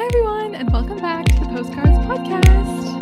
Hi, 0.00 0.06
everyone, 0.06 0.54
and 0.54 0.72
welcome 0.72 0.96
back 0.96 1.26
to 1.26 1.40
the 1.40 1.46
Postcards 1.48 1.98
Podcast. 1.98 2.98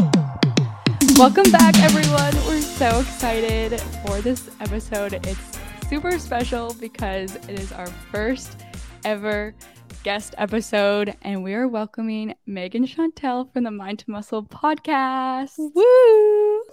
Welcome 1.17 1.49
back, 1.53 1.79
everyone. 1.79 2.35
We're 2.49 2.61
so 2.61 2.99
excited 2.99 3.81
for 4.05 4.21
this 4.21 4.51
episode. 4.59 5.13
It's 5.25 5.61
super 5.89 6.19
special 6.19 6.75
because 6.81 7.37
it 7.37 7.51
is 7.51 7.71
our 7.71 7.87
first 7.87 8.65
ever 9.05 9.55
guest 10.03 10.35
episode, 10.39 11.15
and 11.23 11.45
we 11.45 11.55
are 11.55 11.69
welcoming 11.69 12.35
Megan 12.47 12.85
Chantelle 12.85 13.45
from 13.45 13.63
the 13.63 13.71
Mind 13.71 14.01
to 14.01 14.11
Muscle 14.11 14.43
podcast. 14.43 15.57
Woo! 15.57 16.63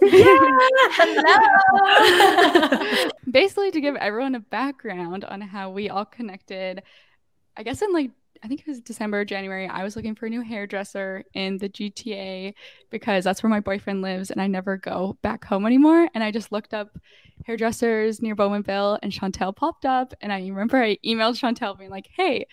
Hello. 2.88 3.10
Basically, 3.30 3.70
to 3.70 3.80
give 3.80 3.94
everyone 3.94 4.34
a 4.34 4.40
background 4.40 5.24
on 5.24 5.40
how 5.40 5.70
we 5.70 5.88
all 5.88 6.04
connected, 6.04 6.82
I 7.56 7.62
guess 7.62 7.80
in 7.80 7.92
like 7.92 8.10
I 8.46 8.48
think 8.48 8.60
it 8.60 8.68
was 8.68 8.80
December, 8.80 9.24
January, 9.24 9.66
I 9.66 9.82
was 9.82 9.96
looking 9.96 10.14
for 10.14 10.26
a 10.26 10.30
new 10.30 10.40
hairdresser 10.40 11.24
in 11.34 11.58
the 11.58 11.68
GTA 11.68 12.54
because 12.90 13.24
that's 13.24 13.42
where 13.42 13.50
my 13.50 13.58
boyfriend 13.58 14.02
lives 14.02 14.30
and 14.30 14.40
I 14.40 14.46
never 14.46 14.76
go 14.76 15.18
back 15.20 15.44
home 15.44 15.66
anymore. 15.66 16.08
And 16.14 16.22
I 16.22 16.30
just 16.30 16.52
looked 16.52 16.72
up 16.72 16.96
hairdressers 17.44 18.22
near 18.22 18.36
Bowmanville 18.36 19.00
and 19.02 19.12
Chantelle 19.12 19.52
popped 19.52 19.84
up. 19.84 20.14
And 20.20 20.32
I 20.32 20.38
remember 20.38 20.76
I 20.80 20.96
emailed 21.04 21.36
Chantelle 21.36 21.74
being 21.74 21.90
like, 21.90 22.08
hey, 22.16 22.46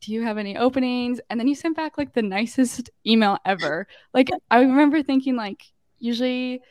do 0.00 0.10
you 0.10 0.22
have 0.22 0.38
any 0.38 0.56
openings? 0.56 1.20
And 1.28 1.38
then 1.38 1.48
you 1.48 1.54
sent 1.54 1.76
back 1.76 1.98
like 1.98 2.14
the 2.14 2.22
nicest 2.22 2.88
email 3.06 3.36
ever. 3.44 3.88
Like 4.14 4.30
I 4.50 4.60
remember 4.60 5.02
thinking 5.02 5.36
like 5.36 5.64
usually 5.98 6.62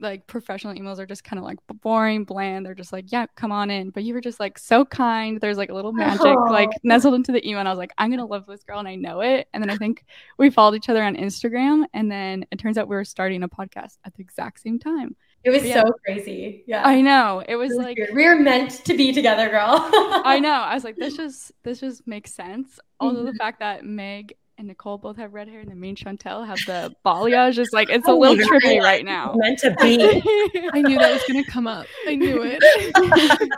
like 0.00 0.26
professional 0.26 0.74
emails 0.74 0.98
are 0.98 1.06
just 1.06 1.24
kind 1.24 1.38
of 1.38 1.44
like 1.44 1.58
boring, 1.82 2.24
bland. 2.24 2.64
They're 2.64 2.74
just 2.74 2.92
like, 2.92 3.10
yeah, 3.10 3.26
come 3.34 3.52
on 3.52 3.70
in. 3.70 3.90
But 3.90 4.04
you 4.04 4.14
were 4.14 4.20
just 4.20 4.40
like 4.40 4.58
so 4.58 4.84
kind. 4.84 5.40
There's 5.40 5.58
like 5.58 5.70
a 5.70 5.74
little 5.74 5.92
magic 5.92 6.36
like 6.50 6.70
nestled 6.82 7.14
into 7.14 7.32
the 7.32 7.46
email. 7.46 7.60
And 7.60 7.68
I 7.68 7.72
was 7.72 7.78
like, 7.78 7.92
I'm 7.98 8.10
gonna 8.10 8.26
love 8.26 8.46
this 8.46 8.64
girl, 8.64 8.78
and 8.78 8.88
I 8.88 8.94
know 8.94 9.20
it. 9.20 9.48
And 9.52 9.62
then 9.62 9.70
I 9.70 9.76
think 9.76 10.04
we 10.38 10.50
followed 10.50 10.74
each 10.74 10.88
other 10.88 11.02
on 11.02 11.16
Instagram, 11.16 11.84
and 11.94 12.10
then 12.10 12.46
it 12.50 12.58
turns 12.58 12.78
out 12.78 12.88
we 12.88 12.96
were 12.96 13.04
starting 13.04 13.42
a 13.42 13.48
podcast 13.48 13.98
at 14.04 14.14
the 14.14 14.22
exact 14.22 14.60
same 14.60 14.78
time. 14.78 15.16
It 15.44 15.50
was 15.50 15.64
yeah. 15.64 15.82
so 15.82 15.92
crazy. 16.04 16.64
Yeah. 16.66 16.86
I 16.86 17.00
know. 17.00 17.42
It 17.48 17.56
was, 17.56 17.70
it 17.70 17.76
was 17.76 17.84
like 17.86 17.96
weird. 17.96 18.14
we 18.14 18.26
were 18.26 18.36
meant 18.36 18.84
to 18.84 18.94
be 18.94 19.12
together, 19.12 19.48
girl. 19.48 19.88
I 19.92 20.38
know. 20.42 20.50
I 20.50 20.74
was 20.74 20.84
like, 20.84 20.96
this 20.96 21.16
just 21.16 21.52
this 21.62 21.80
just 21.80 22.06
makes 22.06 22.34
sense. 22.34 22.78
Also, 23.00 23.22
the 23.22 23.30
mm-hmm. 23.30 23.36
fact 23.36 23.60
that 23.60 23.84
Meg 23.84 24.34
and 24.58 24.66
Nicole 24.66 24.98
both 24.98 25.16
have 25.16 25.32
red 25.32 25.48
hair, 25.48 25.60
and 25.60 25.70
then 25.70 25.78
me 25.78 25.90
and 25.90 25.98
Chantelle 25.98 26.44
have 26.44 26.58
the 26.66 26.94
balayage. 27.06 27.58
Is 27.58 27.70
like 27.72 27.88
it's 27.88 28.06
a 28.08 28.10
oh 28.10 28.18
little 28.18 28.36
trippy 28.36 28.80
right 28.80 29.04
now. 29.04 29.32
Meant 29.36 29.60
to 29.60 29.74
be. 29.80 30.02
I 30.72 30.82
knew 30.82 30.98
that 30.98 31.12
was 31.12 31.22
gonna 31.26 31.44
come 31.44 31.66
up. 31.66 31.86
I 32.06 32.16
knew 32.16 32.42
it. 32.44 32.62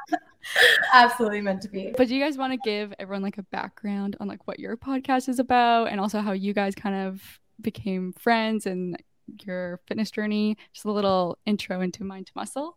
Absolutely 0.92 1.40
meant 1.40 1.62
to 1.62 1.68
be. 1.68 1.92
But 1.96 2.08
do 2.08 2.14
you 2.14 2.22
guys 2.22 2.36
want 2.36 2.52
to 2.52 2.58
give 2.62 2.92
everyone 2.98 3.22
like 3.22 3.38
a 3.38 3.42
background 3.44 4.16
on 4.20 4.28
like 4.28 4.46
what 4.46 4.60
your 4.60 4.76
podcast 4.76 5.28
is 5.28 5.38
about, 5.38 5.88
and 5.88 6.00
also 6.00 6.20
how 6.20 6.32
you 6.32 6.52
guys 6.52 6.74
kind 6.74 7.08
of 7.08 7.22
became 7.60 8.12
friends 8.12 8.66
and 8.66 9.02
your 9.44 9.80
fitness 9.86 10.10
journey? 10.10 10.58
Just 10.72 10.84
a 10.84 10.92
little 10.92 11.38
intro 11.46 11.80
into 11.80 12.04
Mind 12.04 12.26
to 12.26 12.32
Muscle. 12.36 12.76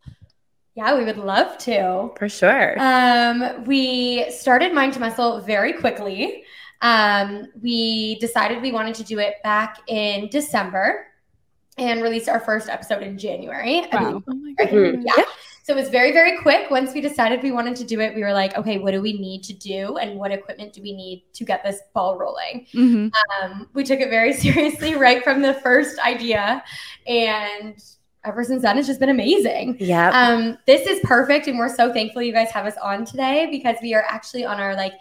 Yeah, 0.75 0.97
we 0.97 1.03
would 1.05 1.17
love 1.17 1.57
to. 1.59 2.11
For 2.17 2.27
sure. 2.27 2.75
Um, 2.79 3.63
we 3.65 4.29
started 4.31 4.73
Mind 4.73 4.93
to 4.93 4.99
Muscle 4.99 5.39
very 5.41 5.73
quickly. 5.73 6.45
Um, 6.83 7.47
we 7.61 8.19
decided 8.19 8.61
we 8.61 8.71
wanted 8.71 8.93
to 8.95 9.03
do 9.03 9.17
it 9.19 9.41
back 9.41 9.79
in 9.87 10.27
December 10.29 11.07
and 11.77 12.03
released 12.03 12.29
our 12.29 12.39
first 12.39 12.69
episode 12.69 13.01
in 13.01 13.17
January. 13.17 13.87
Wow. 13.91 14.21
oh 14.27 14.33
my 14.35 14.53
God. 14.53 14.67
Mm-hmm. 14.67 15.01
Yeah. 15.01 15.23
So 15.63 15.71
it 15.71 15.77
was 15.77 15.87
very, 15.87 16.11
very 16.11 16.41
quick. 16.41 16.69
Once 16.69 16.93
we 16.93 16.99
decided 16.99 17.41
we 17.41 17.53
wanted 17.53 17.77
to 17.77 17.85
do 17.85 18.01
it, 18.01 18.13
we 18.13 18.21
were 18.21 18.33
like, 18.33 18.57
okay, 18.57 18.79
what 18.79 18.91
do 18.91 19.01
we 19.01 19.13
need 19.13 19.43
to 19.43 19.53
do? 19.53 19.95
And 19.95 20.19
what 20.19 20.33
equipment 20.33 20.73
do 20.73 20.81
we 20.81 20.93
need 20.93 21.23
to 21.35 21.45
get 21.45 21.63
this 21.63 21.79
ball 21.93 22.17
rolling? 22.17 22.67
Mm-hmm. 22.73 23.07
Um, 23.41 23.69
we 23.73 23.85
took 23.85 24.01
it 24.01 24.09
very 24.09 24.33
seriously 24.33 24.95
right 24.95 25.23
from 25.23 25.41
the 25.41 25.53
first 25.53 25.97
idea. 25.99 26.61
And 27.07 27.81
ever 28.25 28.43
since 28.43 28.63
then, 28.63 28.77
it's 28.77 28.87
just 28.87 28.99
been 28.99 29.07
amazing. 29.07 29.77
Yeah. 29.79 30.09
Um, 30.09 30.57
this 30.67 30.85
is 30.85 30.99
perfect. 31.05 31.47
And 31.47 31.57
we're 31.57 31.73
so 31.73 31.93
thankful 31.93 32.21
you 32.21 32.33
guys 32.33 32.51
have 32.51 32.65
us 32.65 32.75
on 32.83 33.05
today 33.05 33.47
because 33.49 33.77
we 33.81 33.93
are 33.93 34.03
actually 34.09 34.43
on 34.43 34.59
our 34.59 34.75
like 34.75 34.95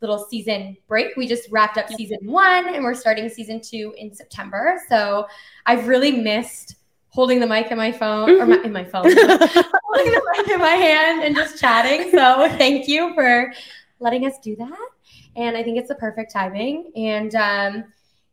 little 0.00 0.26
season 0.30 0.76
break. 0.88 1.16
We 1.16 1.26
just 1.26 1.50
wrapped 1.50 1.78
up 1.78 1.88
season 1.90 2.18
one 2.22 2.74
and 2.74 2.84
we're 2.84 2.94
starting 2.94 3.28
season 3.28 3.60
two 3.60 3.94
in 3.96 4.14
September. 4.14 4.80
So 4.88 5.26
I've 5.64 5.88
really 5.88 6.12
missed 6.12 6.76
holding 7.08 7.40
the 7.40 7.46
mic 7.46 7.70
in 7.70 7.78
my 7.78 7.90
phone 7.90 8.40
or 8.40 8.46
my, 8.46 8.62
in 8.62 8.72
my 8.72 8.84
phone, 8.84 9.04
holding 9.04 10.12
the 10.12 10.32
mic 10.36 10.48
in 10.48 10.60
my 10.60 10.74
hand 10.74 11.22
and 11.22 11.34
just 11.34 11.58
chatting. 11.58 12.10
So 12.10 12.48
thank 12.58 12.88
you 12.88 13.14
for 13.14 13.52
letting 14.00 14.26
us 14.26 14.38
do 14.42 14.54
that. 14.56 14.88
And 15.34 15.56
I 15.56 15.62
think 15.62 15.78
it's 15.78 15.88
the 15.88 15.94
perfect 15.94 16.32
timing. 16.32 16.92
And 16.94 17.34
um, 17.34 17.84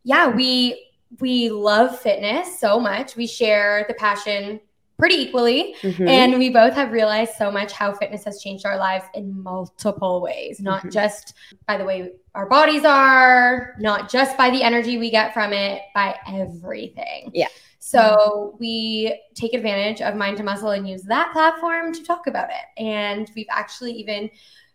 yeah, 0.03 0.27
we 0.27 0.89
we 1.19 1.49
love 1.49 1.99
fitness 1.99 2.59
so 2.59 2.79
much. 2.79 3.15
We 3.15 3.27
share 3.27 3.85
the 3.87 3.93
passion 3.93 4.59
pretty 5.03 5.21
equally. 5.21 5.75
Mm-hmm. 5.81 6.07
And 6.07 6.39
we 6.39 6.49
both 6.49 6.73
have 6.75 6.93
realized 6.93 7.33
so 7.37 7.51
much 7.51 7.73
how 7.73 7.91
fitness 7.91 8.23
has 8.23 8.41
changed 8.41 8.65
our 8.65 8.77
lives 8.77 9.03
in 9.13 9.43
multiple 9.43 10.21
ways, 10.21 10.61
not 10.61 10.79
mm-hmm. 10.79 10.91
just 10.91 11.33
by 11.67 11.75
the 11.75 11.83
way 11.83 12.13
our 12.35 12.47
bodies 12.47 12.85
are, 12.85 13.75
not 13.81 14.09
just 14.09 14.37
by 14.37 14.49
the 14.49 14.63
energy 14.63 14.97
we 14.97 15.11
get 15.11 15.33
from 15.33 15.51
it, 15.51 15.81
by 15.93 16.17
everything. 16.25 17.31
Yeah. 17.33 17.49
So 17.79 18.55
we 18.61 19.19
take 19.35 19.53
advantage 19.53 20.01
of 20.01 20.15
Mind 20.15 20.37
to 20.37 20.43
Muscle 20.43 20.69
and 20.69 20.87
use 20.87 21.03
that 21.03 21.33
platform 21.33 21.93
to 21.93 22.01
talk 22.05 22.27
about 22.27 22.47
it. 22.49 22.81
And 22.81 23.29
we've 23.35 23.45
actually 23.49 23.91
even 23.91 24.29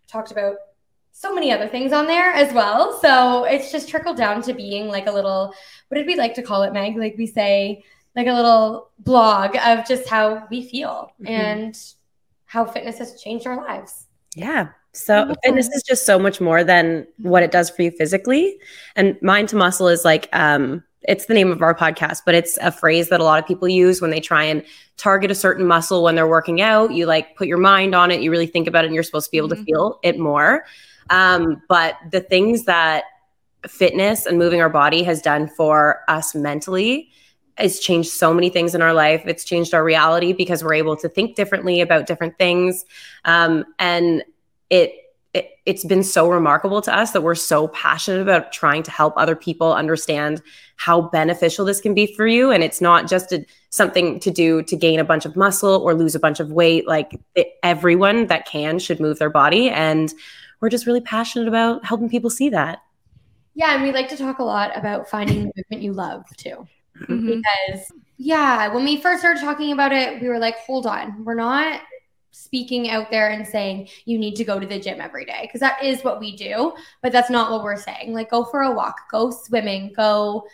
talked 0.09 0.31
about 0.31 0.57
so 1.13 1.35
many 1.35 1.51
other 1.51 1.69
things 1.69 1.95
on 1.95 2.07
there 2.07 2.35
as 2.35 2.53
well. 2.53 3.01
So 3.01 3.45
it's 3.45 3.73
just 3.73 3.89
trickled 3.89 4.19
down 4.19 4.43
to 4.43 4.53
being 4.53 4.89
like 4.89 5.07
a 5.07 5.11
little, 5.11 5.55
what 5.89 5.97
did 5.97 6.07
we 6.07 6.17
like 6.17 6.35
to 6.35 6.43
call 6.43 6.65
it, 6.65 6.75
Meg? 6.75 6.99
Like 6.99 7.15
we 7.17 7.27
say, 7.27 7.83
like 8.19 8.27
a 8.27 8.33
little 8.33 8.91
blog 8.99 9.57
of 9.65 9.87
just 9.87 10.09
how 10.09 10.45
we 10.51 10.69
feel 10.69 11.13
mm-hmm. 11.23 11.33
and 11.33 11.79
how 12.47 12.65
fitness 12.65 12.99
has 12.99 13.21
changed 13.23 13.47
our 13.47 13.57
lives. 13.57 14.07
Yeah. 14.35 14.71
So 14.93 15.35
fitness 15.45 15.69
is 15.69 15.85
just 15.87 16.05
so 16.05 16.19
much 16.19 16.41
more 16.41 16.65
than 16.65 17.07
what 17.19 17.45
it 17.45 17.53
does 17.53 17.71
for 17.71 17.83
you 17.83 17.93
physically. 17.93 18.59
And 18.97 19.17
mind 19.23 19.51
to 19.51 19.57
muscle 19.57 19.87
is 19.87 20.05
like 20.05 20.29
um 20.33 20.83
it's 21.03 21.27
the 21.27 21.35
name 21.35 21.53
of 21.53 21.63
our 21.63 21.77
podcast, 21.77 22.23
but 22.27 22.35
it's 22.35 22.59
a 22.61 22.73
phrase 22.73 23.09
that 23.09 23.21
a 23.21 23.25
lot 23.25 23.39
of 23.39 23.47
people 23.47 23.69
use 23.69 24.03
when 24.03 24.11
they 24.11 24.19
try 24.19 24.43
and 24.43 24.65
target 24.97 25.31
a 25.31 25.35
certain 25.35 25.65
muscle 25.65 26.03
when 26.03 26.17
they're 26.17 26.27
working 26.27 26.61
out. 26.61 26.93
You 26.93 27.07
like 27.07 27.37
put 27.37 27.47
your 27.47 27.59
mind 27.59 27.95
on 27.95 28.11
it, 28.11 28.21
you 28.21 28.33
really 28.33 28.49
think 28.49 28.67
about 28.67 28.83
it, 28.83 28.89
and 28.89 28.95
you're 28.95 29.05
supposed 29.05 29.27
to 29.27 29.31
be 29.31 29.37
able 29.37 29.49
mm-hmm. 29.49 29.61
to 29.61 29.65
feel 29.65 30.01
it 30.03 30.19
more. 30.19 30.65
Um, 31.11 31.63
but 31.69 31.95
the 32.11 32.21
things 32.21 32.65
that 32.65 33.05
fitness 33.69 34.27
and 34.27 34.39
moving 34.39 34.61
our 34.61 34.69
body 34.69 35.05
has 35.05 35.23
done 35.23 35.47
for 35.47 36.01
us 36.09 36.35
mentally 36.35 37.13
it's 37.59 37.81
changed 37.81 38.11
so 38.11 38.33
many 38.33 38.51
things 38.51 38.75
in 38.75 38.83
our 38.83 38.93
life. 38.93 39.23
It's 39.27 39.45
changed 39.45 39.75
our 39.75 39.83
reality 39.83 40.33
because 40.33 40.63
we're 40.63 40.75
able 40.75 40.97
to 40.97 41.09
think 41.09 41.37
differently 41.37 41.81
about 41.81 42.07
different 42.07 42.39
things. 42.39 42.85
Um, 43.25 43.65
and 43.79 44.23
it, 44.71 44.93
it, 45.35 45.51
it's 45.67 45.85
been 45.85 46.03
so 46.03 46.31
remarkable 46.31 46.81
to 46.83 46.97
us 46.97 47.13
that 47.13 47.23
we're 47.23 47.35
so 47.35 47.69
passionate 47.69 48.21
about 48.21 48.53
trying 48.53 48.83
to 48.85 48.91
help 48.91 49.15
other 49.17 49.37
people 49.37 49.73
understand 49.73 50.41
how 50.77 51.03
beneficial 51.03 51.65
this 51.65 51.81
can 51.81 51.95
be 51.95 52.07
for 52.15 52.27
you. 52.27 52.51
And 52.51 52.63
it's 52.63 52.81
not 52.81 53.09
just 53.09 53.33
a, 53.33 53.45
something 53.71 54.21
to 54.21 54.31
do 54.31 54.63
to 54.63 54.77
gain 54.77 55.01
a 55.01 55.05
bunch 55.05 55.27
of 55.27 55.37
muscle 55.37 55.75
or 55.83 55.95
lose 55.95 56.15
a 56.15 56.21
bunch 56.21 56.41
of 56.41 56.53
weight. 56.53 56.87
Like 56.87 57.21
it, 57.35 57.55
everyone 57.63 58.29
that 58.29 58.47
can 58.47 58.79
should 58.79 59.01
move 59.01 59.19
their 59.19 59.31
body. 59.31 59.69
And 59.69 60.13
we're 60.61 60.71
just 60.71 60.87
really 60.87 61.01
passionate 61.01 61.49
about 61.49 61.85
helping 61.85 62.09
people 62.09 62.31
see 62.31 62.49
that. 62.51 62.83
Yeah. 63.55 63.75
And 63.75 63.83
we 63.83 63.93
like 63.93 64.09
to 64.11 64.17
talk 64.17 64.39
a 64.39 64.45
lot 64.45 64.77
about 64.77 65.11
finding 65.11 65.41
the 65.41 65.53
movement 65.57 65.83
you 65.83 65.93
love 65.93 66.25
too 66.37 66.67
mm-hmm. 67.03 67.27
because 67.27 67.93
yeah, 68.17 68.69
when 68.69 68.85
we 68.85 69.01
first 69.01 69.21
started 69.21 69.41
talking 69.41 69.73
about 69.73 69.93
it, 69.93 70.21
we 70.21 70.29
were 70.29 70.39
like, 70.39 70.59
hold 70.59 70.87
on, 70.87 71.25
we're 71.25 71.35
not 71.35 71.81
speaking 72.33 72.91
out 72.91 73.11
there 73.11 73.31
and 73.31 73.47
saying 73.47 73.89
you 74.05 74.19
need 74.19 74.35
to 74.37 74.45
go 74.45 74.61
to 74.61 74.67
the 74.67 74.79
gym 74.79 75.01
every 75.01 75.25
day 75.25 75.43
because 75.43 75.61
that 75.61 75.83
is 75.83 76.03
what 76.03 76.21
we 76.21 76.37
do, 76.37 76.73
but 77.03 77.13
that's 77.13 77.31
not 77.31 77.51
what 77.51 77.63
we're 77.63 77.77
saying. 77.77 78.13
Like 78.13 78.31
go 78.31 78.45
for 78.45 78.63
a 78.63 78.73
walk, 78.73 78.97
go 79.11 79.31
swimming, 79.31 79.93
go 79.97 80.47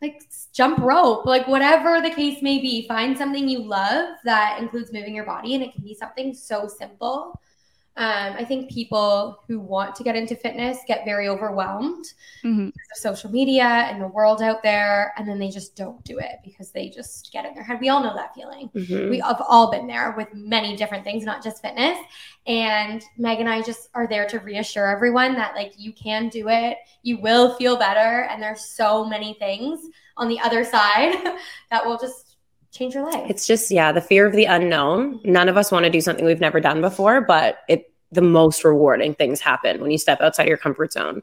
like 0.00 0.22
jump 0.52 0.78
rope, 0.78 1.26
like 1.26 1.46
whatever 1.46 2.00
the 2.00 2.10
case 2.10 2.42
may 2.42 2.58
be, 2.58 2.86
find 2.88 3.16
something 3.16 3.48
you 3.48 3.62
love 3.62 4.16
that 4.24 4.58
includes 4.60 4.92
moving 4.92 5.14
your 5.14 5.24
body 5.24 5.54
and 5.54 5.62
it 5.62 5.72
can 5.72 5.84
be 5.84 5.94
something 5.94 6.34
so 6.34 6.66
simple 6.66 7.40
um, 7.96 8.34
I 8.38 8.44
think 8.44 8.70
people 8.70 9.42
who 9.46 9.60
want 9.60 9.94
to 9.96 10.02
get 10.02 10.16
into 10.16 10.34
fitness 10.34 10.78
get 10.86 11.04
very 11.04 11.28
overwhelmed 11.28 12.06
mm-hmm. 12.42 12.66
because 12.66 12.88
of 12.90 13.16
social 13.16 13.30
media 13.30 13.64
and 13.64 14.00
the 14.00 14.08
world 14.08 14.40
out 14.40 14.62
there, 14.62 15.12
and 15.18 15.28
then 15.28 15.38
they 15.38 15.50
just 15.50 15.76
don't 15.76 16.02
do 16.02 16.18
it 16.18 16.36
because 16.42 16.70
they 16.70 16.88
just 16.88 17.30
get 17.32 17.44
in 17.44 17.52
their 17.54 17.62
head. 17.62 17.80
We 17.82 17.90
all 17.90 18.02
know 18.02 18.14
that 18.14 18.34
feeling. 18.34 18.70
Mm-hmm. 18.74 19.10
We 19.10 19.18
have 19.18 19.42
all 19.46 19.70
been 19.70 19.86
there 19.86 20.14
with 20.16 20.28
many 20.32 20.74
different 20.74 21.04
things, 21.04 21.24
not 21.24 21.44
just 21.44 21.60
fitness. 21.60 21.98
And 22.46 23.04
Meg 23.18 23.40
and 23.40 23.48
I 23.48 23.60
just 23.60 23.90
are 23.92 24.06
there 24.06 24.26
to 24.28 24.38
reassure 24.38 24.86
everyone 24.86 25.34
that 25.34 25.54
like 25.54 25.74
you 25.76 25.92
can 25.92 26.30
do 26.30 26.48
it, 26.48 26.78
you 27.02 27.20
will 27.20 27.54
feel 27.56 27.76
better, 27.76 28.26
and 28.30 28.42
there's 28.42 28.64
so 28.64 29.04
many 29.04 29.34
things 29.34 29.86
on 30.16 30.28
the 30.28 30.40
other 30.40 30.64
side 30.64 31.14
that 31.70 31.84
will 31.84 31.98
just 31.98 32.31
change 32.72 32.94
your 32.94 33.04
life. 33.04 33.30
It's 33.30 33.46
just, 33.46 33.70
yeah, 33.70 33.92
the 33.92 34.00
fear 34.00 34.26
of 34.26 34.32
the 34.32 34.46
unknown. 34.46 35.20
None 35.24 35.48
of 35.48 35.56
us 35.56 35.70
want 35.70 35.84
to 35.84 35.90
do 35.90 36.00
something 36.00 36.24
we've 36.24 36.40
never 36.40 36.60
done 36.60 36.80
before, 36.80 37.20
but 37.20 37.58
it 37.68 37.92
the 38.10 38.22
most 38.22 38.64
rewarding 38.64 39.14
things 39.14 39.40
happen 39.40 39.80
when 39.80 39.90
you 39.90 39.98
step 39.98 40.20
outside 40.20 40.46
your 40.46 40.58
comfort 40.58 40.92
zone. 40.92 41.22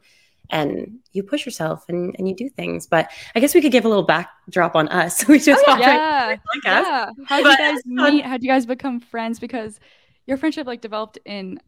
and 0.50 0.98
you 1.14 1.22
push 1.22 1.46
yourself 1.46 1.86
and, 1.90 2.16
and 2.18 2.28
you 2.28 2.36
do 2.36 2.50
things. 2.50 2.88
But 2.88 3.12
I 3.36 3.40
guess 3.40 3.54
we 3.54 3.62
could 3.62 3.72
give 3.72 3.86
a 3.86 3.88
little 3.88 4.04
backdrop 4.04 4.76
on 4.76 4.88
us. 4.88 5.28
we 5.28 5.36
oh, 5.36 5.40
just 5.40 5.64
oh, 5.68 5.78
yeah. 5.78 6.38
yeah. 6.66 7.10
How 7.26 7.38
did 7.38 7.52
you 7.52 7.58
guys 7.58 7.80
um, 7.86 8.16
meet? 8.16 8.26
How 8.26 8.34
did 8.34 8.44
you 8.44 8.50
guys 8.50 8.66
become 8.66 9.00
friends? 9.00 9.40
Because 9.40 9.80
your 10.26 10.38
friendship 10.38 10.68
like 10.68 10.82
developed 10.82 11.20
in 11.26 11.60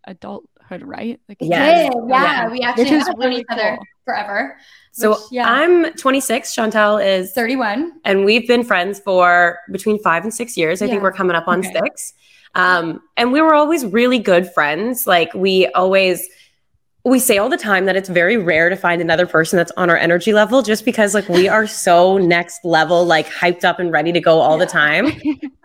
adulthood, 0.71 0.87
right? 0.87 1.19
Like 1.27 1.37
yes. 1.41 1.91
yeah, 1.93 2.01
yeah, 2.07 2.23
yeah. 2.23 2.49
We 2.49 2.61
actually 2.61 2.89
have 2.89 3.17
known 3.17 3.33
each 3.33 3.45
cool. 3.49 3.59
other 3.59 3.79
forever. 4.05 4.57
So 4.91 5.11
which, 5.11 5.19
yeah. 5.31 5.49
I'm 5.49 5.93
26. 5.93 6.53
Chantelle 6.53 6.97
is 6.97 7.31
31, 7.33 7.93
and 8.05 8.25
we've 8.25 8.47
been 8.47 8.63
friends 8.63 8.99
for 8.99 9.59
between 9.71 9.99
five 9.99 10.23
and 10.23 10.33
six 10.33 10.57
years. 10.57 10.81
I 10.81 10.85
yeah. 10.85 10.91
think 10.91 11.03
we're 11.03 11.13
coming 11.13 11.35
up 11.35 11.47
on 11.47 11.59
okay. 11.59 11.79
six. 11.83 12.13
Um, 12.53 13.01
and 13.15 13.31
we 13.31 13.41
were 13.41 13.53
always 13.53 13.85
really 13.85 14.19
good 14.19 14.51
friends. 14.51 15.07
Like 15.07 15.33
we 15.33 15.67
always 15.67 16.27
we 17.03 17.17
say 17.17 17.37
all 17.37 17.49
the 17.49 17.57
time 17.57 17.85
that 17.85 17.95
it's 17.95 18.09
very 18.09 18.37
rare 18.37 18.69
to 18.69 18.75
find 18.75 19.01
another 19.01 19.25
person 19.25 19.57
that's 19.57 19.71
on 19.75 19.89
our 19.89 19.97
energy 19.97 20.33
level 20.33 20.61
just 20.61 20.85
because 20.85 21.13
like 21.13 21.27
we 21.29 21.47
are 21.47 21.65
so 21.65 22.17
next 22.17 22.63
level 22.63 23.05
like 23.05 23.27
hyped 23.27 23.63
up 23.63 23.79
and 23.79 23.91
ready 23.91 24.11
to 24.11 24.19
go 24.19 24.39
all 24.39 24.57
yeah. 24.57 24.65
the 24.65 24.71
time 24.71 25.11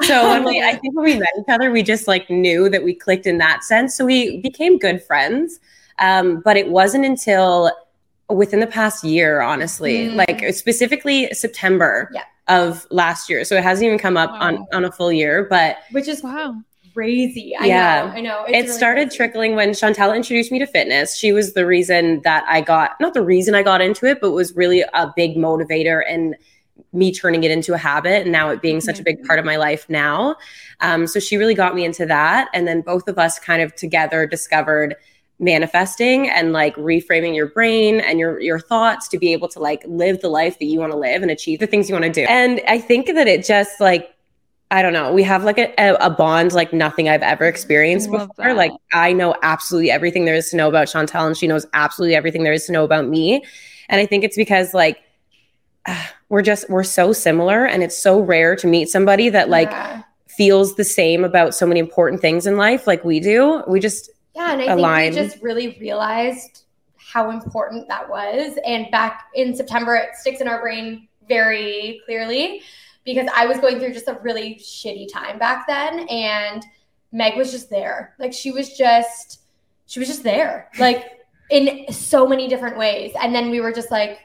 so 0.03 0.29
when 0.31 0.45
we 0.45 0.63
i 0.63 0.75
think 0.75 0.95
when 0.97 1.05
we 1.05 1.19
met 1.19 1.29
each 1.39 1.49
other 1.49 1.71
we 1.71 1.83
just 1.83 2.09
like 2.09 2.29
knew 2.31 2.69
that 2.69 2.83
we 2.83 2.95
clicked 2.95 3.27
in 3.27 3.39
that 3.39 3.63
sense 3.63 3.95
so 3.95 4.05
we 4.05 4.41
became 4.41 4.79
good 4.79 5.03
friends 5.03 5.59
um, 5.99 6.43
but 6.45 6.59
it 6.59 6.69
wasn't 6.69 7.05
until 7.05 7.71
within 8.29 8.61
the 8.61 8.67
past 8.67 9.03
year 9.05 9.41
honestly 9.41 10.09
mm. 10.09 10.15
like 10.15 10.55
specifically 10.55 11.33
september 11.33 12.11
yeah. 12.15 12.23
of 12.49 12.87
last 12.91 13.29
year 13.29 13.45
so 13.45 13.57
it 13.57 13.63
hasn't 13.63 13.85
even 13.85 13.99
come 13.99 14.17
up 14.17 14.31
wow. 14.31 14.41
on 14.41 14.67
on 14.73 14.85
a 14.85 14.93
full 14.93 15.13
year 15.13 15.45
but 15.45 15.79
which 15.93 16.09
is 16.09 16.23
wow 16.23 16.57
crazy. 16.97 17.55
I 17.55 17.67
yeah. 17.67 18.07
know. 18.07 18.13
I 18.13 18.21
know. 18.23 18.45
It's 18.45 18.53
it 18.53 18.61
really 18.63 18.69
started 18.69 19.09
crazy. 19.09 19.17
trickling 19.19 19.55
when 19.55 19.75
Chantelle 19.75 20.15
introduced 20.15 20.51
me 20.51 20.59
to 20.61 20.67
fitness. 20.67 21.15
She 21.15 21.31
was 21.31 21.53
the 21.53 21.67
reason 21.67 22.23
that 22.23 22.45
I 22.49 22.63
got, 22.63 22.99
not 23.01 23.13
the 23.13 23.23
reason 23.23 23.55
I 23.55 23.63
got 23.63 23.83
into 23.83 24.07
it, 24.07 24.19
but 24.21 24.31
was 24.31 24.57
really 24.57 24.81
a 24.81 25.13
big 25.15 25.37
motivator 25.37 26.03
and 26.09 26.35
me 26.95 27.13
turning 27.13 27.45
it 27.45 27.51
into 27.51 27.75
a 27.75 27.79
habit 27.79 28.23
and 28.23 28.33
now 28.33 28.49
it 28.49 28.63
being 28.63 28.81
such 28.81 28.99
a 28.99 29.03
big 29.03 29.23
part 29.27 29.39
of 29.39 29.45
my 29.45 29.57
life 29.57 29.85
now. 29.91 30.37
Um, 30.81 31.07
so 31.07 31.21
she 31.21 31.37
really 31.37 31.55
got 31.55 31.75
me 31.75 31.85
into 31.85 32.07
that. 32.07 32.49
And 32.55 32.67
then 32.67 32.81
both 32.81 33.09
of 33.09 33.19
us 33.19 33.39
kind 33.39 33.61
of 33.61 33.75
together 33.75 34.27
discovered 34.27 34.97
manifesting 35.39 36.31
and 36.31 36.55
like 36.55 36.75
reframing 36.77 37.35
your 37.35 37.49
brain 37.49 38.01
and 38.01 38.19
your 38.19 38.41
your 38.41 38.59
thoughts 38.59 39.07
to 39.07 39.19
be 39.19 39.35
able 39.35 39.49
to 39.49 39.61
like 39.61 39.83
live 39.87 40.23
the 40.23 40.31
life 40.31 40.59
that 40.59 40.65
you 40.65 40.81
want 40.81 40.91
to 40.91 40.99
live 40.99 41.21
and 41.21 41.31
achieve 41.31 41.59
the 41.59 41.67
things 41.67 41.91
you 41.91 41.95
want 41.95 42.07
to 42.07 42.11
do. 42.11 42.25
And 42.27 42.63
I 42.67 42.79
think 42.79 43.07
that 43.09 43.29
it 43.29 43.45
just 43.45 43.79
like 43.79 44.16
I 44.71 44.83
don't 44.83 44.93
know. 44.93 45.13
We 45.13 45.23
have 45.23 45.45
like 45.45 45.59
a, 45.59 45.73
a 46.01 46.11
bond 46.11 46.53
like 46.53 46.73
nothing 46.73 47.09
I've 47.09 47.23
ever 47.23 47.45
mm-hmm. 47.45 47.51
experienced 47.51 48.11
before. 48.11 48.29
That. 48.37 48.57
Like 48.57 48.73
I 48.93 49.13
know 49.13 49.35
absolutely 49.43 49.91
everything 49.91 50.25
there 50.25 50.35
is 50.35 50.51
to 50.51 50.57
know 50.57 50.69
about 50.69 50.89
Chantelle, 50.89 51.27
and 51.27 51.37
she 51.37 51.47
knows 51.47 51.67
absolutely 51.73 52.17
everything 52.17 52.43
there 52.43 52.53
is 52.53 52.67
to 52.67 52.73
know 52.73 52.85
about 52.85 53.07
me. 53.07 53.45
And 53.89 54.01
I 54.01 54.07
think 54.07 54.25
it's 54.25 54.37
because 54.37 54.75
like 54.75 54.99
we're 56.29 56.43
just 56.43 56.69
we're 56.69 56.85
so 56.85 57.13
similar, 57.13 57.65
and 57.65 57.83
it's 57.83 57.97
so 57.97 58.21
rare 58.21 58.57
to 58.57 58.67
meet 58.67 58.89
somebody 58.89 59.29
that 59.29 59.49
like 59.49 59.71
yeah. 59.71 60.03
feels 60.27 60.75
the 60.75 60.85
same 60.85 61.25
about 61.25 61.55
so 61.55 61.67
many 61.67 61.79
important 61.79 62.21
things 62.21 62.47
in 62.47 62.57
life 62.57 62.87
like 62.87 63.05
we 63.05 63.21
do. 63.21 63.63
We 63.69 63.79
just 63.79 64.11
yeah, 64.35 64.53
and 64.53 64.63
I 64.63 64.73
align. 64.73 65.13
think 65.13 65.25
we 65.25 65.31
just 65.31 65.43
really 65.45 65.79
realized 65.81 66.65
how 66.97 67.31
important 67.31 67.87
that 67.87 68.09
was. 68.09 68.59
And 68.67 68.91
back 68.91 69.27
in 69.35 69.55
September, 69.55 69.95
it 69.95 70.17
sticks 70.17 70.41
in 70.41 70.49
our 70.49 70.61
brain 70.61 71.07
very 71.29 72.01
clearly 72.05 72.63
because 73.07 73.29
I 73.35 73.47
was 73.47 73.59
going 73.59 73.79
through 73.79 73.95
just 73.95 74.09
a 74.09 74.19
really 74.23 74.57
shitty 74.57 75.11
time 75.11 75.39
back 75.39 75.67
then. 75.67 76.01
And 76.11 76.63
Meg 77.13 77.39
was 77.39 77.51
just 77.51 77.71
there. 77.71 78.15
Like 78.19 78.35
she 78.35 78.51
was 78.51 78.77
just, 78.77 79.41
she 79.87 79.99
was 80.01 80.09
just 80.09 80.23
there, 80.23 80.69
like 80.79 81.05
in 81.49 81.91
so 81.91 82.27
many 82.27 82.49
different 82.49 82.77
ways. 82.77 83.13
And 83.23 83.35
then 83.35 83.51
we 83.51 83.61
were 83.61 83.73
just 83.73 83.91
like, 83.91 84.19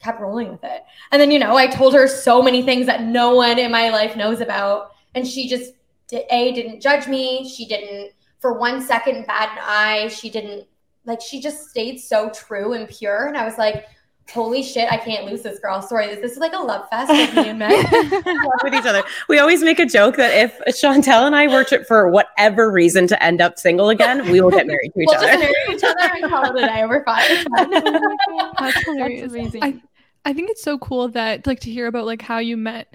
kept 0.00 0.18
rolling 0.18 0.50
with 0.50 0.64
it. 0.64 0.82
And 1.12 1.20
then, 1.20 1.30
you 1.30 1.38
know, 1.38 1.56
I 1.56 1.66
told 1.66 1.92
her 1.92 2.08
so 2.08 2.42
many 2.42 2.62
things 2.62 2.86
that 2.86 3.02
no 3.02 3.34
one 3.34 3.58
in 3.58 3.70
my 3.70 3.90
life 3.90 4.16
knows 4.16 4.40
about. 4.40 4.92
And 5.14 5.28
she 5.28 5.46
just, 5.46 5.74
A, 6.12 6.52
didn't 6.52 6.80
judge 6.80 7.06
me. 7.06 7.46
She 7.46 7.66
didn't, 7.66 8.12
for 8.38 8.58
one 8.58 8.80
second, 8.80 9.26
bat 9.26 9.50
an 9.52 9.58
eye. 9.62 10.08
She 10.08 10.30
didn't, 10.30 10.66
like, 11.04 11.20
she 11.20 11.38
just 11.38 11.68
stayed 11.68 11.98
so 11.98 12.30
true 12.30 12.72
and 12.72 12.88
pure. 12.88 13.26
And 13.26 13.36
I 13.36 13.44
was 13.44 13.58
like, 13.58 13.84
holy 14.30 14.62
shit, 14.62 14.90
I 14.90 14.96
can't 14.96 15.24
lose 15.26 15.42
this 15.42 15.58
girl. 15.58 15.82
Sorry, 15.82 16.14
this 16.14 16.32
is 16.32 16.38
like 16.38 16.52
a 16.52 16.58
love 16.58 16.88
fest 16.88 17.10
with 17.10 17.34
me 17.34 17.50
and 17.50 17.58
Meg. 17.58 17.70
with 18.62 18.74
each 18.74 18.86
other. 18.86 19.02
We 19.28 19.38
always 19.38 19.62
make 19.62 19.78
a 19.78 19.86
joke 19.86 20.16
that 20.16 20.32
if 20.32 20.76
Chantelle 20.76 21.26
and 21.26 21.36
I 21.36 21.46
were 21.48 21.64
to, 21.64 21.84
for 21.84 22.08
whatever 22.08 22.70
reason 22.70 23.06
to 23.08 23.22
end 23.22 23.40
up 23.40 23.58
single 23.58 23.88
again, 23.88 24.30
we 24.30 24.40
will 24.40 24.50
get 24.50 24.66
married 24.66 24.92
to 24.94 25.00
each 25.00 25.08
we'll 25.08 25.18
other. 25.18 25.26
Just 25.26 25.40
marry 25.40 25.76
each 25.76 25.84
other 25.84 26.14
and 26.14 26.30
call 26.30 26.44
it 26.44 26.62
a 26.62 26.66
day. 26.66 26.84
We're 26.86 27.04
fine. 27.04 27.44
That's 28.58 28.84
hilarious. 28.84 29.20
That's 29.20 29.34
amazing. 29.34 29.62
I, 29.62 29.80
I 30.24 30.32
think 30.32 30.50
it's 30.50 30.62
so 30.62 30.78
cool 30.78 31.08
that 31.08 31.46
like 31.46 31.60
to 31.60 31.70
hear 31.70 31.86
about 31.86 32.06
like 32.06 32.22
how 32.22 32.38
you 32.38 32.56
met 32.56 32.94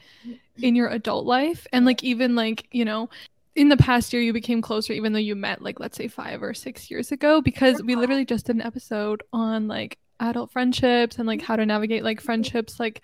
in 0.58 0.76
your 0.76 0.88
adult 0.88 1.26
life 1.26 1.68
and 1.74 1.86
like 1.86 2.04
even 2.04 2.36
like, 2.36 2.68
you 2.72 2.86
know, 2.86 3.10
in 3.56 3.70
the 3.70 3.78
past 3.78 4.12
year 4.12 4.22
you 4.22 4.34
became 4.34 4.62
closer 4.62 4.92
even 4.92 5.14
though 5.14 5.20
you 5.20 5.34
met 5.34 5.62
like 5.62 5.80
let's 5.80 5.96
say 5.96 6.10
5 6.10 6.44
or 6.44 6.54
6 6.54 6.92
years 6.92 7.14
ago 7.14 7.40
because 7.40 7.82
we 7.84 7.96
literally 7.96 8.26
just 8.26 8.48
did 8.48 8.58
an 8.58 8.62
episode 8.62 9.24
on 9.32 9.70
like 9.70 9.98
adult 10.20 10.52
friendships 10.52 11.18
and 11.18 11.28
like 11.28 11.42
how 11.42 11.56
to 11.56 11.66
navigate 11.66 12.04
like 12.04 12.22
friendships 12.22 12.80
like 12.80 13.02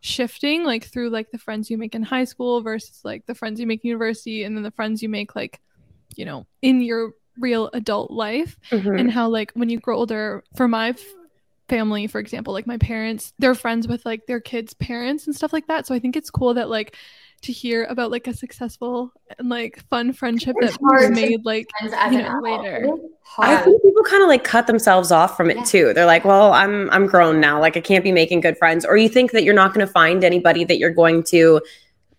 shifting 0.00 0.64
like 0.64 0.84
through 0.84 1.10
like 1.10 1.30
the 1.30 1.38
friends 1.38 1.70
you 1.70 1.78
make 1.78 1.94
in 1.94 2.02
high 2.02 2.24
school 2.24 2.60
versus 2.60 3.00
like 3.04 3.24
the 3.26 3.34
friends 3.34 3.58
you 3.58 3.66
make 3.66 3.82
in 3.84 3.88
university 3.88 4.44
and 4.44 4.56
then 4.56 4.62
the 4.62 4.70
friends 4.70 5.02
you 5.02 5.08
make 5.08 5.34
like 5.34 5.60
you 6.16 6.24
know 6.24 6.46
in 6.62 6.82
your 6.82 7.12
real 7.38 7.68
adult 7.72 8.10
life. 8.10 8.58
Mm-hmm. 8.70 8.96
and 8.96 9.10
how 9.10 9.28
like 9.28 9.50
when 9.54 9.68
you 9.68 9.80
grow 9.80 9.96
older 9.96 10.44
for 10.56 10.68
my 10.68 10.90
f- 10.90 11.00
family 11.68 12.06
for 12.06 12.18
example 12.18 12.52
like 12.52 12.66
my 12.66 12.76
parents 12.76 13.32
they're 13.38 13.54
friends 13.54 13.88
with 13.88 14.04
like 14.04 14.26
their 14.26 14.40
kids 14.40 14.74
parents 14.74 15.26
and 15.26 15.34
stuff 15.34 15.52
like 15.52 15.66
that. 15.68 15.86
So 15.86 15.94
i 15.94 15.98
think 15.98 16.16
it's 16.16 16.30
cool 16.30 16.54
that 16.54 16.68
like 16.68 16.96
to 17.44 17.52
hear 17.52 17.84
about 17.84 18.10
like 18.10 18.26
a 18.26 18.34
successful 18.34 19.12
and 19.38 19.48
like 19.48 19.82
fun 19.88 20.12
friendship 20.12 20.56
it's 20.60 20.72
that 20.72 20.80
was 20.80 21.10
made 21.10 21.44
like 21.44 21.66
you 21.82 21.90
know, 21.90 22.40
later. 22.42 22.86
I 23.38 23.56
think 23.58 23.82
people 23.82 24.02
kind 24.04 24.22
of 24.22 24.28
like 24.28 24.44
cut 24.44 24.66
themselves 24.66 25.10
off 25.10 25.36
from 25.36 25.50
it 25.50 25.56
yeah. 25.58 25.64
too. 25.64 25.92
They're 25.92 26.06
like, 26.06 26.24
well, 26.24 26.52
I'm 26.52 26.90
I'm 26.90 27.06
grown 27.06 27.40
now. 27.40 27.60
Like 27.60 27.76
I 27.76 27.80
can't 27.80 28.04
be 28.04 28.12
making 28.12 28.40
good 28.40 28.56
friends. 28.58 28.84
Or 28.84 28.96
you 28.96 29.08
think 29.08 29.32
that 29.32 29.44
you're 29.44 29.54
not 29.54 29.74
going 29.74 29.86
to 29.86 29.92
find 29.92 30.24
anybody 30.24 30.64
that 30.64 30.78
you're 30.78 30.90
going 30.90 31.22
to 31.24 31.60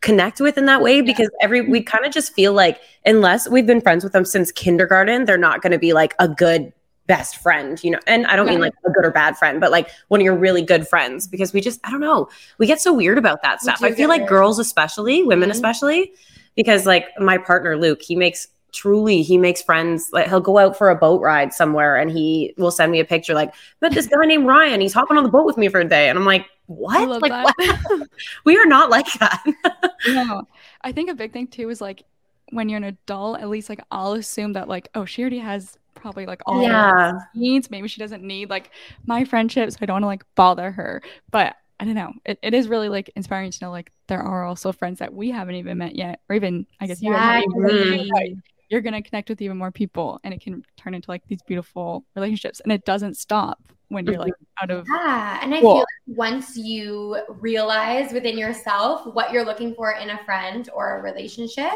connect 0.02 0.40
with 0.40 0.58
in 0.58 0.66
that 0.66 0.82
way 0.82 1.02
because 1.02 1.30
every 1.42 1.62
we 1.62 1.82
kind 1.82 2.06
of 2.06 2.14
just 2.14 2.34
feel 2.34 2.54
like 2.54 2.80
unless 3.06 3.50
we've 3.50 3.66
been 3.66 3.82
friends 3.82 4.04
with 4.04 4.14
them 4.14 4.26
since 4.26 4.52
kindergarten, 4.52 5.26
they're 5.26 5.38
not 5.38 5.62
going 5.62 5.72
to 5.72 5.80
be 5.80 5.94
like 5.94 6.14
a 6.20 6.28
good 6.28 6.72
best 7.08 7.38
friend, 7.38 7.82
you 7.84 7.92
know, 7.92 8.00
and 8.08 8.26
I 8.28 8.36
don't 8.36 8.48
mean 8.48 8.60
like 8.60 8.74
a 8.86 8.92
good 8.92 9.06
or 9.06 9.12
bad 9.12 9.38
friend, 9.38 9.60
but 9.60 9.72
like 9.72 9.90
one 10.08 10.20
of 10.22 10.26
your 10.26 10.36
really 10.36 10.62
good 10.62 10.88
friends 10.88 11.28
because 11.28 11.54
we 11.54 11.62
just, 11.62 11.80
I 11.84 11.92
don't 11.92 12.00
know, 12.00 12.30
we 12.58 12.68
get 12.68 12.82
so 12.82 12.94
weird 12.94 13.18
about 13.18 13.42
that 13.44 13.62
stuff. 13.62 13.84
I 13.84 13.92
feel 13.92 14.10
like 14.10 14.22
weird. 14.22 14.30
girls, 14.30 14.60
especially 14.60 15.24
women, 15.24 15.50
mm-hmm. 15.50 15.56
especially, 15.56 16.14
because 16.56 16.86
like 16.86 17.08
my 17.20 17.38
partner, 17.38 17.78
Luke, 17.78 18.02
he 18.02 18.16
makes 18.16 18.48
truly, 18.76 19.22
he 19.22 19.38
makes 19.38 19.62
friends. 19.62 20.10
Like 20.12 20.28
he'll 20.28 20.42
go 20.42 20.58
out 20.58 20.78
for 20.78 20.90
a 20.90 20.96
boat 20.96 21.22
ride 21.22 21.54
somewhere 21.54 21.96
and 21.96 22.12
he 22.12 22.54
will 22.58 22.72
send 22.72 22.92
me 22.92 23.00
a 23.00 23.06
picture 23.06 23.34
like, 23.34 23.54
met 23.82 23.94
this 23.94 24.08
guy 24.08 24.26
named 24.26 24.46
Ryan. 24.46 24.82
He's 24.82 24.94
hopping 24.94 25.18
on 25.18 25.24
the 25.24 25.30
boat 25.30 25.46
with 25.46 25.58
me 25.58 25.70
for 25.70 25.80
a 25.80 25.86
day. 25.86 26.10
And 26.10 26.20
I'm 26.20 26.26
like, 26.26 26.46
what? 26.68 27.22
Like, 27.22 27.32
what? 27.32 28.10
we 28.46 28.58
are 28.58 28.66
not 28.66 28.90
like 28.90 29.12
that. 29.14 29.44
no, 30.08 30.44
I 30.82 30.92
think 30.92 31.10
a 31.10 31.16
big 31.16 31.32
thing 31.32 31.48
too 31.48 31.70
is 31.70 31.82
like 31.82 32.04
when 32.50 32.70
you're 32.70 32.78
an 32.78 32.84
adult, 32.84 33.40
at 33.40 33.50
least 33.50 33.70
like 33.70 33.82
I'll 33.92 34.14
assume 34.14 34.54
that 34.54 34.68
like, 34.68 34.90
oh, 34.96 35.06
she 35.06 35.22
already 35.22 35.40
has 35.40 35.78
probably 36.06 36.28
like 36.28 36.44
all 36.46 36.62
yeah. 36.62 37.14
needs. 37.34 37.72
Maybe 37.72 37.88
she 37.88 38.00
doesn't 38.00 38.22
need 38.22 38.48
like 38.48 38.70
my 39.08 39.26
friendship, 39.26 39.72
so 39.72 39.80
I 39.82 39.88
don't 39.88 39.96
want 39.96 40.04
to 40.04 40.08
like 40.08 40.24
bother 40.36 40.70
her. 40.70 41.02
But 41.32 41.56
I 41.80 41.86
don't 41.86 41.96
know. 41.96 42.14
It, 42.24 42.38
it 42.44 42.54
is 42.54 42.68
really 42.68 42.90
like 42.90 43.10
inspiring 43.16 43.50
to 43.50 43.66
know 43.66 43.72
like 43.72 43.92
there 44.06 44.22
are 44.22 44.46
also 44.46 44.72
friends 44.72 45.00
that 45.00 45.12
we 45.12 45.32
haven't 45.32 45.56
even 45.56 45.80
met 45.80 45.96
yet, 45.96 46.20
or 46.30 46.36
even 46.36 46.68
I 46.80 46.86
guess 46.86 47.02
exactly. 47.02 47.54
you 47.56 48.12
haven't 48.12 48.44
you're 48.70 48.82
gonna 48.82 49.02
connect 49.02 49.30
with 49.30 49.42
even 49.42 49.58
more 49.58 49.72
people, 49.72 50.20
and 50.24 50.34
it 50.34 50.42
can 50.42 50.64
turn 50.78 50.94
into 50.94 51.10
like 51.10 51.24
these 51.28 51.42
beautiful 51.44 52.06
relationships, 52.16 52.60
and 52.62 52.72
it 52.72 52.86
doesn't 52.86 53.18
stop 53.18 53.60
when 53.90 54.06
you're 54.06 54.18
like 54.18 54.34
out 54.62 54.72
of 54.72 54.86
yeah 54.92 55.40
and 55.44 55.54
i 55.54 55.60
feel 55.60 55.76
like 55.76 55.86
once 56.08 56.58
you 56.58 57.18
realize 57.30 58.12
within 58.12 58.38
yourself 58.38 59.06
what 59.14 59.32
you're 59.32 59.46
looking 59.46 59.76
for 59.76 59.92
in 59.94 60.10
a 60.10 60.24
friend 60.26 60.70
or 60.74 60.98
a 60.98 61.02
relationship 61.02 61.72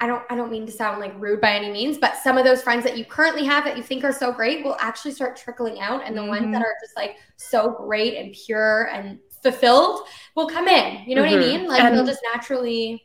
i 0.00 0.06
don't 0.06 0.22
i 0.30 0.36
don't 0.36 0.50
mean 0.50 0.64
to 0.64 0.72
sound 0.72 1.00
like 1.00 1.12
rude 1.18 1.40
by 1.40 1.52
any 1.52 1.70
means 1.70 1.98
but 1.98 2.16
some 2.16 2.38
of 2.38 2.44
those 2.44 2.62
friends 2.62 2.82
that 2.82 2.96
you 2.96 3.04
currently 3.04 3.44
have 3.44 3.64
that 3.64 3.76
you 3.76 3.82
think 3.82 4.04
are 4.04 4.12
so 4.12 4.32
great 4.32 4.64
will 4.64 4.76
actually 4.80 5.12
start 5.12 5.36
trickling 5.36 5.80
out 5.80 6.02
and 6.06 6.16
the 6.16 6.20
mm-hmm. 6.20 6.30
ones 6.30 6.42
that 6.44 6.52
mm-hmm. 6.52 6.62
are 6.62 6.74
just 6.82 6.96
like 6.96 7.16
so 7.36 7.70
great 7.70 8.16
and 8.16 8.34
pure 8.46 8.88
and 8.92 9.18
fulfilled 9.42 10.06
will 10.36 10.48
come 10.48 10.66
in 10.66 11.06
you 11.06 11.14
know 11.14 11.22
mm-hmm. 11.22 11.34
what 11.34 11.42
i 11.42 11.46
mm-hmm. 11.46 11.58
mean 11.62 11.68
like 11.68 11.82
and 11.82 11.94
they'll 11.94 12.06
just 12.06 12.20
naturally 12.32 13.02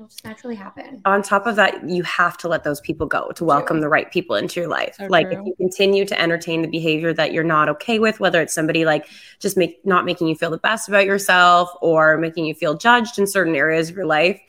it'll 0.00 0.08
just 0.08 0.24
naturally 0.24 0.54
happen. 0.54 1.02
On 1.04 1.22
top 1.22 1.46
of 1.46 1.56
that, 1.56 1.86
you 1.86 2.02
have 2.04 2.38
to 2.38 2.48
let 2.48 2.64
those 2.64 2.80
people 2.80 3.06
go 3.06 3.30
to 3.32 3.44
welcome 3.44 3.80
the 3.80 3.88
right 3.88 4.10
people 4.10 4.34
into 4.34 4.58
your 4.58 4.68
life. 4.68 4.94
So 4.96 5.04
like 5.06 5.30
true. 5.30 5.40
if 5.40 5.46
you 5.46 5.54
continue 5.56 6.06
to 6.06 6.18
entertain 6.18 6.62
the 6.62 6.68
behavior 6.68 7.12
that 7.12 7.34
you're 7.34 7.44
not 7.44 7.68
okay 7.68 7.98
with, 7.98 8.18
whether 8.18 8.40
it's 8.40 8.54
somebody 8.54 8.86
like 8.86 9.08
just 9.40 9.58
make 9.58 9.84
not 9.84 10.06
making 10.06 10.28
you 10.28 10.34
feel 10.34 10.50
the 10.50 10.56
best 10.56 10.88
about 10.88 11.04
yourself 11.04 11.70
or 11.82 12.16
making 12.16 12.46
you 12.46 12.54
feel 12.54 12.74
judged 12.74 13.18
in 13.18 13.26
certain 13.26 13.54
areas 13.54 13.90
of 13.90 13.96
your 13.96 14.06
life, 14.06 14.40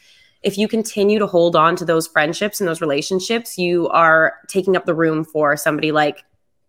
if 0.42 0.58
you 0.58 0.70
continue 0.70 1.20
to 1.20 1.28
hold 1.28 1.58
on 1.58 1.76
to 1.76 1.84
those 1.84 2.08
friendships 2.08 2.62
and 2.62 2.68
those 2.68 2.80
relationships, 2.80 3.58
you 3.58 3.90
are 3.90 4.38
taking 4.48 4.78
up 4.78 4.86
the 4.86 4.96
room 4.96 5.26
for 5.26 5.58
somebody 5.58 5.92
like 5.92 6.24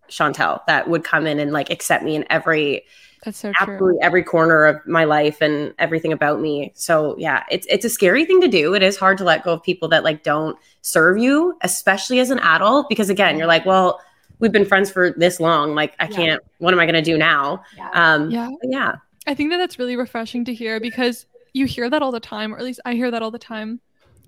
Chantelle 0.09 0.63
that 0.67 0.89
would 0.89 1.05
come 1.05 1.27
in 1.27 1.39
and 1.39 1.53
like 1.53 1.71
accept 1.71 2.03
me 2.03 2.17
in 2.17 2.27
every 2.31 2.85
that's 3.25 3.39
so 3.39 3.53
absolutely 3.61 3.95
true. 3.95 3.99
every 4.03 4.23
corner 4.23 4.65
of 4.65 4.85
my 4.87 5.05
life 5.05 5.41
and 5.41 5.75
everything 5.79 6.13
about 6.13 6.41
me. 6.41 6.73
So 6.75 7.17
yeah, 7.19 7.45
it's 7.51 7.67
it's 7.71 7.85
a 7.85 7.89
scary 7.91 8.25
thing 8.25 8.41
to 8.41 8.49
do. 8.49 8.75
It 8.75 8.83
is 8.83 8.97
hard 8.97 9.19
to 9.19 9.25
let 9.25 9.45
go 9.45 9.53
of 9.53 9.63
people 9.63 9.89
that 9.89 10.05
like 10.05 10.23
don't 10.23 10.59
serve 10.81 11.19
you, 11.19 11.57
especially 11.63 12.21
as 12.21 12.31
an 12.31 12.39
adult, 12.41 12.89
because 12.89 13.11
again, 13.11 13.39
you're 13.39 13.47
like, 13.47 13.65
well, 13.65 14.01
we've 14.41 14.53
been 14.53 14.65
friends 14.65 14.91
for 14.91 15.13
this 15.17 15.39
long. 15.41 15.75
Like 15.75 15.95
I 16.01 16.05
Yeah. 16.09 16.17
can't. 16.17 16.43
What 16.59 16.75
am 16.75 16.81
I 16.81 16.85
going 16.85 16.95
to 16.95 17.03
do 17.03 17.17
now? 17.17 17.63
Yeah. 17.77 17.91
Um, 17.95 18.31
Yeah. 18.31 18.51
yeah. 18.63 18.95
I 19.27 19.35
think 19.35 19.51
that 19.51 19.59
that's 19.59 19.79
really 19.79 19.95
refreshing 19.97 20.45
to 20.47 20.55
hear 20.55 20.81
because 20.81 21.27
you 21.53 21.67
hear 21.67 21.89
that 21.89 22.03
all 22.03 22.11
the 22.11 22.19
time, 22.19 22.53
or 22.53 22.59
at 22.59 22.65
least 22.65 22.81
I 22.85 22.95
hear 22.95 23.11
that 23.13 23.23
all 23.23 23.31
the 23.31 23.39
time. 23.39 23.81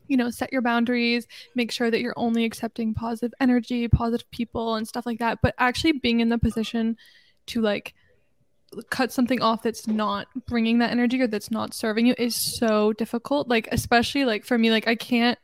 You 0.07 0.19
know, 0.19 0.29
set 0.31 0.53
your 0.53 0.61
boundaries, 0.61 1.27
make 1.55 1.73
sure 1.73 1.91
that 1.91 2.01
you're 2.01 2.15
only 2.19 2.45
accepting 2.45 2.93
positive 2.95 3.33
energy, 3.41 3.89
positive 3.89 4.31
people, 4.31 4.75
and 4.77 4.87
stuff 4.87 5.07
like 5.07 5.19
that. 5.19 5.39
But 5.43 5.55
actually 5.59 5.93
being 5.93 6.21
in 6.21 6.29
the 6.29 6.39
position 6.39 6.97
to 7.47 7.63
like 7.63 7.95
cut 8.91 9.13
something 9.13 9.41
off 9.43 9.63
that's 9.63 9.87
not 9.87 10.29
bringing 10.47 10.79
that 10.79 10.91
energy 10.91 11.21
or 11.21 11.27
that's 11.27 11.51
not 11.51 11.75
serving 11.75 12.07
you 12.07 12.15
is 12.19 12.35
so 12.59 12.93
difficult. 12.95 13.49
Like, 13.49 13.69
especially 13.73 14.25
like 14.25 14.45
for 14.45 14.57
me, 14.59 14.71
like 14.71 14.87
I 14.89 14.95
can't 14.95 15.39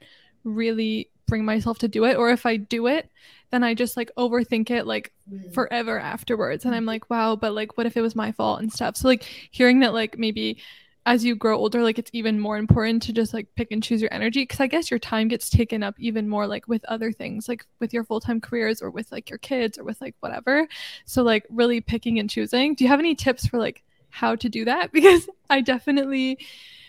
really 0.45 1.11
bring 1.27 1.45
myself 1.45 1.79
to 1.81 1.89
do 1.89 2.05
it. 2.05 2.17
Or 2.17 2.31
if 2.31 2.47
I 2.47 2.57
do 2.57 2.87
it, 2.87 3.09
then 3.51 3.63
I 3.65 3.75
just 3.75 3.97
like 3.97 4.11
overthink 4.17 4.71
it 4.71 4.87
like 4.87 5.13
Mm. 5.31 5.55
forever 5.55 5.97
afterwards 5.97 6.65
and 6.65 6.75
i'm 6.75 6.87
like 6.87 7.09
wow 7.09 7.37
but 7.37 7.55
like 7.55 7.79
what 7.79 7.87
if 7.87 7.97
it 7.97 8.01
was 8.01 8.17
my 8.17 8.33
fault 8.33 8.59
and 8.59 8.73
stuff 8.73 8.97
so 8.97 9.07
like 9.07 9.23
hearing 9.53 9.79
that 9.79 9.95
like 9.95 10.19
maybe 10.19 10.59
as 11.07 11.25
you 11.25 11.35
grow 11.35 11.57
older 11.57 11.83
like 11.83 11.99
it's 11.99 12.11
even 12.13 12.39
more 12.39 12.59
important 12.59 13.03
to 13.03 13.13
just 13.13 13.33
like 13.33 13.47
pick 13.57 13.71
and 13.71 13.83
choose 13.83 14.01
your 14.01 14.13
energy 14.13 14.43
because 14.43 14.61
i 14.61 14.67
guess 14.67 14.91
your 14.91 14.99
time 14.99 15.29
gets 15.29 15.49
taken 15.49 15.83
up 15.83 15.95
even 15.99 16.29
more 16.29 16.47
like 16.47 16.69
with 16.69 16.85
other 16.85 17.11
things 17.11 17.49
like 17.49 17.65
with 17.81 17.93
your 17.93 18.05
full-time 18.05 18.41
careers 18.41 18.83
or 18.83 18.91
with 18.91 19.11
like 19.13 19.29
your 19.31 19.39
kids 19.39 19.79
or 19.79 19.85
with 19.85 20.01
like 20.01 20.15
whatever. 20.21 20.67
So 21.05 21.23
like 21.23 21.45
really 21.51 21.81
picking 21.81 22.19
and 22.19 22.29
choosing. 22.29 22.75
Do 22.75 22.85
you 22.85 22.89
have 22.89 23.01
any 23.01 23.15
tips 23.15 23.47
for 23.47 23.59
like 23.59 23.83
how 24.11 24.37
to 24.37 24.49
do 24.49 24.65
that? 24.65 24.91
Because 25.01 25.29
i 25.49 25.61
definitely 25.61 26.39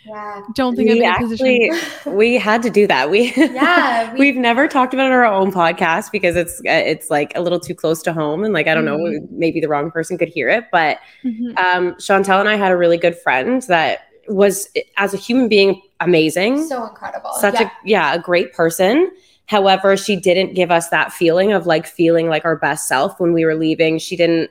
yeah. 0.05 0.41
don't 0.55 0.75
think 0.75 0.89
i'm 0.89 0.97
We 0.97 1.05
in 1.05 1.11
a 1.13 1.17
position 1.19 1.47
actually 1.47 2.11
we 2.15 2.35
had 2.37 2.61
to 2.63 2.69
do 2.69 2.87
that. 2.87 3.09
We 3.09 3.33
Yeah, 3.35 4.11
we- 4.13 4.19
we've 4.19 4.35
never 4.35 4.67
talked 4.67 4.93
about 4.93 5.03
it 5.07 5.13
on 5.13 5.19
our 5.19 5.25
own 5.25 5.51
podcast 5.51 6.11
because 6.11 6.35
it's 6.35 6.59
uh, 6.61 6.63
it's 6.71 7.09
like 7.09 7.31
a 7.35 7.41
little 7.41 7.59
too 7.59 7.75
close 7.75 8.01
to 8.03 8.13
home 8.13 8.43
and 8.43 8.53
like 8.53 8.67
I 8.67 8.73
don't 8.73 8.85
know 8.85 8.97
Mhm. 8.97 9.29
maybe 9.31 9.59
the 9.61 9.67
wrong 9.67 9.91
person 9.91 10.17
could 10.17 10.29
hear 10.29 10.49
it, 10.49 10.65
but 10.71 10.99
Mhm. 11.23 11.57
um, 11.59 11.95
Chantelle 11.99 12.39
and 12.39 12.49
I 12.49 12.55
had 12.55 12.71
a 12.71 12.77
really 12.77 12.97
good 12.97 13.17
friend 13.17 13.61
that 13.63 13.99
was 14.27 14.69
as 14.97 15.13
a 15.13 15.17
human 15.17 15.47
being 15.49 15.81
amazing, 15.99 16.65
So 16.67 16.85
incredible. 16.87 17.31
such 17.39 17.55
yeah. 17.55 17.67
a 17.67 17.71
yeah 17.85 18.13
a 18.13 18.19
great 18.19 18.53
person. 18.53 19.11
However, 19.47 19.97
she 19.97 20.15
didn't 20.15 20.53
give 20.53 20.71
us 20.71 20.89
that 20.89 21.11
feeling 21.11 21.51
of 21.51 21.65
like 21.67 21.85
feeling 21.85 22.29
like 22.29 22.45
our 22.45 22.55
best 22.55 22.87
self 22.87 23.19
when 23.19 23.33
we 23.33 23.43
were 23.45 23.55
leaving. 23.55 23.99
She 23.99 24.15
didn't. 24.15 24.49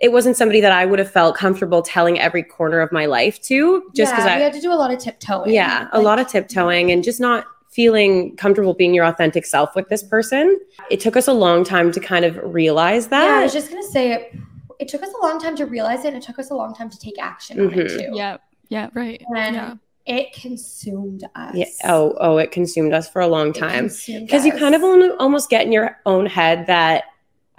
It 0.00 0.12
wasn't 0.12 0.36
somebody 0.36 0.60
that 0.62 0.72
I 0.72 0.86
would 0.86 0.98
have 0.98 1.10
felt 1.10 1.36
comfortable 1.36 1.82
telling 1.82 2.18
every 2.18 2.42
corner 2.42 2.80
of 2.80 2.90
my 2.90 3.04
life 3.06 3.40
to, 3.42 3.82
just 3.94 4.12
because 4.12 4.24
yeah, 4.24 4.32
I 4.34 4.36
we 4.38 4.42
had 4.42 4.52
to 4.54 4.60
do 4.60 4.72
a 4.72 4.74
lot 4.74 4.90
of 4.92 4.98
tiptoeing. 4.98 5.52
yeah 5.52 5.88
a 5.92 6.00
lot 6.00 6.18
of 6.18 6.26
tiptoeing 6.26 6.90
and 6.90 7.04
just 7.04 7.20
not 7.20 7.44
feeling 7.70 8.34
comfortable 8.36 8.74
being 8.74 8.94
your 8.94 9.04
authentic 9.04 9.46
self 9.46 9.76
with 9.76 9.88
this 9.88 10.02
person 10.02 10.58
it 10.90 10.98
took 10.98 11.16
us 11.16 11.28
a 11.28 11.32
long 11.32 11.62
time 11.62 11.92
to 11.92 12.00
kind 12.00 12.24
of 12.24 12.36
realize 12.42 13.06
that 13.08 13.26
Yeah, 13.26 13.36
I 13.40 13.42
was 13.44 13.52
just 13.52 13.68
gonna 13.70 13.82
say 13.84 14.12
it. 14.12 14.34
It 14.80 14.88
took 14.88 15.02
us 15.02 15.10
a 15.12 15.26
long 15.26 15.38
time 15.38 15.54
to 15.56 15.66
realize 15.66 16.04
it, 16.06 16.08
and 16.08 16.16
it 16.16 16.22
took 16.22 16.38
us 16.38 16.50
a 16.50 16.54
long 16.54 16.74
time 16.74 16.88
to 16.90 16.98
take 16.98 17.18
action 17.20 17.60
on 17.60 17.66
it 17.72 17.86
Mhm. 17.86 17.98
too. 17.98 18.10
Yeah. 18.14 18.38
Yeah. 18.70 18.88
right 18.94 19.22
And 19.36 19.54
yeah 19.54 19.74
it 20.06 20.32
consumed 20.32 21.24
us. 21.34 21.54
Yeah. 21.54 21.66
oh 21.84 22.16
oh 22.18 22.38
it 22.38 22.50
consumed 22.50 22.94
us 22.94 23.06
for 23.08 23.20
a 23.20 23.28
long 23.28 23.52
time 23.52 23.84
because 24.08 24.46
you 24.46 24.52
kind 24.52 24.74
of 24.74 24.82
almost 24.82 25.50
get 25.50 25.64
in 25.66 25.70
your 25.72 25.98
own 26.06 26.24
head 26.26 26.66
that 26.66 27.04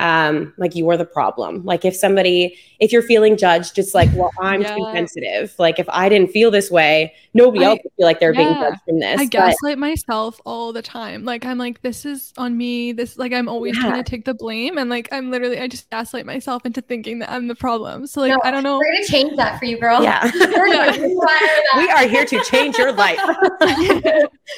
um 0.02 0.54
like 0.58 0.76
you 0.76 0.90
are 0.90 0.98
the 0.98 1.06
problem 1.06 1.64
like 1.64 1.86
if 1.86 1.96
somebody 1.96 2.58
if 2.80 2.92
you're 2.92 3.02
feeling 3.04 3.38
judged 3.38 3.78
it's 3.78 3.94
like 3.94 4.10
well 4.16 4.32
i'm 4.42 4.64
too 4.64 4.86
sensitive 4.94 5.54
like 5.60 5.78
if 5.80 5.88
i 5.90 6.10
didn't 6.10 6.32
feel 6.32 6.50
this 6.52 6.72
way 6.72 7.14
nobody 7.34 7.64
I- 7.64 7.70
else 7.70 7.80
would 7.84 7.94
feel 7.98 8.06
like 8.08 8.20
they're 8.20 8.34
being 8.34 8.54
judged 8.54 8.80
from 8.86 9.00
this 9.00 9.20
I 9.22 9.26
But- 9.26 9.32
gaslight 9.32 9.78
myself 9.78 10.42
all 10.46 10.74
the 10.74 10.82
time. 10.82 11.24
Like 11.24 11.46
I'm 11.46 11.58
like, 11.58 11.82
this 11.82 12.06
is 12.06 12.34
on 12.38 12.58
me. 12.58 12.92
This 12.92 13.18
like 13.18 13.32
I'm 13.32 13.48
always 13.48 13.76
Yeah. 13.78 13.84
trying 13.84 14.04
to 14.04 14.10
take 14.10 14.26
the 14.26 14.34
blame, 14.34 14.78
and 14.78 14.90
like 14.90 15.08
I'm 15.14 15.32
literally 15.32 15.58
I 15.60 15.68
just 15.68 15.90
gaslight 15.90 16.26
myself 16.26 16.66
into 16.66 16.82
thinking 16.82 17.20
that 17.20 17.32
I'm 17.32 17.48
the 17.48 17.56
problem. 17.56 18.06
So 18.08 18.20
like 18.22 18.32
No, 18.32 18.40
I 18.44 18.52
don't 18.52 18.64
know. 18.64 18.78
We're 18.78 18.92
gonna 18.94 19.06
change 19.06 19.38
that 19.38 19.60
for 19.60 19.66
you, 19.66 19.78
girl. 19.80 20.04
yeah 20.04 20.26
Yeah. 20.36 20.48
gonna 20.50 20.92
rewire 20.98 21.26
that. 21.28 21.76
we 21.78 21.90
are 21.90 22.08
here 22.10 22.26
to 22.26 22.44
change 22.44 22.78
your 22.78 22.92
life 22.92 23.20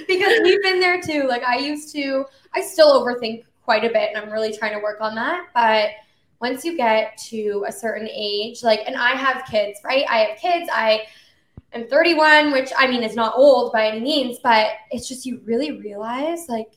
because 0.07 0.39
we've 0.43 0.61
been 0.63 0.79
there 0.79 1.01
too. 1.01 1.27
Like 1.27 1.43
I 1.43 1.57
used 1.57 1.93
to, 1.93 2.25
I 2.53 2.61
still 2.61 2.91
overthink 3.03 3.43
quite 3.63 3.83
a 3.83 3.89
bit, 3.89 4.09
and 4.13 4.17
I'm 4.17 4.31
really 4.31 4.55
trying 4.55 4.73
to 4.73 4.79
work 4.79 5.01
on 5.01 5.15
that. 5.15 5.47
But 5.53 5.91
once 6.39 6.65
you 6.65 6.75
get 6.75 7.17
to 7.29 7.65
a 7.67 7.71
certain 7.71 8.07
age, 8.11 8.63
like, 8.63 8.81
and 8.85 8.95
I 8.95 9.11
have 9.11 9.45
kids, 9.45 9.79
right? 9.83 10.05
I 10.09 10.17
have 10.19 10.37
kids. 10.37 10.69
I 10.73 11.03
am 11.71 11.87
31, 11.87 12.51
which 12.51 12.71
I 12.77 12.87
mean 12.87 13.03
is 13.03 13.15
not 13.15 13.33
old 13.37 13.71
by 13.71 13.87
any 13.87 14.01
means, 14.01 14.39
but 14.43 14.71
it's 14.91 15.07
just 15.07 15.25
you 15.25 15.41
really 15.45 15.79
realize, 15.79 16.49
like, 16.49 16.71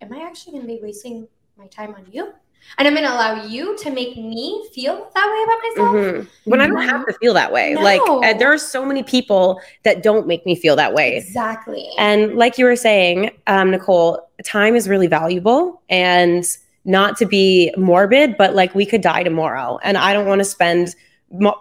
am 0.00 0.12
I 0.12 0.22
actually 0.22 0.52
going 0.52 0.66
to 0.66 0.74
be 0.74 0.80
wasting 0.82 1.28
my 1.56 1.66
time 1.68 1.94
on 1.94 2.06
you? 2.10 2.32
And 2.78 2.88
I'm 2.88 2.94
going 2.94 3.06
to 3.06 3.12
allow 3.12 3.44
you 3.44 3.76
to 3.78 3.90
make 3.90 4.16
me 4.16 4.66
feel 4.74 5.10
that 5.14 5.26
way 5.26 5.42
about 5.44 5.58
myself. 5.62 6.24
Mhm. 6.24 6.28
When 6.44 6.60
I 6.60 6.66
don't 6.66 6.82
have 6.82 7.06
to 7.06 7.12
feel 7.14 7.34
that 7.34 7.52
way. 7.52 7.76
Like 7.76 8.00
uh, 8.06 8.32
there 8.34 8.52
are 8.52 8.58
so 8.58 8.84
many 8.84 9.02
people 9.02 9.60
that 9.84 10.02
don't 10.02 10.26
make 10.26 10.46
me 10.46 10.54
feel 10.54 10.76
that 10.76 10.94
way. 10.94 11.16
Exactly. 11.16 11.88
And 11.98 12.36
like 12.36 12.58
you 12.58 12.64
were 12.64 12.76
saying, 12.76 13.30
um, 13.46 13.70
Nicole, 13.70 14.26
time 14.44 14.74
is 14.74 14.88
really 14.88 15.06
valuable 15.06 15.82
and 15.88 16.44
not 16.84 17.16
to 17.18 17.26
be 17.26 17.72
morbid, 17.76 18.36
but 18.36 18.54
like 18.54 18.74
we 18.74 18.86
could 18.86 19.00
die 19.02 19.22
tomorrow. 19.22 19.78
And 19.82 19.96
I 19.96 20.12
don't 20.12 20.26
want 20.26 20.40
to 20.40 20.44
spend 20.44 20.94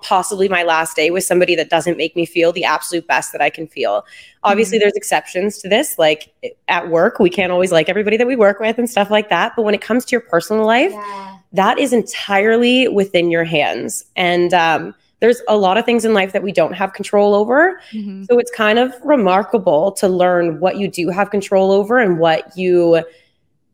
possibly 0.02 0.50
my 0.50 0.64
last 0.64 0.96
day 0.96 1.12
with 1.12 1.24
somebody 1.24 1.56
that 1.56 1.70
doesn't 1.70 1.98
make 1.98 2.16
me 2.16 2.26
feel 2.26 2.52
the 2.52 2.64
absolute 2.64 3.08
best 3.08 3.32
that 3.32 3.42
I 3.42 3.50
can 3.50 3.68
feel. 3.68 4.06
Obviously, 4.44 4.78
there's 4.78 4.96
exceptions 4.96 5.58
to 5.60 5.70
this. 5.70 5.98
Like 5.98 6.34
at 6.68 6.90
work, 6.90 7.20
we 7.20 7.30
can't 7.30 7.52
always 7.52 7.72
like 7.72 7.88
everybody 7.88 8.18
that 8.18 8.28
we 8.28 8.36
work 8.36 8.60
with 8.60 8.78
and 8.78 8.90
stuff 8.90 9.10
like 9.10 9.30
that. 9.30 9.54
But 9.56 9.64
when 9.64 9.74
it 9.74 9.82
comes 9.82 10.06
to 10.06 10.12
your 10.12 10.22
personal 10.22 10.66
life, 10.66 10.92
yeah. 10.92 11.38
that 11.54 11.80
is 11.80 11.94
entirely 11.94 12.88
within 12.88 13.32
your 13.32 13.44
hands. 13.44 14.06
And 14.16 14.54
um, 14.54 14.94
there's 15.22 15.42
a 15.48 15.56
lot 15.56 15.78
of 15.78 15.86
things 15.86 16.04
in 16.04 16.14
life 16.14 16.34
that 16.34 16.44
we 16.44 16.52
don't 16.52 16.74
have 16.74 16.94
control 16.94 17.34
over. 17.34 17.80
Mhm. 17.94 18.26
So 18.28 18.40
it's 18.40 18.52
kind 18.52 18.80
of 18.80 18.94
remarkable 19.04 19.92
to 19.94 20.08
learn 20.08 20.60
what 20.60 20.78
you 20.78 20.88
do 20.88 21.10
have 21.10 21.30
control 21.30 21.72
over 21.72 22.00
and 22.00 22.20
what 22.20 22.58
you 22.58 23.04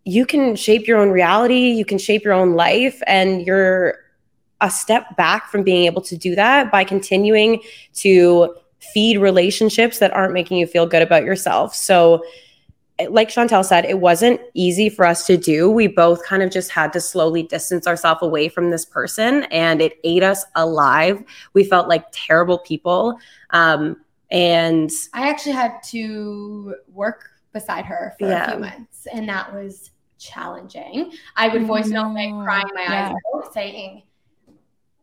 you 0.04 0.26
can 0.26 0.56
shape 0.56 0.88
your 0.88 0.98
own 0.98 1.10
reality, 1.10 1.70
you 1.70 1.84
can 1.84 1.98
shape 1.98 2.24
your 2.24 2.32
own 2.32 2.54
life 2.54 3.02
and 3.08 3.46
you're 3.46 3.96
a 4.62 4.70
step 4.72 5.16
back 5.16 5.50
from 5.50 5.64
being 5.64 5.86
able 5.86 6.02
to 6.02 6.18
do 6.18 6.36
that 6.36 6.72
by 6.72 6.84
continuing 6.84 7.62
to 7.94 8.56
feed 8.80 9.18
relationships 9.18 10.00
that 10.00 10.12
aren't 10.14 10.34
making 10.34 10.58
you 10.58 10.68
feel 10.68 10.86
good 10.86 11.02
about 11.02 11.24
yourself. 11.24 11.76
So 11.76 12.24
like 13.10 13.30
Chantelle 13.30 13.64
said, 13.64 13.86
it 13.86 14.00
wasn't 14.00 14.42
easy 14.56 14.90
for 14.90 15.06
us 15.06 15.28
to 15.28 15.38
do. 15.38 15.70
We 15.70 15.88
both 15.88 16.24
kind 16.26 16.42
of 16.42 16.50
just 16.50 16.72
had 16.72 16.92
to 16.94 17.02
slowly 17.02 17.44
distance 17.44 17.86
ourselves 17.86 18.24
away 18.24 18.50
from 18.50 18.72
this 18.72 18.86
person, 18.86 19.44
and 19.52 19.82
it 19.82 20.00
ate 20.04 20.24
us 20.24 20.44
alive. 20.56 21.24
We 21.54 21.64
felt 21.64 21.88
like 21.88 22.06
terrible 22.12 22.58
people. 22.58 23.20
Um, 23.52 23.98
and 24.32 24.90
I 25.14 25.30
actually 25.30 25.52
had 25.52 25.82
to 25.90 26.76
work 26.92 27.30
beside 27.54 27.86
her 27.86 28.16
for 28.20 28.32
a 28.32 28.50
few 28.50 28.60
months, 28.60 29.08
and 29.14 29.30
that 29.30 29.54
was 29.54 29.92
challenging. 30.18 31.12
I 31.36 31.50
would 31.50 31.68
voice 31.68 31.88
note 31.90 32.14
like 32.14 32.32
crying 32.44 32.68
my 32.74 32.82
eyes 32.82 32.90
Yeah. 32.90 33.14
out, 33.36 33.54
saying, 33.54 34.04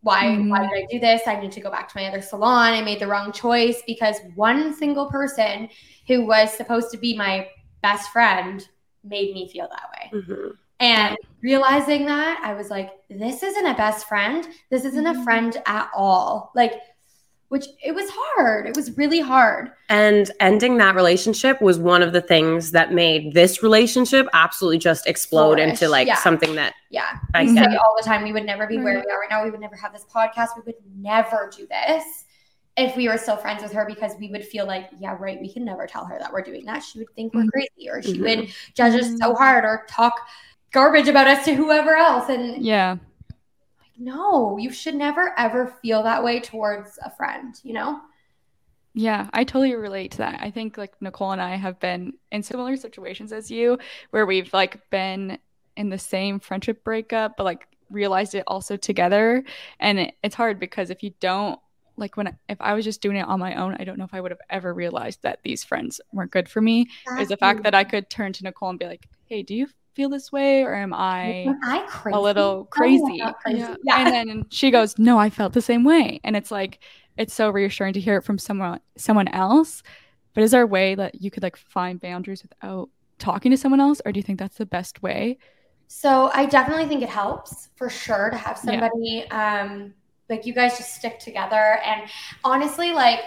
"Why? 0.05 0.37
Why 0.37 0.61
Mhm. 0.61 0.71
did 0.71 0.85
I 0.85 0.87
do 0.91 1.01
this? 1.01 1.23
I 1.27 1.41
need 1.41 1.53
to 1.53 1.61
go 1.61 1.71
back 1.71 1.89
to 1.89 1.99
my 1.99 2.07
other 2.07 2.23
salon. 2.23 2.73
I 2.73 2.83
made 2.83 3.01
the 3.01 3.09
wrong 3.09 3.33
choice 3.33 3.83
because 3.87 4.21
one 4.37 4.73
single 4.75 5.11
person 5.11 5.69
who 6.07 6.25
was 6.27 6.53
supposed 6.53 6.91
to 6.93 6.99
be 6.99 7.17
my 7.17 7.49
best 7.83 8.11
friend 8.11 8.67
made 9.03 9.35
me 9.35 9.49
feel 9.49 9.69
that 9.69 9.91
way." 9.95 10.21
mhm. 10.21 10.53
And 10.81 11.17
realizing 11.43 12.07
that, 12.07 12.41
I 12.45 12.55
was 12.55 12.69
like, 12.71 12.91
this 13.09 13.43
isn't 13.43 13.67
a 13.67 13.75
best 13.75 14.07
friend. 14.07 14.47
This 14.71 14.85
isn't 14.85 15.07
a 15.07 15.15
Mhm. 15.15 15.25
friend 15.25 15.63
at 15.67 15.91
all. 15.95 16.51
Like, 16.55 16.75
which 17.55 17.67
it 17.85 17.95
was 17.95 18.11
hard. 18.13 18.67
It 18.67 18.75
was 18.75 18.97
really 18.97 19.21
hard. 19.21 19.71
and 19.89 20.29
ending 20.41 20.77
that 20.79 20.97
relationship 20.97 21.63
was 21.63 21.79
one 21.79 22.03
of 22.03 22.13
the 22.13 22.21
things 22.21 22.73
that 22.73 22.93
made 22.93 23.33
this 23.33 23.63
relationship 23.63 24.27
absolutely 24.33 24.79
just 24.79 25.07
explode 25.07 25.59
Flourish, 25.59 25.71
into 25.71 25.89
like 25.89 26.09
yeah. 26.09 26.17
something 26.17 26.57
that 26.57 26.75
Yeah. 26.91 27.19
I 27.33 27.45
We 27.45 27.55
get. 27.55 27.71
say 27.71 27.77
all 27.77 27.95
the 27.97 28.03
time 28.03 28.25
we 28.25 28.33
would 28.33 28.45
never 28.45 28.67
be 28.67 28.79
where 28.79 28.95
we 28.97 29.03
are 29.13 29.21
right 29.21 29.31
now. 29.31 29.45
We 29.45 29.53
would 29.53 29.61
never 29.61 29.77
have 29.77 29.93
this 29.93 30.05
podcast. 30.13 30.49
We 30.57 30.63
would 30.67 30.75
never 30.97 31.49
do 31.57 31.65
this 31.69 32.25
if 32.77 32.97
we 32.97 33.09
were 33.09 33.17
still 33.19 33.37
friends 33.37 33.63
with 33.63 33.73
her 33.73 33.85
because 33.87 34.13
we 34.19 34.31
would 34.33 34.45
feel 34.45 34.67
like, 34.67 34.87
yeah, 34.99 35.17
right, 35.21 35.39
we 35.41 35.53
can 35.53 35.65
never 35.65 35.87
tell 35.87 36.05
her 36.07 36.19
that 36.19 36.33
we're 36.33 36.43
doing 36.43 36.65
that. 36.65 36.83
She 36.83 36.99
would 36.99 37.11
think 37.15 37.35
we're 37.35 37.43
Mhm. 37.43 37.53
crazy 37.53 37.89
or 37.89 38.03
she 38.03 38.15
Mhm. 38.19 38.21
would 38.41 38.49
judge 38.75 38.95
us 39.01 39.17
so 39.21 39.33
hard 39.35 39.65
or 39.65 39.87
talk 39.89 40.15
garbage 40.73 41.07
about 41.07 41.29
us 41.29 41.45
to 41.45 41.55
whoever 41.55 41.95
else. 41.95 42.29
And 42.29 42.65
Yeah. 42.65 42.97
No, 43.99 44.59
you 44.59 44.73
should 44.73 44.95
never 44.95 45.33
ever 45.39 45.67
feel 45.83 46.03
that 46.03 46.25
way 46.25 46.41
towards 46.41 46.99
a 47.05 47.11
friend, 47.11 47.55
you 47.63 47.73
know? 47.73 48.01
Yeah, 48.95 49.29
I 49.33 49.43
totally 49.45 49.75
relate 49.75 50.13
to 50.13 50.19
that. 50.19 50.41
I 50.41 50.51
think 50.51 50.79
like 50.79 50.95
Nicole 51.03 51.33
and 51.33 51.41
I 51.43 51.57
have 51.57 51.81
been 51.81 52.13
in 52.31 52.43
similar 52.43 52.77
situations 52.77 53.33
as 53.33 53.51
you 53.51 53.79
where 54.11 54.25
we've 54.25 54.53
like 54.53 54.89
been 54.91 55.39
in 55.77 55.89
the 55.89 55.99
same 55.99 56.39
friendship 56.39 56.85
breakup, 56.85 57.37
but 57.37 57.45
like 57.45 57.67
realized 57.91 58.35
it 58.37 58.45
also 58.47 58.77
together. 58.77 59.45
And 59.81 59.99
it, 59.99 60.15
it's 60.23 60.37
hard 60.37 60.61
because 60.61 60.91
if 60.91 61.03
you 61.03 61.13
don't 61.19 61.59
like 61.97 62.17
when 62.17 62.37
if 62.49 62.61
I 62.61 62.75
was 62.75 62.85
just 62.85 63.01
doing 63.03 63.17
it 63.17 63.27
on 63.27 63.41
my 63.41 63.57
own, 63.57 63.77
I 63.81 63.85
don't 63.85 63.99
know 63.99 64.05
if 64.05 64.15
I 64.15 64.21
would 64.21 64.31
have 64.31 64.41
ever 64.49 64.73
realized 64.73 65.23
that 65.23 65.41
these 65.43 65.65
friends 65.65 66.01
weren't 66.13 66.31
good 66.31 66.49
for 66.49 66.61
me. 66.61 66.83
Exactly. 66.83 67.23
Is 67.23 67.29
the 67.29 67.37
fact 67.37 67.65
that 67.65 67.75
I 67.75 67.83
could 67.85 68.09
turn 68.11 68.33
to 68.35 68.45
Nicole 68.45 68.71
and 68.71 68.79
be 68.79 68.87
like, 68.87 69.09
"Hey, 69.27 69.43
do 69.43 69.55
you 69.57 69.67
feel 69.95 70.09
this 70.09 70.31
way, 70.31 70.63
or 70.63 70.75
am 70.75 70.93
I, 70.93 71.47
am 71.47 71.61
I 71.63 71.87
a 72.13 72.21
little 72.21 72.65
crazy?" 72.67 73.23
Crazy. 73.43 73.59
Yeah. 73.59 73.77
yeah. 73.85 73.99
And 73.99 74.15
then 74.15 74.47
she 74.51 74.71
goes, 74.71 74.99
"No, 74.99 75.19
I 75.19 75.31
felt 75.31 75.53
the 75.53 75.63
same 75.63 75.85
way," 75.85 76.21
and 76.25 76.37
it's 76.37 76.51
like 76.51 76.81
it's 77.17 77.35
so 77.35 77.51
reassuring 77.51 77.95
to 77.95 78.01
hear 78.01 78.19
it 78.19 78.23
from 78.23 78.39
someone 78.39 78.81
someone 78.97 79.29
else. 79.29 79.83
But 80.35 80.45
is 80.45 80.51
there 80.51 80.63
a 80.63 80.67
way 80.67 80.95
that 80.95 81.21
you 81.21 81.31
could 81.31 81.43
like 81.43 81.57
find 81.57 82.01
boundaries 82.01 82.43
without 82.43 82.91
talking 83.19 83.51
to 83.51 83.57
someone 83.57 83.81
else, 83.81 84.01
or 84.05 84.13
do 84.13 84.19
you 84.19 84.25
think 84.25 84.39
that's 84.39 84.57
the 84.57 84.67
best 84.67 85.03
way? 85.03 85.39
So 85.87 86.31
I 86.35 86.47
definitely 86.47 86.87
think 86.87 87.03
it 87.03 87.09
helps 87.09 87.69
for 87.77 87.89
sure 87.89 88.31
to 88.31 88.37
have 88.37 88.59
somebody. 88.59 89.27
Yeah. 89.29 89.63
Um, 89.63 89.95
like 90.29 90.47
you 90.47 90.55
guys 90.55 90.77
just 90.77 90.95
stick 90.95 91.19
together. 91.19 91.79
And 91.85 92.03
honestly, 92.43 92.93
like 92.93 93.21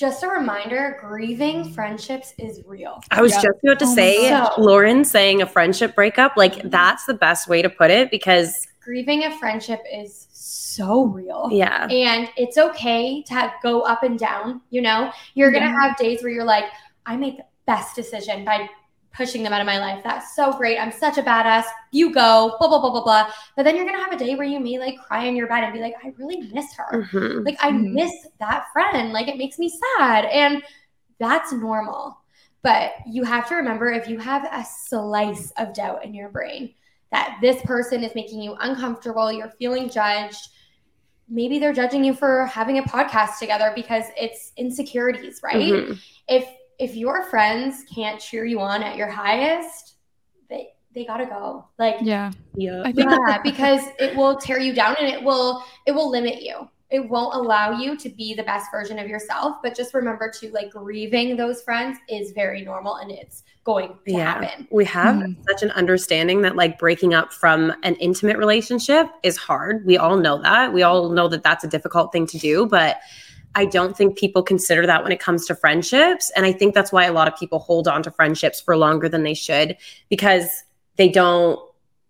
just 0.00 0.22
a 0.22 0.28
reminder 0.28 0.96
grieving 0.98 1.74
friendships 1.74 2.32
is 2.38 2.62
real. 2.64 3.02
I 3.10 3.20
was 3.20 3.32
yep. 3.32 3.42
just 3.42 3.58
about 3.62 3.78
to 3.80 3.84
oh 3.84 3.94
say, 3.94 4.46
Lauren 4.56 5.04
saying 5.04 5.42
a 5.42 5.46
friendship 5.46 5.94
breakup, 5.94 6.38
like 6.38 6.54
mm-hmm. 6.54 6.70
that's 6.70 7.04
the 7.04 7.12
best 7.12 7.48
way 7.48 7.60
to 7.60 7.68
put 7.68 7.90
it 7.90 8.10
because 8.10 8.66
grieving 8.80 9.24
a 9.24 9.38
friendship 9.38 9.82
is 9.92 10.26
so 10.32 11.04
real. 11.04 11.50
Yeah. 11.52 11.86
And 11.90 12.30
it's 12.38 12.56
okay 12.56 13.22
to 13.24 13.34
have, 13.34 13.52
go 13.62 13.82
up 13.82 14.02
and 14.02 14.18
down. 14.18 14.62
You 14.70 14.80
know, 14.80 15.12
you're 15.34 15.50
going 15.50 15.64
to 15.64 15.80
have 15.82 15.98
days 15.98 16.22
where 16.22 16.32
you're 16.32 16.44
like, 16.44 16.64
I 17.04 17.16
made 17.18 17.36
the 17.36 17.44
best 17.66 17.94
decision 17.94 18.42
by 18.42 18.70
pushing 19.12 19.42
them 19.42 19.52
out 19.52 19.60
of 19.60 19.66
my 19.66 19.78
life. 19.78 20.02
That's 20.04 20.36
so 20.36 20.52
great. 20.52 20.78
I'm 20.78 20.92
such 20.92 21.18
a 21.18 21.22
badass. 21.22 21.64
You 21.90 22.12
go, 22.12 22.56
blah, 22.58 22.68
blah, 22.68 22.80
blah, 22.80 22.90
blah, 22.90 23.02
blah. 23.02 23.30
But 23.56 23.64
then 23.64 23.76
you're 23.76 23.84
going 23.84 23.96
to 23.96 24.02
have 24.02 24.12
a 24.12 24.16
day 24.16 24.34
where 24.34 24.46
you 24.46 24.60
may 24.60 24.78
like 24.78 24.98
cry 24.98 25.24
in 25.24 25.36
your 25.36 25.48
bed 25.48 25.64
and 25.64 25.72
be 25.72 25.80
like, 25.80 25.94
I 26.04 26.12
really 26.16 26.48
miss 26.52 26.72
her. 26.74 27.02
Mm-hmm. 27.02 27.44
Like, 27.44 27.56
I 27.60 27.70
mm-hmm. 27.70 27.94
miss 27.94 28.12
that 28.38 28.66
friend. 28.72 29.12
Like, 29.12 29.28
it 29.28 29.36
makes 29.36 29.58
me 29.58 29.72
sad. 29.98 30.26
And 30.26 30.62
that's 31.18 31.52
normal. 31.52 32.18
But 32.62 32.92
you 33.06 33.24
have 33.24 33.48
to 33.48 33.56
remember 33.56 33.90
if 33.90 34.08
you 34.08 34.18
have 34.18 34.44
a 34.44 34.64
slice 34.64 35.52
of 35.58 35.74
doubt 35.74 36.04
in 36.04 36.14
your 36.14 36.28
brain 36.28 36.74
that 37.10 37.38
this 37.40 37.60
person 37.62 38.04
is 38.04 38.14
making 38.14 38.40
you 38.40 38.54
uncomfortable, 38.60 39.32
you're 39.32 39.52
feeling 39.58 39.90
judged. 39.90 40.50
Maybe 41.28 41.58
they're 41.58 41.72
judging 41.72 42.04
you 42.04 42.14
for 42.14 42.46
having 42.46 42.78
a 42.78 42.82
podcast 42.82 43.38
together 43.38 43.72
because 43.74 44.04
it's 44.16 44.52
insecurities, 44.56 45.40
right? 45.42 45.56
Mm-hmm. 45.56 45.92
If 46.28 46.48
if 46.80 46.96
your 46.96 47.24
friends 47.24 47.84
can't 47.94 48.18
cheer 48.18 48.44
you 48.44 48.58
on 48.58 48.82
at 48.82 48.96
your 48.96 49.08
highest, 49.08 49.96
they 50.48 50.70
they 50.94 51.04
gotta 51.04 51.26
go. 51.26 51.66
Like 51.78 51.96
yeah, 52.00 52.32
yeah, 52.56 52.90
yeah, 52.94 53.38
because 53.44 53.82
it 53.98 54.16
will 54.16 54.36
tear 54.36 54.58
you 54.58 54.74
down 54.74 54.96
and 54.98 55.08
it 55.08 55.22
will 55.22 55.62
it 55.86 55.92
will 55.92 56.10
limit 56.10 56.42
you. 56.42 56.68
It 56.88 57.08
won't 57.08 57.36
allow 57.36 57.70
you 57.78 57.96
to 57.98 58.08
be 58.08 58.34
the 58.34 58.42
best 58.42 58.68
version 58.72 58.98
of 58.98 59.06
yourself. 59.06 59.58
But 59.62 59.76
just 59.76 59.94
remember 59.94 60.28
to 60.40 60.50
like 60.50 60.72
grieving 60.72 61.36
those 61.36 61.62
friends 61.62 61.98
is 62.08 62.32
very 62.32 62.64
normal 62.64 62.96
and 62.96 63.12
it's 63.12 63.44
going 63.62 63.90
to 64.06 64.12
yeah. 64.12 64.40
happen. 64.40 64.66
We 64.72 64.84
have 64.86 65.16
mm-hmm. 65.16 65.40
such 65.48 65.62
an 65.62 65.70
understanding 65.72 66.42
that 66.42 66.56
like 66.56 66.80
breaking 66.80 67.14
up 67.14 67.32
from 67.32 67.72
an 67.84 67.94
intimate 67.96 68.38
relationship 68.38 69.06
is 69.22 69.36
hard. 69.36 69.86
We 69.86 69.98
all 69.98 70.16
know 70.16 70.42
that. 70.42 70.72
We 70.72 70.82
all 70.82 71.10
know 71.10 71.28
that 71.28 71.44
that's 71.44 71.62
a 71.62 71.68
difficult 71.68 72.10
thing 72.10 72.26
to 72.26 72.38
do, 72.38 72.66
but 72.66 72.98
I 73.54 73.64
don't 73.64 73.96
think 73.96 74.16
people 74.16 74.42
consider 74.42 74.86
that 74.86 75.02
when 75.02 75.12
it 75.12 75.20
comes 75.20 75.46
to 75.46 75.54
friendships. 75.54 76.30
And 76.36 76.46
I 76.46 76.52
think 76.52 76.74
that's 76.74 76.92
why 76.92 77.04
a 77.04 77.12
lot 77.12 77.28
of 77.28 77.36
people 77.36 77.58
hold 77.58 77.88
on 77.88 78.02
to 78.04 78.10
friendships 78.10 78.60
for 78.60 78.76
longer 78.76 79.08
than 79.08 79.22
they 79.22 79.34
should 79.34 79.76
because 80.08 80.48
they 80.96 81.08
don't 81.08 81.58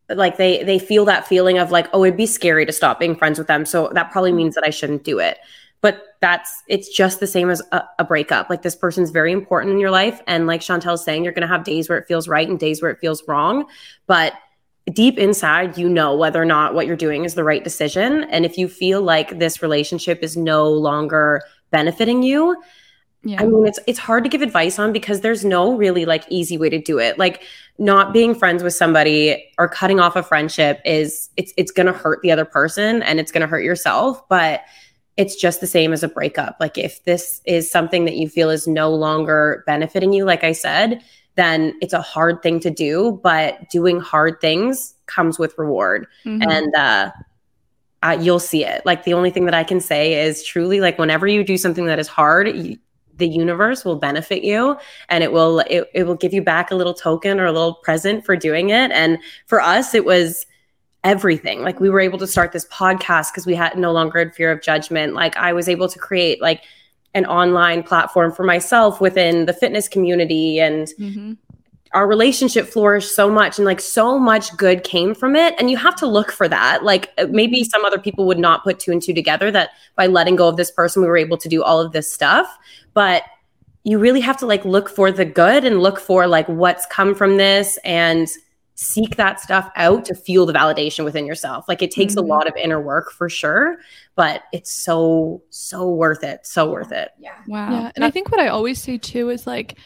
like 0.08 0.36
they 0.36 0.62
they 0.64 0.78
feel 0.78 1.04
that 1.04 1.26
feeling 1.26 1.58
of 1.58 1.70
like 1.70 1.86
oh 1.92 2.02
it'd 2.04 2.16
be 2.16 2.26
scary 2.26 2.66
to 2.66 2.72
stop 2.72 2.98
being 2.98 3.16
friends 3.16 3.38
with 3.38 3.48
them. 3.48 3.64
So 3.64 3.90
that 3.94 4.10
probably 4.10 4.32
means 4.32 4.54
that 4.54 4.64
i 4.66 4.70
shouldn't 4.70 5.04
do 5.04 5.18
it. 5.18 5.38
But 5.80 6.16
that's 6.20 6.62
it's 6.68 6.88
just 6.88 7.20
the 7.20 7.26
same 7.26 7.48
as 7.48 7.62
a, 7.72 7.84
a 7.98 8.04
breakup. 8.04 8.50
Like 8.50 8.62
this 8.62 8.76
person's 8.76 9.10
very 9.10 9.32
important 9.32 9.72
in 9.72 9.78
your 9.78 9.90
life. 9.90 10.20
And 10.26 10.46
like 10.46 10.60
chantelle's 10.60 11.04
saying 11.04 11.24
you're 11.24 11.32
going 11.32 11.42
to 11.42 11.48
have 11.48 11.64
days 11.64 11.88
where 11.88 11.96
it 11.96 12.06
feels 12.06 12.28
right 12.28 12.46
and 12.46 12.58
days 12.58 12.82
where 12.82 12.90
it 12.90 12.98
feels 12.98 13.26
wrong. 13.26 13.64
But 14.06 14.34
deep 14.92 15.18
inside, 15.18 15.78
you 15.78 15.88
know 15.88 16.16
whether 16.16 16.40
or 16.40 16.44
not 16.44 16.74
what 16.74 16.86
you're 16.86 16.96
doing 16.96 17.24
is 17.24 17.34
the 17.34 17.44
right 17.44 17.62
decision. 17.62 18.24
And 18.24 18.44
if 18.44 18.58
you 18.58 18.68
feel 18.68 19.02
like 19.02 19.38
this 19.38 19.62
relationship 19.62 20.22
is 20.22 20.36
no 20.36 20.68
longer 20.68 21.42
benefiting 21.70 22.22
you, 22.22 22.60
yeah. 23.22 23.42
I 23.42 23.46
mean, 23.46 23.66
it's 23.66 23.78
it's 23.86 23.98
hard 23.98 24.24
to 24.24 24.30
give 24.30 24.40
advice 24.40 24.78
on 24.78 24.94
because 24.94 25.20
there's 25.20 25.44
no 25.44 25.76
really 25.76 26.06
like 26.06 26.24
easy 26.30 26.56
way 26.56 26.70
to 26.70 26.80
do 26.80 26.98
it. 26.98 27.18
Like 27.18 27.42
not 27.78 28.14
being 28.14 28.34
friends 28.34 28.62
with 28.62 28.72
somebody 28.72 29.44
or 29.58 29.68
cutting 29.68 30.00
off 30.00 30.16
a 30.16 30.22
friendship 30.22 30.80
is 30.86 31.28
it's 31.36 31.52
it's 31.58 31.70
gonna 31.70 31.92
hurt 31.92 32.20
the 32.22 32.32
other 32.32 32.46
person 32.46 33.02
and 33.02 33.20
it's 33.20 33.30
gonna 33.30 33.46
hurt 33.46 33.62
yourself. 33.62 34.26
But 34.30 34.62
it's 35.18 35.36
just 35.36 35.60
the 35.60 35.66
same 35.66 35.92
as 35.92 36.02
a 36.02 36.08
breakup. 36.08 36.56
Like 36.60 36.78
if 36.78 37.04
this 37.04 37.42
is 37.44 37.70
something 37.70 38.06
that 38.06 38.16
you 38.16 38.26
feel 38.26 38.48
is 38.48 38.66
no 38.66 38.90
longer 38.90 39.64
benefiting 39.66 40.14
you, 40.14 40.24
like 40.24 40.42
I 40.42 40.52
said, 40.52 41.02
then 41.40 41.74
it's 41.80 41.92
a 41.92 42.02
hard 42.02 42.42
thing 42.42 42.60
to 42.60 42.70
do. 42.70 43.18
But 43.22 43.70
doing 43.70 44.00
hard 44.00 44.40
things 44.40 44.94
comes 45.06 45.38
with 45.38 45.56
reward. 45.58 46.06
Mm-hmm. 46.24 46.50
And 46.50 46.74
uh, 46.76 47.10
uh, 48.02 48.18
you'll 48.20 48.40
see 48.40 48.64
it. 48.64 48.84
Like 48.86 49.04
the 49.04 49.14
only 49.14 49.30
thing 49.30 49.44
that 49.46 49.54
I 49.54 49.64
can 49.64 49.80
say 49.80 50.22
is 50.22 50.44
truly 50.44 50.80
like 50.80 50.98
whenever 50.98 51.26
you 51.26 51.42
do 51.44 51.56
something 51.56 51.86
that 51.86 51.98
is 51.98 52.08
hard, 52.08 52.54
you, 52.54 52.78
the 53.16 53.28
universe 53.28 53.84
will 53.84 53.96
benefit 53.96 54.42
you 54.42 54.76
and 55.10 55.22
it 55.22 55.30
will 55.30 55.60
it, 55.60 55.90
it 55.92 56.04
will 56.04 56.14
give 56.14 56.32
you 56.32 56.42
back 56.42 56.70
a 56.70 56.74
little 56.74 56.94
token 56.94 57.38
or 57.38 57.44
a 57.44 57.52
little 57.52 57.74
present 57.74 58.24
for 58.24 58.34
doing 58.34 58.70
it. 58.70 58.90
And 58.92 59.18
for 59.46 59.60
us, 59.60 59.94
it 59.94 60.04
was 60.04 60.46
everything. 61.04 61.62
Like 61.62 61.80
we 61.80 61.90
were 61.90 62.00
able 62.00 62.18
to 62.18 62.26
start 62.26 62.52
this 62.52 62.66
podcast 62.66 63.32
because 63.32 63.46
we 63.46 63.54
had 63.54 63.76
no 63.78 63.92
longer 63.92 64.18
had 64.18 64.34
fear 64.34 64.50
of 64.50 64.62
judgment. 64.62 65.14
Like 65.14 65.36
I 65.36 65.52
was 65.52 65.68
able 65.68 65.88
to 65.88 65.98
create 65.98 66.40
like 66.40 66.62
an 67.14 67.26
online 67.26 67.82
platform 67.82 68.32
for 68.32 68.44
myself 68.44 69.00
within 69.00 69.46
the 69.46 69.52
fitness 69.52 69.88
community. 69.88 70.60
And 70.60 70.86
mm-hmm. 70.98 71.32
our 71.92 72.06
relationship 72.06 72.66
flourished 72.66 73.14
so 73.14 73.28
much 73.30 73.58
and 73.58 73.66
like 73.66 73.80
so 73.80 74.18
much 74.18 74.56
good 74.56 74.84
came 74.84 75.14
from 75.14 75.34
it. 75.34 75.54
And 75.58 75.70
you 75.70 75.76
have 75.76 75.96
to 75.96 76.06
look 76.06 76.30
for 76.30 76.48
that. 76.48 76.84
Like 76.84 77.12
uh, 77.18 77.26
maybe 77.30 77.64
some 77.64 77.84
other 77.84 77.98
people 77.98 78.26
would 78.26 78.38
not 78.38 78.62
put 78.62 78.78
two 78.78 78.92
and 78.92 79.02
two 79.02 79.14
together 79.14 79.50
that 79.50 79.70
by 79.96 80.06
letting 80.06 80.36
go 80.36 80.48
of 80.48 80.56
this 80.56 80.70
person 80.70 81.02
we 81.02 81.08
were 81.08 81.16
able 81.16 81.38
to 81.38 81.48
do 81.48 81.62
all 81.62 81.80
of 81.80 81.92
this 81.92 82.12
stuff. 82.12 82.46
But 82.94 83.24
you 83.82 83.98
really 83.98 84.20
have 84.20 84.36
to 84.36 84.46
like 84.46 84.64
look 84.64 84.88
for 84.88 85.10
the 85.10 85.24
good 85.24 85.64
and 85.64 85.80
look 85.80 85.98
for 85.98 86.26
like 86.26 86.46
what's 86.46 86.86
come 86.86 87.14
from 87.14 87.38
this. 87.38 87.78
And 87.82 88.28
seek 88.80 89.16
that 89.16 89.38
stuff 89.38 89.70
out 89.76 90.06
to 90.06 90.14
feel 90.14 90.46
the 90.46 90.54
validation 90.54 91.04
within 91.04 91.26
yourself. 91.26 91.66
Like 91.68 91.82
it 91.82 91.90
takes 91.90 92.14
mm-hmm. 92.14 92.24
a 92.24 92.34
lot 92.34 92.48
of 92.48 92.56
inner 92.56 92.80
work 92.80 93.12
for 93.12 93.28
sure, 93.28 93.76
but 94.14 94.44
it's 94.54 94.72
so, 94.72 95.42
so 95.50 95.90
worth 95.90 96.24
it. 96.24 96.46
So 96.46 96.70
worth 96.70 96.90
it. 96.90 97.10
Yeah. 97.18 97.34
Wow. 97.46 97.70
Yeah. 97.70 97.92
And 97.94 98.06
I 98.06 98.10
think 98.10 98.32
what 98.32 98.40
I 98.40 98.48
always 98.48 98.82
say 98.82 98.96
too 98.96 99.28
is 99.28 99.46
like, 99.46 99.78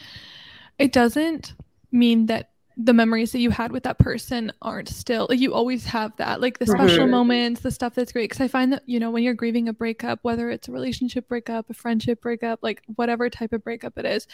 it 0.79 0.93
doesn't 0.93 1.53
mean 1.91 2.27
that 2.27 2.51
the 2.77 2.93
memories 2.93 3.33
that 3.33 3.39
you 3.39 3.49
had 3.49 3.71
with 3.71 3.83
that 3.83 3.97
person 3.99 4.51
aren't 4.61 4.89
still 4.89 5.27
like 5.29 5.39
you 5.39 5.53
always 5.53 5.85
have 5.85 6.11
that 6.17 6.41
like 6.41 6.59
the 6.59 6.65
special 6.65 7.03
mm-hmm. 7.03 7.11
moments 7.11 7.61
the 7.61 7.71
stuff 7.71 7.95
that's 7.95 8.11
great 8.11 8.29
because 8.29 8.41
i 8.41 8.49
find 8.49 8.73
that 8.73 8.83
you 8.85 8.99
know 8.99 9.09
when 9.09 9.23
you're 9.23 9.33
grieving 9.33 9.69
a 9.69 9.73
breakup 9.73 10.19
whether 10.23 10.49
it's 10.49 10.67
a 10.67 10.71
relationship 10.73 11.25
breakup 11.29 11.69
a 11.69 11.73
friendship 11.73 12.21
breakup 12.21 12.59
like 12.61 12.81
whatever 12.97 13.29
type 13.29 13.53
of 13.53 13.63
breakup 13.63 13.97
it 13.97 14.05
is 14.05 14.27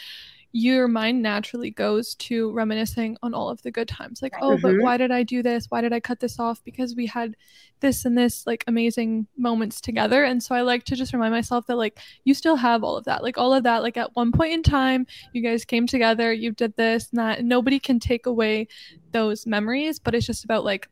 your 0.52 0.86
mind 0.86 1.22
naturally 1.22 1.70
goes 1.70 2.14
to 2.14 2.52
reminiscing 2.52 3.16
on 3.22 3.32
all 3.32 3.48
of 3.48 3.60
the 3.62 3.70
good 3.70 3.88
times. 3.88 4.20
Like 4.20 4.34
oh 4.40 4.50
mm-hmm. 4.50 4.62
but 4.62 4.82
why 4.82 4.98
did 4.98 5.10
i 5.10 5.22
do 5.22 5.42
this? 5.42 5.66
Why 5.70 5.80
did 5.80 5.92
i 5.94 6.00
cut 6.00 6.20
this 6.20 6.38
off? 6.38 6.62
Because 6.62 6.94
we 6.94 7.06
had 7.06 7.34
this 7.80 8.04
and 8.04 8.16
this 8.16 8.46
like 8.46 8.62
amazing 8.66 9.26
moments 9.36 9.80
together. 9.80 10.24
And 10.24 10.42
so 10.42 10.54
i 10.54 10.60
like 10.60 10.84
to 10.84 10.96
just 10.96 11.14
remind 11.14 11.32
myself 11.32 11.66
that 11.66 11.76
like 11.76 11.98
you 12.24 12.34
still 12.34 12.56
have 12.56 12.84
all 12.84 12.96
of 12.96 13.04
that. 13.04 13.22
Like 13.22 13.38
all 13.38 13.54
of 13.54 13.62
that 13.64 13.82
like 13.82 13.96
at 13.96 14.14
one 14.14 14.30
point 14.30 14.52
in 14.52 14.62
time 14.62 15.06
you 15.32 15.42
guys 15.42 15.64
came 15.64 15.86
together 15.86 16.32
you 16.32 16.52
did 16.52 16.76
this 16.76 17.08
and 17.10 17.18
that. 17.18 17.44
Nobody 17.44 17.78
can 17.78 17.98
take 17.98 18.26
away 18.26 18.68
those 19.12 19.46
memories 19.46 19.98
but 19.98 20.14
it's 20.14 20.26
just 20.26 20.44
about 20.44 20.64
like 20.64 20.88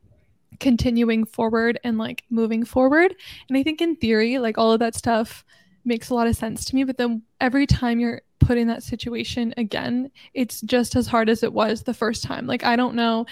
continuing 0.59 1.25
forward 1.25 1.79
and 1.85 1.99
like 1.99 2.25
moving 2.31 2.65
forward. 2.65 3.15
And 3.49 3.59
i 3.59 3.63
think 3.63 3.83
in 3.83 3.97
theory 3.97 4.39
like 4.39 4.57
all 4.57 4.73
of 4.73 4.81
that 4.81 4.95
stuff 4.95 5.45
makes 5.85 6.11
a 6.11 6.15
lot 6.15 6.27
of 6.27 6.37
sense 6.37 6.65
to 6.65 6.75
me 6.75 6.85
but 6.85 6.97
then 6.97 7.23
every 7.41 7.67
time 7.67 7.99
you're 8.01 8.23
put 8.41 8.59
in 8.59 8.67
that 8.67 8.83
situation 8.83 9.55
again, 9.57 10.11
it's 10.35 10.61
just 10.63 10.97
as 10.97 11.07
hard 11.07 11.29
as 11.29 11.45
it 11.45 11.53
was 11.53 11.85
the 11.85 11.95
first 11.95 12.25
time. 12.25 12.49
Like, 12.49 12.65
I 12.65 12.75
don't 12.75 12.97
know. 12.97 13.27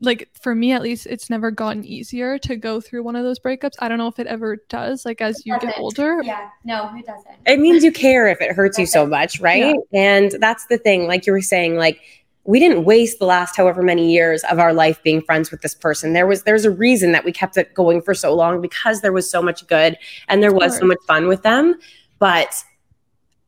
Like 0.00 0.28
for 0.40 0.54
me 0.54 0.72
at 0.72 0.82
least, 0.82 1.06
it's 1.06 1.30
never 1.30 1.50
gotten 1.50 1.84
easier 1.84 2.38
to 2.40 2.54
go 2.54 2.80
through 2.80 3.02
one 3.02 3.16
of 3.16 3.24
those 3.24 3.40
breakups. 3.40 3.72
I 3.80 3.88
don't 3.88 3.96
know 3.96 4.08
if 4.08 4.18
it 4.18 4.26
ever 4.26 4.58
does, 4.68 5.06
like 5.06 5.22
as 5.22 5.44
you 5.46 5.58
get 5.58 5.78
older. 5.78 6.20
Yeah, 6.22 6.50
no, 6.64 6.92
it 6.94 7.06
doesn't. 7.06 7.34
It 7.46 7.58
means 7.58 7.82
you 7.82 7.90
care 7.90 8.28
if 8.28 8.40
it 8.42 8.52
hurts 8.52 8.78
you 8.78 8.84
so 8.84 9.06
much, 9.06 9.40
right? 9.40 9.74
Yeah. 9.90 10.00
And 10.00 10.32
that's 10.38 10.66
the 10.66 10.76
thing, 10.76 11.06
like 11.06 11.26
you 11.26 11.32
were 11.32 11.40
saying, 11.40 11.76
like 11.76 11.98
we 12.46 12.60
didn't 12.60 12.84
waste 12.84 13.18
the 13.18 13.26
last 13.26 13.56
however 13.56 13.82
many 13.82 14.12
years 14.12 14.44
of 14.44 14.58
our 14.58 14.72
life 14.72 15.02
being 15.02 15.20
friends 15.20 15.50
with 15.50 15.62
this 15.62 15.74
person. 15.74 16.12
There 16.12 16.26
was 16.26 16.44
there's 16.44 16.64
a 16.64 16.70
reason 16.70 17.12
that 17.12 17.24
we 17.24 17.32
kept 17.32 17.56
it 17.56 17.74
going 17.74 18.00
for 18.00 18.14
so 18.14 18.34
long 18.34 18.60
because 18.60 19.00
there 19.00 19.12
was 19.12 19.30
so 19.30 19.42
much 19.42 19.66
good 19.66 19.98
and 20.28 20.42
there 20.42 20.54
was 20.54 20.78
so 20.78 20.86
much 20.86 20.98
fun 21.06 21.26
with 21.26 21.42
them. 21.42 21.74
But 22.18 22.62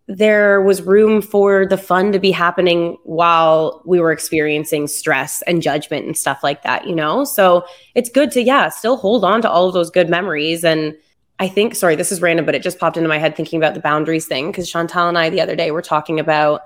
there 0.08 0.62
was 0.62 0.82
room 0.82 1.20
for 1.20 1.66
the 1.66 1.76
fun 1.76 2.12
to 2.12 2.18
be 2.18 2.30
happening 2.30 2.96
while 3.04 3.82
we 3.84 4.00
were 4.00 4.10
experiencing 4.10 4.88
stress 4.88 5.42
and 5.42 5.60
judgment 5.60 6.06
and 6.06 6.16
stuff 6.16 6.42
like 6.42 6.62
that, 6.62 6.86
you 6.86 6.94
know? 6.94 7.24
So 7.24 7.66
it's 7.94 8.08
good 8.08 8.30
to, 8.32 8.42
yeah, 8.42 8.70
still 8.70 8.96
hold 8.96 9.22
on 9.22 9.42
to 9.42 9.50
all 9.50 9.68
of 9.68 9.74
those 9.74 9.90
good 9.90 10.08
memories. 10.08 10.64
And 10.64 10.96
I 11.40 11.48
think, 11.48 11.74
sorry, 11.76 11.94
this 11.94 12.10
is 12.10 12.20
random, 12.20 12.44
but 12.44 12.54
it 12.54 12.62
just 12.62 12.78
popped 12.78 12.96
into 12.96 13.08
my 13.08 13.18
head 13.18 13.36
thinking 13.36 13.58
about 13.58 13.74
the 13.74 13.80
boundaries 13.80 14.26
thing. 14.26 14.52
Cause 14.52 14.68
Chantelle 14.68 15.08
and 15.08 15.16
I 15.16 15.30
the 15.30 15.40
other 15.40 15.54
day 15.54 15.70
were 15.70 15.82
talking 15.82 16.18
about 16.18 16.62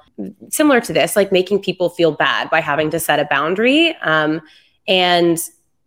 similar 0.49 0.81
to 0.81 0.93
this, 0.93 1.15
like 1.15 1.31
making 1.31 1.61
people 1.61 1.91
feel 1.91 2.13
bad 2.13 2.49
by 2.49 2.61
having 2.61 2.91
to 2.91 2.99
set 2.99 3.21
a 3.21 3.27
boundary. 3.27 3.95
Um, 3.97 4.41
and 4.89 5.39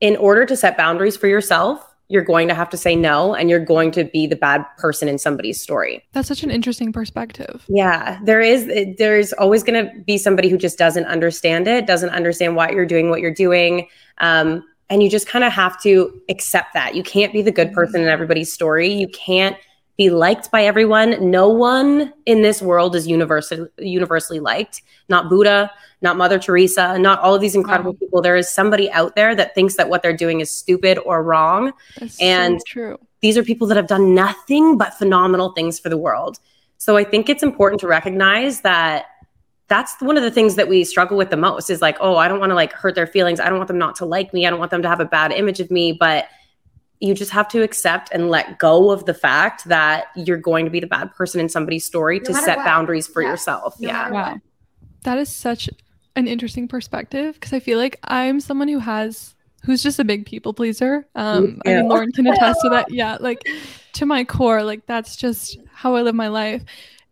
in 0.02 0.15
order 0.17 0.45
to 0.45 0.56
set 0.56 0.78
boundaries 0.78 1.17
for 1.17 1.28
yourself, 1.28 1.95
you're 2.08 2.24
going 2.24 2.48
to 2.48 2.54
have 2.54 2.69
to 2.69 2.78
say 2.78 2.95
no 2.95 3.34
and 3.34 3.50
you're 3.50 3.63
going 3.63 3.91
to 3.91 4.04
be 4.04 4.28
the 4.28 4.36
bad 4.36 4.63
person 4.78 5.08
in 5.08 5.17
somebody's 5.17 5.60
story. 5.60 6.04
That's 6.13 6.28
such 6.28 6.43
an 6.43 6.52
interesting 6.52 6.93
perspective. 6.93 7.65
Yeah, 7.67 8.19
there 8.24 8.41
is 8.41 8.71
there's 8.98 9.34
always 9.34 9.63
going 9.63 9.86
to 9.86 9.91
be 10.04 10.17
somebody 10.19 10.50
who 10.50 10.58
just 10.58 10.78
doesn't 10.78 11.06
understand 11.06 11.67
it, 11.67 11.88
doesn't 11.88 12.10
understand 12.10 12.56
why 12.56 12.69
you're 12.69 12.86
doing 12.86 13.10
what 13.10 13.21
you're 13.21 13.34
doing. 13.34 13.88
Um, 14.19 14.63
and 14.89 15.02
you 15.02 15.10
just 15.10 15.28
kind 15.28 15.43
of 15.43 15.52
have 15.52 15.82
to 15.82 16.21
accept 16.30 16.74
that. 16.74 16.95
You 16.95 17.04
can't 17.04 17.34
be 17.34 17.41
the 17.41 17.52
good 17.52 17.67
mm-hmm. 17.67 17.76
person 17.76 18.02
in 18.02 18.08
everybody's 18.08 18.52
story. 18.52 18.91
You 18.91 19.08
can't 19.08 19.58
be 19.98 20.10
liked 20.10 20.52
by 20.52 20.65
everyone. 20.65 21.32
No 21.32 21.50
one 21.50 22.13
in 22.26 22.41
this 22.41 22.62
world 22.62 22.95
is 22.95 23.08
universally 23.08 23.69
universally 23.78 24.39
liked. 24.39 24.82
Not 25.08 25.30
Buddha, 25.30 25.71
not 26.02 26.17
Mother 26.17 26.38
Teresa, 26.38 27.00
not 27.00 27.19
all 27.19 27.34
of 27.34 27.41
these 27.41 27.56
incredible 27.56 27.93
wow. 27.93 27.98
people. 28.00 28.21
There 28.21 28.36
is 28.36 28.50
somebody 28.50 28.91
out 28.91 29.15
there 29.15 29.36
that 29.36 29.56
thinks 29.56 29.76
that 29.78 29.89
what 29.89 30.04
they're 30.04 30.15
doing 30.15 30.41
is 30.41 30.52
stupid 30.52 31.00
or 31.06 31.24
wrong. 31.24 31.71
That's 32.00 32.21
and 32.21 32.60
so 32.60 32.63
true. 32.67 33.00
These 33.21 33.38
are 33.38 33.43
people 33.43 33.67
that 33.67 33.78
have 33.78 33.88
done 33.88 34.13
nothing 34.13 34.78
but 34.78 34.93
phenomenal 34.93 35.54
things 35.54 35.80
for 35.80 35.89
the 35.89 35.98
world. 35.98 36.39
So 36.78 36.98
I 36.98 37.04
think 37.04 37.30
it's 37.30 37.41
important 37.41 37.80
to 37.82 37.88
recognize 37.88 38.62
that 38.62 39.06
that's 39.67 39.99
one 39.99 40.17
of 40.17 40.23
the 40.23 40.32
things 40.32 40.56
that 40.56 40.67
we 40.67 40.84
struggle 40.84 41.17
with 41.17 41.30
the 41.30 41.38
most 41.38 41.69
is 41.69 41.82
like, 41.82 41.97
oh, 41.99 42.17
I 42.17 42.28
don't 42.28 42.39
want 42.39 42.51
to 42.51 42.56
like 42.56 42.71
hurt 42.71 42.95
their 42.95 43.08
feelings. 43.08 43.39
I 43.39 43.49
don't 43.49 43.58
want 43.58 43.67
them 43.67 43.78
not 43.78 43.95
to 43.97 44.06
like 44.06 44.34
me. 44.34 44.45
I 44.45 44.49
don't 44.49 44.60
want 44.60 44.71
them 44.71 44.84
to 44.84 44.88
have 44.88 44.99
a 44.99 45.06
bad 45.06 45.32
image 45.32 45.60
of 45.60 45.71
me, 45.71 45.91
but 45.91 46.28
you 46.99 47.13
just 47.13 47.32
have 47.32 47.47
to 47.49 47.62
accept 47.62 48.10
and 48.12 48.30
let 48.30 48.60
go 48.60 48.91
of 48.91 49.06
the 49.06 49.13
fact 49.13 49.65
that 49.65 50.08
you're 50.15 50.38
going 50.38 50.65
to 50.65 50.71
be 50.71 50.80
the 50.80 50.88
bad 50.88 51.13
person 51.13 51.41
in 51.41 51.49
somebody's 51.49 51.86
story 51.86 52.19
no 52.19 52.25
to 52.25 52.34
set 52.34 52.58
what. 52.58 52.65
boundaries 52.65 53.08
for 53.08 53.21
yourself. 53.21 53.80
No 53.80 53.88
yeah. 53.88 54.10
Wow. 54.10 54.39
That 55.04 55.17
is 55.17 55.30
such 55.30 55.69
an 56.15 56.28
interesting 56.28 56.67
perspective 56.67 57.36
because 57.36 57.54
I 57.54 57.60
feel 57.60 57.78
like 57.78 57.99
I'm 58.04 58.39
someone 58.39 58.67
who 58.67 58.80
has 58.80 59.36
who's 59.63 59.84
just 59.84 59.99
a 59.99 60.04
big 60.04 60.25
people 60.25 60.54
pleaser. 60.54 61.06
Um 61.15 61.60
yeah. 61.65 61.71
I 61.71 61.82
mean 61.82 61.89
Lauren 61.89 62.12
can 62.12 62.28
attest 62.28 62.60
to 62.63 62.69
that. 62.69 62.88
Yeah, 62.91 63.17
like 63.19 63.45
to 63.93 64.06
my 64.06 64.23
core, 64.23 64.63
like 64.63 64.86
that's 64.86 65.15
just 65.15 65.58
how 65.73 65.95
I 65.95 66.01
live 66.01 66.15
my 66.15 66.30
life. 66.30 66.63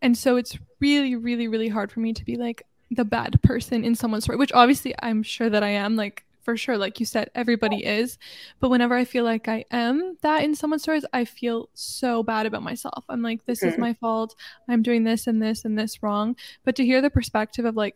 And 0.01 0.17
so 0.17 0.37
it's 0.37 0.57
really, 0.83 1.15
really, 1.15 1.47
really 1.47 1.69
hard 1.69 1.91
for 1.91 2.01
me 2.01 2.11
to 2.13 2.25
be 2.25 2.35
like 2.35 2.63
the 2.91 3.05
bad 3.05 3.41
person 3.41 3.85
in 3.85 3.95
someone's 3.95 4.25
story, 4.25 4.37
which 4.37 4.51
obviously 4.51 4.93
I'm 5.01 5.23
sure 5.23 5.49
that 5.49 5.63
I 5.63 5.69
am. 5.69 5.95
Like 5.95 6.25
for 6.43 6.57
sure 6.57 6.77
like 6.77 6.99
you 6.99 7.05
said 7.05 7.29
everybody 7.35 7.85
is 7.85 8.17
but 8.59 8.67
whenever 8.69 8.95
i 8.95 9.05
feel 9.05 9.23
like 9.23 9.47
i 9.47 9.63
am 9.71 10.17
that 10.23 10.43
in 10.43 10.53
someone's 10.53 10.83
stories 10.83 11.05
i 11.13 11.23
feel 11.23 11.69
so 11.73 12.21
bad 12.21 12.45
about 12.45 12.61
myself 12.61 13.05
i'm 13.07 13.21
like 13.21 13.45
this 13.45 13.61
mm-hmm. 13.61 13.69
is 13.69 13.77
my 13.77 13.93
fault 13.93 14.35
i'm 14.67 14.81
doing 14.81 15.05
this 15.05 15.25
and 15.25 15.41
this 15.41 15.63
and 15.63 15.79
this 15.79 16.03
wrong 16.03 16.35
but 16.65 16.75
to 16.75 16.85
hear 16.85 17.01
the 17.01 17.09
perspective 17.09 17.63
of 17.63 17.77
like 17.77 17.95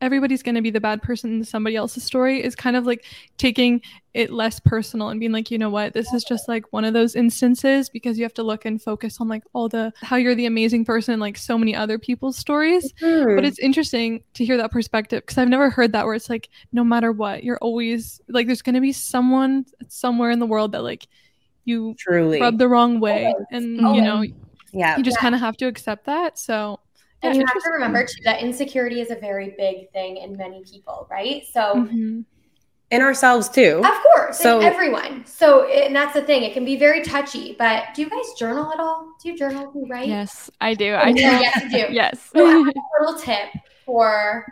everybody's 0.00 0.42
going 0.42 0.54
to 0.54 0.62
be 0.62 0.70
the 0.70 0.80
bad 0.80 1.02
person 1.02 1.34
in 1.34 1.44
somebody 1.44 1.76
else's 1.76 2.04
story 2.04 2.42
is 2.42 2.54
kind 2.54 2.76
of 2.76 2.84
like 2.84 3.04
taking 3.38 3.80
it 4.14 4.30
less 4.30 4.60
personal 4.60 5.08
and 5.08 5.20
being 5.20 5.32
like 5.32 5.50
you 5.50 5.58
know 5.58 5.70
what? 5.70 5.92
This 5.92 6.12
is 6.12 6.24
just 6.24 6.48
like 6.48 6.72
one 6.72 6.84
of 6.84 6.94
those 6.94 7.14
instances 7.14 7.88
because 7.88 8.18
you 8.18 8.24
have 8.24 8.34
to 8.34 8.42
look 8.42 8.64
and 8.64 8.80
focus 8.80 9.20
on 9.20 9.28
like 9.28 9.42
all 9.52 9.68
the 9.68 9.92
how 10.02 10.16
you're 10.16 10.34
the 10.34 10.46
amazing 10.46 10.84
person 10.84 11.14
in 11.14 11.20
like 11.20 11.36
so 11.36 11.58
many 11.58 11.74
other 11.74 11.98
people's 11.98 12.36
stories. 12.36 12.92
Mm-hmm. 13.00 13.36
but 13.36 13.44
it's 13.44 13.58
interesting 13.58 14.22
to 14.34 14.44
hear 14.44 14.56
that 14.56 14.70
perspective 14.70 15.22
because 15.22 15.38
i've 15.38 15.48
never 15.48 15.70
heard 15.70 15.92
that 15.92 16.06
where 16.06 16.14
it's 16.14 16.30
like 16.30 16.48
no 16.72 16.82
matter 16.84 17.12
what 17.12 17.44
you're 17.44 17.58
always 17.58 18.20
like 18.28 18.46
there's 18.46 18.62
going 18.62 18.74
to 18.74 18.80
be 18.80 18.92
someone 18.92 19.64
somewhere 19.88 20.30
in 20.30 20.38
the 20.38 20.46
world 20.46 20.72
that 20.72 20.82
like 20.82 21.06
you 21.64 21.94
truly. 21.98 22.40
rub 22.40 22.58
the 22.58 22.68
wrong 22.68 23.00
way 23.00 23.34
and 23.50 23.76
you 23.76 24.02
know 24.02 24.22
yeah. 24.76 24.96
you 24.96 25.02
just 25.02 25.16
yeah. 25.18 25.22
kind 25.22 25.34
of 25.34 25.40
have 25.40 25.56
to 25.58 25.66
accept 25.66 26.06
that. 26.06 26.38
So 26.38 26.80
and 27.28 27.36
you 27.36 27.46
have 27.46 27.62
to 27.62 27.70
remember 27.70 28.04
too 28.04 28.22
that 28.24 28.40
insecurity 28.40 29.00
is 29.00 29.10
a 29.10 29.16
very 29.16 29.54
big 29.56 29.90
thing 29.92 30.18
in 30.18 30.36
many 30.36 30.62
people, 30.64 31.06
right? 31.10 31.44
So 31.52 31.60
mm-hmm. 31.60 32.20
in 32.90 33.02
ourselves 33.02 33.48
too. 33.48 33.82
Of 33.84 34.02
course, 34.02 34.38
so 34.38 34.60
everyone. 34.60 35.24
So 35.26 35.68
and 35.68 35.94
that's 35.94 36.14
the 36.14 36.22
thing; 36.22 36.42
it 36.42 36.52
can 36.52 36.64
be 36.64 36.76
very 36.76 37.02
touchy. 37.02 37.54
But 37.58 37.84
do 37.94 38.02
you 38.02 38.10
guys 38.10 38.32
journal 38.38 38.72
at 38.72 38.80
all? 38.80 39.14
Do 39.22 39.30
you 39.30 39.38
journal? 39.38 39.70
Do 39.72 39.80
you 39.80 39.86
write? 39.86 40.08
Yes, 40.08 40.50
I 40.60 40.74
do. 40.74 40.94
I 40.94 41.12
do. 41.12 41.20
yes, 41.20 41.62
you 41.62 41.70
do. 41.70 41.76
yes. 41.92 42.30
So 42.32 42.46
a 42.68 42.72
little 43.00 43.18
tip 43.18 43.48
for 43.84 44.46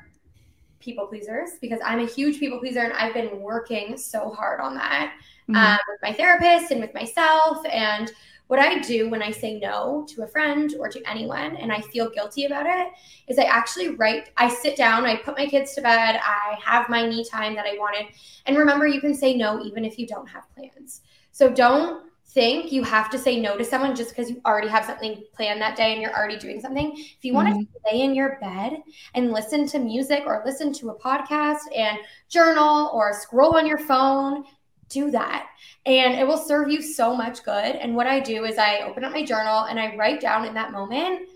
people 0.80 1.06
pleasers 1.06 1.52
because 1.60 1.80
I'm 1.84 2.00
a 2.00 2.06
huge 2.06 2.38
people 2.38 2.58
pleaser 2.58 2.80
and 2.80 2.92
I've 2.92 3.14
been 3.14 3.40
working 3.40 3.96
so 3.96 4.30
hard 4.30 4.60
on 4.60 4.74
that 4.74 5.14
mm-hmm. 5.48 5.56
um, 5.56 5.78
with 5.88 6.00
my 6.02 6.12
therapist 6.12 6.70
and 6.70 6.80
with 6.80 6.94
myself 6.94 7.64
and 7.66 8.12
what 8.54 8.64
I 8.64 8.78
do 8.78 9.10
when 9.10 9.20
I 9.20 9.32
say 9.32 9.58
no 9.58 10.06
to 10.10 10.22
a 10.22 10.28
friend 10.28 10.72
or 10.78 10.88
to 10.88 11.10
anyone 11.10 11.56
and 11.56 11.72
I 11.72 11.80
feel 11.80 12.08
guilty 12.08 12.44
about 12.44 12.66
it 12.66 12.86
is 13.26 13.36
I 13.36 13.42
actually 13.44 13.96
write, 13.96 14.30
I 14.36 14.48
sit 14.48 14.76
down, 14.76 15.04
I 15.04 15.16
put 15.16 15.36
my 15.36 15.46
kids 15.46 15.74
to 15.74 15.82
bed, 15.82 16.20
I 16.22 16.56
have 16.64 16.88
my 16.88 17.04
me 17.08 17.24
time 17.24 17.56
that 17.56 17.66
I 17.66 17.76
wanted. 17.76 18.14
And 18.46 18.56
remember, 18.56 18.86
you 18.86 19.00
can 19.00 19.12
say 19.12 19.34
no 19.34 19.60
even 19.64 19.84
if 19.84 19.98
you 19.98 20.06
don't 20.06 20.28
have 20.28 20.44
plans. 20.54 21.00
So 21.32 21.50
don't 21.50 22.04
think 22.28 22.70
you 22.70 22.84
have 22.84 23.10
to 23.10 23.18
say 23.18 23.40
no 23.40 23.58
to 23.58 23.64
someone 23.64 23.96
just 23.96 24.10
because 24.10 24.30
you 24.30 24.40
already 24.46 24.68
have 24.68 24.84
something 24.84 25.24
planned 25.34 25.60
that 25.60 25.76
day 25.76 25.92
and 25.92 26.00
you're 26.00 26.16
already 26.16 26.38
doing 26.38 26.60
something. 26.60 26.92
If 26.94 27.24
you 27.24 27.32
mm-hmm. 27.32 27.54
want 27.54 27.68
to 27.68 27.92
lay 27.92 28.02
in 28.02 28.14
your 28.14 28.38
bed 28.40 28.84
and 29.14 29.32
listen 29.32 29.66
to 29.66 29.80
music 29.80 30.22
or 30.26 30.44
listen 30.46 30.72
to 30.74 30.90
a 30.90 30.98
podcast 31.00 31.62
and 31.76 31.98
journal 32.28 32.88
or 32.94 33.12
scroll 33.14 33.56
on 33.56 33.66
your 33.66 33.78
phone, 33.78 34.44
do 34.88 35.10
that 35.10 35.48
and 35.86 36.14
it 36.14 36.26
will 36.26 36.38
serve 36.38 36.70
you 36.70 36.80
so 36.80 37.14
much 37.14 37.42
good. 37.42 37.76
And 37.76 37.94
what 37.94 38.06
I 38.06 38.20
do 38.20 38.44
is 38.44 38.58
I 38.58 38.80
open 38.80 39.04
up 39.04 39.12
my 39.12 39.24
journal 39.24 39.64
and 39.64 39.78
I 39.78 39.94
write 39.96 40.20
down 40.20 40.46
in 40.46 40.54
that 40.54 40.72
moment 40.72 41.28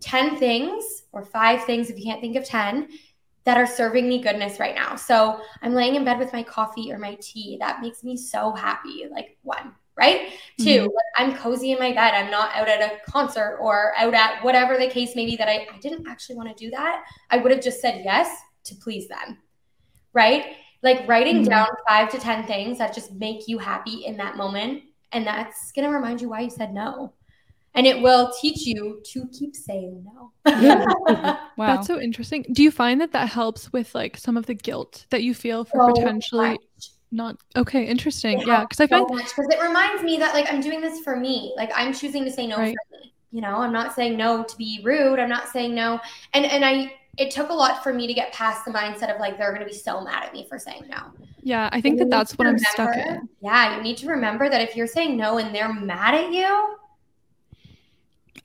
10 0.00 0.36
things 0.36 1.04
or 1.12 1.24
five 1.24 1.64
things, 1.64 1.88
if 1.88 1.98
you 1.98 2.04
can't 2.04 2.20
think 2.20 2.36
of 2.36 2.44
10, 2.44 2.88
that 3.44 3.56
are 3.56 3.66
serving 3.66 4.08
me 4.08 4.20
goodness 4.20 4.60
right 4.60 4.74
now. 4.74 4.96
So 4.96 5.40
I'm 5.62 5.72
laying 5.72 5.94
in 5.94 6.04
bed 6.04 6.18
with 6.18 6.32
my 6.32 6.42
coffee 6.42 6.92
or 6.92 6.98
my 6.98 7.16
tea. 7.20 7.56
That 7.60 7.80
makes 7.80 8.04
me 8.04 8.16
so 8.16 8.52
happy. 8.52 9.06
Like, 9.10 9.38
one, 9.42 9.72
right? 9.96 10.32
Mm-hmm. 10.60 10.64
Two, 10.64 10.96
I'm 11.16 11.34
cozy 11.36 11.72
in 11.72 11.78
my 11.78 11.92
bed. 11.92 12.12
I'm 12.12 12.30
not 12.30 12.54
out 12.54 12.68
at 12.68 12.82
a 12.82 13.10
concert 13.10 13.58
or 13.60 13.94
out 13.96 14.12
at 14.14 14.44
whatever 14.44 14.76
the 14.76 14.88
case 14.88 15.16
may 15.16 15.24
be 15.24 15.36
that 15.36 15.48
I, 15.48 15.66
I 15.72 15.78
didn't 15.78 16.06
actually 16.06 16.36
want 16.36 16.54
to 16.54 16.64
do 16.64 16.70
that. 16.72 17.04
I 17.30 17.38
would 17.38 17.52
have 17.52 17.62
just 17.62 17.80
said 17.80 18.02
yes 18.04 18.36
to 18.64 18.74
please 18.74 19.08
them, 19.08 19.38
right? 20.12 20.56
Like 20.86 21.06
writing 21.08 21.38
mm-hmm. 21.38 21.50
down 21.50 21.66
five 21.86 22.08
to 22.12 22.18
10 22.18 22.46
things 22.46 22.78
that 22.78 22.94
just 22.94 23.12
make 23.12 23.48
you 23.48 23.58
happy 23.58 24.04
in 24.06 24.16
that 24.18 24.36
moment. 24.36 24.84
And 25.10 25.26
that's 25.26 25.72
going 25.72 25.86
to 25.86 25.92
remind 25.92 26.20
you 26.20 26.28
why 26.28 26.42
you 26.42 26.50
said 26.50 26.72
no. 26.72 27.12
And 27.74 27.86
it 27.86 28.00
will 28.00 28.32
teach 28.40 28.64
you 28.66 29.02
to 29.12 29.28
keep 29.36 29.54
saying 29.56 30.06
no. 30.06 30.32
wow. 30.46 31.46
That's 31.58 31.88
so 31.88 32.00
interesting. 32.00 32.46
Do 32.52 32.62
you 32.62 32.70
find 32.70 33.00
that 33.00 33.12
that 33.12 33.28
helps 33.28 33.72
with 33.72 33.94
like 33.96 34.16
some 34.16 34.36
of 34.36 34.46
the 34.46 34.54
guilt 34.54 35.06
that 35.10 35.24
you 35.24 35.34
feel 35.34 35.64
for 35.64 35.88
so 35.88 35.92
potentially 35.92 36.50
much. 36.50 36.90
not 37.10 37.36
okay 37.56 37.84
interesting 37.86 38.40
it 38.40 38.46
yeah 38.48 38.62
because 38.62 38.80
i 38.80 38.86
find 38.86 39.06
because 39.06 39.46
it 39.48 39.62
reminds 39.62 40.02
me 40.02 40.16
that 40.18 40.34
like 40.34 40.52
i'm 40.52 40.60
doing 40.60 40.80
this 40.80 40.98
for 41.04 41.14
me 41.14 41.54
like 41.56 41.70
i'm 41.76 41.94
choosing 41.94 42.24
to 42.24 42.32
say 42.32 42.48
no 42.48 42.56
right. 42.56 42.74
for 42.90 42.96
me 42.96 43.12
you 43.30 43.40
know 43.40 43.58
i'm 43.58 43.72
not 43.72 43.94
saying 43.94 44.16
no 44.16 44.42
to 44.42 44.56
be 44.56 44.80
rude 44.82 45.20
i'm 45.20 45.28
not 45.28 45.46
saying 45.48 45.72
no 45.72 46.00
and 46.34 46.44
and 46.44 46.64
i 46.64 46.92
it 47.18 47.30
took 47.30 47.50
a 47.50 47.54
lot 47.54 47.82
for 47.82 47.92
me 47.92 48.06
to 48.06 48.14
get 48.14 48.32
past 48.32 48.64
the 48.64 48.70
mindset 48.70 49.14
of 49.14 49.20
like 49.20 49.38
they're 49.38 49.52
going 49.52 49.62
to 49.62 49.66
be 49.66 49.76
so 49.76 50.02
mad 50.02 50.24
at 50.24 50.32
me 50.32 50.46
for 50.48 50.58
saying 50.58 50.84
no. 50.88 50.98
Yeah, 51.42 51.68
I 51.72 51.80
think 51.80 51.98
that 51.98 52.10
that's 52.10 52.36
what 52.36 52.46
remember, 52.46 52.64
I'm 52.66 52.72
stuck 52.72 52.96
in. 52.96 53.28
Yeah, 53.40 53.76
you 53.76 53.82
need 53.82 53.96
to 53.98 54.08
remember 54.08 54.48
that 54.48 54.60
if 54.60 54.76
you're 54.76 54.86
saying 54.86 55.16
no 55.16 55.38
and 55.38 55.54
they're 55.54 55.72
mad 55.72 56.14
at 56.14 56.32
you, 56.32 56.76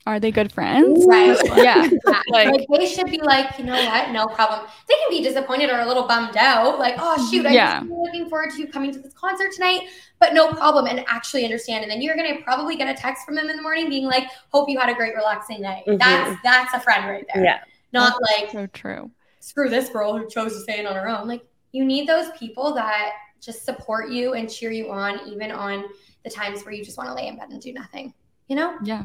are 0.06 0.18
they 0.18 0.30
good 0.30 0.50
friends? 0.52 1.04
Right. 1.06 1.38
yeah. 1.56 1.88
yeah. 2.06 2.22
Like, 2.28 2.48
like, 2.68 2.80
they 2.80 2.86
should 2.86 3.10
be 3.10 3.20
like, 3.20 3.58
you 3.58 3.64
know 3.64 3.74
what? 3.74 4.10
No 4.10 4.26
problem. 4.26 4.66
They 4.88 4.94
can 4.94 5.10
be 5.10 5.22
disappointed 5.22 5.70
or 5.70 5.80
a 5.80 5.86
little 5.86 6.06
bummed 6.06 6.36
out. 6.36 6.78
Like, 6.78 6.94
oh 6.98 7.30
shoot, 7.30 7.44
I'm 7.44 7.52
yeah. 7.52 7.82
looking 7.86 8.28
forward 8.28 8.50
to 8.52 8.58
you 8.58 8.68
coming 8.68 8.90
to 8.92 8.98
this 8.98 9.12
concert 9.12 9.52
tonight, 9.52 9.88
but 10.18 10.32
no 10.32 10.50
problem, 10.52 10.86
and 10.86 11.04
actually 11.08 11.44
understand. 11.44 11.82
And 11.82 11.90
then 11.90 12.00
you're 12.00 12.16
gonna 12.16 12.40
probably 12.42 12.76
get 12.76 12.88
a 12.88 12.94
text 12.94 13.26
from 13.26 13.34
them 13.34 13.50
in 13.50 13.56
the 13.56 13.62
morning 13.62 13.90
being 13.90 14.06
like, 14.06 14.24
"Hope 14.50 14.68
you 14.68 14.78
had 14.78 14.88
a 14.88 14.94
great, 14.94 15.14
relaxing 15.14 15.60
night." 15.60 15.84
Mm-hmm. 15.86 15.98
That's 15.98 16.40
that's 16.42 16.74
a 16.74 16.80
friend 16.80 17.06
right 17.06 17.26
there. 17.34 17.44
Yeah. 17.44 17.60
Not 17.92 18.18
That's 18.20 18.42
like 18.42 18.50
so 18.52 18.66
true. 18.68 19.10
Screw 19.40 19.68
this 19.68 19.88
girl 19.88 20.16
who 20.16 20.28
chose 20.28 20.52
to 20.52 20.60
say 20.60 20.80
it 20.80 20.86
on 20.86 20.94
her 20.94 21.08
own. 21.08 21.28
Like 21.28 21.44
you 21.72 21.84
need 21.84 22.08
those 22.08 22.30
people 22.38 22.74
that 22.74 23.12
just 23.40 23.64
support 23.64 24.10
you 24.10 24.34
and 24.34 24.50
cheer 24.50 24.70
you 24.70 24.90
on, 24.90 25.20
even 25.26 25.50
on 25.50 25.84
the 26.24 26.30
times 26.30 26.64
where 26.64 26.72
you 26.72 26.84
just 26.84 26.96
want 26.96 27.08
to 27.08 27.14
lay 27.14 27.26
in 27.26 27.36
bed 27.36 27.50
and 27.50 27.60
do 27.60 27.72
nothing. 27.72 28.14
You 28.48 28.56
know? 28.56 28.78
Yeah. 28.84 29.04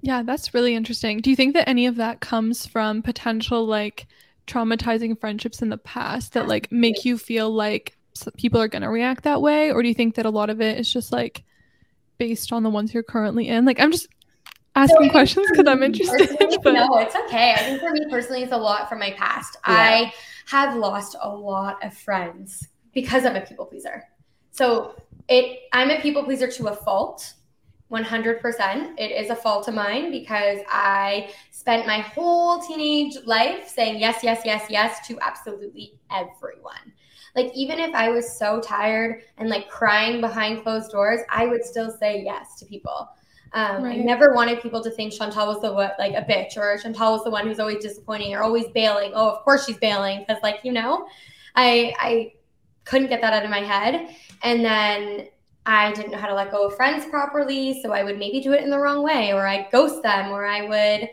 Yeah, 0.00 0.22
that's 0.22 0.54
really 0.54 0.74
interesting. 0.74 1.20
Do 1.20 1.30
you 1.30 1.36
think 1.36 1.54
that 1.54 1.68
any 1.68 1.86
of 1.86 1.96
that 1.96 2.20
comes 2.20 2.66
from 2.66 3.02
potential 3.02 3.66
like 3.66 4.06
traumatizing 4.46 5.18
friendships 5.20 5.62
in 5.62 5.68
the 5.68 5.78
past 5.78 6.32
that 6.32 6.48
like 6.48 6.72
make 6.72 7.04
you 7.04 7.16
feel 7.16 7.50
like 7.50 7.96
people 8.36 8.60
are 8.60 8.68
going 8.68 8.82
to 8.82 8.88
react 8.88 9.24
that 9.24 9.40
way 9.40 9.70
or 9.70 9.82
do 9.82 9.88
you 9.88 9.94
think 9.94 10.16
that 10.16 10.26
a 10.26 10.30
lot 10.30 10.50
of 10.50 10.60
it 10.60 10.78
is 10.78 10.92
just 10.92 11.12
like 11.12 11.44
based 12.18 12.52
on 12.52 12.62
the 12.62 12.70
ones 12.70 12.92
you're 12.92 13.04
currently 13.04 13.46
in? 13.48 13.64
Like 13.64 13.78
I'm 13.78 13.92
just 13.92 14.08
asking 14.74 15.06
so 15.06 15.10
questions 15.10 15.46
because 15.50 15.66
I'm 15.66 15.82
interested. 15.82 16.28
But... 16.62 16.74
No, 16.74 16.98
it's 16.98 17.14
okay. 17.14 17.52
I 17.54 17.58
think 17.58 17.80
for 17.80 17.90
me 17.90 18.06
personally, 18.10 18.42
it's 18.42 18.52
a 18.52 18.56
lot 18.56 18.88
from 18.88 18.98
my 18.98 19.12
past. 19.12 19.56
Yeah. 19.66 19.74
I 19.74 20.12
have 20.46 20.76
lost 20.76 21.16
a 21.20 21.28
lot 21.28 21.82
of 21.84 21.96
friends 21.96 22.68
because 22.92 23.24
I'm 23.24 23.36
a 23.36 23.40
people 23.40 23.66
pleaser. 23.66 24.04
So 24.50 24.94
it, 25.28 25.60
I'm 25.72 25.90
a 25.90 26.00
people 26.00 26.22
pleaser 26.24 26.48
to 26.48 26.68
a 26.68 26.76
fault. 26.76 27.34
100%. 27.90 28.94
It 28.98 29.10
is 29.10 29.28
a 29.28 29.36
fault 29.36 29.68
of 29.68 29.74
mine 29.74 30.10
because 30.10 30.60
I 30.68 31.30
spent 31.50 31.86
my 31.86 31.98
whole 31.98 32.58
teenage 32.60 33.18
life 33.26 33.68
saying 33.68 34.00
yes, 34.00 34.20
yes, 34.22 34.40
yes, 34.46 34.64
yes 34.70 35.06
to 35.08 35.18
absolutely 35.20 36.00
everyone. 36.10 36.92
Like, 37.36 37.52
even 37.54 37.78
if 37.78 37.94
I 37.94 38.08
was 38.08 38.38
so 38.38 38.60
tired 38.60 39.22
and 39.36 39.48
like 39.48 39.68
crying 39.68 40.20
behind 40.20 40.62
closed 40.62 40.90
doors, 40.90 41.20
I 41.30 41.46
would 41.46 41.64
still 41.64 41.90
say 41.90 42.22
yes 42.24 42.58
to 42.60 42.66
people. 42.66 43.08
Um, 43.54 43.84
right. 43.84 44.00
I 44.00 44.02
never 44.02 44.34
wanted 44.34 44.62
people 44.62 44.82
to 44.82 44.90
think 44.90 45.12
Chantelle 45.12 45.46
was 45.46 45.60
the 45.60 45.72
what, 45.72 45.96
like 45.98 46.14
a 46.14 46.22
bitch, 46.22 46.56
or 46.56 46.78
Chantelle 46.78 47.12
was 47.12 47.24
the 47.24 47.30
one 47.30 47.46
who's 47.46 47.60
always 47.60 47.82
disappointing 47.82 48.34
or 48.34 48.42
always 48.42 48.66
bailing. 48.68 49.12
Oh, 49.14 49.28
of 49.28 49.42
course 49.42 49.66
she's 49.66 49.76
bailing 49.76 50.20
because, 50.20 50.42
like 50.42 50.60
you 50.62 50.72
know, 50.72 51.06
I 51.54 51.94
I 52.00 52.32
couldn't 52.84 53.08
get 53.08 53.20
that 53.20 53.32
out 53.32 53.44
of 53.44 53.50
my 53.50 53.60
head. 53.60 54.14
And 54.42 54.64
then 54.64 55.28
I 55.66 55.92
didn't 55.92 56.12
know 56.12 56.18
how 56.18 56.28
to 56.28 56.34
let 56.34 56.50
go 56.50 56.66
of 56.66 56.76
friends 56.76 57.04
properly, 57.04 57.80
so 57.82 57.92
I 57.92 58.02
would 58.02 58.18
maybe 58.18 58.40
do 58.40 58.52
it 58.52 58.62
in 58.62 58.70
the 58.70 58.78
wrong 58.78 59.02
way, 59.02 59.32
or 59.32 59.46
I'd 59.46 59.70
ghost 59.70 60.02
them, 60.02 60.32
or 60.32 60.46
I 60.46 60.62
would 60.66 61.10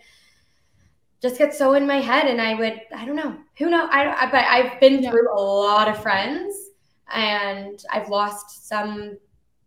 just 1.22 1.38
get 1.38 1.54
so 1.54 1.74
in 1.74 1.86
my 1.86 1.98
head, 1.98 2.28
and 2.28 2.42
I 2.42 2.56
would 2.56 2.82
I 2.96 3.06
don't 3.06 3.18
know 3.18 3.36
who 3.58 3.70
know 3.70 3.88
I, 3.92 4.26
I 4.26 4.32
but 4.32 4.46
I've 4.46 4.80
been 4.80 5.04
yeah. 5.04 5.12
through 5.12 5.32
a 5.32 5.40
lot 5.40 5.88
of 5.90 6.02
friends, 6.02 6.56
and 7.14 7.84
I've 7.92 8.10
lost 8.10 8.68
some 8.68 9.18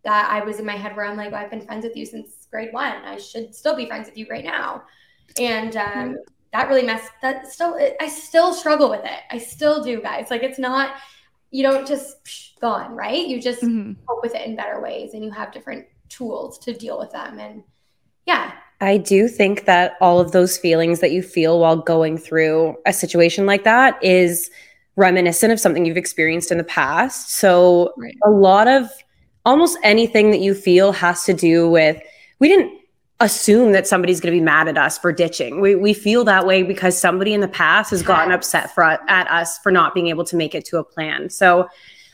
that 0.03 0.29
I 0.29 0.43
was 0.43 0.59
in 0.59 0.65
my 0.65 0.75
head 0.75 0.95
where 0.95 1.05
I'm 1.05 1.15
like, 1.15 1.31
well, 1.31 1.41
I've 1.41 1.51
been 1.51 1.61
friends 1.61 1.85
with 1.85 1.95
you 1.95 2.05
since 2.05 2.42
grade 2.53 2.71
one. 2.71 3.03
I 3.03 3.17
should 3.17 3.53
still 3.53 3.75
be 3.75 3.87
friends 3.87 4.07
with 4.07 4.17
you 4.17 4.27
right 4.29 4.45
now. 4.45 4.83
And 5.39 5.75
um, 5.75 5.87
mm-hmm. 5.87 6.13
that 6.53 6.69
really 6.69 6.83
messed 6.83 7.11
that 7.23 7.51
still, 7.51 7.77
I 7.99 8.07
still 8.07 8.53
struggle 8.53 8.89
with 8.89 9.03
it. 9.03 9.21
I 9.31 9.39
still 9.39 9.83
do, 9.83 10.01
guys. 10.01 10.27
Like 10.29 10.43
it's 10.43 10.59
not, 10.59 10.95
you 11.49 11.63
don't 11.63 11.87
just 11.87 12.23
psh, 12.23 12.59
gone, 12.61 12.93
right? 12.93 13.27
You 13.27 13.41
just 13.41 13.63
mm-hmm. 13.63 13.93
cope 14.07 14.21
with 14.21 14.35
it 14.35 14.45
in 14.45 14.55
better 14.55 14.79
ways 14.81 15.15
and 15.15 15.23
you 15.23 15.31
have 15.31 15.51
different 15.51 15.87
tools 16.09 16.59
to 16.59 16.73
deal 16.73 16.99
with 16.99 17.11
them. 17.11 17.39
And 17.39 17.63
yeah. 18.27 18.53
I 18.79 18.97
do 18.97 19.27
think 19.27 19.65
that 19.65 19.95
all 19.99 20.19
of 20.19 20.31
those 20.31 20.57
feelings 20.57 20.99
that 20.99 21.11
you 21.11 21.23
feel 21.23 21.59
while 21.59 21.77
going 21.77 22.17
through 22.19 22.75
a 22.85 22.93
situation 22.93 23.47
like 23.47 23.63
that 23.63 24.01
is 24.03 24.51
reminiscent 24.95 25.51
of 25.51 25.59
something 25.59 25.85
you've 25.85 25.97
experienced 25.97 26.51
in 26.51 26.59
the 26.59 26.63
past. 26.63 27.31
So 27.31 27.93
right. 27.97 28.15
a 28.23 28.29
lot 28.29 28.67
of 28.67 28.89
almost 29.45 29.77
anything 29.83 30.31
that 30.31 30.39
you 30.39 30.53
feel 30.53 30.91
has 30.91 31.23
to 31.23 31.33
do 31.33 31.67
with 31.67 31.99
we 32.39 32.47
didn't 32.47 32.79
assume 33.19 33.71
that 33.71 33.87
somebody's 33.87 34.19
going 34.19 34.33
to 34.33 34.39
be 34.39 34.43
mad 34.43 34.67
at 34.67 34.77
us 34.77 34.97
for 34.97 35.11
ditching. 35.11 35.61
We, 35.61 35.75
we 35.75 35.93
feel 35.93 36.23
that 36.25 36.45
way 36.45 36.63
because 36.63 36.97
somebody 36.97 37.33
in 37.33 37.41
the 37.41 37.47
past 37.47 37.91
has 37.91 38.03
gotten 38.03 38.33
upset 38.33 38.73
for, 38.73 38.83
at 38.83 39.31
us 39.31 39.57
for 39.59 39.71
not 39.71 39.93
being 39.93 40.07
able 40.07 40.25
to 40.25 40.35
make 40.35 40.53
it 40.53 40.65
to 40.65 40.77
a 40.77 40.83
plan. 40.83 41.29
So 41.29 41.67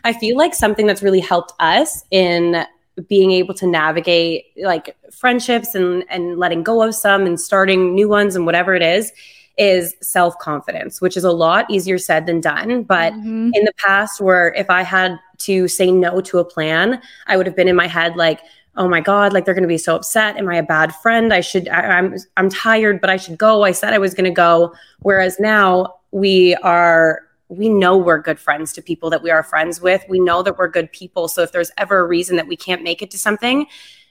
I 0.04 0.14
feel 0.14 0.38
like 0.38 0.54
something 0.54 0.86
that's 0.86 1.02
really 1.02 1.20
helped 1.20 1.54
us 1.60 2.04
in 2.12 2.64
being 3.08 3.32
able 3.32 3.54
to 3.56 3.66
navigate 3.66 4.46
like 4.62 4.96
friendships 5.10 5.74
and 5.74 6.04
and 6.10 6.38
letting 6.38 6.64
go 6.64 6.84
of 6.84 6.94
some 6.94 7.26
and 7.26 7.40
starting 7.40 7.96
new 7.96 8.10
ones 8.10 8.36
and 8.36 8.46
whatever 8.46 8.76
it 8.76 8.82
is 8.82 9.14
is 9.60 9.96
self 10.02 10.38
confidence, 10.40 11.02
which 11.02 11.18
is 11.18 11.24
a 11.24 11.32
lot 11.32 11.70
easier 11.70 11.98
said 11.98 12.26
than 12.26 12.40
done. 12.40 12.84
But 12.84 13.14
mm-hmm. 13.14 13.52
in 13.54 13.66
the 13.66 13.74
past, 13.78 14.22
where 14.22 14.54
if 14.54 14.70
I 14.70 14.84
had 14.84 15.20
to 15.40 15.68
say 15.68 15.92
no 15.92 16.22
to 16.22 16.40
a 16.40 16.46
plan, 16.46 17.02
I 17.28 17.38
would 17.38 17.46
have 17.46 17.56
been 17.56 17.68
in 17.68 17.76
my 17.76 17.88
head 17.88 18.16
like, 18.16 18.40
oh 18.80 18.88
my 18.88 19.02
god 19.02 19.34
like 19.34 19.46
they're 19.46 19.54
going 19.54 19.62
to 19.62 19.68
be 19.68 19.78
so 19.78 19.96
upset. 19.96 20.38
Am 20.38 20.50
i 20.50 20.56
a 20.56 20.64
bad 20.64 20.96
friend? 20.96 21.32
I 21.34 21.42
should 21.42 21.68
I, 21.68 21.82
i'm 21.82 22.16
i'm 22.38 22.50
tired 22.50 23.00
but 23.00 23.10
i 23.12 23.18
should 23.18 23.38
go. 23.38 23.64
I 23.64 23.72
said 23.72 23.94
i 23.94 24.00
was 24.00 24.16
going 24.16 24.26
to 24.26 24.32
go. 24.32 24.74
Whereas 25.00 25.40
now 25.40 25.96
we 26.12 26.56
are 26.56 27.22
we 27.50 27.68
know 27.70 27.98
we're 27.98 28.22
good 28.22 28.40
friends 28.40 28.74
to 28.74 28.82
people 28.82 29.10
that 29.10 29.22
we 29.22 29.30
are 29.30 29.44
friends 29.44 29.82
with. 29.82 30.04
We 30.08 30.20
know 30.20 30.42
that 30.44 30.58
we're 30.58 30.68
good 30.68 30.92
people. 30.92 31.28
So 31.28 31.42
if 31.42 31.52
there's 31.52 31.72
ever 31.78 32.00
a 32.00 32.08
reason 32.08 32.36
that 32.38 32.48
we 32.48 32.56
can't 32.56 32.84
make 32.84 33.02
it 33.02 33.12
to 33.12 33.18
something 33.20 33.68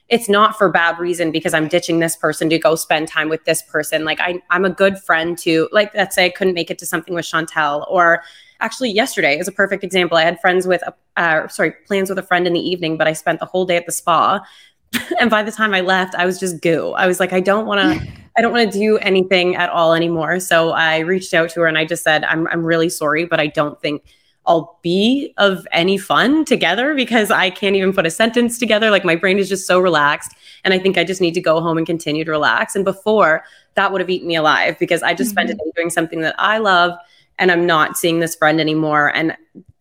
it's 0.09 0.27
not 0.27 0.57
for 0.57 0.69
bad 0.69 0.97
reason 0.97 1.31
because 1.31 1.53
i'm 1.53 1.67
ditching 1.67 1.99
this 1.99 2.15
person 2.15 2.49
to 2.49 2.57
go 2.57 2.73
spend 2.73 3.07
time 3.07 3.29
with 3.29 3.45
this 3.45 3.61
person. 3.61 4.05
Like 4.05 4.19
I, 4.19 4.41
i'm 4.49 4.65
a 4.65 4.69
good 4.69 4.97
friend 4.97 5.37
to 5.39 5.69
like 5.71 5.93
let's 5.93 6.15
say 6.15 6.25
i 6.25 6.29
couldn't 6.29 6.53
make 6.53 6.71
it 6.71 6.79
to 6.79 6.85
something 6.85 7.13
with 7.13 7.25
chantelle 7.25 7.85
or 7.89 8.23
actually 8.59 8.91
yesterday 8.91 9.37
is 9.37 9.47
a 9.47 9.51
perfect 9.51 9.83
example. 9.83 10.17
I 10.17 10.23
had 10.23 10.39
friends 10.39 10.67
with, 10.67 10.83
uh, 11.17 11.47
sorry, 11.47 11.71
plans 11.85 12.09
with 12.09 12.19
a 12.19 12.23
friend 12.23 12.47
in 12.47 12.53
the 12.53 12.59
evening, 12.59 12.97
but 12.97 13.07
I 13.07 13.13
spent 13.13 13.39
the 13.39 13.45
whole 13.45 13.65
day 13.65 13.77
at 13.77 13.85
the 13.85 13.91
spa. 13.91 14.41
and 15.19 15.29
by 15.29 15.43
the 15.43 15.51
time 15.51 15.73
I 15.73 15.81
left, 15.81 16.15
I 16.15 16.25
was 16.25 16.39
just 16.39 16.61
goo. 16.61 16.91
I 16.91 17.07
was 17.07 17.19
like, 17.19 17.33
I 17.33 17.39
don't 17.39 17.65
want 17.65 17.81
to, 17.81 18.07
I 18.37 18.41
don't 18.41 18.51
want 18.51 18.71
to 18.71 18.77
do 18.77 18.97
anything 18.97 19.55
at 19.55 19.69
all 19.69 19.93
anymore. 19.93 20.39
So 20.39 20.71
I 20.71 20.99
reached 20.99 21.33
out 21.33 21.49
to 21.51 21.61
her 21.61 21.67
and 21.67 21.77
I 21.77 21.85
just 21.85 22.03
said, 22.03 22.23
I'm, 22.23 22.47
I'm 22.47 22.65
really 22.65 22.89
sorry, 22.89 23.25
but 23.25 23.39
I 23.39 23.47
don't 23.47 23.79
think 23.81 24.03
I'll 24.45 24.79
be 24.81 25.33
of 25.37 25.67
any 25.71 25.97
fun 25.97 26.43
together 26.43 26.95
because 26.95 27.29
I 27.29 27.49
can't 27.49 27.75
even 27.75 27.93
put 27.93 28.05
a 28.05 28.09
sentence 28.09 28.57
together. 28.57 28.89
Like 28.89 29.05
my 29.05 29.15
brain 29.15 29.37
is 29.37 29.47
just 29.47 29.67
so 29.67 29.79
relaxed. 29.79 30.31
And 30.63 30.73
I 30.73 30.79
think 30.79 30.97
I 30.97 31.03
just 31.03 31.21
need 31.21 31.33
to 31.35 31.41
go 31.41 31.61
home 31.61 31.77
and 31.77 31.85
continue 31.85 32.25
to 32.25 32.31
relax. 32.31 32.75
And 32.75 32.83
before 32.83 33.43
that 33.75 33.91
would 33.91 34.01
have 34.01 34.09
eaten 34.09 34.27
me 34.27 34.35
alive 34.35 34.77
because 34.79 35.03
I 35.03 35.13
just 35.13 35.29
mm-hmm. 35.29 35.47
spent 35.47 35.49
a 35.51 35.53
day 35.53 35.71
doing 35.75 35.89
something 35.89 36.21
that 36.21 36.35
I 36.39 36.57
love 36.57 36.97
and 37.39 37.51
I'm 37.51 37.65
not 37.65 37.97
seeing 37.97 38.19
this 38.19 38.35
friend 38.35 38.61
anymore. 38.61 39.13
And 39.15 39.35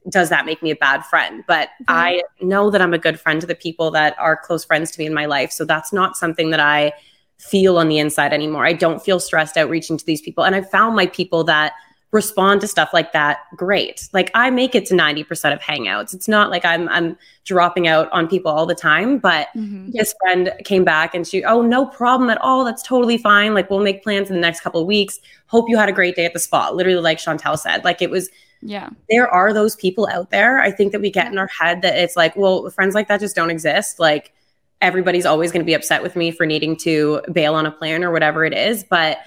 does 0.08 0.30
that 0.30 0.46
make 0.46 0.62
me 0.62 0.70
a 0.70 0.76
bad 0.76 1.04
friend? 1.04 1.44
But 1.46 1.68
mm-hmm. 1.68 1.84
I 1.88 2.22
know 2.40 2.70
that 2.70 2.80
I'm 2.80 2.94
a 2.94 2.98
good 2.98 3.20
friend 3.20 3.40
to 3.40 3.46
the 3.46 3.54
people 3.54 3.90
that 3.90 4.18
are 4.18 4.36
close 4.36 4.64
friends 4.64 4.90
to 4.92 5.00
me 5.00 5.06
in 5.06 5.12
my 5.12 5.26
life. 5.26 5.52
So 5.52 5.64
that's 5.64 5.92
not 5.92 6.16
something 6.16 6.50
that 6.50 6.60
I 6.60 6.92
feel 7.38 7.76
on 7.78 7.88
the 7.88 7.98
inside 7.98 8.32
anymore. 8.32 8.64
I 8.64 8.72
don't 8.72 9.02
feel 9.02 9.20
stressed 9.20 9.56
out 9.56 9.68
reaching 9.68 9.96
to 9.98 10.06
these 10.06 10.22
people. 10.22 10.44
And 10.44 10.54
I 10.54 10.62
found 10.62 10.96
my 10.96 11.06
people 11.06 11.44
that 11.44 11.74
respond 12.10 12.60
to 12.62 12.66
stuff 12.66 12.90
like 12.92 13.12
that 13.12 13.40
great. 13.54 14.08
Like 14.12 14.30
i 14.34 14.48
make 14.50 14.74
it 14.74 14.86
to 14.86 14.94
90% 14.94 15.52
of 15.52 15.60
hangouts. 15.60 16.14
It's 16.14 16.28
not 16.28 16.50
like 16.50 16.64
i'm 16.64 16.88
i'm 16.88 17.18
dropping 17.44 17.86
out 17.86 18.10
on 18.12 18.28
people 18.28 18.50
all 18.50 18.66
the 18.66 18.74
time 18.74 19.18
but 19.18 19.48
mm-hmm. 19.56 19.90
this 19.90 20.14
friend 20.20 20.52
came 20.64 20.84
back 20.84 21.14
and 21.14 21.26
she 21.26 21.44
oh 21.44 21.60
no 21.60 21.84
problem 21.84 22.30
at 22.30 22.40
all. 22.40 22.64
That's 22.64 22.82
totally 22.82 23.18
fine. 23.18 23.52
Like 23.52 23.68
we'll 23.68 23.80
make 23.80 24.02
plans 24.02 24.30
in 24.30 24.34
the 24.34 24.40
next 24.40 24.60
couple 24.60 24.80
of 24.80 24.86
weeks. 24.86 25.20
Hope 25.46 25.68
you 25.68 25.76
had 25.76 25.88
a 25.88 25.92
great 25.92 26.16
day 26.16 26.24
at 26.24 26.32
the 26.32 26.38
spa. 26.38 26.70
Literally 26.70 27.00
like 27.00 27.18
chantelle 27.18 27.58
said 27.58 27.84
like 27.84 28.00
it 28.00 28.10
was 28.10 28.30
yeah. 28.62 28.88
there 29.10 29.28
are 29.28 29.52
those 29.52 29.76
people 29.76 30.08
out 30.10 30.30
there 30.30 30.58
i 30.58 30.68
think 30.68 30.90
that 30.90 31.00
we 31.00 31.10
get 31.10 31.30
in 31.30 31.38
our 31.38 31.46
head 31.46 31.80
that 31.82 31.96
it's 31.96 32.16
like 32.16 32.34
well 32.34 32.68
friends 32.70 32.94
like 32.94 33.08
that 33.08 33.20
just 33.20 33.36
don't 33.36 33.50
exist. 33.50 34.00
Like 34.00 34.32
everybody's 34.80 35.26
always 35.26 35.52
going 35.52 35.60
to 35.60 35.66
be 35.66 35.74
upset 35.74 36.02
with 36.02 36.16
me 36.16 36.30
for 36.30 36.46
needing 36.46 36.76
to 36.76 37.20
bail 37.32 37.54
on 37.54 37.66
a 37.66 37.70
plan 37.70 38.04
or 38.04 38.12
whatever 38.12 38.44
it 38.44 38.52
is 38.54 38.84
but 38.84 39.18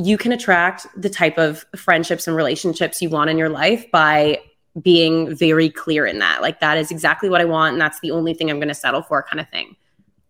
you 0.00 0.16
can 0.16 0.32
attract 0.32 0.86
the 0.96 1.10
type 1.10 1.36
of 1.36 1.64
friendships 1.76 2.26
and 2.26 2.34
relationships 2.34 3.02
you 3.02 3.10
want 3.10 3.28
in 3.28 3.36
your 3.36 3.50
life 3.50 3.90
by 3.90 4.40
being 4.80 5.34
very 5.34 5.68
clear 5.68 6.06
in 6.06 6.18
that. 6.20 6.40
Like 6.40 6.60
that 6.60 6.78
is 6.78 6.90
exactly 6.90 7.28
what 7.28 7.40
I 7.40 7.44
want 7.44 7.74
and 7.74 7.80
that's 7.80 8.00
the 8.00 8.10
only 8.10 8.32
thing 8.32 8.50
I'm 8.50 8.58
going 8.58 8.68
to 8.68 8.74
settle 8.74 9.02
for 9.02 9.22
kind 9.22 9.40
of 9.40 9.48
thing. 9.50 9.76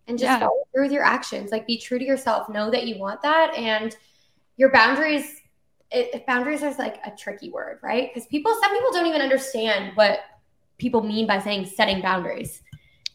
And 0.07 0.17
just 0.17 0.29
yeah. 0.29 0.39
follow 0.39 0.63
through 0.73 0.83
with 0.83 0.91
your 0.91 1.03
actions. 1.03 1.51
Like 1.51 1.67
be 1.67 1.77
true 1.77 1.99
to 1.99 2.03
yourself. 2.03 2.49
Know 2.49 2.69
that 2.69 2.85
you 2.85 2.97
want 2.97 3.21
that 3.21 3.53
and 3.55 3.95
your 4.57 4.71
boundaries 4.71 5.37
it, 5.91 6.25
boundaries 6.25 6.63
is 6.63 6.79
like 6.79 6.99
a 7.05 7.11
tricky 7.11 7.49
word, 7.49 7.79
right? 7.81 8.09
Because 8.13 8.27
people 8.27 8.53
some 8.61 8.73
people 8.73 8.91
don't 8.91 9.07
even 9.07 9.21
understand 9.21 9.95
what 9.95 10.21
people 10.77 11.03
mean 11.03 11.27
by 11.27 11.39
saying 11.39 11.65
setting 11.65 12.01
boundaries 12.01 12.61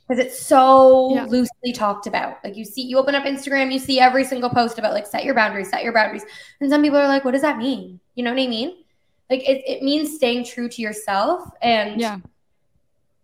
because 0.06 0.24
it's 0.24 0.40
so 0.40 1.14
yeah. 1.14 1.24
loosely 1.24 1.72
talked 1.72 2.06
about. 2.06 2.38
Like 2.44 2.56
you 2.56 2.64
see, 2.64 2.82
you 2.82 2.98
open 2.98 3.14
up 3.14 3.24
Instagram, 3.24 3.72
you 3.72 3.78
see 3.78 3.98
every 3.98 4.24
single 4.24 4.50
post 4.50 4.78
about 4.78 4.92
like 4.92 5.06
set 5.06 5.24
your 5.24 5.34
boundaries, 5.34 5.70
set 5.70 5.82
your 5.82 5.92
boundaries. 5.92 6.24
And 6.60 6.70
some 6.70 6.82
people 6.82 6.98
are 6.98 7.08
like, 7.08 7.24
what 7.24 7.32
does 7.32 7.42
that 7.42 7.58
mean? 7.58 7.98
You 8.14 8.24
know 8.24 8.30
what 8.30 8.40
I 8.40 8.46
mean? 8.46 8.76
Like 9.28 9.48
it, 9.48 9.62
it 9.66 9.82
means 9.82 10.14
staying 10.14 10.44
true 10.44 10.68
to 10.68 10.82
yourself 10.82 11.48
and 11.60 12.00
yeah. 12.00 12.18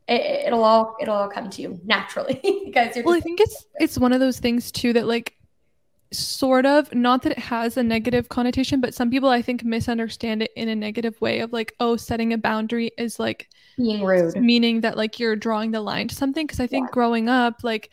It, 0.08 0.52
will 0.52 0.64
all 0.64 0.96
it'll 1.00 1.14
all 1.14 1.28
come 1.28 1.48
to 1.48 1.62
you 1.62 1.80
naturally 1.84 2.38
because 2.66 2.98
well, 3.02 3.14
I 3.14 3.20
think 3.20 3.40
it's 3.40 3.66
it's 3.80 3.96
one 3.96 4.12
of 4.12 4.20
those 4.20 4.40
things 4.40 4.70
too 4.70 4.92
that 4.92 5.06
like 5.06 5.36
sort 6.12 6.66
of 6.66 6.92
not 6.94 7.22
that 7.22 7.32
it 7.32 7.38
has 7.38 7.76
a 7.76 7.82
negative 7.82 8.28
connotation 8.28 8.80
but 8.80 8.94
some 8.94 9.10
people 9.10 9.28
i 9.28 9.40
think 9.40 9.64
misunderstand 9.64 10.42
it 10.42 10.50
in 10.56 10.68
a 10.68 10.74
negative 10.74 11.18
way 11.20 11.40
of 11.40 11.52
like 11.52 11.74
oh 11.80 11.96
setting 11.96 12.32
a 12.32 12.38
boundary 12.38 12.90
is 12.98 13.18
like 13.18 13.48
being 13.76 14.04
rude. 14.04 14.36
meaning 14.36 14.80
that 14.82 14.96
like 14.96 15.18
you're 15.18 15.36
drawing 15.36 15.70
the 15.70 15.80
line 15.80 16.08
to 16.08 16.14
something. 16.14 16.46
Because 16.46 16.60
i 16.60 16.66
think 16.66 16.88
yeah. 16.88 16.92
growing 16.92 17.28
up 17.28 17.60
like 17.62 17.90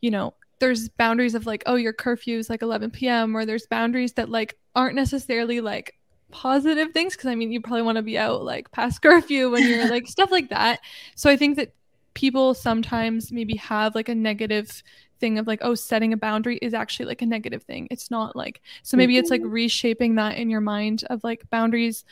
you 0.00 0.10
know 0.10 0.34
there's 0.58 0.88
boundaries 0.88 1.34
of 1.34 1.46
like 1.46 1.62
oh 1.66 1.74
your 1.74 1.92
curfew 1.92 2.38
is 2.38 2.48
like 2.48 2.62
11 2.62 2.90
p.m 2.90 3.36
or 3.36 3.44
there's 3.44 3.66
boundaries 3.66 4.14
that 4.14 4.28
like 4.28 4.56
aren't 4.74 4.94
necessarily 4.94 5.60
like 5.60 5.94
positive 6.30 6.92
things. 6.92 7.14
Because 7.14 7.28
i 7.28 7.34
mean 7.34 7.52
you 7.52 7.60
probably 7.60 7.82
want 7.82 7.96
to 7.96 8.02
be 8.02 8.18
out 8.18 8.44
like 8.44 8.70
past 8.70 9.02
curfew 9.02 9.50
when 9.50 9.68
you're 9.68 9.88
like 9.88 10.06
stuff 10.06 10.30
like 10.30 10.50
that. 10.50 10.80
So 11.14 11.30
i 11.30 11.36
think 11.36 11.56
that 11.56 11.72
people 12.14 12.54
sometimes 12.54 13.30
maybe 13.30 13.56
have 13.56 13.94
like 13.94 14.08
a 14.08 14.14
negative 14.14 14.82
thing 15.18 15.38
of 15.38 15.46
like 15.46 15.60
oh 15.62 15.74
setting 15.74 16.12
a 16.12 16.16
boundary 16.16 16.58
is 16.62 16.74
actually 16.74 17.06
like 17.06 17.22
a 17.22 17.26
negative 17.26 17.62
thing. 17.62 17.88
It's 17.90 18.10
not 18.10 18.36
like 18.36 18.60
so 18.82 18.96
maybe 18.96 19.16
it's 19.16 19.30
like 19.30 19.42
reshaping 19.44 20.16
that 20.16 20.36
in 20.36 20.50
your 20.50 20.60
mind 20.60 21.04
of 21.10 21.24
like 21.24 21.48
boundaries 21.50 22.04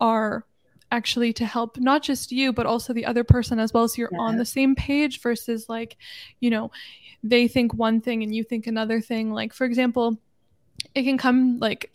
are 0.00 0.44
actually 0.90 1.32
to 1.32 1.46
help 1.46 1.78
not 1.78 2.02
just 2.02 2.30
you 2.30 2.52
but 2.52 2.66
also 2.66 2.92
the 2.92 3.06
other 3.06 3.24
person 3.24 3.58
as 3.58 3.72
well. 3.72 3.88
So 3.88 3.98
you're 3.98 4.10
yeah. 4.12 4.20
on 4.20 4.36
the 4.36 4.44
same 4.44 4.74
page 4.74 5.20
versus 5.20 5.68
like 5.68 5.96
you 6.40 6.50
know 6.50 6.70
they 7.22 7.48
think 7.48 7.74
one 7.74 8.00
thing 8.00 8.22
and 8.22 8.34
you 8.34 8.44
think 8.44 8.66
another 8.66 9.00
thing. 9.00 9.32
Like 9.32 9.52
for 9.52 9.64
example 9.64 10.18
it 10.94 11.04
can 11.04 11.18
come 11.18 11.58
like 11.58 11.90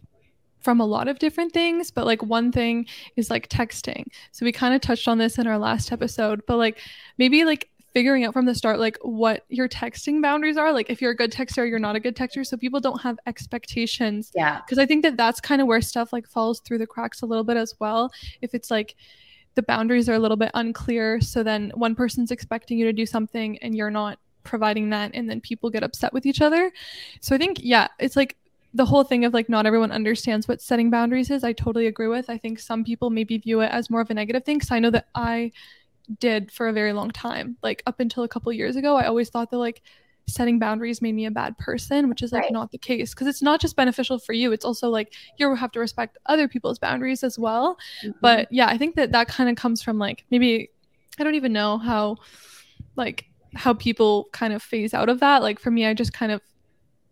from 0.59 0.81
a 0.81 0.85
lot 0.85 1.07
of 1.07 1.19
different 1.19 1.53
things 1.53 1.91
but 1.91 2.05
like 2.05 2.23
one 2.23 2.51
thing 2.51 2.85
is 3.15 3.29
like 3.29 3.47
texting. 3.47 4.05
So 4.31 4.45
we 4.45 4.51
kind 4.51 4.73
of 4.73 4.81
touched 4.81 5.07
on 5.07 5.17
this 5.17 5.37
in 5.37 5.47
our 5.47 5.57
last 5.57 5.91
episode 5.91 6.41
but 6.47 6.57
like 6.57 6.79
maybe 7.17 7.45
like 7.45 7.69
figuring 7.97 8.25
out 8.25 8.31
from 8.31 8.45
the 8.45 8.53
start 8.53 8.77
like 8.77 8.95
what 9.01 9.43
your 9.49 9.67
texting 9.67 10.21
boundaries 10.21 10.55
are. 10.55 10.71
Like 10.71 10.87
if 10.91 11.01
you're 11.01 11.09
a 11.09 11.15
good 11.15 11.31
texter 11.31 11.67
you're 11.67 11.79
not 11.79 11.95
a 11.95 11.99
good 11.99 12.15
texter. 12.15 12.45
So 12.45 12.55
people 12.55 12.79
don't 12.79 13.01
have 13.01 13.17
expectations. 13.25 14.31
Yeah. 14.35 14.61
Because 14.61 14.77
i 14.77 14.85
think 14.85 15.01
that 15.01 15.17
that's 15.17 15.41
kind 15.41 15.61
of 15.61 15.67
where 15.67 15.81
stuff 15.81 16.13
like 16.13 16.27
falls 16.27 16.59
through 16.59 16.77
the 16.77 16.85
cracks 16.85 17.23
a 17.23 17.25
little 17.25 17.43
bit 17.43 17.57
as 17.57 17.73
well. 17.79 18.11
If 18.43 18.53
it's 18.53 18.69
like 18.69 18.95
the 19.55 19.63
boundaries 19.63 20.07
are 20.09 20.13
a 20.13 20.19
little 20.19 20.37
bit 20.37 20.51
unclear 20.53 21.19
so 21.21 21.41
then 21.41 21.71
one 21.73 21.95
person's 21.95 22.29
expecting 22.29 22.77
you 22.77 22.85
to 22.85 22.93
do 22.93 23.07
something 23.07 23.57
and 23.63 23.75
you're 23.75 23.89
not 23.89 24.19
providing 24.43 24.91
that 24.91 25.09
and 25.15 25.27
then 25.27 25.41
people 25.41 25.71
get 25.71 25.81
upset 25.81 26.13
with 26.13 26.27
each 26.27 26.39
other. 26.39 26.71
So 27.19 27.33
i 27.33 27.39
think 27.39 27.57
yeah 27.63 27.87
it's 27.97 28.15
like 28.15 28.37
the 28.75 28.85
whole 28.85 29.05
thing 29.05 29.25
of 29.25 29.33
like 29.33 29.49
not 29.49 29.65
everyone 29.65 29.91
understands 29.91 30.47
what 30.47 30.61
setting 30.61 30.91
boundaries 30.91 31.31
is 31.31 31.43
i 31.43 31.51
totally 31.51 31.87
agree 31.87 32.09
with. 32.09 32.29
I 32.29 32.37
think 32.37 32.59
some 32.59 32.83
people 32.83 33.09
maybe 33.09 33.39
view 33.39 33.61
it 33.61 33.71
as 33.71 33.89
more 33.89 34.01
of 34.01 34.11
a 34.11 34.13
negative 34.13 34.43
thing 34.43 34.57
because 34.57 34.69
i 34.69 34.77
know 34.77 34.91
that 34.91 35.07
i 35.15 35.51
did 36.19 36.51
for 36.51 36.67
a 36.67 36.73
very 36.73 36.93
long 36.93 37.11
time. 37.11 37.57
Like 37.61 37.83
up 37.85 37.99
until 37.99 38.23
a 38.23 38.27
couple 38.27 38.51
years 38.53 38.75
ago, 38.75 38.95
I 38.95 39.05
always 39.05 39.29
thought 39.29 39.51
that 39.51 39.57
like 39.57 39.81
setting 40.27 40.59
boundaries 40.59 41.01
made 41.01 41.15
me 41.15 41.25
a 41.25 41.31
bad 41.31 41.57
person, 41.57 42.09
which 42.09 42.21
is 42.21 42.31
like 42.31 42.43
right. 42.43 42.51
not 42.51 42.71
the 42.71 42.77
case 42.77 43.13
because 43.13 43.27
it's 43.27 43.41
not 43.41 43.61
just 43.61 43.75
beneficial 43.75 44.19
for 44.19 44.33
you, 44.33 44.51
it's 44.51 44.65
also 44.65 44.89
like 44.89 45.13
you 45.37 45.53
have 45.55 45.71
to 45.71 45.79
respect 45.79 46.17
other 46.25 46.47
people's 46.47 46.79
boundaries 46.79 47.23
as 47.23 47.39
well. 47.39 47.77
Mm-hmm. 48.03 48.17
But 48.21 48.51
yeah, 48.51 48.67
I 48.67 48.77
think 48.77 48.95
that 48.95 49.11
that 49.13 49.27
kind 49.27 49.49
of 49.49 49.55
comes 49.55 49.81
from 49.81 49.97
like 49.97 50.25
maybe 50.29 50.69
I 51.19 51.23
don't 51.23 51.35
even 51.35 51.53
know 51.53 51.77
how 51.77 52.17
like 52.95 53.25
how 53.55 53.73
people 53.73 54.27
kind 54.33 54.53
of 54.53 54.61
phase 54.61 54.93
out 54.93 55.09
of 55.09 55.19
that. 55.21 55.41
Like 55.41 55.59
for 55.59 55.71
me, 55.71 55.85
I 55.85 55.93
just 55.93 56.13
kind 56.13 56.31
of 56.31 56.41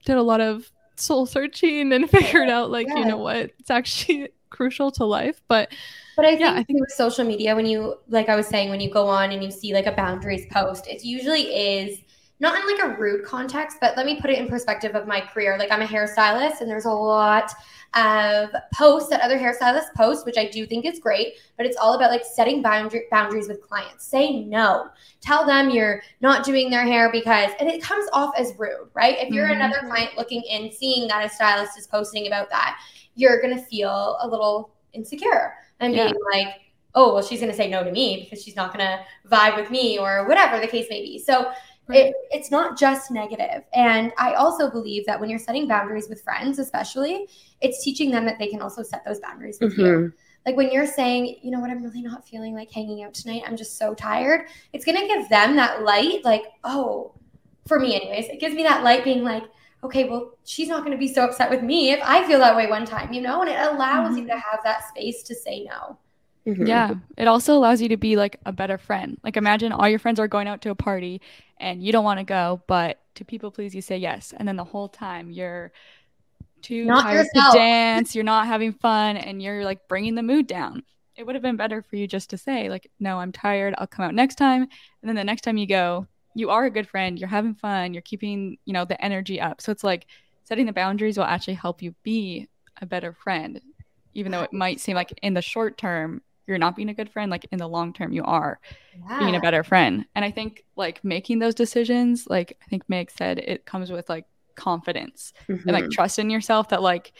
did 0.06 0.18
a 0.18 0.22
lot 0.22 0.42
of 0.42 0.70
soul 0.98 1.26
searching 1.26 1.92
and 1.92 2.10
figured 2.12 2.50
out 2.50 2.72
like 2.72 2.88
yeah. 2.88 2.98
you 2.98 3.06
know 3.06 3.18
what 3.18 3.52
it's 3.60 3.70
actually 3.70 4.30
crucial 4.50 4.90
to 4.90 5.04
life 5.04 5.42
but 5.48 5.70
but 6.16 6.26
I 6.26 6.30
think, 6.30 6.42
yeah, 6.42 6.54
I 6.54 6.64
think 6.64 6.80
with 6.80 6.92
social 6.92 7.26
media, 7.26 7.56
when 7.56 7.66
you, 7.66 7.96
like 8.10 8.30
I 8.30 8.36
was 8.36 8.48
saying, 8.48 8.70
when 8.70 8.80
you 8.80 8.90
go 8.90 9.08
on 9.08 9.32
and 9.32 9.44
you 9.44 9.52
see 9.52 9.74
like 9.74 9.86
a 9.86 9.92
boundaries 9.92 10.46
post, 10.52 10.88
it 10.88 11.04
usually 11.04 11.44
is 11.44 12.00
not 12.40 12.60
in 12.60 12.68
like 12.68 12.84
a 12.84 13.00
rude 13.00 13.26
context, 13.26 13.78
but 13.80 13.96
let 13.96 14.06
me 14.06 14.20
put 14.20 14.30
it 14.30 14.38
in 14.38 14.48
perspective 14.48 14.94
of 14.94 15.08
my 15.08 15.22
career. 15.22 15.58
Like 15.58 15.72
I'm 15.72 15.82
a 15.82 15.86
hairstylist 15.86 16.60
and 16.60 16.70
there's 16.70 16.86
a 16.86 16.92
lot 16.92 17.52
of 17.94 18.50
posts 18.74 19.10
that 19.10 19.22
other 19.22 19.38
hairstylists 19.38 19.94
post, 19.96 20.26
which 20.26 20.38
I 20.38 20.48
do 20.50 20.66
think 20.66 20.86
is 20.86 21.00
great, 21.00 21.36
but 21.56 21.66
it's 21.66 21.78
all 21.78 21.94
about 21.94 22.12
like 22.12 22.26
setting 22.26 22.62
boundary- 22.62 23.06
boundaries 23.10 23.48
with 23.48 23.62
clients. 23.62 24.06
Say 24.06 24.42
no. 24.42 24.90
Tell 25.22 25.46
them 25.46 25.70
you're 25.70 26.02
not 26.20 26.44
doing 26.44 26.70
their 26.70 26.84
hair 26.84 27.10
because, 27.10 27.52
and 27.60 27.70
it 27.70 27.82
comes 27.82 28.10
off 28.12 28.34
as 28.38 28.54
rude, 28.58 28.90
right? 28.94 29.18
If 29.18 29.30
you're 29.30 29.48
mm-hmm. 29.48 29.62
another 29.62 29.88
client 29.88 30.18
looking 30.18 30.44
in, 30.44 30.72
seeing 30.74 31.08
that 31.08 31.26
a 31.26 31.30
stylist 31.30 31.78
is 31.78 31.88
posting 31.88 32.28
about 32.28 32.50
that, 32.50 32.82
you're 33.16 33.42
going 33.42 33.56
to 33.56 33.64
feel 33.64 34.18
a 34.22 34.28
little 34.28 34.74
insecure 34.92 35.54
and 35.80 35.94
yeah. 35.94 36.06
being 36.06 36.20
like, 36.32 36.56
oh, 36.94 37.14
well, 37.14 37.24
she's 37.24 37.40
going 37.40 37.52
to 37.52 37.58
say 37.58 37.70
no 37.70 37.84
to 37.84 37.92
me 37.92 38.24
because 38.24 38.44
she's 38.44 38.56
not 38.56 38.74
going 38.74 38.86
to 38.86 39.00
vibe 39.30 39.58
with 39.58 39.70
me 39.70 40.00
or 40.00 40.28
whatever 40.28 40.60
the 40.60 40.68
case 40.68 40.88
may 40.90 41.02
be. 41.02 41.20
So 41.20 41.52
right. 41.88 42.08
it, 42.08 42.16
it's 42.32 42.52
not 42.52 42.78
just 42.78 43.12
negative. 43.12 43.64
And 43.74 44.14
I 44.18 44.34
also 44.34 44.70
believe 44.70 45.06
that 45.06 45.20
when 45.20 45.30
you're 45.30 45.40
setting 45.40 45.68
boundaries 45.68 46.08
with 46.08 46.24
friends, 46.24 46.58
especially, 46.58 47.28
it's 47.62 47.84
teaching 47.84 48.12
them 48.12 48.26
that 48.26 48.40
they 48.40 48.48
can 48.48 48.62
also 48.62 48.82
set 48.82 49.04
those 49.06 49.20
boundaries 49.20 49.58
with 49.60 49.74
mm-hmm. 49.74 49.82
you. 49.82 50.14
Like 50.46 50.56
when 50.56 50.72
you're 50.72 50.88
saying, 50.88 51.38
you 51.42 51.52
know 51.52 51.60
what, 51.60 51.72
I'm 51.72 51.84
really 51.84 52.02
not 52.02 52.28
feeling 52.28 52.54
like 52.54 52.72
hanging 52.72 53.04
out 53.04 53.14
tonight. 53.14 53.44
I'm 53.46 53.58
just 53.58 53.78
so 53.78 53.94
tired. 53.94 54.48
It's 54.74 54.86
going 54.86 54.98
to 55.00 55.08
give 55.08 55.28
them 55.28 55.56
that 55.56 55.84
light, 55.84 56.24
like, 56.24 56.44
oh, 56.64 57.14
for 57.68 57.80
me, 57.80 57.96
anyways, 57.96 58.30
it 58.30 58.40
gives 58.40 58.54
me 58.56 58.64
that 58.64 58.84
light 58.84 59.04
being 59.04 59.24
like, 59.24 59.44
okay, 59.84 60.10
well, 60.10 60.32
she's 60.44 60.68
not 60.68 60.80
going 60.80 60.92
to 60.92 60.98
be 60.98 61.14
so 61.14 61.24
upset 61.24 61.50
with 61.50 61.62
me 61.62 61.92
if 61.92 62.00
I 62.04 62.26
feel 62.28 62.40
that 62.40 62.56
way 62.56 62.68
one 62.68 62.86
time, 62.86 63.14
you 63.14 63.22
know? 63.22 63.42
And 63.42 63.50
it 63.50 63.60
allows 63.60 64.10
mm-hmm. 64.10 64.20
you 64.20 64.28
to 64.28 64.34
have 64.34 64.60
that 64.64 64.88
space 64.90 65.24
to 65.24 65.36
say 65.36 65.64
no. 65.64 65.98
Mm-hmm. 66.48 66.66
Yeah. 66.68 66.94
It 67.18 67.28
also 67.28 67.56
allows 67.56 67.82
you 67.82 67.90
to 67.90 67.98
be 67.98 68.16
like 68.16 68.40
a 68.46 68.52
better 68.52 68.78
friend. 68.78 69.18
Like 69.24 69.38
imagine 69.38 69.72
all 69.72 69.90
your 69.90 70.00
friends 70.00 70.20
are 70.20 70.28
going 70.28 70.48
out 70.48 70.62
to 70.62 70.70
a 70.70 70.76
party 70.76 71.22
and 71.58 71.84
you 71.84 71.92
don't 71.92 72.04
want 72.04 72.20
to 72.20 72.24
go, 72.24 72.62
but 72.68 73.00
to 73.16 73.26
people 73.26 73.50
please 73.50 73.74
you 73.74 73.82
say 73.82 73.98
yes. 73.98 74.34
And 74.36 74.48
then 74.48 74.56
the 74.56 74.64
whole 74.64 74.88
time 74.88 75.32
you're 75.32 75.72
too 76.62 76.86
not 76.86 77.04
tired 77.04 77.26
yourself. 77.26 77.54
to 77.54 77.60
dance, 77.60 78.16
you're 78.16 78.24
not 78.24 78.48
having 78.48 78.74
fun 78.74 79.18
and 79.18 79.42
you're 79.42 79.64
like 79.64 79.88
bringing 79.88 80.16
the 80.16 80.24
mood 80.24 80.48
down. 80.48 80.84
It 81.16 81.26
would 81.26 81.36
have 81.36 81.42
been 81.42 81.56
better 81.56 81.82
for 81.82 81.96
you 81.96 82.08
just 82.08 82.32
to 82.32 82.38
say 82.38 82.70
like, 82.70 82.92
"No, 83.00 83.20
I'm 83.20 83.32
tired. 83.32 83.74
I'll 83.78 83.88
come 83.88 84.04
out 84.04 84.14
next 84.14 84.36
time." 84.36 84.64
And 84.64 84.70
then 85.10 85.16
the 85.16 85.24
next 85.24 85.44
time 85.44 85.56
you 85.56 85.66
go, 85.66 86.08
you 86.36 86.50
are 86.52 86.66
a 86.66 86.70
good 86.70 86.88
friend, 86.88 87.18
you're 87.18 87.30
having 87.30 87.56
fun, 87.56 87.94
you're 87.94 88.02
keeping, 88.02 88.58
you 88.66 88.74
know, 88.74 88.86
the 88.86 89.04
energy 89.04 89.42
up. 89.42 89.62
So 89.62 89.72
it's 89.72 89.84
like 89.84 90.06
setting 90.44 90.66
the 90.66 90.74
boundaries 90.74 91.18
will 91.18 91.26
actually 91.26 91.56
help 91.56 91.82
you 91.82 91.96
be 92.04 92.48
a 92.82 92.86
better 92.86 93.14
friend, 93.14 93.62
even 94.14 94.32
though 94.32 94.44
it 94.44 94.54
might 94.54 94.80
seem 94.80 94.96
like 94.96 95.18
in 95.24 95.34
the 95.34 95.42
short 95.42 95.78
term 95.78 96.22
you're 96.48 96.60
not 96.60 96.76
being 96.76 96.90
a 96.90 96.94
good 96.94 97.10
friend, 97.10 97.32
like 97.32 97.48
in 97.52 97.58
the 97.58 97.68
long 97.68 97.92
term 97.92 98.12
you 98.12 98.24
are 98.24 98.60
yeah. 99.10 99.18
being 99.18 99.36
a 99.36 99.40
better 99.40 99.64
friend. 99.64 100.06
And 100.14 100.24
I 100.24 100.30
think 100.30 100.64
like 100.76 101.04
making 101.04 101.40
those 101.40 101.56
decisions, 101.56 102.28
like 102.30 102.56
I 102.62 102.66
think 102.68 102.84
Meg 102.88 103.10
said, 103.10 103.40
it 103.40 103.66
comes 103.66 103.92
with 103.92 104.10
like 104.10 104.26
confidence 104.54 105.34
mm-hmm. 105.50 105.68
and 105.68 105.74
like 105.74 105.86
mm-hmm. 105.86 105.92
trust 105.92 106.20
in 106.20 106.30
yourself 106.30 106.70
that 106.70 106.84
like 106.84 107.14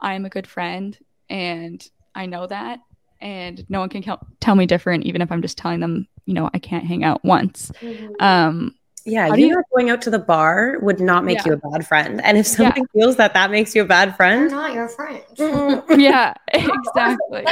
I'm 0.00 0.26
a 0.26 0.28
good 0.28 0.46
friend 0.46 0.98
and 1.30 1.82
I 2.14 2.26
know 2.26 2.46
that 2.46 2.80
and 3.20 3.64
no 3.68 3.80
one 3.80 3.88
can 3.88 4.04
tell 4.40 4.54
me 4.54 4.66
different 4.66 5.04
even 5.04 5.22
if 5.22 5.30
i'm 5.32 5.42
just 5.42 5.58
telling 5.58 5.80
them 5.80 6.06
you 6.26 6.34
know 6.34 6.50
i 6.52 6.58
can't 6.58 6.84
hang 6.84 7.04
out 7.04 7.24
once 7.24 7.72
mm-hmm. 7.80 8.12
um 8.20 8.74
yeah 9.04 9.34
you, 9.34 9.48
you 9.48 9.62
going 9.74 9.90
out 9.90 10.02
to 10.02 10.10
the 10.10 10.18
bar 10.18 10.78
would 10.80 11.00
not 11.00 11.24
make 11.24 11.38
yeah. 11.38 11.44
you 11.46 11.52
a 11.52 11.70
bad 11.70 11.86
friend 11.86 12.20
and 12.22 12.36
if 12.36 12.46
something 12.46 12.86
yeah. 12.92 13.00
feels 13.00 13.16
that 13.16 13.32
that 13.32 13.50
makes 13.50 13.74
you 13.74 13.82
a 13.82 13.86
bad 13.86 14.16
friend 14.16 14.50
They're 14.50 14.58
not 14.58 14.74
your 14.74 14.88
friend 14.88 15.22
yeah 16.00 16.34
exactly 16.48 17.44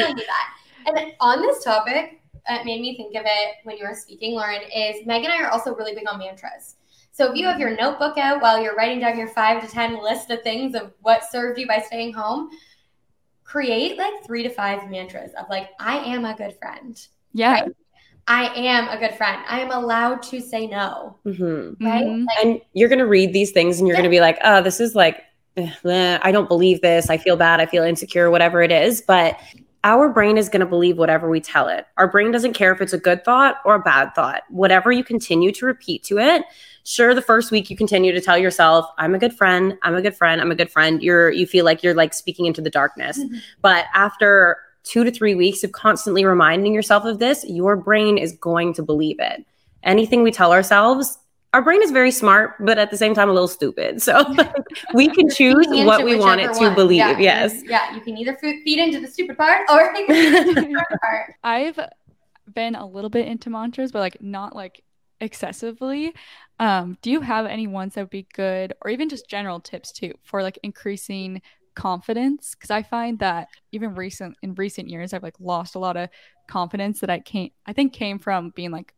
and 0.87 1.13
on 1.21 1.41
this 1.41 1.65
topic 1.65 2.21
it 2.47 2.65
made 2.67 2.83
me 2.83 2.97
think 2.97 3.15
of 3.17 3.23
it 3.25 3.57
when 3.63 3.79
you 3.79 3.87
were 3.87 3.95
speaking 3.95 4.35
lauren 4.35 4.61
is 4.63 5.07
meg 5.07 5.25
and 5.25 5.33
i 5.33 5.43
are 5.43 5.49
also 5.49 5.75
really 5.75 5.95
big 5.95 6.09
on 6.11 6.19
mantras 6.19 6.77
so 7.13 7.31
if 7.31 7.37
you 7.37 7.47
have 7.47 7.61
your 7.61 7.77
notebook 7.77 8.19
out 8.19 8.43
while 8.43 8.61
you're 8.61 8.75
writing 8.75 9.01
down 9.01 9.17
your 9.17 9.29
five 9.29 9.63
to 9.63 9.69
ten 9.69 10.03
list 10.03 10.31
of 10.31 10.43
things 10.43 10.75
of 10.75 10.93
what 11.01 11.23
served 11.31 11.59
you 11.59 11.67
by 11.67 11.79
staying 11.79 12.13
home 12.13 12.51
create 13.45 13.97
like 13.99 14.25
three 14.27 14.43
to 14.43 14.51
five 14.51 14.91
mantras 14.91 15.31
of 15.39 15.49
like, 15.49 15.71
I 15.79 15.99
am 15.99 16.25
a 16.25 16.35
good 16.35 16.59
friend. 16.59 17.01
Yeah. 17.33 17.53
Right? 17.53 17.73
I 18.27 18.47
am 18.55 18.89
a 18.89 18.99
good 18.99 19.15
friend. 19.17 19.43
I 19.49 19.61
am 19.61 19.71
allowed 19.71 20.23
to 20.25 20.41
say 20.41 20.67
no. 20.67 21.19
Mm-hmm. 21.27 21.85
Right. 21.85 22.05
Mm-hmm. 22.05 22.25
Like, 22.25 22.45
and 22.45 22.61
you're 22.73 22.89
going 22.89 22.99
to 22.99 23.07
read 23.07 23.33
these 23.33 23.51
things 23.51 23.79
and 23.79 23.87
you're 23.87 23.97
yeah. 23.97 24.03
going 24.03 24.11
to 24.11 24.15
be 24.17 24.21
like, 24.21 24.39
oh, 24.45 24.63
this 24.63 24.81
is 24.81 24.95
like, 24.95 25.23
eh, 25.57 26.19
I 26.23 26.33
don't 26.33 26.49
believe 26.49 26.81
this. 26.81 27.11
I 27.11 27.19
feel 27.19 27.37
bad. 27.37 27.61
I 27.61 27.67
feel 27.67 27.85
insecure, 27.85 28.31
whatever 28.31 28.63
it 28.63 28.73
is. 28.73 29.03
But 29.03 29.39
our 29.85 30.09
brain 30.09 30.39
is 30.39 30.49
going 30.49 30.61
to 30.61 30.67
believe 30.67 30.97
whatever 30.97 31.29
we 31.29 31.41
tell 31.41 31.69
it. 31.69 31.87
Our 31.99 32.09
brain 32.09 32.33
doesn't 32.33 32.55
care 32.55 32.73
if 32.73 32.81
it's 32.81 32.95
a 32.95 32.99
good 32.99 33.23
thought 33.25 33.57
or 33.67 33.75
a 33.75 33.81
bad 33.81 34.15
thought. 34.15 34.43
Whatever 34.49 34.91
you 34.91 35.05
continue 35.05 35.53
to 35.53 35.67
repeat 35.67 36.03
to 36.05 36.19
it, 36.19 36.43
sure 36.85 37.15
the 37.15 37.21
first 37.21 37.51
week 37.51 37.69
you 37.69 37.77
continue 37.77 38.11
to 38.13 38.21
tell 38.21 38.39
yourself, 38.39 38.87
I'm 38.97 39.15
a 39.15 39.19
good 39.19 39.35
friend, 39.35 39.77
I'm 39.83 39.95
a 39.95 40.01
good 40.01 40.17
friend, 40.17 40.41
I'm 40.41 40.51
a 40.51 40.55
good 40.55 40.71
friend. 40.71 41.03
You're 41.03 41.31
you 41.31 41.47
feel 41.47 41.67
like 41.67 41.83
you're 41.83 41.95
like 41.95 42.15
speaking 42.15 42.47
into 42.47 42.63
the 42.63 42.71
darkness. 42.71 43.19
Mm-hmm. 43.19 43.37
But 43.61 43.85
after 43.93 44.57
2 44.85 45.05
to 45.05 45.11
3 45.11 45.35
weeks 45.35 45.65
of 45.65 45.73
constantly 45.73 46.25
reminding 46.25 46.75
yourself 46.75 47.05
of 47.05 47.19
this, 47.19 47.45
your 47.49 47.77
brain 47.77 48.19
is 48.19 48.33
going 48.33 48.75
to 48.75 48.83
believe 48.83 49.17
it. 49.19 49.45
Anything 49.83 50.23
we 50.23 50.31
tell 50.31 50.53
ourselves 50.53 51.19
our 51.55 51.63
brain 51.63 51.83
is 51.85 51.93
very 51.93 52.11
smart, 52.11 52.57
but 52.59 52.79
at 52.79 52.91
the 52.91 52.97
same 52.97 53.15
time 53.15 53.31
a 53.31 53.33
little 53.33 53.49
stupid. 53.49 54.03
So 54.03 54.25
we 54.95 55.09
can 55.09 55.31
choose 55.31 55.67
what 55.69 56.05
we 56.05 56.17
want 56.17 56.41
it 56.41 56.53
to 56.55 56.65
one. 56.65 56.75
believe. 56.75 56.99
Yeah, 56.99 57.19
yes. 57.19 57.63
Yeah, 57.65 57.95
you 57.95 58.01
can 58.01 58.19
either 58.19 58.37
feed 58.37 58.79
into 58.81 59.01
the 59.01 59.07
stupid 59.07 59.39
part 59.39 59.63
or 59.71 59.93
the 59.95 60.99
part. 61.01 61.35
I've 61.45 61.79
been 62.53 62.75
a 62.75 62.85
little 62.85 63.09
bit 63.09 63.29
into 63.29 63.51
mantras, 63.51 63.93
but 63.93 64.01
like 64.01 64.21
not 64.21 64.57
like 64.57 64.83
excessively. 65.21 66.13
Um, 66.59 66.99
do 67.03 67.11
you 67.13 67.21
have 67.21 67.47
any 67.47 67.69
ones 67.69 67.95
that 67.95 68.03
would 68.03 68.11
be 68.11 68.27
good, 68.35 68.75
or 68.83 68.91
even 68.91 69.09
just 69.09 69.29
general 69.29 69.61
tips 69.61 69.93
too 69.93 70.15
for 70.25 70.43
like 70.43 70.59
increasing 70.65 71.41
confidence? 71.75 72.55
Because 72.55 72.71
I 72.71 72.83
find 72.83 73.19
that 73.19 73.49
even 73.73 73.95
recent 73.95 74.37
in 74.43 74.55
recent 74.55 74.89
years, 74.89 75.13
I've 75.13 75.23
like 75.23 75.39
lost 75.41 75.75
a 75.75 75.79
lot 75.79 75.97
of 75.97 76.09
confidence 76.49 77.01
that 77.01 77.11
I 77.11 77.21
can't. 77.21 77.53
I 77.67 77.73
think 77.73 77.93
came 77.93 78.19
from 78.19 78.51
being 78.51 78.71
like 78.71 78.95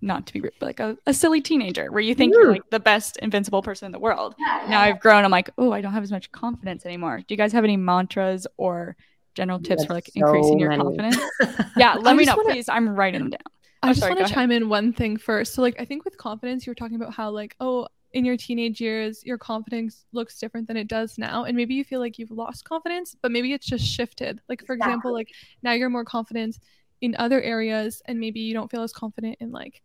not 0.00 0.26
to 0.26 0.32
be 0.32 0.40
rude, 0.40 0.52
but 0.58 0.66
like 0.66 0.80
a, 0.80 0.96
a 1.06 1.14
silly 1.14 1.40
teenager 1.40 1.90
where 1.90 2.00
you 2.00 2.14
think 2.14 2.34
you're 2.34 2.46
mm. 2.46 2.52
like 2.52 2.70
the 2.70 2.80
best 2.80 3.16
invincible 3.18 3.62
person 3.62 3.86
in 3.86 3.92
the 3.92 3.98
world. 3.98 4.34
Yeah, 4.38 4.66
now 4.68 4.80
I've 4.80 5.00
grown, 5.00 5.24
I'm 5.24 5.30
like, 5.30 5.50
oh, 5.58 5.72
I 5.72 5.80
don't 5.80 5.92
have 5.92 6.02
as 6.02 6.12
much 6.12 6.30
confidence 6.32 6.84
anymore. 6.84 7.18
Do 7.18 7.24
you 7.28 7.36
guys 7.36 7.52
have 7.52 7.64
any 7.64 7.76
mantras 7.76 8.46
or 8.56 8.96
general 9.34 9.58
tips 9.58 9.84
for 9.84 9.94
like 9.94 10.06
so 10.06 10.12
increasing 10.14 10.58
your 10.58 10.74
confidence? 10.76 11.18
yeah, 11.76 11.94
let 11.94 12.16
me 12.16 12.24
know, 12.24 12.36
wanna, 12.36 12.52
please. 12.52 12.68
I'm 12.68 12.88
writing 12.90 13.20
them 13.20 13.30
down. 13.30 13.40
I 13.82 13.90
oh, 13.90 13.92
just 13.92 14.08
want 14.08 14.26
to 14.26 14.32
chime 14.32 14.50
in 14.50 14.68
one 14.68 14.92
thing 14.92 15.16
first. 15.16 15.54
So, 15.54 15.62
like, 15.62 15.76
I 15.78 15.84
think 15.84 16.04
with 16.04 16.16
confidence, 16.16 16.66
you 16.66 16.70
were 16.70 16.74
talking 16.74 16.96
about 16.96 17.14
how, 17.14 17.30
like, 17.30 17.54
oh, 17.60 17.88
in 18.12 18.24
your 18.24 18.36
teenage 18.36 18.80
years 18.80 19.24
your 19.24 19.38
confidence 19.38 20.06
looks 20.12 20.38
different 20.38 20.66
than 20.66 20.76
it 20.76 20.88
does 20.88 21.18
now 21.18 21.44
and 21.44 21.56
maybe 21.56 21.74
you 21.74 21.84
feel 21.84 22.00
like 22.00 22.18
you've 22.18 22.30
lost 22.30 22.64
confidence 22.64 23.16
but 23.20 23.30
maybe 23.30 23.52
it's 23.52 23.66
just 23.66 23.84
shifted 23.84 24.40
like 24.48 24.64
for 24.64 24.74
exactly. 24.74 24.92
example 24.92 25.12
like 25.12 25.32
now 25.62 25.72
you're 25.72 25.90
more 25.90 26.04
confident 26.04 26.58
in 27.00 27.14
other 27.18 27.40
areas 27.42 28.02
and 28.06 28.18
maybe 28.18 28.40
you 28.40 28.54
don't 28.54 28.70
feel 28.70 28.82
as 28.82 28.92
confident 28.92 29.36
in 29.40 29.52
like 29.52 29.82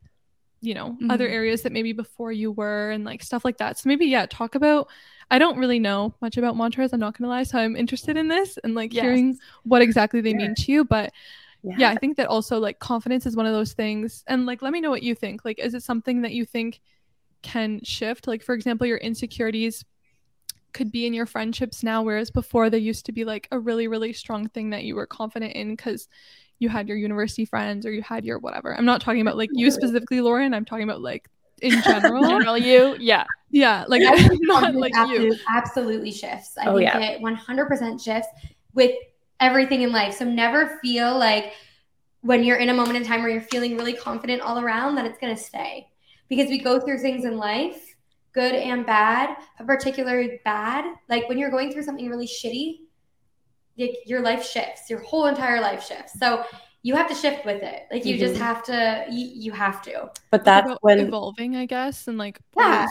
you 0.61 0.73
know 0.73 0.91
mm-hmm. 0.91 1.11
other 1.11 1.27
areas 1.27 1.63
that 1.63 1.71
maybe 1.71 1.91
before 1.91 2.31
you 2.31 2.51
were 2.51 2.91
and 2.91 3.03
like 3.03 3.23
stuff 3.23 3.43
like 3.43 3.57
that 3.57 3.77
so 3.77 3.89
maybe 3.89 4.05
yeah 4.05 4.25
talk 4.27 4.55
about 4.55 4.87
i 5.31 5.39
don't 5.39 5.57
really 5.57 5.79
know 5.79 6.13
much 6.21 6.37
about 6.37 6.55
mantras 6.55 6.93
i'm 6.93 6.99
not 6.99 7.17
gonna 7.17 7.29
lie 7.29 7.43
so 7.43 7.57
i'm 7.57 7.75
interested 7.75 8.15
in 8.15 8.27
this 8.27 8.57
and 8.63 8.75
like 8.75 8.93
yes. 8.93 9.03
hearing 9.03 9.37
what 9.63 9.81
exactly 9.81 10.21
they 10.21 10.33
mean 10.33 10.53
to 10.55 10.71
you 10.71 10.85
but 10.85 11.11
yeah. 11.63 11.75
yeah 11.77 11.89
i 11.89 11.95
think 11.95 12.15
that 12.15 12.27
also 12.27 12.59
like 12.59 12.79
confidence 12.79 13.25
is 13.25 13.35
one 13.35 13.47
of 13.47 13.53
those 13.53 13.73
things 13.73 14.23
and 14.27 14.45
like 14.45 14.61
let 14.61 14.71
me 14.71 14.79
know 14.79 14.91
what 14.91 15.03
you 15.03 15.15
think 15.15 15.43
like 15.43 15.59
is 15.59 15.73
it 15.73 15.83
something 15.83 16.21
that 16.21 16.31
you 16.31 16.45
think 16.45 16.79
can 17.41 17.83
shift 17.83 18.27
like 18.27 18.43
for 18.43 18.53
example 18.53 18.85
your 18.85 18.97
insecurities 18.97 19.83
could 20.73 20.91
be 20.91 21.05
in 21.05 21.13
your 21.13 21.25
friendships 21.25 21.83
now 21.83 22.01
whereas 22.01 22.31
before 22.31 22.69
they 22.69 22.77
used 22.77 23.05
to 23.05 23.11
be 23.11 23.25
like 23.25 23.47
a 23.51 23.59
really 23.59 23.87
really 23.87 24.13
strong 24.13 24.47
thing 24.47 24.69
that 24.69 24.83
you 24.83 24.95
were 24.95 25.07
confident 25.07 25.53
in 25.53 25.75
because 25.75 26.07
you 26.61 26.69
had 26.69 26.87
your 26.87 26.95
university 26.95 27.43
friends 27.43 27.87
or 27.87 27.91
you 27.91 28.03
had 28.03 28.23
your 28.23 28.37
whatever. 28.37 28.77
I'm 28.77 28.85
not 28.85 29.01
talking 29.01 29.21
about 29.21 29.35
like 29.35 29.49
you 29.51 29.71
specifically, 29.71 30.21
Lauren. 30.21 30.53
I'm 30.53 30.63
talking 30.63 30.83
about 30.83 31.01
like 31.01 31.27
in 31.63 31.81
general. 31.83 32.21
general 32.21 32.55
you, 32.55 32.95
yeah, 32.99 33.25
yeah, 33.49 33.83
like 33.87 34.03
not 34.41 34.75
like 34.75 34.93
you. 35.09 35.35
Absolutely 35.49 36.11
shifts. 36.11 36.55
I 36.59 36.67
oh, 36.67 36.77
think 36.77 36.93
yeah. 36.93 36.99
it 36.99 37.21
100% 37.21 38.03
shifts 38.03 38.29
with 38.75 38.91
everything 39.39 39.81
in 39.81 39.91
life. 39.91 40.13
So 40.13 40.23
never 40.23 40.77
feel 40.83 41.17
like 41.17 41.53
when 42.21 42.43
you're 42.43 42.57
in 42.57 42.69
a 42.69 42.73
moment 42.75 42.95
in 42.95 43.03
time 43.03 43.21
where 43.21 43.31
you're 43.31 43.41
feeling 43.41 43.75
really 43.75 43.93
confident 43.93 44.43
all 44.43 44.59
around 44.59 44.93
that 44.95 45.05
it's 45.07 45.17
going 45.17 45.35
to 45.35 45.41
stay 45.41 45.87
because 46.31 46.49
we 46.49 46.57
go 46.57 46.79
through 46.79 46.97
things 46.97 47.25
in 47.25 47.37
life 47.37 47.95
good 48.33 48.55
and 48.55 48.85
bad 48.85 49.35
but 49.57 49.67
particularly 49.67 50.39
bad 50.45 50.85
like 51.09 51.27
when 51.27 51.37
you're 51.37 51.51
going 51.51 51.71
through 51.71 51.83
something 51.83 52.09
really 52.09 52.25
shitty 52.25 52.77
like 53.77 53.97
your 54.05 54.21
life 54.21 54.45
shifts, 54.45 54.89
your 54.89 54.99
whole 54.99 55.27
entire 55.27 55.61
life 55.61 55.85
shifts. 55.85 56.13
So 56.19 56.43
you 56.83 56.95
have 56.95 57.07
to 57.09 57.15
shift 57.15 57.45
with 57.45 57.61
it. 57.61 57.83
Like 57.91 58.05
you 58.05 58.15
mm-hmm. 58.15 58.25
just 58.25 58.39
have 58.39 58.63
to, 58.65 59.05
you, 59.09 59.27
you, 59.33 59.51
have 59.51 59.81
to. 59.83 60.09
But 60.29 60.43
that's 60.43 60.71
when 60.81 60.99
evolving, 60.99 61.55
I 61.55 61.65
guess, 61.65 62.07
and 62.07 62.17
like 62.17 62.39
yeah, 62.57 62.87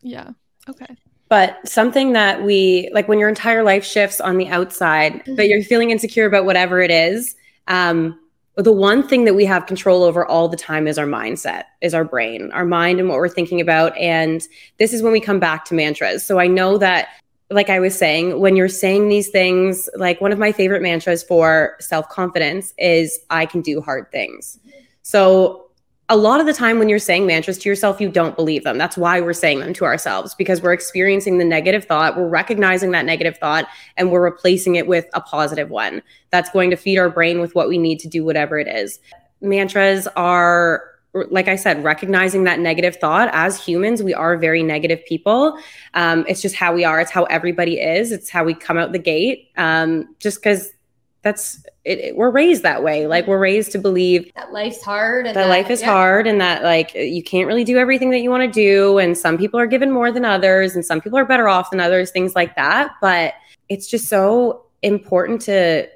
yeah, 0.00 0.30
okay. 0.68 0.96
But 1.28 1.66
something 1.66 2.12
that 2.12 2.42
we 2.42 2.90
like 2.92 3.08
when 3.08 3.18
your 3.18 3.28
entire 3.28 3.62
life 3.62 3.84
shifts 3.84 4.20
on 4.20 4.36
the 4.36 4.48
outside, 4.48 5.14
mm-hmm. 5.14 5.36
but 5.36 5.48
you're 5.48 5.62
feeling 5.62 5.90
insecure 5.90 6.26
about 6.26 6.44
whatever 6.44 6.80
it 6.80 6.90
is. 6.90 7.36
Um, 7.68 8.18
the 8.56 8.72
one 8.72 9.06
thing 9.06 9.24
that 9.24 9.34
we 9.34 9.44
have 9.46 9.66
control 9.66 10.02
over 10.02 10.26
all 10.26 10.48
the 10.48 10.56
time 10.56 10.86
is 10.86 10.98
our 10.98 11.06
mindset, 11.06 11.64
is 11.80 11.94
our 11.94 12.04
brain, 12.04 12.50
our 12.52 12.66
mind, 12.66 13.00
and 13.00 13.08
what 13.08 13.16
we're 13.16 13.28
thinking 13.28 13.60
about. 13.60 13.96
And 13.96 14.46
this 14.78 14.92
is 14.92 15.02
when 15.02 15.12
we 15.12 15.20
come 15.20 15.40
back 15.40 15.64
to 15.66 15.74
mantras. 15.74 16.26
So 16.26 16.38
I 16.38 16.48
know 16.48 16.76
that 16.78 17.08
like 17.52 17.70
I 17.70 17.80
was 17.80 17.96
saying, 17.96 18.40
when 18.40 18.56
you're 18.56 18.68
saying 18.68 19.08
these 19.08 19.28
things, 19.28 19.88
like 19.96 20.20
one 20.20 20.32
of 20.32 20.38
my 20.38 20.52
favorite 20.52 20.82
mantras 20.82 21.22
for 21.22 21.76
self 21.80 22.08
confidence 22.08 22.74
is 22.78 23.18
I 23.30 23.46
can 23.46 23.60
do 23.60 23.80
hard 23.80 24.10
things. 24.10 24.58
So, 25.02 25.68
a 26.12 26.16
lot 26.16 26.40
of 26.40 26.46
the 26.46 26.52
time 26.52 26.78
when 26.78 26.90
you're 26.90 26.98
saying 26.98 27.26
mantras 27.26 27.56
to 27.56 27.70
yourself, 27.70 27.98
you 27.98 28.10
don't 28.10 28.36
believe 28.36 28.64
them. 28.64 28.76
That's 28.76 28.98
why 28.98 29.18
we're 29.22 29.32
saying 29.32 29.60
them 29.60 29.72
to 29.72 29.86
ourselves 29.86 30.34
because 30.34 30.60
we're 30.60 30.74
experiencing 30.74 31.38
the 31.38 31.44
negative 31.44 31.86
thought, 31.86 32.18
we're 32.18 32.28
recognizing 32.28 32.90
that 32.90 33.06
negative 33.06 33.38
thought, 33.38 33.66
and 33.96 34.10
we're 34.10 34.22
replacing 34.22 34.74
it 34.74 34.86
with 34.86 35.06
a 35.14 35.22
positive 35.22 35.70
one 35.70 36.02
that's 36.28 36.50
going 36.50 36.68
to 36.68 36.76
feed 36.76 36.98
our 36.98 37.08
brain 37.08 37.40
with 37.40 37.54
what 37.54 37.66
we 37.66 37.78
need 37.78 37.98
to 38.00 38.08
do, 38.08 38.26
whatever 38.26 38.58
it 38.58 38.68
is. 38.68 39.00
Mantras 39.40 40.06
are 40.14 40.84
like 41.30 41.46
I 41.46 41.56
said, 41.56 41.84
recognizing 41.84 42.44
that 42.44 42.58
negative 42.58 42.96
thought 42.96 43.28
as 43.32 43.62
humans, 43.62 44.02
we 44.02 44.14
are 44.14 44.38
very 44.38 44.62
negative 44.62 45.04
people. 45.06 45.58
Um, 45.92 46.24
it's 46.26 46.40
just 46.40 46.54
how 46.54 46.74
we 46.74 46.84
are. 46.84 47.00
It's 47.00 47.10
how 47.10 47.24
everybody 47.24 47.78
is. 47.78 48.12
It's 48.12 48.30
how 48.30 48.44
we 48.44 48.54
come 48.54 48.78
out 48.78 48.92
the 48.92 48.98
gate. 48.98 49.50
Um, 49.58 50.14
just 50.20 50.42
because 50.42 50.72
that's 51.22 51.64
it, 51.84 51.98
it, 51.98 52.16
we're 52.16 52.30
raised 52.30 52.62
that 52.62 52.82
way. 52.82 53.06
Like 53.06 53.26
we're 53.26 53.38
raised 53.38 53.72
to 53.72 53.78
believe 53.78 54.32
that 54.34 54.52
life's 54.52 54.82
hard. 54.82 55.26
And 55.26 55.36
that, 55.36 55.42
that 55.42 55.48
life 55.48 55.70
is 55.70 55.80
yeah. 55.80 55.92
hard, 55.92 56.26
and 56.26 56.40
that 56.40 56.62
like 56.62 56.94
you 56.94 57.22
can't 57.22 57.46
really 57.46 57.64
do 57.64 57.78
everything 57.78 58.10
that 58.10 58.20
you 58.20 58.30
want 58.30 58.42
to 58.42 58.50
do. 58.50 58.98
And 58.98 59.16
some 59.16 59.38
people 59.38 59.58
are 59.58 59.66
given 59.66 59.90
more 59.90 60.12
than 60.12 60.24
others, 60.24 60.74
and 60.74 60.84
some 60.84 61.00
people 61.00 61.18
are 61.18 61.24
better 61.24 61.48
off 61.48 61.70
than 61.70 61.80
others. 61.80 62.10
Things 62.10 62.34
like 62.34 62.54
that. 62.56 62.92
But 63.00 63.34
it's 63.68 63.88
just 63.88 64.08
so 64.08 64.66
important 64.82 65.40
to 65.42 65.88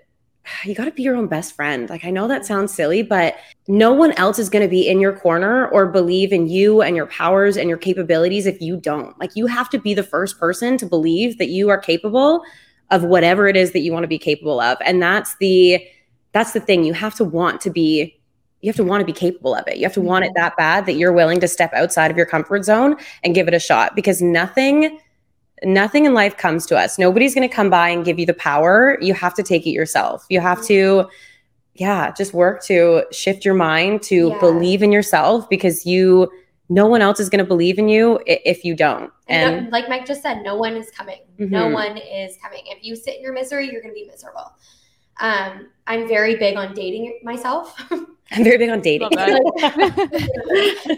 you 0.65 0.75
got 0.75 0.85
to 0.85 0.93
be 0.93 1.03
your 1.03 1.17
own 1.17 1.27
best 1.27 1.57
friend. 1.57 1.91
Like, 1.91 2.05
I 2.05 2.11
know 2.11 2.29
that 2.29 2.47
sounds 2.47 2.73
silly, 2.73 3.03
but 3.03 3.37
no 3.67 3.93
one 3.93 4.13
else 4.13 4.39
is 4.39 4.49
going 4.49 4.63
to 4.63 4.69
be 4.69 4.89
in 4.89 5.01
your 5.01 5.13
corner 5.13 5.67
or 5.69 5.87
believe 5.87 6.33
in 6.33 6.47
you 6.47 6.83
and 6.83 6.95
your 6.95 7.07
powers 7.07 7.57
and 7.57 7.69
your 7.69 7.79
capabilities 7.79 8.47
if 8.47 8.61
you 8.61 8.77
don't. 8.77 9.19
Like, 9.19 9.35
you 9.35 9.47
have 9.47 9.69
to 9.71 9.79
be 9.79 9.93
the 9.93 10.05
first 10.05 10.39
person 10.39 10.79
to 10.79 10.87
believe 10.87 11.39
that 11.39 11.49
you 11.49 11.69
are 11.69 11.79
capable 11.79 12.45
of 12.91 13.05
whatever 13.05 13.49
it 13.49 13.57
is 13.57 13.73
that 13.73 13.81
you 13.81 13.93
want 13.93 14.05
to 14.05 14.09
be 14.09 14.19
capable 14.19 14.61
of. 14.61 14.79
And 14.85 15.03
that's 15.03 15.37
the 15.37 15.85
that's 16.33 16.53
the 16.53 16.61
thing. 16.61 16.85
You 16.85 16.93
have 16.93 17.15
to 17.17 17.25
want 17.25 17.61
to 17.63 17.71
be 17.71 18.19
you 18.63 18.69
have 18.69 18.77
to 18.77 18.85
want 18.85 19.01
to 19.01 19.05
be 19.05 19.13
capable 19.13 19.55
of 19.55 19.67
it. 19.69 19.77
You 19.77 19.85
have 19.85 19.95
to 19.95 20.01
want 20.01 20.25
it 20.25 20.29
mm-hmm. 20.29 20.43
that 20.43 20.57
bad 20.57 20.87
that 20.87 20.95
you're 20.95 21.13
willing 21.13 21.41
to 21.41 21.49
step 21.49 21.73
outside 21.73 22.11
of 22.11 22.17
your 22.17 22.27
comfort 22.27 22.65
zone 22.65 22.97
and 23.23 23.35
give 23.35 23.49
it 23.49 23.55
a 23.55 23.61
shot 23.61 23.95
because 23.95 24.23
nothing 24.23 24.99
nothing 25.63 26.05
in 26.05 26.15
life 26.15 26.37
comes 26.37 26.67
to 26.67 26.77
us. 26.77 26.99
Nobody's 26.99 27.35
going 27.35 27.49
to 27.49 27.55
come 27.55 27.71
by 27.71 27.89
and 27.89 28.05
give 28.05 28.19
you 28.19 28.27
the 28.27 28.35
power. 28.35 28.99
You 29.01 29.15
have 29.15 29.35
to 29.35 29.43
take 29.43 29.67
it 29.67 29.71
yourself. 29.71 30.27
You 30.29 30.41
have 30.41 30.63
to, 30.67 31.09
yeah, 31.75 32.13
just 32.13 32.35
work 32.35 32.63
to 32.65 33.05
shift 33.11 33.45
your 33.45 33.55
mind 33.55 34.03
to 34.05 34.29
yeah. 34.29 34.39
believe 34.39 34.83
in 34.83 34.93
yourself 34.93 35.49
because 35.49 35.87
you, 35.87 36.31
no 36.69 36.87
one 36.87 37.01
else 37.01 37.21
is 37.21 37.29
going 37.29 37.39
to 37.39 37.45
believe 37.45 37.79
in 37.79 37.89
you 37.89 38.21
if 38.27 38.65
you 38.65 38.75
don't. 38.75 39.13
And, 39.29 39.55
and 39.55 39.73
like 39.73 39.89
Mike 39.89 40.07
just 40.07 40.23
said, 40.23 40.43
no 40.43 40.57
one 40.57 40.77
is 40.77 40.91
coming. 40.91 41.21
Mm-hmm. 41.39 41.53
No 41.53 41.69
one 41.69 41.97
is 41.97 42.37
coming. 42.43 42.63
If 42.67 42.83
you 42.83 42.97
sit 42.97 43.17
in 43.17 43.23
your 43.23 43.33
misery, 43.33 43.71
you're 43.71 43.83
going 43.83 43.95
to 43.95 44.01
be 44.01 44.07
miserable. 44.07 44.53
Um, 45.19 45.69
I'm 45.87 46.09
very 46.09 46.37
big 46.37 46.57
on 46.57 46.75
dating 46.75 47.21
myself. 47.23 47.81
I'm 48.33 48.43
very 48.43 48.59
big 48.59 48.71
on 48.71 48.81
dating. 48.81 49.11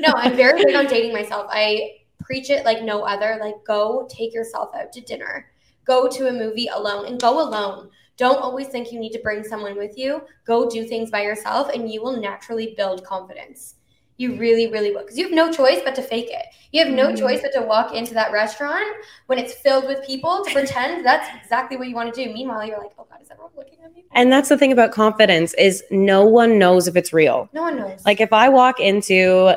no, 0.01 0.13
I'm 0.17 0.35
very 0.35 0.65
big 0.65 0.75
on 0.75 0.87
dating 0.87 1.13
myself. 1.13 1.47
I 1.51 1.99
preach 2.21 2.51
it 2.51 2.65
like 2.65 2.83
no 2.83 3.03
other. 3.03 3.39
Like, 3.41 3.57
go 3.67 4.09
take 4.11 4.33
yourself 4.33 4.75
out 4.75 4.93
to 4.95 5.01
dinner, 5.03 5.51
go 5.85 6.09
to 6.09 6.29
a 6.29 6.33
movie 6.33 6.69
alone, 6.69 7.07
and 7.07 7.21
go 7.21 7.41
alone. 7.47 7.91
Don't 8.17 8.39
always 8.39 8.69
think 8.69 8.91
you 8.91 8.99
need 8.99 9.13
to 9.13 9.21
bring 9.21 9.45
someone 9.45 9.77
with 9.77 9.97
you. 9.97 10.23
Go 10.45 10.69
do 10.69 10.85
things 10.85 11.11
by 11.11 11.23
yourself, 11.23 11.71
and 11.73 11.91
you 11.91 12.03
will 12.03 12.21
naturally 12.21 12.75
build 12.77 13.05
confidence. 13.05 13.77
You 14.19 14.35
really, 14.35 14.67
really 14.67 14.91
will. 14.91 15.03
Because 15.03 15.17
you 15.17 15.25
have 15.25 15.33
no 15.33 15.51
choice 15.51 15.81
but 15.85 15.95
to 15.95 16.03
fake 16.03 16.29
it. 16.29 16.47
You 16.73 16.85
have 16.85 16.93
no 16.93 17.07
mm-hmm. 17.07 17.17
choice 17.17 17.41
but 17.41 17.53
to 17.55 17.63
walk 17.63 17.95
into 17.95 18.15
that 18.15 18.33
restaurant 18.33 18.85
when 19.27 19.39
it's 19.39 19.55
filled 19.55 19.87
with 19.87 20.05
people 20.05 20.45
to 20.45 20.53
pretend 20.53 21.05
that's 21.07 21.29
exactly 21.41 21.77
what 21.77 21.89
you 21.89 21.95
want 21.95 22.13
to 22.13 22.25
do. 22.25 22.33
Meanwhile, 22.33 22.67
you're 22.67 22.79
like, 22.79 22.91
oh 22.99 23.07
God, 23.09 23.23
is 23.23 23.31
everyone 23.31 23.53
looking 23.57 23.79
at 23.85 23.95
me? 23.95 24.05
And 24.13 24.31
that's 24.31 24.49
the 24.49 24.59
thing 24.59 24.73
about 24.73 24.91
confidence 24.93 25.55
is 25.55 25.83
no 25.91 26.25
one 26.27 26.59
knows 26.59 26.89
if 26.89 26.97
it's 26.97 27.13
real. 27.13 27.49
No 27.53 27.63
one 27.63 27.77
knows. 27.77 28.05
Like 28.05 28.21
if 28.21 28.33
I 28.33 28.49
walk 28.49 28.81
into 28.81 29.57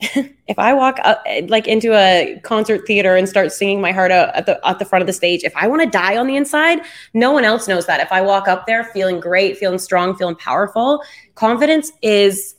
if 0.00 0.58
I 0.58 0.72
walk 0.72 0.98
up 1.04 1.22
like 1.46 1.68
into 1.68 1.92
a 1.92 2.40
concert 2.42 2.86
theater 2.86 3.14
and 3.14 3.28
start 3.28 3.52
singing 3.52 3.80
my 3.80 3.92
heart 3.92 4.10
out 4.10 4.34
at 4.34 4.46
the 4.46 4.58
at 4.66 4.78
the 4.78 4.84
front 4.84 5.02
of 5.02 5.06
the 5.06 5.12
stage, 5.12 5.44
if 5.44 5.54
I 5.54 5.68
want 5.68 5.82
to 5.82 5.88
die 5.88 6.16
on 6.16 6.26
the 6.26 6.34
inside, 6.34 6.80
no 7.14 7.30
one 7.30 7.44
else 7.44 7.68
knows 7.68 7.86
that. 7.86 8.00
If 8.00 8.10
I 8.10 8.20
walk 8.20 8.48
up 8.48 8.66
there 8.66 8.84
feeling 8.84 9.20
great, 9.20 9.58
feeling 9.58 9.78
strong, 9.78 10.16
feeling 10.16 10.34
powerful, 10.34 11.04
confidence 11.34 11.92
is 12.02 12.56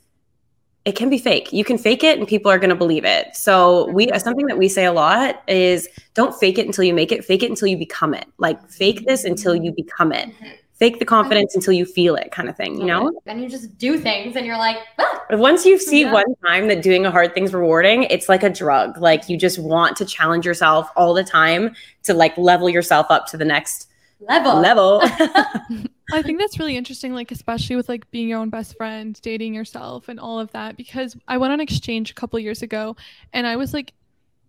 it 0.85 0.95
can 0.97 1.09
be 1.09 1.17
fake. 1.17 1.53
You 1.53 1.63
can 1.63 1.77
fake 1.77 2.03
it 2.03 2.19
and 2.19 2.27
people 2.27 2.51
are 2.51 2.59
going 2.59 2.69
to 2.69 2.75
believe 2.75 3.05
it. 3.05 3.35
So 3.35 3.89
we 3.91 4.09
something 4.19 4.47
that 4.47 4.57
we 4.57 4.67
say 4.67 4.85
a 4.85 4.91
lot 4.91 5.41
is 5.47 5.87
don't 6.13 6.37
fake 6.37 6.57
it 6.57 6.65
until 6.65 6.83
you 6.83 6.93
make 6.93 7.11
it, 7.11 7.23
fake 7.23 7.43
it 7.43 7.49
until 7.49 7.69
you 7.69 7.77
become 7.77 8.13
it. 8.13 8.25
Like 8.37 8.69
fake 8.69 9.05
this 9.05 9.23
until 9.23 9.55
you 9.55 9.71
become 9.71 10.11
it. 10.11 10.29
Mm-hmm 10.29 10.51
fake 10.83 10.99
the 10.99 11.05
confidence 11.05 11.55
until 11.55 11.71
you 11.71 11.85
feel 11.85 12.15
it 12.15 12.31
kind 12.31 12.49
of 12.49 12.57
thing 12.57 12.77
you 12.77 12.85
know 12.85 13.11
And 13.25 13.41
you 13.41 13.47
just 13.47 13.77
do 13.77 13.97
things 13.97 14.35
and 14.35 14.45
you're 14.45 14.57
like 14.57 14.77
ah. 14.99 15.23
but 15.29 15.39
once 15.39 15.65
you 15.65 15.79
see 15.79 16.01
yeah. 16.01 16.11
one 16.11 16.35
time 16.45 16.67
that 16.67 16.81
doing 16.81 17.05
a 17.05 17.11
hard 17.11 17.33
thing's 17.33 17.53
rewarding 17.53 18.03
it's 18.03 18.27
like 18.27 18.43
a 18.43 18.49
drug 18.49 18.97
like 18.97 19.29
you 19.29 19.37
just 19.37 19.59
want 19.59 19.95
to 19.97 20.05
challenge 20.05 20.45
yourself 20.45 20.89
all 20.95 21.13
the 21.13 21.23
time 21.23 21.75
to 22.03 22.13
like 22.13 22.37
level 22.37 22.69
yourself 22.69 23.05
up 23.09 23.27
to 23.27 23.37
the 23.37 23.45
next 23.45 23.89
level 24.27 24.59
level 24.59 24.99
i 26.13 26.21
think 26.21 26.39
that's 26.39 26.59
really 26.59 26.77
interesting 26.77 27.13
like 27.13 27.31
especially 27.31 27.75
with 27.75 27.89
like 27.89 28.09
being 28.11 28.27
your 28.27 28.39
own 28.39 28.49
best 28.49 28.75
friend 28.77 29.19
dating 29.21 29.53
yourself 29.53 30.09
and 30.09 30.19
all 30.19 30.39
of 30.39 30.51
that 30.51 30.77
because 30.77 31.15
i 31.27 31.37
went 31.37 31.53
on 31.53 31.59
exchange 31.59 32.11
a 32.11 32.13
couple 32.13 32.37
years 32.39 32.61
ago 32.61 32.95
and 33.33 33.47
i 33.47 33.55
was 33.55 33.73
like 33.73 33.93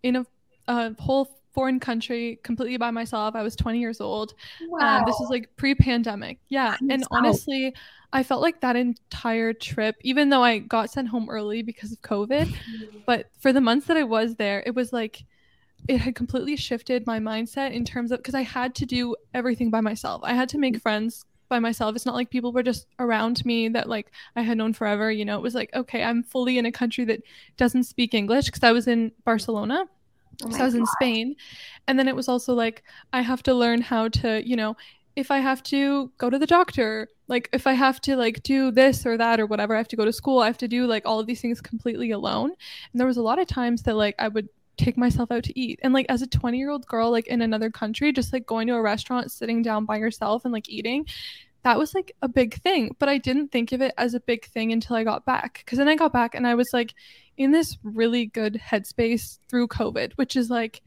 in 0.03 0.17
a, 0.17 0.27
a 0.69 0.95
whole 1.01 1.29
foreign 1.55 1.79
country 1.79 2.41
completely 2.43 2.77
by 2.77 2.91
myself. 2.91 3.37
I 3.37 3.43
was 3.43 3.55
20 3.55 3.79
years 3.79 4.01
old. 4.01 4.35
Wow. 4.69 4.99
Um, 4.99 5.05
this 5.07 5.19
is 5.21 5.29
like 5.31 5.49
pre 5.57 5.75
pandemic. 5.75 6.39
Yeah. 6.49 6.77
and 6.91 7.05
honestly, 7.13 7.73
I 8.13 8.23
felt 8.23 8.43
like 8.43 8.61
that 8.61 8.77
entire 8.77 9.53
trip, 9.53 9.97
even 10.03 10.29
though 10.29 10.43
I 10.43 10.59
got 10.59 10.91
sent 10.91 11.09
home 11.09 11.29
early 11.31 11.63
because 11.63 11.93
of 11.93 12.03
COVID, 12.03 12.55
but 13.07 13.27
for 13.39 13.53
the 13.53 13.61
months 13.61 13.87
that 13.87 13.97
I 13.97 14.03
was 14.03 14.35
there, 14.35 14.63
it 14.67 14.75
was 14.75 14.93
like, 14.93 15.25
it 15.89 15.99
had 15.99 16.15
completely 16.15 16.57
shifted 16.57 17.07
my 17.07 17.19
mindset 17.19 17.73
in 17.73 17.85
terms 17.85 18.11
of 18.13 18.19
because 18.19 18.35
I 18.35 18.43
had 18.43 18.75
to 18.77 18.87
do 18.87 19.17
everything 19.33 19.71
by 19.71 19.81
myself. 19.81 20.23
I 20.25 20.35
had 20.35 20.49
to 20.51 20.59
make 20.59 20.81
friends 20.81 21.25
by 21.49 21.59
myself. 21.59 21.95
It's 21.95 22.07
not 22.07 22.15
like 22.15 22.31
people 22.31 22.53
were 22.53 22.63
just 22.63 22.87
around 22.99 23.45
me 23.45 23.69
that 23.69 23.89
like 23.89 24.11
I 24.35 24.43
had 24.43 24.59
known 24.59 24.73
forever. 24.73 25.11
You 25.11 25.25
know, 25.25 25.37
it 25.37 25.43
was 25.43 25.55
like, 25.55 25.75
okay, 25.75 26.03
I'm 26.03 26.23
fully 26.23 26.59
in 26.59 26.67
a 26.67 26.73
country 26.73 27.05
that 27.07 27.23
doesn't 27.57 27.85
speak 27.85 28.15
English 28.15 28.47
because 28.47 28.63
I 28.63 28.73
was 28.73 28.89
in 28.89 29.13
Barcelona 29.25 29.87
Oh 30.43 30.51
so 30.51 30.61
I 30.61 30.65
was 30.65 30.75
God. 30.75 30.81
in 30.81 30.87
Spain. 30.87 31.37
And 31.87 31.99
then 31.99 32.09
it 32.09 32.17
was 32.17 32.29
also 32.29 32.55
like, 32.55 32.83
I 33.13 33.21
have 33.21 33.43
to 33.45 33.55
learn 33.55 33.83
how 33.83 34.09
to, 34.09 34.47
you 34.47 34.57
know, 34.57 34.77
if 35.17 35.31
I 35.31 35.39
have 35.39 35.63
to 35.65 36.11
go 36.19 36.29
to 36.29 36.39
the 36.39 36.47
doctor, 36.47 37.09
like 37.29 37.49
if 37.53 37.67
I 37.67 37.73
have 37.75 38.01
to 38.03 38.17
like 38.17 38.43
do 38.43 38.71
this 38.71 39.07
or 39.07 39.17
that 39.17 39.39
or 39.39 39.47
whatever, 39.47 39.75
I 39.75 39.79
have 39.79 39.89
to 39.89 39.97
go 39.97 40.05
to 40.05 40.13
school, 40.13 40.41
I 40.41 40.47
have 40.47 40.59
to 40.59 40.69
do 40.69 40.87
like 40.87 41.07
all 41.07 41.21
of 41.21 41.27
these 41.27 41.41
things 41.41 41.61
completely 41.61 42.11
alone. 42.11 42.51
And 42.93 43.01
there 43.01 43.07
was 43.07 43.17
a 43.17 43.23
lot 43.23 43.39
of 43.39 43.47
times 43.47 43.83
that 43.83 43.95
like 43.95 44.17
I 44.19 44.29
would 44.29 44.49
take 44.77 44.97
myself 44.97 45.31
out 45.31 45.45
to 45.45 45.59
eat. 45.59 45.81
And 45.83 45.93
like 45.93 46.07
as 46.09 46.23
a 46.23 46.27
20 46.27 46.59
year 46.59 46.71
old 46.71 46.87
girl, 46.87 47.11
like 47.11 47.27
in 47.27 47.43
another 47.43 47.71
country, 47.71 48.13
just 48.13 48.33
like 48.33 48.47
going 48.47 48.67
to 48.69 48.75
a 48.75 48.83
restaurant, 48.83 49.31
sitting 49.31 49.63
down 49.63 49.85
by 49.85 49.97
yourself 49.97 50.45
and 50.45 50.53
like 50.53 50.69
eating, 50.69 51.07
that 51.63 51.79
was 51.79 51.95
like 51.95 52.15
a 52.23 52.29
big 52.29 52.55
thing. 52.63 52.95
But 52.99 53.09
I 53.09 53.19
didn't 53.19 53.49
think 53.49 53.73
of 53.73 53.81
it 53.81 53.95
as 53.97 54.15
a 54.15 54.21
big 54.21 54.45
thing 54.47 54.73
until 54.73 54.97
I 54.97 55.05
got 55.05 55.25
back. 55.25 55.65
Cause 55.67 55.79
then 55.79 55.89
I 55.89 55.97
got 55.97 56.13
back 56.13 56.35
and 56.35 56.47
I 56.47 56.55
was 56.55 56.73
like 56.73 56.95
in 57.37 57.53
this 57.53 57.79
really 57.83 58.27
good 58.27 58.55
headspace 58.55 59.39
through 59.49 59.69
COVID, 59.69 60.13
which 60.15 60.37
is 60.37 60.51
like, 60.51 60.83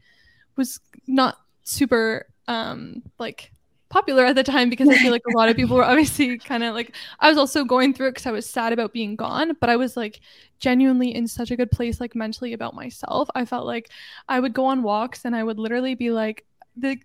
was 0.56 0.80
not 1.06 1.38
super 1.62 2.26
um 2.48 3.02
like 3.18 3.52
popular 3.90 4.24
at 4.24 4.34
the 4.36 4.42
time 4.44 4.68
because 4.68 4.88
I 4.88 4.96
feel 4.96 5.12
like 5.12 5.22
a 5.26 5.36
lot 5.36 5.48
of 5.48 5.56
people 5.56 5.76
were 5.76 5.84
obviously 5.84 6.38
kind 6.38 6.62
of 6.62 6.74
like 6.74 6.94
I 7.20 7.28
was 7.28 7.38
also 7.38 7.64
going 7.64 7.94
through 7.94 8.08
it 8.08 8.10
because 8.12 8.26
I 8.26 8.30
was 8.32 8.48
sad 8.48 8.72
about 8.72 8.92
being 8.92 9.16
gone, 9.16 9.56
but 9.60 9.70
I 9.70 9.76
was 9.76 9.96
like 9.96 10.20
genuinely 10.60 11.14
in 11.14 11.26
such 11.26 11.50
a 11.50 11.56
good 11.56 11.70
place 11.70 12.00
like 12.00 12.14
mentally 12.14 12.52
about 12.52 12.74
myself. 12.74 13.28
I 13.34 13.44
felt 13.44 13.66
like 13.66 13.90
I 14.28 14.40
would 14.40 14.52
go 14.54 14.66
on 14.66 14.82
walks 14.82 15.24
and 15.24 15.34
I 15.34 15.42
would 15.44 15.58
literally 15.58 15.94
be 15.94 16.10
like 16.10 16.44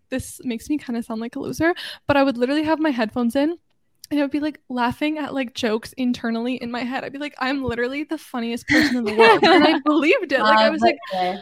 this 0.10 0.40
makes 0.44 0.70
me 0.70 0.78
kind 0.78 0.98
of 0.98 1.06
sound 1.06 1.20
like 1.20 1.36
a 1.36 1.40
loser, 1.40 1.74
but 2.06 2.16
I 2.16 2.24
would 2.24 2.38
literally 2.38 2.64
have 2.64 2.80
my 2.80 2.92
headphones 2.92 3.36
in 3.36 3.58
and 4.14 4.20
I 4.20 4.24
would 4.26 4.32
be 4.32 4.40
like 4.40 4.60
laughing 4.70 5.18
at 5.18 5.34
like 5.34 5.56
jokes 5.56 5.92
internally 5.94 6.58
in 6.58 6.70
my 6.70 6.82
head. 6.82 7.04
I'd 7.04 7.14
be 7.14 7.18
like, 7.18 7.34
I'm 7.40 7.64
literally 7.64 8.04
the 8.04 8.20
funniest 8.20 8.68
person 8.68 8.98
in 8.98 9.06
the 9.06 9.16
world. 9.16 9.44
and 9.44 9.64
I 9.64 9.80
believed 9.86 10.32
it. 10.32 10.40
Like 10.40 10.60
I 10.60 10.70
was 10.70 10.82
like, 10.82 10.98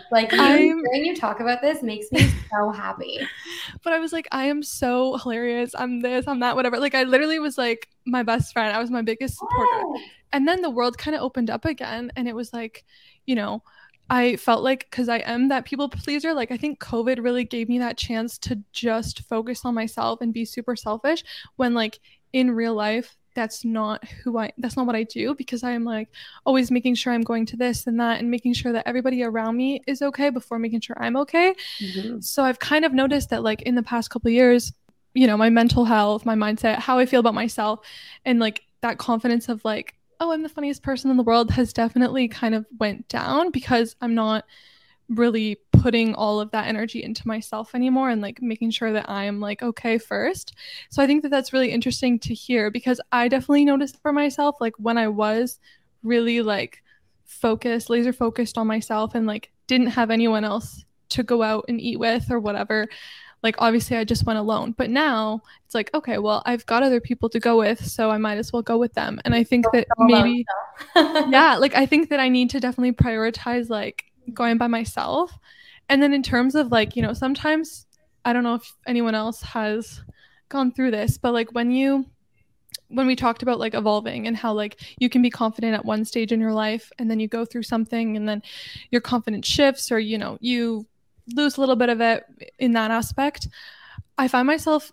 like 0.10 0.32
hearing 0.32 0.82
you 1.04 1.14
talk 1.14 1.42
about 1.42 1.62
this 1.62 1.84
makes 1.84 2.10
me 2.14 2.32
so 2.50 2.72
happy. 2.72 3.20
But 3.84 3.92
I 3.92 4.00
was 4.00 4.14
like, 4.14 4.28
I 4.32 4.46
am 4.46 4.64
so 4.64 5.18
hilarious. 5.18 5.76
I'm 5.78 6.02
this, 6.02 6.28
I'm 6.28 6.40
that, 6.40 6.56
whatever. 6.56 6.80
Like 6.80 6.96
I 6.96 7.04
literally 7.04 7.40
was 7.40 7.58
like 7.58 7.90
my 8.06 8.24
best 8.24 8.54
friend. 8.54 8.74
I 8.74 8.80
was 8.80 8.90
my 8.90 9.02
biggest 9.02 9.38
supporter. 9.38 9.84
And 10.32 10.48
then 10.48 10.62
the 10.62 10.70
world 10.70 10.98
kind 10.98 11.14
of 11.14 11.22
opened 11.22 11.50
up 11.50 11.66
again. 11.66 12.10
And 12.16 12.28
it 12.28 12.36
was 12.36 12.54
like, 12.54 12.86
you 13.26 13.36
know, 13.36 13.64
I 14.10 14.38
felt 14.38 14.64
like 14.64 14.88
because 14.90 15.10
I 15.10 15.18
am 15.18 15.50
that 15.50 15.66
people 15.66 15.90
pleaser, 15.90 16.34
like 16.34 16.52
I 16.52 16.58
think 16.58 16.80
COVID 16.80 17.22
really 17.22 17.44
gave 17.44 17.68
me 17.68 17.80
that 17.80 17.98
chance 17.98 18.38
to 18.40 18.60
just 18.72 19.22
focus 19.28 19.66
on 19.66 19.74
myself 19.74 20.22
and 20.22 20.34
be 20.34 20.46
super 20.46 20.78
selfish 20.78 21.24
when 21.58 21.74
like 21.74 22.00
in 22.34 22.52
real 22.52 22.74
life 22.74 23.18
that's 23.34 23.64
not 23.64 24.06
who 24.06 24.38
I 24.38 24.52
that's 24.58 24.76
not 24.76 24.86
what 24.86 24.96
I 24.96 25.04
do 25.04 25.34
because 25.36 25.64
I 25.64 25.72
am 25.72 25.84
like 25.84 26.10
always 26.46 26.72
making 26.72 26.96
sure 26.96 27.14
I'm 27.14 27.22
going 27.22 27.46
to 27.48 27.58
this 27.58 27.88
and 27.88 28.00
that 28.00 28.20
and 28.20 28.30
making 28.30 28.54
sure 28.54 28.74
that 28.74 28.88
everybody 28.88 29.24
around 29.24 29.56
me 29.56 29.82
is 29.88 30.02
okay 30.02 30.30
before 30.30 30.60
making 30.60 30.82
sure 30.82 30.98
I'm 31.00 31.16
okay. 31.18 31.56
Mm-hmm. 31.80 32.20
So 32.20 32.44
I've 32.44 32.60
kind 32.60 32.86
of 32.86 32.94
noticed 32.94 33.30
that 33.30 33.44
like 33.44 33.62
in 33.62 33.76
the 33.76 33.84
past 33.84 34.10
couple 34.10 34.32
years, 34.32 34.74
you 35.14 35.28
know, 35.28 35.38
my 35.38 35.50
mental 35.50 35.86
health, 35.86 36.26
my 36.26 36.36
mindset, 36.36 36.80
how 36.80 36.98
I 37.00 37.06
feel 37.06 37.20
about 37.20 37.34
myself 37.34 37.80
and 38.26 38.40
like 38.40 38.64
that 38.82 38.98
confidence 38.98 39.50
of 39.50 39.64
like, 39.64 39.96
oh, 40.20 40.32
I'm 40.32 40.44
the 40.44 40.50
funniest 40.50 40.84
person 40.84 41.10
in 41.10 41.18
the 41.18 41.24
world 41.24 41.52
has 41.52 41.74
definitely 41.74 42.28
kind 42.28 42.54
of 42.54 42.66
went 42.80 43.08
down 43.08 43.52
because 43.52 43.96
I'm 44.02 44.16
not 44.16 44.46
really 45.12 45.58
putting 45.74 46.14
all 46.16 46.40
of 46.40 46.52
that 46.52 46.68
energy 46.68 47.04
into 47.04 47.28
myself 47.28 47.76
anymore 47.76 48.10
and 48.10 48.22
like 48.22 48.42
making 48.42 48.72
sure 48.72 48.94
that 48.94 49.10
I 49.10 49.26
am 49.26 49.40
like 49.40 49.62
okay 49.62 49.98
first. 49.98 50.56
So 50.90 51.02
I 51.04 51.08
think 51.08 51.24
that 51.24 51.30
that's 51.30 51.54
really 51.54 51.72
interesting 51.72 52.18
to 52.20 52.34
hear 52.34 52.72
because 52.72 53.02
I 53.12 53.28
definitely 53.28 53.66
noticed 53.66 54.02
for 54.02 54.14
myself 54.14 54.58
like 54.62 54.74
when 54.78 54.98
I 54.98 55.08
was 55.08 55.60
really 56.04 56.42
like 56.42 56.82
focused, 57.26 57.90
laser 57.90 58.14
focused 58.14 58.58
on 58.58 58.68
myself 58.68 59.16
and 59.16 59.28
like 59.28 59.52
didn't 59.68 59.88
have 59.88 60.12
anyone 60.12 60.46
else 60.46 60.86
to 61.10 61.24
go 61.24 61.44
out 61.44 61.66
and 61.68 61.82
eat 61.82 62.00
with 62.00 62.32
or 62.32 62.40
whatever. 62.40 62.88
Like 63.44 63.56
obviously 63.58 63.98
I 63.98 64.04
just 64.04 64.26
went 64.26 64.40
alone, 64.40 64.76
but 64.78 64.90
now 64.90 65.42
it's 65.66 65.74
like 65.74 65.90
okay, 65.94 66.20
well, 66.20 66.44
I've 66.46 66.66
got 66.68 66.84
other 66.84 67.02
people 67.02 67.28
to 67.30 67.40
go 67.40 67.58
with, 67.58 67.84
so 67.84 68.12
I 68.12 68.18
might 68.18 68.38
as 68.38 68.54
well 68.54 68.62
go 68.62 68.78
with 68.78 68.94
them. 68.94 69.20
And 69.26 69.34
I 69.34 69.44
think 69.44 69.66
that 69.74 69.88
maybe 69.98 70.46
yeah, 70.96 71.58
like 71.60 71.76
I 71.76 71.86
think 71.88 72.10
that 72.10 72.20
I 72.20 72.30
need 72.30 72.52
to 72.52 72.60
definitely 72.60 72.94
prioritize 72.94 73.68
like 73.70 74.11
going 74.34 74.58
by 74.58 74.68
myself. 74.68 75.32
And 75.90 76.02
then 76.02 76.14
in 76.14 76.24
terms 76.24 76.56
of 76.56 76.72
like, 76.72 76.96
you 76.96 77.02
know, 77.02 77.14
sometimes 77.14 77.86
I 78.24 78.34
don't 78.34 78.44
know 78.44 78.56
if 78.56 78.76
anyone 78.88 79.16
else 79.16 79.42
has 79.42 80.02
gone 80.50 80.72
through 80.72 80.92
this, 80.92 81.18
but 81.18 81.34
like 81.34 81.54
when 81.54 81.72
you 81.72 82.06
when 82.92 83.08
we 83.08 83.16
talked 83.16 83.42
about 83.42 83.60
like 83.60 83.74
evolving 83.74 84.28
and 84.28 84.36
how 84.36 84.54
like 84.54 84.82
you 85.00 85.10
can 85.10 85.22
be 85.22 85.30
confident 85.30 85.74
at 85.74 85.86
one 85.86 86.04
stage 86.06 86.32
in 86.32 86.40
your 86.42 86.54
life 86.54 86.92
and 87.00 87.10
then 87.10 87.20
you 87.20 87.28
go 87.28 87.46
through 87.46 87.64
something 87.64 88.18
and 88.18 88.28
then 88.28 88.42
your 88.92 89.02
confidence 89.02 89.48
shifts 89.48 89.92
or 89.92 90.00
you 90.00 90.18
know 90.18 90.38
you 90.42 90.86
lose 91.36 91.58
a 91.58 91.60
little 91.60 91.76
bit 91.76 91.90
of 91.90 92.02
it 92.02 92.26
in 92.60 92.74
that 92.74 92.92
aspect 92.92 93.48
i 94.18 94.28
find 94.28 94.46
myself 94.46 94.92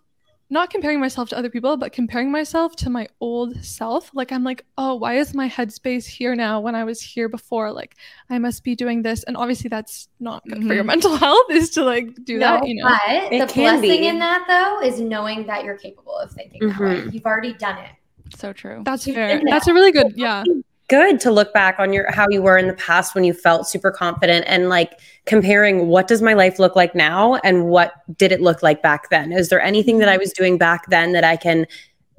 not 0.51 0.71
comparing 0.71 1.01
myself 1.01 1.29
to 1.31 1.37
other 1.37 1.51
people, 1.51 1.77
but 1.77 1.93
comparing 1.93 2.31
myself 2.31 2.75
to 2.77 2.91
my 2.91 3.07
old 3.21 3.63
self. 3.65 4.11
Like, 4.15 4.33
I'm 4.33 4.45
like, 4.45 4.65
oh, 4.79 4.95
why 4.95 5.15
is 5.15 5.35
my 5.35 5.49
headspace 5.49 6.07
here 6.07 6.35
now 6.35 6.61
when 6.61 6.75
I 6.75 6.85
was 6.85 7.01
here 7.01 7.29
before? 7.29 7.71
Like, 7.71 7.97
I 8.31 8.39
must 8.39 8.65
be 8.65 8.75
doing 8.75 9.03
this. 9.03 9.25
And 9.25 9.37
obviously, 9.37 9.69
that's 9.69 10.09
not 10.21 10.45
good 10.45 10.59
mm-hmm. 10.59 10.69
for 10.69 10.75
your 10.75 10.83
mm-hmm. 10.83 10.89
mental 10.89 11.17
health, 11.25 11.51
is 11.51 11.71
to 11.71 11.85
like 11.85 12.25
do 12.25 12.39
no, 12.39 12.53
that, 12.53 12.67
you 12.67 12.77
know. 12.77 12.89
But 12.89 13.33
it 13.33 13.47
the 13.47 13.53
blessing 13.53 13.83
be. 13.83 14.07
in 14.07 14.19
that, 14.21 14.45
though, 14.49 14.87
is 14.87 15.01
knowing 15.01 15.47
that 15.47 15.65
you're 15.65 15.79
capable 15.79 16.17
of 16.17 16.31
thinking 16.33 16.63
mm-hmm. 16.63 16.83
that 16.83 16.89
way. 16.89 17.01
Mm-hmm. 17.01 17.11
You've 17.11 17.27
already 17.27 17.53
done 17.55 17.79
it. 17.79 17.91
So 18.37 18.53
true. 18.53 18.83
That's 18.85 19.07
You've 19.07 19.17
fair. 19.17 19.41
That's 19.45 19.67
a 19.67 19.75
really 19.75 19.93
good, 19.93 20.13
yeah 20.17 20.45
good 20.89 21.21
to 21.21 21.31
look 21.31 21.53
back 21.53 21.79
on 21.79 21.93
your 21.93 22.11
how 22.11 22.27
you 22.31 22.43
were 22.43 22.57
in 22.57 22.67
the 22.67 22.75
past 22.75 23.15
when 23.15 23.23
you 23.23 23.33
felt 23.33 23.69
super 23.69 23.91
confident 23.91 24.45
and 24.49 24.69
like 24.69 24.99
comparing 25.27 25.87
what 25.89 26.09
does 26.09 26.23
my 26.23 26.33
life 26.33 26.59
look 26.59 26.75
like 26.75 26.95
now 26.95 27.37
and 27.37 27.67
what 27.67 27.93
did 28.17 28.33
it 28.33 28.41
look 28.41 28.63
like 28.63 28.83
back 28.83 29.11
then? 29.11 29.31
Is 29.31 29.51
there 29.51 29.61
anything 29.61 29.99
that 29.99 30.09
i 30.09 30.13
mm-hmm. 30.13 30.21
was 30.21 30.33
doing 30.33 30.59
back 30.59 30.89
then 30.89 31.13
that 31.13 31.25
i 31.25 31.37
can 31.37 31.67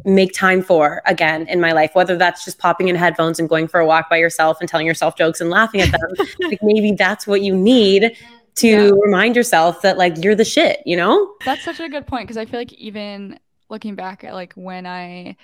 make 0.05 0.33
time 0.33 0.61
for 0.61 1.01
again 1.05 1.47
in 1.47 1.59
my 1.59 1.71
life? 1.71 1.91
Whether 1.93 2.15
that's 2.15 2.45
just 2.45 2.59
popping 2.59 2.87
in 2.87 2.95
headphones 2.95 3.39
and 3.39 3.49
going 3.49 3.67
for 3.67 3.79
a 3.79 3.85
walk 3.85 4.09
by 4.09 4.17
yourself 4.17 4.57
and 4.59 4.69
telling 4.69 4.87
yourself 4.87 5.17
jokes 5.17 5.41
and 5.41 5.49
laughing 5.49 5.81
at 5.81 5.91
them. 5.91 6.27
Like 6.39 6.59
maybe 6.61 6.93
that's 6.93 7.27
what 7.27 7.41
you 7.41 7.55
need 7.55 8.15
to 8.55 8.67
yeah. 8.67 8.91
remind 9.01 9.35
yourself 9.35 9.81
that 9.81 9.97
like 9.97 10.23
you're 10.23 10.35
the 10.35 10.45
shit 10.45 10.81
you 10.85 10.95
know? 10.95 11.33
That's 11.43 11.63
such 11.63 11.79
a 11.79 11.89
good 11.89 12.05
point 12.05 12.27
because 12.27 12.37
i 12.37 12.45
feel 12.45 12.59
like 12.59 12.73
even 12.73 13.39
looking 13.69 13.95
back 13.95 14.23
at 14.23 14.33
like 14.33 14.53
when 14.53 14.85
i 14.85 15.35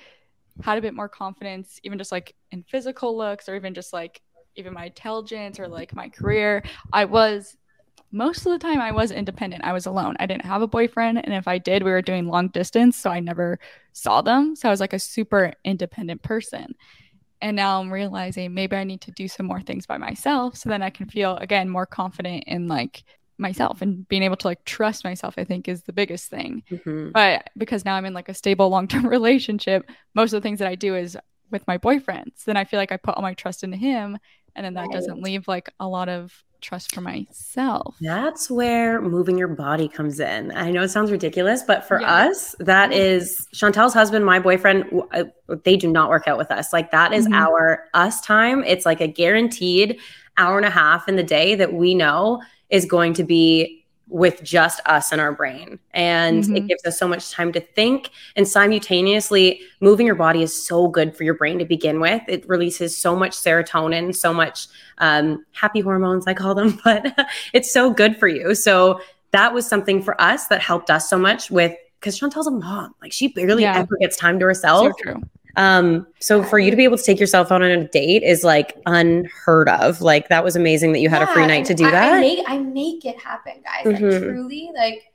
had 0.61 0.77
a 0.77 0.81
bit 0.81 0.93
more 0.93 1.09
confidence, 1.09 1.79
even 1.83 1.97
just 1.97 2.11
like 2.11 2.35
in 2.51 2.63
physical 2.63 3.17
looks 3.17 3.49
or 3.49 3.55
even 3.55 3.73
just 3.73 3.93
like 3.93 4.21
even 4.55 4.73
my 4.73 4.85
intelligence 4.85 5.59
or 5.59 5.67
like 5.67 5.95
my 5.95 6.09
career. 6.09 6.63
I 6.93 7.05
was 7.05 7.57
most 8.11 8.45
of 8.45 8.53
the 8.53 8.59
time 8.59 8.79
I 8.79 8.91
was 8.91 9.11
independent. 9.11 9.65
I 9.65 9.73
was 9.73 9.85
alone. 9.85 10.15
I 10.19 10.25
didn't 10.25 10.45
have 10.45 10.61
a 10.61 10.67
boyfriend. 10.67 11.17
And 11.23 11.33
if 11.33 11.47
I 11.47 11.57
did, 11.57 11.83
we 11.83 11.91
were 11.91 12.01
doing 12.01 12.27
long 12.27 12.47
distance. 12.49 12.95
So 12.97 13.09
I 13.09 13.19
never 13.19 13.59
saw 13.91 14.21
them. 14.21 14.55
So 14.55 14.69
I 14.69 14.71
was 14.71 14.79
like 14.79 14.93
a 14.93 14.99
super 14.99 15.51
independent 15.65 16.21
person. 16.21 16.75
And 17.41 17.55
now 17.55 17.81
I'm 17.81 17.91
realizing 17.91 18.53
maybe 18.53 18.77
I 18.77 18.85
need 18.85 19.01
to 19.01 19.11
do 19.11 19.27
some 19.27 19.45
more 19.45 19.61
things 19.61 19.85
by 19.85 19.97
myself 19.97 20.55
so 20.55 20.69
then 20.69 20.81
I 20.81 20.89
can 20.89 21.07
feel 21.07 21.35
again 21.37 21.69
more 21.69 21.85
confident 21.85 22.45
in 22.47 22.67
like 22.67 23.03
myself 23.37 23.81
and 23.81 24.07
being 24.07 24.23
able 24.23 24.35
to 24.35 24.47
like 24.47 24.63
trust 24.65 25.03
myself 25.03 25.35
i 25.37 25.43
think 25.43 25.67
is 25.67 25.83
the 25.83 25.93
biggest 25.93 26.29
thing 26.29 26.63
mm-hmm. 26.71 27.11
but 27.11 27.49
because 27.57 27.83
now 27.85 27.95
i'm 27.95 28.05
in 28.05 28.13
like 28.13 28.29
a 28.29 28.33
stable 28.33 28.69
long-term 28.69 29.05
relationship 29.07 29.89
most 30.13 30.33
of 30.33 30.41
the 30.41 30.45
things 30.45 30.59
that 30.59 30.67
i 30.67 30.75
do 30.75 30.95
is 30.95 31.17
with 31.51 31.65
my 31.67 31.77
boyfriends 31.77 32.37
so 32.37 32.43
then 32.45 32.57
i 32.57 32.63
feel 32.63 32.79
like 32.79 32.91
i 32.91 32.97
put 32.97 33.15
all 33.15 33.21
my 33.21 33.33
trust 33.33 33.63
into 33.63 33.77
him 33.77 34.17
and 34.55 34.65
then 34.65 34.73
that 34.73 34.81
right. 34.81 34.91
doesn't 34.91 35.21
leave 35.21 35.47
like 35.47 35.69
a 35.79 35.87
lot 35.87 36.09
of 36.09 36.43
trust 36.61 36.95
for 36.95 37.01
myself 37.01 37.95
that's 38.01 38.49
where 38.49 38.99
moving 39.01 39.37
your 39.37 39.47
body 39.47 39.87
comes 39.87 40.19
in 40.19 40.51
i 40.53 40.71
know 40.71 40.81
it 40.81 40.89
sounds 40.89 41.11
ridiculous 41.11 41.61
but 41.61 41.85
for 41.85 42.01
yeah. 42.01 42.11
us 42.11 42.55
that 42.59 42.91
is 42.91 43.47
chantelle's 43.53 43.93
husband 43.93 44.25
my 44.25 44.39
boyfriend 44.39 44.85
uh, 45.11 45.25
they 45.63 45.77
do 45.77 45.87
not 45.87 46.09
work 46.09 46.27
out 46.27 46.37
with 46.37 46.49
us 46.51 46.73
like 46.73 46.89
that 46.89 47.13
is 47.13 47.25
mm-hmm. 47.25 47.35
our 47.35 47.87
us 47.93 48.19
time 48.21 48.63
it's 48.63 48.85
like 48.85 48.99
a 48.99 49.07
guaranteed 49.07 49.99
hour 50.37 50.57
and 50.57 50.65
a 50.65 50.71
half 50.71 51.07
in 51.07 51.17
the 51.17 51.23
day 51.23 51.53
that 51.53 51.73
we 51.73 51.93
know 51.93 52.41
is 52.75 52.85
going 52.85 53.13
to 53.13 53.23
be 53.23 53.85
with 54.07 54.43
just 54.43 54.81
us 54.85 55.11
and 55.11 55.19
our 55.19 55.31
brain. 55.31 55.79
And 55.91 56.43
mm-hmm. 56.43 56.57
it 56.57 56.67
gives 56.67 56.85
us 56.85 56.99
so 56.99 57.07
much 57.07 57.31
time 57.31 57.51
to 57.53 57.59
think. 57.59 58.11
And 58.35 58.47
simultaneously, 58.47 59.61
moving 59.79 60.05
your 60.05 60.15
body 60.15 60.43
is 60.43 60.65
so 60.67 60.87
good 60.87 61.15
for 61.15 61.23
your 61.23 61.33
brain 61.33 61.57
to 61.59 61.65
begin 61.65 61.99
with. 61.99 62.21
It 62.27 62.47
releases 62.47 62.95
so 62.95 63.15
much 63.15 63.31
serotonin, 63.31 64.15
so 64.15 64.33
much 64.33 64.67
um, 64.99 65.43
happy 65.53 65.79
hormones, 65.79 66.27
I 66.27 66.33
call 66.33 66.53
them, 66.53 66.79
but 66.83 67.17
it's 67.53 67.71
so 67.71 67.91
good 67.91 68.17
for 68.17 68.27
you. 68.27 68.53
So 68.53 69.01
that 69.31 69.53
was 69.53 69.67
something 69.67 70.03
for 70.03 70.19
us 70.21 70.47
that 70.47 70.61
helped 70.61 70.89
us 70.89 71.09
so 71.09 71.17
much 71.17 71.49
with 71.49 71.73
because 71.99 72.19
Chantelle's 72.19 72.47
a 72.47 72.51
mom. 72.51 72.93
Like 73.01 73.11
she 73.11 73.29
barely 73.29 73.63
yeah. 73.63 73.77
ever 73.77 73.97
gets 73.99 74.17
time 74.17 74.37
to 74.39 74.45
herself. 74.45 74.93
So 74.97 75.03
true. 75.13 75.23
Um, 75.57 76.07
so 76.19 76.43
for 76.43 76.59
you 76.59 76.69
to 76.69 76.77
be 76.77 76.83
able 76.83 76.97
to 76.97 77.03
take 77.03 77.19
yourself 77.19 77.51
on 77.51 77.63
a 77.63 77.87
date 77.87 78.23
is 78.23 78.43
like 78.43 78.77
unheard 78.85 79.69
of. 79.69 80.01
Like 80.01 80.29
that 80.29 80.43
was 80.43 80.55
amazing 80.55 80.91
that 80.93 80.99
you 80.99 81.09
had 81.09 81.21
yeah, 81.21 81.31
a 81.31 81.33
free 81.33 81.47
night 81.47 81.65
to 81.65 81.73
do 81.73 81.85
I, 81.85 81.91
that. 81.91 82.13
I 82.13 82.19
make 82.19 82.43
I 82.47 82.57
make 82.57 83.05
it 83.05 83.19
happen, 83.19 83.61
guys. 83.63 83.93
Mm-hmm. 83.93 84.05
Like 84.05 84.21
truly, 84.21 84.71
like 84.75 85.13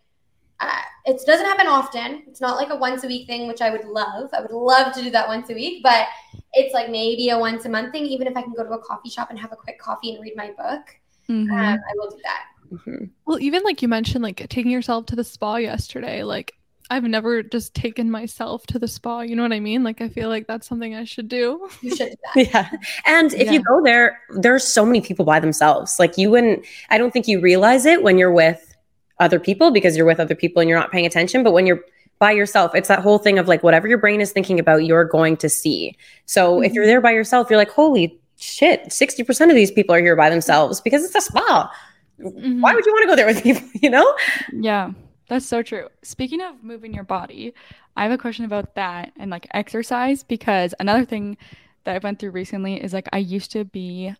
uh, 0.61 0.83
it 1.07 1.21
doesn't 1.27 1.47
happen 1.47 1.67
often. 1.67 2.23
It's 2.27 2.41
not 2.41 2.57
like 2.57 2.71
a 2.71 2.77
once 2.77 3.05
a 3.05 3.07
week 3.07 3.27
thing, 3.27 3.49
which 3.49 3.61
I 3.61 3.71
would 3.71 3.85
love. 3.85 4.31
I 4.33 4.41
would 4.41 4.51
love 4.51 4.93
to 4.95 5.03
do 5.03 5.11
that 5.11 5.29
once 5.29 5.51
a 5.51 5.55
week, 5.55 5.83
but 5.83 6.07
it's 6.53 6.75
like 6.75 6.91
maybe 6.91 7.31
a 7.31 7.39
once 7.39 7.65
a 7.65 7.69
month 7.69 7.93
thing. 7.93 8.07
Even 8.07 8.27
if 8.27 8.37
I 8.37 8.43
can 8.43 8.53
go 8.53 8.65
to 8.65 8.71
a 8.71 8.79
coffee 8.79 9.11
shop 9.11 9.31
and 9.31 9.39
have 9.39 9.53
a 9.53 9.57
quick 9.57 9.79
coffee 9.79 10.15
and 10.15 10.23
read 10.23 10.35
my 10.37 10.49
book, 10.49 10.83
mm-hmm. 11.29 11.51
um, 11.51 11.79
I 11.79 11.93
will 11.95 12.11
do 12.11 12.19
that. 12.23 12.45
Mm-hmm. 12.73 13.05
Well, 13.27 13.41
even 13.41 13.63
like 13.63 13.83
you 13.83 13.89
mentioned, 13.89 14.23
like 14.23 14.47
taking 14.49 14.71
yourself 14.71 15.07
to 15.07 15.17
the 15.17 15.25
spa 15.25 15.57
yesterday, 15.57 16.23
like 16.23 16.55
I've 16.91 17.05
never 17.05 17.43
just 17.43 17.73
taken 17.73 18.11
myself 18.11 18.67
to 18.67 18.79
the 18.79 18.89
spa. 18.89 19.21
You 19.21 19.37
know 19.37 19.43
what 19.43 19.53
I 19.53 19.61
mean? 19.61 19.85
Like 19.85 20.01
I 20.01 20.09
feel 20.09 20.29
like 20.29 20.49
that's 20.49 20.67
something 20.67 20.95
I 20.95 21.05
should 21.05 21.29
do. 21.29 21.69
You 21.81 21.95
should 21.95 22.17
do 22.35 22.43
yeah. 22.43 22.69
And 23.07 23.33
if 23.33 23.47
yeah. 23.47 23.53
you 23.53 23.63
go 23.63 23.83
there, 23.83 24.21
there's 24.31 24.65
so 24.65 24.85
many 24.85 25.01
people 25.01 25.25
by 25.25 25.39
themselves. 25.39 25.99
Like 25.99 26.19
you 26.19 26.31
wouldn't 26.31 26.67
I 26.91 26.99
don't 26.99 27.13
think 27.13 27.29
you 27.29 27.41
realize 27.41 27.87
it 27.87 28.03
when 28.03 28.19
you're 28.19 28.33
with 28.33 28.75
other 29.21 29.39
people 29.39 29.71
because 29.71 29.97
you're 29.97 30.07
with 30.07 30.19
other 30.19 30.35
people 30.35 30.61
and 30.61 30.69
you're 30.69 30.79
not 30.79 30.91
paying 30.91 31.07
attention. 31.07 31.45
But 31.45 31.53
when 31.53 31.67
you're 31.67 31.81
by 32.19 32.33
yourself, 32.33 32.75
it's 32.75 32.89
that 32.89 33.01
whole 33.01 33.19
thing 33.19 33.39
of 33.39 33.47
like 33.49 33.63
whatever 33.63 33.87
your 33.87 33.99
brain 33.99 34.21
is 34.21 34.33
thinking 34.33 34.59
about, 34.59 34.85
you're 34.85 35.05
going 35.05 35.37
to 35.39 35.49
see. 35.49 35.97
So 36.27 36.57
mm-hmm. 36.57 36.65
if 36.65 36.73
you're 36.73 36.87
there 36.87 37.01
by 37.01 37.13
yourself, 37.13 37.49
you're 37.49 37.59
like, 37.59 37.71
holy 37.71 38.21
shit, 38.37 38.85
60% 38.87 39.49
of 39.49 39.55
these 39.55 39.71
people 39.71 39.95
are 39.95 40.01
here 40.01 40.17
by 40.17 40.29
themselves 40.29 40.81
because 40.81 41.05
it's 41.05 41.15
a 41.15 41.21
spa. 41.21 41.73
Mm-hmm. 42.21 42.61
Why 42.61 42.75
would 42.75 42.85
you 42.85 42.93
want 42.93 43.03
to 43.05 43.09
go 43.09 43.17
there 43.17 43.27
with 43.27 43.43
people, 43.43 43.67
you 43.75 43.91
know? 43.91 44.15
Yeah. 44.53 44.93
That's 45.31 45.47
so 45.47 45.63
true. 45.63 45.87
Speaking 46.03 46.41
of 46.41 46.65
moving 46.65 46.93
your 46.93 47.05
body, 47.05 47.55
I 47.97 48.03
have 48.03 48.11
a 48.11 48.19
question 48.19 48.45
about 48.45 48.75
that 48.75 49.13
and 49.17 49.31
like 49.31 49.47
exercise 49.55 50.25
because 50.25 50.75
another 50.81 51.05
thing 51.05 51.37
that 51.85 51.95
I 51.95 51.99
went 51.99 52.19
through 52.19 52.33
recently 52.33 52.83
is 52.83 52.93
like 52.93 53.09
I 53.13 53.19
used 53.19 53.53
to 53.53 53.65
be 53.65 54.13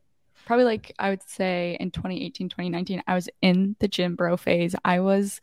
probably 0.47 0.65
like 0.65 0.95
I 1.01 1.11
would 1.11 1.29
say 1.29 1.77
in 1.81 1.91
2018, 1.91 2.49
2019, 2.49 3.03
I 3.09 3.15
was 3.17 3.29
in 3.43 3.75
the 3.81 3.89
gym 3.89 4.15
bro 4.15 4.37
phase. 4.37 4.77
I 4.85 5.01
was, 5.01 5.41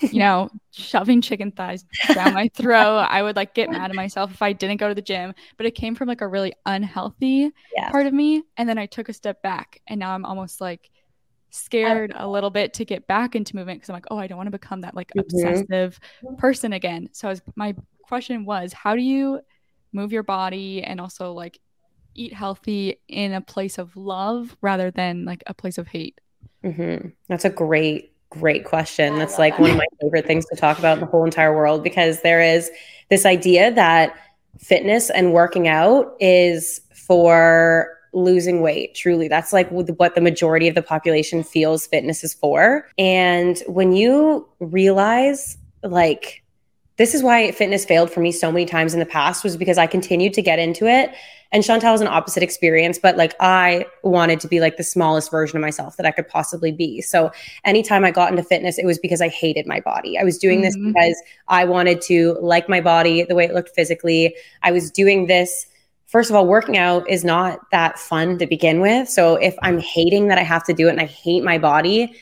you 0.00 0.18
know, 0.18 0.50
shoving 0.72 1.22
chicken 1.22 1.52
thighs 1.52 1.84
down 2.12 2.34
my 2.34 2.48
throat. 2.48 3.06
I 3.08 3.22
would 3.22 3.36
like 3.36 3.54
get 3.54 3.70
mad 3.70 3.90
at 3.90 3.96
myself 3.96 4.32
if 4.32 4.42
I 4.42 4.52
didn't 4.52 4.78
go 4.78 4.88
to 4.88 4.96
the 4.96 5.00
gym, 5.00 5.32
but 5.56 5.64
it 5.64 5.76
came 5.76 5.94
from 5.94 6.08
like 6.08 6.22
a 6.22 6.28
really 6.28 6.54
unhealthy 6.66 7.52
yeah. 7.76 7.92
part 7.92 8.08
of 8.08 8.12
me. 8.12 8.42
And 8.56 8.68
then 8.68 8.78
I 8.78 8.86
took 8.86 9.08
a 9.08 9.12
step 9.12 9.42
back 9.42 9.80
and 9.86 10.00
now 10.00 10.12
I'm 10.12 10.24
almost 10.24 10.60
like 10.60 10.90
scared 11.54 12.12
a 12.16 12.28
little 12.28 12.50
bit 12.50 12.74
to 12.74 12.84
get 12.84 13.06
back 13.06 13.34
into 13.34 13.56
movement 13.56 13.78
because 13.78 13.90
I'm 13.90 13.94
like, 13.94 14.06
oh, 14.10 14.18
I 14.18 14.26
don't 14.26 14.36
want 14.36 14.48
to 14.48 14.58
become 14.58 14.80
that 14.82 14.94
like 14.94 15.12
mm-hmm. 15.16 15.20
obsessive 15.20 16.00
person 16.38 16.72
again. 16.72 17.08
So 17.12 17.28
was, 17.28 17.42
my 17.56 17.74
question 18.02 18.44
was, 18.44 18.72
how 18.72 18.94
do 18.94 19.02
you 19.02 19.40
move 19.92 20.12
your 20.12 20.22
body 20.22 20.82
and 20.82 21.00
also 21.00 21.32
like 21.32 21.58
eat 22.14 22.32
healthy 22.32 23.00
in 23.08 23.32
a 23.32 23.40
place 23.40 23.78
of 23.78 23.96
love 23.96 24.56
rather 24.60 24.90
than 24.90 25.24
like 25.24 25.42
a 25.46 25.54
place 25.54 25.78
of 25.78 25.86
hate? 25.86 26.20
Mm-hmm. 26.64 27.08
That's 27.28 27.44
a 27.44 27.50
great, 27.50 28.12
great 28.30 28.64
question. 28.64 29.18
That's 29.18 29.38
like 29.38 29.54
that. 29.54 29.62
one 29.62 29.70
of 29.70 29.76
my 29.76 29.86
favorite 30.00 30.26
things 30.26 30.46
to 30.46 30.56
talk 30.56 30.78
about 30.78 30.94
in 30.94 31.00
the 31.00 31.06
whole 31.06 31.24
entire 31.24 31.54
world 31.54 31.84
because 31.84 32.22
there 32.22 32.40
is 32.40 32.70
this 33.10 33.24
idea 33.24 33.72
that 33.72 34.16
fitness 34.58 35.10
and 35.10 35.32
working 35.32 35.68
out 35.68 36.16
is 36.20 36.80
for 36.94 37.93
losing 38.14 38.60
weight 38.60 38.94
truly 38.94 39.28
that's 39.28 39.52
like 39.52 39.70
what 39.70 40.14
the 40.14 40.20
majority 40.20 40.68
of 40.68 40.74
the 40.74 40.82
population 40.82 41.42
feels 41.42 41.86
fitness 41.86 42.24
is 42.24 42.32
for 42.32 42.88
and 42.96 43.62
when 43.66 43.92
you 43.92 44.48
realize 44.60 45.58
like 45.82 46.44
this 46.96 47.14
is 47.14 47.22
why 47.22 47.50
fitness 47.50 47.84
failed 47.84 48.10
for 48.10 48.20
me 48.20 48.30
so 48.30 48.52
many 48.52 48.64
times 48.64 48.94
in 48.94 49.00
the 49.00 49.06
past 49.06 49.42
was 49.42 49.56
because 49.56 49.78
I 49.78 49.86
continued 49.86 50.32
to 50.34 50.42
get 50.42 50.60
into 50.60 50.86
it. 50.86 51.12
And 51.50 51.64
Chantelle 51.64 51.92
was 51.92 52.00
an 52.00 52.06
opposite 52.06 52.42
experience, 52.42 52.98
but 52.98 53.16
like 53.16 53.34
I 53.40 53.86
wanted 54.02 54.40
to 54.40 54.48
be 54.48 54.60
like 54.60 54.76
the 54.76 54.84
smallest 54.84 55.30
version 55.30 55.56
of 55.56 55.60
myself 55.60 55.96
that 55.96 56.06
I 56.06 56.10
could 56.10 56.28
possibly 56.28 56.72
be. 56.72 57.00
So 57.00 57.32
anytime 57.64 58.04
I 58.04 58.10
got 58.10 58.30
into 58.30 58.42
fitness, 58.42 58.78
it 58.78 58.86
was 58.86 58.98
because 58.98 59.20
I 59.20 59.28
hated 59.28 59.66
my 59.66 59.80
body. 59.80 60.18
I 60.18 60.24
was 60.24 60.38
doing 60.38 60.62
mm-hmm. 60.62 60.84
this 60.84 60.92
because 60.92 61.22
I 61.48 61.64
wanted 61.64 62.00
to 62.02 62.38
like 62.40 62.68
my 62.68 62.80
body 62.80 63.24
the 63.24 63.34
way 63.34 63.44
it 63.44 63.54
looked 63.54 63.70
physically. 63.74 64.34
I 64.62 64.70
was 64.70 64.90
doing 64.90 65.26
this 65.26 65.66
first 66.14 66.30
of 66.30 66.36
all, 66.36 66.46
working 66.46 66.78
out 66.78 67.10
is 67.10 67.24
not 67.24 67.58
that 67.72 67.98
fun 67.98 68.38
to 68.38 68.46
begin 68.46 68.80
with. 68.80 69.08
So 69.08 69.34
if 69.34 69.56
I'm 69.62 69.80
hating 69.80 70.28
that 70.28 70.38
I 70.38 70.44
have 70.44 70.62
to 70.66 70.72
do 70.72 70.86
it 70.86 70.92
and 70.92 71.00
I 71.00 71.06
hate 71.06 71.42
my 71.42 71.58
body, 71.58 72.14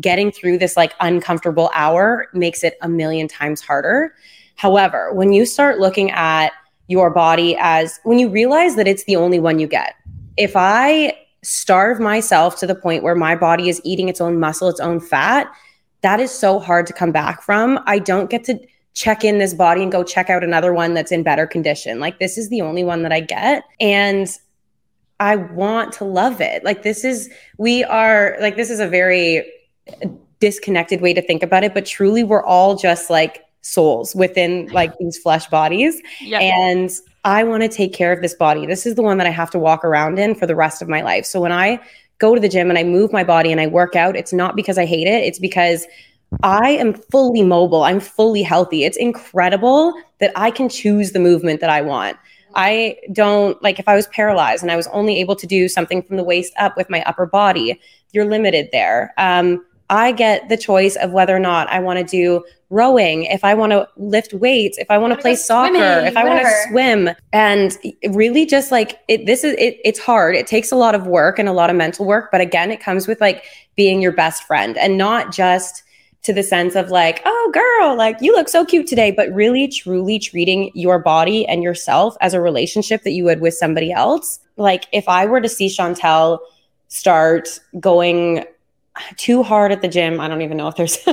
getting 0.00 0.30
through 0.30 0.58
this 0.58 0.76
like 0.76 0.94
uncomfortable 1.00 1.68
hour 1.74 2.28
makes 2.32 2.62
it 2.62 2.78
a 2.82 2.88
million 2.88 3.26
times 3.26 3.60
harder. 3.60 4.14
However, 4.54 5.12
when 5.12 5.32
you 5.32 5.44
start 5.44 5.80
looking 5.80 6.12
at 6.12 6.52
your 6.86 7.10
body 7.10 7.56
as 7.58 7.98
when 8.04 8.20
you 8.20 8.28
realize 8.28 8.76
that 8.76 8.86
it's 8.86 9.02
the 9.06 9.16
only 9.16 9.40
one 9.40 9.58
you 9.58 9.66
get, 9.66 9.96
if 10.36 10.52
I 10.54 11.12
starve 11.42 11.98
myself 11.98 12.60
to 12.60 12.66
the 12.68 12.76
point 12.76 13.02
where 13.02 13.16
my 13.16 13.34
body 13.34 13.68
is 13.68 13.80
eating 13.82 14.08
its 14.08 14.20
own 14.20 14.38
muscle, 14.38 14.68
its 14.68 14.78
own 14.78 15.00
fat, 15.00 15.52
that 16.02 16.20
is 16.20 16.30
so 16.30 16.60
hard 16.60 16.86
to 16.86 16.92
come 16.92 17.10
back 17.10 17.42
from. 17.42 17.80
I 17.86 17.98
don't 17.98 18.30
get 18.30 18.44
to 18.44 18.60
check 18.94 19.24
in 19.24 19.38
this 19.38 19.54
body 19.54 19.82
and 19.82 19.90
go 19.90 20.04
check 20.04 20.28
out 20.28 20.44
another 20.44 20.72
one 20.72 20.94
that's 20.94 21.12
in 21.12 21.22
better 21.22 21.46
condition. 21.46 21.98
Like 21.98 22.18
this 22.18 22.36
is 22.36 22.48
the 22.50 22.60
only 22.60 22.84
one 22.84 23.02
that 23.02 23.12
I 23.12 23.20
get. 23.20 23.64
And 23.80 24.28
I 25.18 25.36
want 25.36 25.92
to 25.94 26.04
love 26.04 26.40
it. 26.40 26.64
Like 26.64 26.82
this 26.82 27.04
is, 27.04 27.30
we 27.56 27.84
are, 27.84 28.36
like, 28.40 28.56
this 28.56 28.70
is 28.70 28.80
a 28.80 28.88
very 28.88 29.50
disconnected 30.40 31.00
way 31.00 31.14
to 31.14 31.22
think 31.22 31.42
about 31.42 31.64
it, 31.64 31.72
but 31.72 31.86
truly 31.86 32.24
we're 32.24 32.44
all 32.44 32.76
just 32.76 33.08
like 33.08 33.42
souls 33.62 34.14
within 34.14 34.66
like 34.72 34.92
these 34.98 35.16
flesh 35.16 35.46
bodies. 35.48 36.02
Yep. 36.20 36.42
And 36.42 36.90
I 37.24 37.44
want 37.44 37.62
to 37.62 37.68
take 37.68 37.94
care 37.94 38.12
of 38.12 38.20
this 38.20 38.34
body. 38.34 38.66
This 38.66 38.84
is 38.84 38.96
the 38.96 39.02
one 39.02 39.16
that 39.18 39.26
I 39.26 39.30
have 39.30 39.50
to 39.52 39.58
walk 39.58 39.84
around 39.84 40.18
in 40.18 40.34
for 40.34 40.46
the 40.46 40.56
rest 40.56 40.82
of 40.82 40.88
my 40.88 41.00
life. 41.00 41.24
So 41.24 41.40
when 41.40 41.52
I 41.52 41.80
go 42.18 42.34
to 42.34 42.40
the 42.40 42.48
gym 42.48 42.68
and 42.68 42.78
I 42.78 42.82
move 42.82 43.12
my 43.12 43.22
body 43.22 43.52
and 43.52 43.60
I 43.60 43.68
work 43.68 43.94
out, 43.94 44.16
it's 44.16 44.32
not 44.32 44.56
because 44.56 44.78
I 44.78 44.84
hate 44.84 45.06
it. 45.06 45.22
It's 45.22 45.38
because 45.38 45.86
I 46.42 46.70
am 46.70 46.94
fully 46.94 47.42
mobile. 47.42 47.84
I'm 47.84 48.00
fully 48.00 48.42
healthy. 48.42 48.84
It's 48.84 48.96
incredible 48.96 49.94
that 50.20 50.32
I 50.36 50.50
can 50.50 50.68
choose 50.68 51.12
the 51.12 51.20
movement 51.20 51.60
that 51.60 51.70
I 51.70 51.82
want. 51.82 52.16
I 52.54 52.96
don't 53.12 53.60
like 53.62 53.78
if 53.78 53.88
I 53.88 53.94
was 53.94 54.06
paralyzed 54.08 54.62
and 54.62 54.70
I 54.70 54.76
was 54.76 54.86
only 54.88 55.20
able 55.20 55.36
to 55.36 55.46
do 55.46 55.68
something 55.68 56.02
from 56.02 56.16
the 56.16 56.24
waist 56.24 56.52
up 56.58 56.76
with 56.76 56.90
my 56.90 57.02
upper 57.04 57.26
body, 57.26 57.80
you're 58.12 58.26
limited 58.26 58.68
there. 58.72 59.14
Um, 59.16 59.64
I 59.90 60.12
get 60.12 60.48
the 60.48 60.56
choice 60.56 60.96
of 60.96 61.12
whether 61.12 61.36
or 61.36 61.38
not 61.38 61.68
I 61.68 61.78
want 61.80 61.98
to 61.98 62.04
do 62.04 62.44
rowing, 62.70 63.24
if 63.24 63.44
I 63.44 63.52
want 63.52 63.72
to 63.72 63.86
lift 63.98 64.32
weights, 64.32 64.78
if 64.78 64.90
I 64.90 64.96
want 64.96 65.12
to 65.12 65.20
play 65.20 65.36
soccer, 65.36 65.74
swimming, 65.74 66.06
if 66.06 66.16
I 66.16 66.24
want 66.24 66.40
to 66.40 66.68
swim. 66.68 67.10
And 67.32 67.76
really 68.14 68.46
just 68.46 68.72
like 68.72 69.00
it 69.08 69.26
this 69.26 69.44
is 69.44 69.52
it, 69.58 69.78
it's 69.84 69.98
hard. 69.98 70.34
It 70.34 70.46
takes 70.46 70.72
a 70.72 70.76
lot 70.76 70.94
of 70.94 71.06
work 71.06 71.38
and 71.38 71.48
a 71.48 71.52
lot 71.52 71.68
of 71.68 71.76
mental 71.76 72.06
work, 72.06 72.30
but 72.32 72.40
again, 72.40 72.70
it 72.70 72.80
comes 72.80 73.06
with 73.06 73.20
like 73.20 73.44
being 73.76 74.00
your 74.00 74.12
best 74.12 74.44
friend 74.44 74.78
and 74.78 74.96
not 74.96 75.32
just 75.32 75.82
to 76.22 76.32
the 76.32 76.42
sense 76.42 76.76
of 76.76 76.90
like, 76.90 77.20
oh, 77.24 77.50
girl, 77.52 77.96
like 77.96 78.16
you 78.20 78.32
look 78.32 78.48
so 78.48 78.64
cute 78.64 78.86
today, 78.86 79.10
but 79.10 79.32
really 79.32 79.66
truly 79.66 80.18
treating 80.18 80.70
your 80.74 80.98
body 80.98 81.46
and 81.46 81.62
yourself 81.62 82.16
as 82.20 82.32
a 82.32 82.40
relationship 82.40 83.02
that 83.02 83.10
you 83.10 83.24
would 83.24 83.40
with 83.40 83.54
somebody 83.54 83.92
else. 83.92 84.38
Like, 84.56 84.86
if 84.92 85.08
I 85.08 85.26
were 85.26 85.40
to 85.40 85.48
see 85.48 85.68
Chantelle 85.68 86.40
start 86.88 87.58
going 87.80 88.44
too 89.16 89.42
hard 89.42 89.72
at 89.72 89.82
the 89.82 89.88
gym, 89.88 90.20
I 90.20 90.28
don't 90.28 90.42
even 90.42 90.58
know 90.58 90.68
if 90.68 90.76
there's 90.76 90.96
too 90.98 91.12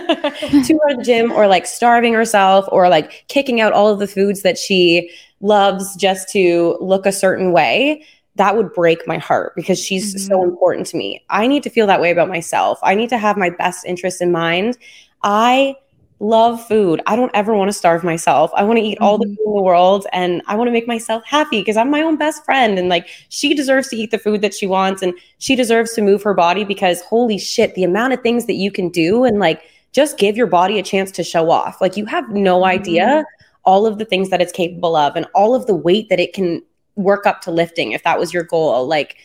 hard 0.80 0.92
at 0.92 0.98
the 0.98 1.04
gym, 1.04 1.32
or 1.32 1.48
like 1.48 1.66
starving 1.66 2.14
herself, 2.14 2.66
or 2.72 2.88
like 2.90 3.26
kicking 3.30 3.62
out 3.62 3.74
all 3.74 3.88
of 3.88 4.00
the 4.00 4.08
foods 4.08 4.44
that 4.44 4.58
she 4.58 5.10
loves 5.42 5.96
just 5.96 6.30
to 6.30 6.78
look 6.82 7.06
a 7.06 7.12
certain 7.12 7.52
way 7.52 8.06
that 8.40 8.56
would 8.56 8.72
break 8.74 9.06
my 9.06 9.18
heart 9.18 9.54
because 9.54 9.78
she's 9.78 10.16
mm-hmm. 10.16 10.34
so 10.34 10.44
important 10.44 10.88
to 10.88 10.98
me. 10.98 11.24
I 11.30 11.46
need 11.46 11.62
to 11.64 11.70
feel 11.70 11.86
that 11.88 12.00
way 12.00 12.10
about 12.10 12.30
myself. 12.30 12.80
I 12.82 12.96
need 12.96 13.10
to 13.10 13.18
have 13.18 13.36
my 13.36 13.50
best 13.50 13.86
interest 13.86 14.22
in 14.22 14.32
mind. 14.32 14.78
I 15.24 15.76
love 16.22 16.66
food. 16.66 17.02
I 17.06 17.18
don't 17.18 17.32
ever 17.34 17.54
want 17.54 17.68
to 17.68 17.74
starve 17.74 18.02
myself. 18.02 18.50
I 18.56 18.64
want 18.64 18.80
to 18.80 18.84
eat 18.84 18.98
all 19.02 19.18
the 19.18 19.26
mm-hmm. 19.26 19.36
food 19.36 19.46
in 19.46 19.56
the 19.56 19.62
world 19.62 20.08
and 20.14 20.42
I 20.48 20.56
want 20.56 20.70
to 20.70 20.72
make 20.72 20.88
myself 20.88 21.22
happy 21.26 21.60
because 21.60 21.76
I'm 21.76 21.92
my 21.92 22.02
own 22.02 22.16
best 22.16 22.46
friend 22.46 22.80
and 22.80 22.88
like 22.88 23.10
she 23.28 23.54
deserves 23.54 23.90
to 23.90 23.98
eat 23.98 24.12
the 24.12 24.18
food 24.18 24.42
that 24.42 24.54
she 24.54 24.68
wants 24.68 25.02
and 25.02 25.14
she 25.40 25.54
deserves 25.54 25.94
to 25.96 26.02
move 26.02 26.24
her 26.24 26.34
body 26.34 26.64
because 26.64 27.02
holy 27.02 27.38
shit, 27.38 27.76
the 27.76 27.84
amount 27.84 28.14
of 28.14 28.22
things 28.22 28.46
that 28.46 28.54
you 28.54 28.72
can 28.72 28.88
do 28.88 29.26
and 29.26 29.40
like 29.40 29.64
just 29.92 30.18
give 30.18 30.38
your 30.38 30.48
body 30.48 30.80
a 30.80 30.84
chance 30.84 31.12
to 31.12 31.24
show 31.26 31.52
off. 31.52 31.82
Like 31.82 31.98
you 31.98 32.06
have 32.06 32.30
no 32.30 32.64
idea 32.64 33.06
mm-hmm. 33.06 33.52
all 33.66 33.86
of 33.86 33.98
the 33.98 34.06
things 34.06 34.30
that 34.30 34.42
it's 34.42 34.54
capable 34.54 34.96
of 34.96 35.18
and 35.18 35.26
all 35.36 35.56
of 35.56 35.66
the 35.68 35.76
weight 35.76 36.08
that 36.08 36.22
it 36.22 36.32
can 36.32 36.62
work 37.00 37.26
up 37.26 37.42
to 37.42 37.52
lifting 37.52 37.94
if 37.94 38.04
that 38.04 38.20
was 38.20 38.34
your 38.34 38.44
goal. 38.44 38.86
Like 38.88 39.18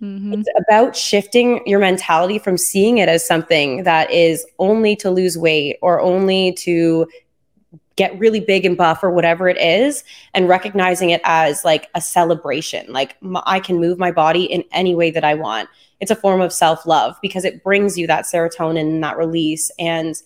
mm-hmm. 0.00 0.34
it's 0.34 0.48
about 0.56 0.94
shifting 0.94 1.66
your 1.66 1.80
mentality 1.80 2.38
from 2.38 2.56
seeing 2.56 2.98
it 2.98 3.08
as 3.08 3.26
something 3.26 3.84
that 3.84 4.10
is 4.10 4.46
only 4.58 4.94
to 4.96 5.10
lose 5.10 5.36
weight 5.38 5.78
or 5.82 6.00
only 6.00 6.52
to 6.52 7.06
get 7.96 8.18
really 8.18 8.40
big 8.40 8.64
and 8.64 8.76
buff 8.76 9.02
or 9.02 9.10
whatever 9.10 9.48
it 9.48 9.58
is 9.58 10.02
and 10.34 10.48
recognizing 10.48 11.10
it 11.10 11.20
as 11.24 11.62
like 11.62 11.90
a 11.94 12.00
celebration 12.00 12.90
like 12.90 13.16
m- 13.22 13.36
i 13.44 13.60
can 13.60 13.78
move 13.78 13.98
my 13.98 14.10
body 14.10 14.44
in 14.44 14.64
any 14.72 14.94
way 14.94 15.10
that 15.10 15.24
i 15.24 15.34
want 15.34 15.68
it's 16.00 16.10
a 16.10 16.16
form 16.16 16.40
of 16.40 16.54
self-love 16.54 17.16
because 17.20 17.44
it 17.44 17.62
brings 17.62 17.98
you 17.98 18.06
that 18.06 18.24
serotonin 18.24 18.80
and 18.80 19.04
that 19.04 19.18
release 19.18 19.70
and 19.78 20.22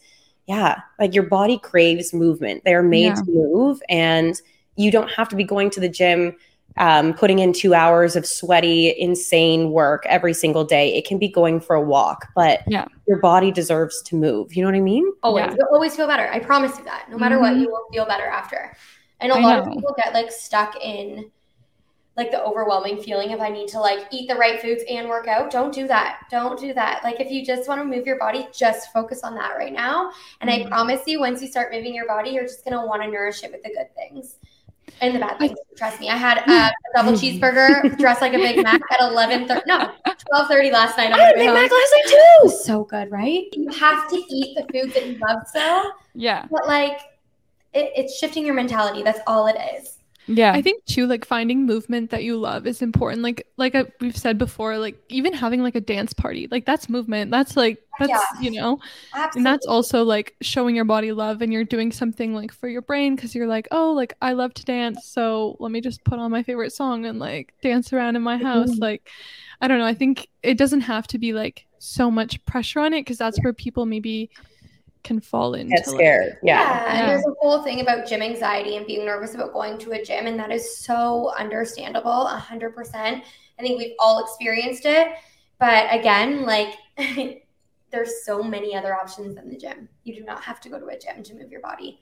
yeah 0.47 0.81
like 1.01 1.13
your 1.13 1.25
body 1.25 1.59
craves 1.59 2.15
movement 2.15 2.63
they 2.65 2.73
are 2.73 2.85
made 2.85 3.07
yeah. 3.07 3.15
to 3.15 3.25
move 3.27 3.83
and 3.89 4.41
you 4.77 4.91
don't 4.91 5.11
have 5.11 5.29
to 5.29 5.37
be 5.37 5.45
going 5.45 5.69
to 5.69 5.81
the 5.81 5.89
gym 5.89 6.37
um, 6.79 7.14
putting 7.14 7.39
in 7.39 7.53
two 7.53 7.74
hours 7.74 8.16
of 8.16 8.27
sweaty, 8.27 8.95
insane 8.99 9.70
work 9.70 10.05
every 10.07 10.35
single 10.35 10.64
day. 10.64 10.95
It 10.95 11.07
can 11.07 11.18
be 11.18 11.29
going 11.29 11.61
for 11.61 11.74
a 11.74 11.81
walk, 11.81 12.29
but 12.35 12.61
yeah. 12.66 12.87
your 13.07 13.18
body 13.18 13.51
deserves 13.51 14.03
to 14.03 14.16
move. 14.16 14.55
You 14.55 14.62
know 14.62 14.68
what 14.68 14.77
I 14.77 14.81
mean? 14.81 15.11
Always. 15.22 15.47
Yeah. 15.47 15.57
You'll 15.59 15.68
always 15.72 15.97
feel 15.97 16.07
better. 16.07 16.29
I 16.29 16.39
promise 16.39 16.77
you 16.79 16.85
that. 16.85 17.11
No 17.11 17.18
matter 17.18 17.37
mm-hmm. 17.37 17.55
what, 17.55 17.57
you 17.57 17.68
will 17.68 17.87
feel 17.93 18.07
better 18.07 18.27
after. 18.27 18.77
And 19.20 19.33
a 19.33 19.37
I 19.37 19.41
lot 19.41 19.64
know. 19.64 19.70
of 19.70 19.74
people 19.74 19.95
get 19.97 20.12
like 20.12 20.31
stuck 20.31 20.77
in 20.83 21.31
like 22.16 22.31
the 22.31 22.43
overwhelming 22.43 23.03
feeling 23.03 23.33
of 23.35 23.41
I 23.41 23.51
need 23.51 23.68
to 23.68 23.81
like 23.81 24.07
eat 24.11 24.27
the 24.27 24.37
right 24.37 24.61
foods 24.61 24.83
and 24.89 25.07
work 25.07 25.29
out. 25.29 25.51
Don't 25.51 25.72
do 25.72 25.87
that. 25.89 26.20
Don't 26.31 26.59
do 26.59 26.72
that. 26.72 27.05
Like 27.05 27.20
if 27.20 27.31
you 27.31 27.45
just 27.45 27.68
want 27.68 27.81
to 27.81 27.85
move 27.85 28.07
your 28.07 28.18
body, 28.18 28.49
just 28.55 28.91
focus 28.93 29.22
on 29.22 29.35
that 29.35 29.57
right 29.57 29.72
now. 29.72 30.11
And 30.41 30.49
mm-hmm. 30.49 30.66
I 30.66 30.68
promise 30.68 31.03
you, 31.07 31.20
once 31.20 31.43
you 31.43 31.49
start 31.49 31.72
moving 31.72 31.95
your 31.95 32.07
body, 32.07 32.31
you're 32.31 32.45
just 32.45 32.64
gonna 32.64 32.85
want 32.87 33.03
to 33.03 33.11
nourish 33.11 33.45
it 33.45 33.53
with 33.53 33.62
the 33.62 33.70
good 33.70 33.95
things 33.95 34.37
and 35.01 35.14
the 35.14 35.18
bad 35.18 35.38
things. 35.38 35.59
Trust 35.76 36.01
me. 36.01 36.09
I 36.09 36.16
had 36.16 36.38
uh, 36.47 36.70
a 36.70 36.97
double 36.97 37.12
cheeseburger 37.18 37.97
dressed 37.99 38.20
like 38.20 38.34
a 38.34 38.38
Big 38.38 38.62
Mac 38.62 38.80
at 38.92 39.01
11 39.11 39.49
30, 39.49 39.62
no, 39.66 39.92
12 40.30 40.49
30 40.49 40.70
last 40.70 40.97
night. 40.97 41.12
I 41.12 41.18
had 41.18 41.34
a 41.34 41.38
Big 41.38 41.49
Mac 41.49 41.70
last 41.70 41.94
night 41.97 42.18
too. 42.42 42.49
So 42.51 42.84
good, 42.84 43.11
right? 43.11 43.44
You 43.53 43.70
have 43.70 44.09
to 44.11 44.16
eat 44.16 44.57
the 44.57 44.62
food 44.72 44.92
that 44.94 45.07
you 45.07 45.18
love 45.18 45.42
so. 45.53 45.92
Yeah. 46.14 46.47
But 46.51 46.66
like, 46.66 46.99
it, 47.74 47.92
it's 47.97 48.16
shifting 48.18 48.44
your 48.47 48.55
mentality. 48.55 49.03
That's 49.03 49.20
all 49.26 49.47
it 49.47 49.57
is. 49.76 49.95
Yeah. 50.29 50.53
I 50.53 50.62
think 50.62 50.85
too 50.87 51.07
like 51.07 51.24
finding 51.24 51.66
movement 51.66 52.11
that 52.11 52.24
you 52.24 52.37
love 52.37 52.66
is 52.66 52.83
important. 52.83 53.22
Like 53.22 53.47
like 53.57 53.74
I, 53.74 53.85
we've 54.01 54.16
said 54.16 54.39
before, 54.39 54.79
like 54.79 54.97
even 55.09 55.33
having 55.33 55.62
like 55.62 55.74
a 55.77 55.81
dance 55.81 56.12
party, 56.12 56.49
like 56.51 56.64
that's 56.64 56.89
movement. 56.89 57.31
That's 57.31 57.57
like 57.57 57.79
that's 57.99 58.11
yeah. 58.11 58.41
you 58.41 58.51
know. 58.51 58.81
Absolutely. 59.14 59.39
And 59.39 59.47
that's 59.47 59.66
also 59.66 60.03
like 60.03 60.35
showing 60.41 60.74
your 60.74 60.85
body 60.85 61.12
love 61.12 61.43
and 61.43 61.53
you're 61.53 61.64
doing 61.64 61.93
something 61.93 62.35
like 62.35 62.53
for 62.53 62.68
your 62.68 62.83
brain 62.83 63.16
cuz 63.16 63.35
you're 63.35 63.47
like, 63.47 63.68
"Oh, 63.70 63.93
like 63.93 64.14
I 64.20 64.33
love 64.33 64.53
to 64.55 64.64
dance, 64.64 65.07
so 65.07 65.57
let 65.61 65.70
me 65.70 65.81
just 65.81 66.03
put 66.05 66.18
on 66.18 66.31
my 66.31 66.43
favorite 66.43 66.72
song 66.72 67.07
and 67.07 67.18
like 67.18 67.55
dance 67.62 67.93
around 67.93 68.16
in 68.16 68.22
my 68.22 68.37
house." 68.37 68.70
Mm-hmm. 68.70 68.83
Like 68.83 69.09
I 69.61 69.68
don't 69.68 69.79
know, 69.79 69.87
I 69.87 69.95
think 69.95 70.29
it 70.43 70.59
doesn't 70.59 70.83
have 70.83 71.07
to 71.09 71.18
be 71.18 71.33
like 71.33 71.66
so 71.79 72.11
much 72.11 72.45
pressure 72.47 72.81
on 72.81 72.93
it 72.93 73.03
because 73.03 73.18
that's 73.18 73.39
where 73.43 73.53
people 73.53 73.87
maybe 73.87 74.31
can 75.07 75.21
fall 75.21 75.55
into. 75.55 75.75
Get 75.75 75.87
scared. 75.87 76.27
Like, 76.27 76.39
yeah. 76.43 76.61
yeah. 76.61 77.01
And 77.01 77.09
there's 77.09 77.25
a 77.27 77.35
whole 77.41 77.63
thing 77.63 77.81
about 77.81 78.07
gym 78.07 78.21
anxiety 78.21 78.77
and 78.77 78.87
being 78.87 79.07
nervous 79.07 79.35
about 79.35 79.53
going 79.53 79.79
to 79.79 79.93
a 79.93 80.05
gym. 80.05 80.27
And 80.27 80.39
that 80.39 80.51
is 80.51 80.79
so 80.79 81.33
understandable, 81.39 82.29
100%. 82.29 82.95
I 82.95 83.23
think 83.63 83.79
we've 83.79 83.95
all 83.99 84.23
experienced 84.23 84.85
it. 84.85 85.09
But 85.59 85.87
again, 85.95 86.43
like, 86.43 86.75
there's 87.91 88.25
so 88.25 88.43
many 88.43 88.75
other 88.75 88.95
options 88.95 89.37
than 89.37 89.49
the 89.49 89.57
gym. 89.57 89.89
You 90.05 90.15
do 90.15 90.25
not 90.25 90.43
have 90.43 90.61
to 90.63 90.69
go 90.69 90.79
to 90.79 90.87
a 90.87 90.99
gym 90.99 91.23
to 91.23 91.35
move 91.35 91.51
your 91.51 91.61
body. 91.61 92.01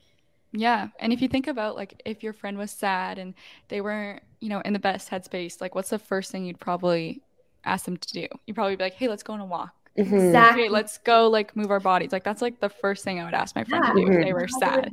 Yeah. 0.52 0.88
And 0.98 1.12
if 1.12 1.20
you 1.20 1.28
think 1.28 1.46
about 1.46 1.76
like 1.76 2.00
if 2.04 2.22
your 2.22 2.32
friend 2.32 2.56
was 2.56 2.70
sad 2.70 3.18
and 3.18 3.34
they 3.68 3.80
weren't, 3.80 4.22
you 4.40 4.48
know, 4.48 4.60
in 4.60 4.72
the 4.72 4.78
best 4.78 5.10
headspace, 5.10 5.60
like 5.60 5.74
what's 5.74 5.90
the 5.90 5.98
first 5.98 6.30
thing 6.30 6.44
you'd 6.44 6.60
probably 6.60 7.22
ask 7.64 7.84
them 7.84 7.96
to 7.96 8.12
do? 8.12 8.26
You'd 8.46 8.54
probably 8.54 8.76
be 8.76 8.84
like, 8.84 8.94
hey, 8.94 9.08
let's 9.08 9.24
go 9.24 9.32
on 9.32 9.40
a 9.40 9.44
walk. 9.44 9.74
Mm-hmm. 9.98 10.14
Exactly. 10.14 10.68
let's 10.68 10.98
go 10.98 11.28
like 11.28 11.54
move 11.56 11.70
our 11.70 11.80
bodies. 11.80 12.12
Like 12.12 12.24
that's 12.24 12.42
like 12.42 12.60
the 12.60 12.68
first 12.68 13.04
thing 13.04 13.20
I 13.20 13.24
would 13.24 13.34
ask 13.34 13.54
my 13.54 13.64
friend 13.64 13.84
yeah. 13.86 13.92
to 13.92 14.00
do 14.00 14.12
if 14.12 14.24
they 14.24 14.32
were 14.32 14.48
sad, 14.48 14.92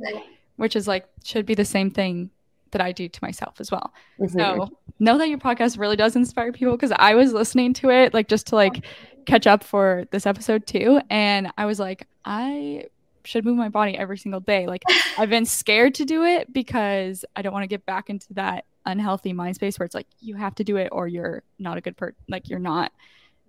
which 0.56 0.76
is 0.76 0.86
like 0.86 1.06
should 1.24 1.44
be 1.46 1.54
the 1.54 1.64
same 1.64 1.90
thing 1.90 2.30
that 2.70 2.80
I 2.80 2.92
do 2.92 3.08
to 3.08 3.18
myself 3.22 3.60
as 3.60 3.70
well. 3.70 3.92
Mm-hmm. 4.20 4.38
So 4.38 4.70
know 4.98 5.18
that 5.18 5.28
your 5.28 5.38
podcast 5.38 5.78
really 5.78 5.96
does 5.96 6.14
inspire 6.14 6.52
people 6.52 6.76
because 6.76 6.92
I 6.96 7.14
was 7.14 7.32
listening 7.32 7.72
to 7.74 7.90
it 7.90 8.14
like 8.14 8.28
just 8.28 8.46
to 8.48 8.54
like 8.54 8.84
catch 9.26 9.46
up 9.46 9.64
for 9.64 10.04
this 10.10 10.26
episode 10.26 10.66
too, 10.66 11.00
and 11.10 11.50
I 11.58 11.66
was 11.66 11.80
like, 11.80 12.06
I 12.24 12.86
should 13.24 13.44
move 13.44 13.56
my 13.56 13.68
body 13.68 13.96
every 13.96 14.18
single 14.18 14.40
day. 14.40 14.66
Like 14.66 14.82
I've 15.18 15.30
been 15.30 15.46
scared 15.46 15.94
to 15.96 16.04
do 16.04 16.24
it 16.24 16.52
because 16.52 17.24
I 17.34 17.42
don't 17.42 17.52
want 17.52 17.64
to 17.64 17.68
get 17.68 17.86
back 17.86 18.10
into 18.10 18.32
that 18.34 18.64
unhealthy 18.84 19.32
mind 19.32 19.54
space 19.54 19.78
where 19.78 19.86
it's 19.86 19.94
like 19.94 20.08
you 20.20 20.34
have 20.34 20.54
to 20.56 20.64
do 20.64 20.76
it 20.76 20.88
or 20.92 21.06
you're 21.06 21.42
not 21.58 21.78
a 21.78 21.80
good 21.80 21.96
person. 21.96 22.16
Like 22.28 22.48
you're 22.48 22.58
not 22.58 22.92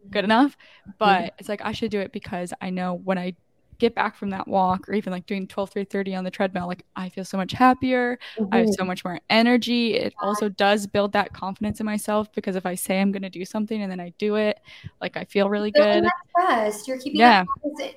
good 0.09 0.23
enough. 0.23 0.57
But 0.97 1.33
it's 1.39 1.49
like 1.49 1.61
I 1.63 1.71
should 1.71 1.91
do 1.91 1.99
it 1.99 2.11
because 2.11 2.53
I 2.61 2.69
know 2.69 2.93
when 2.93 3.17
I 3.17 3.35
get 3.83 3.95
back 3.95 4.15
from 4.15 4.29
that 4.29 4.47
walk 4.47 4.87
or 4.87 4.93
even 4.93 5.11
like 5.11 5.25
doing 5.25 5.47
12 5.47 5.69
3 5.71 5.83
30 5.83 6.15
on 6.15 6.23
the 6.23 6.31
treadmill 6.31 6.67
like 6.67 6.85
i 6.95 7.09
feel 7.09 7.25
so 7.25 7.37
much 7.37 7.51
happier 7.51 8.17
mm-hmm. 8.37 8.53
i 8.53 8.59
have 8.59 8.67
so 8.67 8.75
mm-hmm. 8.75 8.87
much 8.87 9.03
more 9.03 9.19
energy 9.29 9.95
it 9.95 10.13
also 10.21 10.47
does 10.47 10.87
build 10.87 11.11
that 11.11 11.33
confidence 11.33 11.79
in 11.79 11.85
myself 11.85 12.31
because 12.33 12.55
if 12.55 12.65
i 12.65 12.75
say 12.75 13.01
i'm 13.01 13.11
going 13.11 13.21
to 13.21 13.29
do 13.29 13.43
something 13.43 13.81
and 13.81 13.91
then 13.91 13.99
i 13.99 14.13
do 14.17 14.35
it 14.35 14.59
like 15.01 15.17
i 15.17 15.23
feel 15.25 15.49
really 15.49 15.71
good 15.71 16.05
trust 16.31 16.87
you're 16.87 16.97
keeping 16.97 17.19
yeah. 17.19 17.43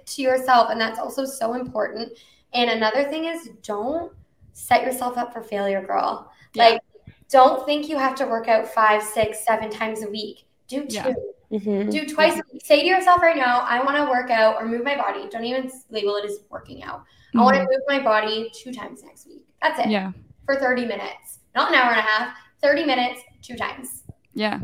to 0.05 0.23
yourself 0.23 0.71
and 0.71 0.81
that's 0.81 0.99
also 0.99 1.25
so 1.25 1.55
important 1.55 2.11
and 2.53 2.71
another 2.71 3.05
thing 3.05 3.27
is 3.27 3.51
don't 3.63 4.13
set 4.53 4.83
yourself 4.83 5.17
up 5.17 5.33
for 5.33 5.43
failure 5.43 5.85
girl 5.85 6.31
yeah. 6.55 6.71
like 6.71 6.81
don't 7.29 7.67
think 7.67 7.89
you 7.89 7.99
have 7.99 8.15
to 8.15 8.27
work 8.27 8.49
out 8.49 8.67
five 8.67 9.03
six 9.03 9.45
seven 9.45 9.71
times 9.71 10.03
a 10.03 10.11
week 10.11 10.47
do 10.69 10.85
two 10.87 10.95
yeah 10.95 11.15
Mm-hmm. 11.53 11.91
Do 11.91 12.07
twice. 12.07 12.37
Yeah. 12.37 12.59
Say 12.65 12.81
to 12.81 12.87
yourself 12.87 13.23
right 13.23 13.37
now, 13.37 13.61
I 13.61 13.83
want 13.83 13.97
to 13.97 14.05
work 14.05 14.31
out 14.31 14.57
or 14.57 14.67
move 14.67 14.85
my 14.85 14.97
body. 14.97 15.29
Don't 15.31 15.45
even 15.45 15.71
label 15.91 16.17
it 16.17 16.25
as 16.25 16.39
working 16.51 16.83
out. 16.83 17.01
Mm-hmm. 17.01 17.41
I 17.41 17.43
want 17.45 17.57
to 17.57 17.63
move 17.63 17.81
my 17.87 18.01
body 18.01 18.51
two 18.55 18.73
times 18.73 19.03
next 19.05 19.27
week. 19.27 19.45
That's 19.63 19.79
it. 19.79 19.89
Yeah. 19.89 20.13
For 20.45 20.57
30 20.57 20.87
minutes, 20.87 21.41
not 21.55 21.71
an 21.71 21.75
hour 21.75 21.91
and 21.91 21.99
a 21.99 22.03
half, 22.03 22.37
30 22.63 22.85
minutes, 22.85 23.21
two 23.43 23.57
times. 23.57 24.05
Yeah. 24.35 24.61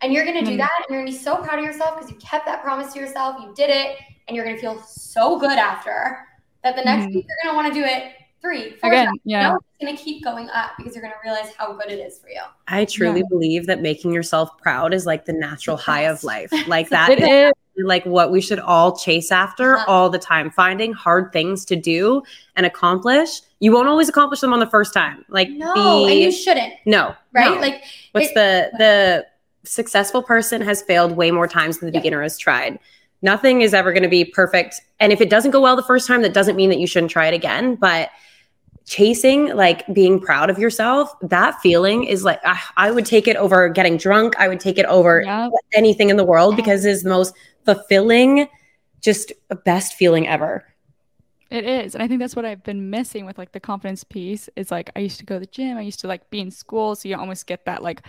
And 0.00 0.12
you're 0.12 0.24
going 0.24 0.44
to 0.44 0.50
do 0.50 0.56
that. 0.56 0.70
And 0.88 0.94
you're 0.94 1.02
going 1.02 1.12
to 1.12 1.18
be 1.18 1.24
so 1.24 1.36
proud 1.36 1.58
of 1.58 1.64
yourself 1.64 1.96
because 1.96 2.10
you 2.10 2.16
kept 2.18 2.46
that 2.46 2.62
promise 2.62 2.92
to 2.92 3.00
yourself. 3.00 3.36
You 3.40 3.54
did 3.54 3.70
it. 3.70 3.96
And 4.26 4.34
you're 4.34 4.44
going 4.44 4.56
to 4.56 4.60
feel 4.60 4.80
so 4.82 5.38
good 5.38 5.58
after 5.58 6.26
that 6.64 6.74
the 6.76 6.82
next 6.82 7.04
mm-hmm. 7.04 7.16
week 7.16 7.26
you're 7.28 7.52
going 7.52 7.52
to 7.52 7.62
want 7.62 7.74
to 7.74 7.80
do 7.80 7.86
it 7.86 8.12
three, 8.44 8.76
four 8.76 8.90
Again, 8.90 9.06
times. 9.06 9.20
yeah. 9.24 9.50
You 9.52 9.56
it's 9.56 9.84
going 9.84 9.96
to 9.96 10.02
keep 10.02 10.22
going 10.22 10.48
up 10.50 10.72
because 10.76 10.94
you're 10.94 11.02
going 11.02 11.14
to 11.14 11.28
realize 11.28 11.52
how 11.56 11.72
good 11.72 11.90
it 11.90 11.98
is 11.98 12.18
for 12.18 12.28
you. 12.28 12.42
I 12.68 12.84
truly 12.84 13.20
yeah. 13.20 13.26
believe 13.30 13.66
that 13.66 13.80
making 13.80 14.12
yourself 14.12 14.56
proud 14.58 14.92
is 14.92 15.06
like 15.06 15.24
the 15.24 15.32
natural 15.32 15.76
high 15.76 16.02
of 16.02 16.22
life. 16.22 16.52
Like 16.68 16.88
that 16.90 17.10
it 17.10 17.22
is 17.22 17.84
like 17.84 18.04
what 18.04 18.30
we 18.30 18.40
should 18.40 18.60
all 18.60 18.96
chase 18.96 19.32
after 19.32 19.76
uh-huh. 19.76 19.84
all 19.88 20.10
the 20.10 20.18
time. 20.18 20.50
Finding 20.50 20.92
hard 20.92 21.32
things 21.32 21.64
to 21.66 21.76
do 21.76 22.22
and 22.54 22.66
accomplish. 22.66 23.40
You 23.60 23.72
won't 23.72 23.88
always 23.88 24.08
accomplish 24.08 24.40
them 24.40 24.52
on 24.52 24.60
the 24.60 24.70
first 24.70 24.92
time. 24.92 25.24
Like 25.28 25.48
no, 25.50 25.74
be, 26.06 26.12
and 26.12 26.20
you 26.20 26.32
shouldn't. 26.32 26.74
No, 26.84 27.14
right? 27.32 27.54
No. 27.54 27.60
Like 27.60 27.82
what's 28.12 28.28
it, 28.28 28.34
the 28.34 28.70
the 28.78 29.26
successful 29.64 30.22
person 30.22 30.60
has 30.60 30.82
failed 30.82 31.12
way 31.12 31.30
more 31.30 31.48
times 31.48 31.78
than 31.78 31.88
the 31.88 31.94
yeah. 31.94 32.00
beginner 32.00 32.22
has 32.22 32.36
tried. 32.36 32.78
Nothing 33.22 33.62
is 33.62 33.72
ever 33.72 33.90
going 33.90 34.02
to 34.02 34.08
be 34.10 34.26
perfect. 34.26 34.82
And 35.00 35.10
if 35.10 35.22
it 35.22 35.30
doesn't 35.30 35.52
go 35.52 35.62
well 35.62 35.76
the 35.76 35.82
first 35.82 36.06
time, 36.06 36.20
that 36.20 36.34
doesn't 36.34 36.56
mean 36.56 36.68
that 36.68 36.78
you 36.78 36.86
shouldn't 36.86 37.10
try 37.10 37.26
it 37.26 37.32
again. 37.32 37.74
But 37.74 38.10
chasing 38.84 39.48
like 39.56 39.86
being 39.94 40.20
proud 40.20 40.50
of 40.50 40.58
yourself 40.58 41.14
that 41.22 41.58
feeling 41.60 42.04
is 42.04 42.22
like 42.22 42.38
I, 42.44 42.60
I 42.76 42.90
would 42.90 43.06
take 43.06 43.26
it 43.26 43.36
over 43.36 43.68
getting 43.70 43.96
drunk 43.96 44.34
i 44.38 44.46
would 44.46 44.60
take 44.60 44.76
it 44.76 44.84
over 44.86 45.22
yep. 45.22 45.52
anything 45.72 46.10
in 46.10 46.16
the 46.16 46.24
world 46.24 46.54
because 46.54 46.84
it's 46.84 47.02
the 47.02 47.08
most 47.08 47.34
fulfilling 47.64 48.46
just 49.00 49.32
best 49.64 49.94
feeling 49.94 50.28
ever 50.28 50.66
it 51.54 51.64
is. 51.64 51.94
And 51.94 52.02
I 52.02 52.08
think 52.08 52.18
that's 52.18 52.34
what 52.34 52.44
I've 52.44 52.64
been 52.64 52.90
missing 52.90 53.26
with 53.26 53.38
like 53.38 53.52
the 53.52 53.60
confidence 53.60 54.02
piece 54.02 54.50
is 54.56 54.72
like 54.72 54.90
I 54.96 54.98
used 54.98 55.20
to 55.20 55.24
go 55.24 55.36
to 55.36 55.40
the 55.40 55.46
gym, 55.46 55.78
I 55.78 55.82
used 55.82 56.00
to 56.00 56.08
like 56.08 56.28
be 56.28 56.40
in 56.40 56.50
school. 56.50 56.96
So 56.96 57.08
you 57.08 57.16
almost 57.16 57.46
get 57.46 57.64
that 57.66 57.80
like 57.80 58.02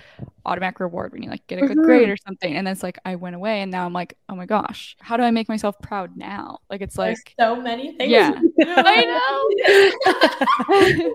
automatic 0.48 0.80
reward 0.80 1.14
when 1.14 1.22
you 1.22 1.30
like 1.30 1.46
get 1.46 1.60
a 1.60 1.62
good 1.62 1.78
mm-hmm. 1.78 1.86
grade 1.86 2.10
or 2.10 2.18
something. 2.18 2.56
And 2.56 2.66
then 2.66 2.72
it's 2.72 2.82
like 2.82 2.98
I 3.06 3.14
went 3.16 3.36
away 3.36 3.62
and 3.62 3.72
now 3.72 3.86
I'm 3.86 3.93
like, 3.93 4.18
oh 4.30 4.36
my 4.36 4.48
gosh, 4.48 4.98
how 5.00 5.16
do 5.16 5.22
I 5.22 5.30
make 5.30 5.48
myself 5.48 5.80
proud 5.80 6.18
now? 6.18 6.58
Like 6.72 6.82
it's 6.82 6.98
like 6.98 7.36
There's 7.38 7.52
so 7.52 7.62
many 7.62 7.96
things. 7.96 8.12
Yeah. 8.12 8.34
I 8.66 9.06
know. 10.98 11.14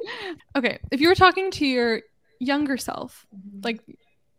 okay. 0.57 0.78
If 0.93 1.01
you 1.01 1.09
were 1.09 1.16
talking 1.16 1.51
to 1.53 1.66
your 1.66 2.03
younger 2.39 2.76
self, 2.76 3.26
mm-hmm. 3.35 3.61
like 3.64 3.83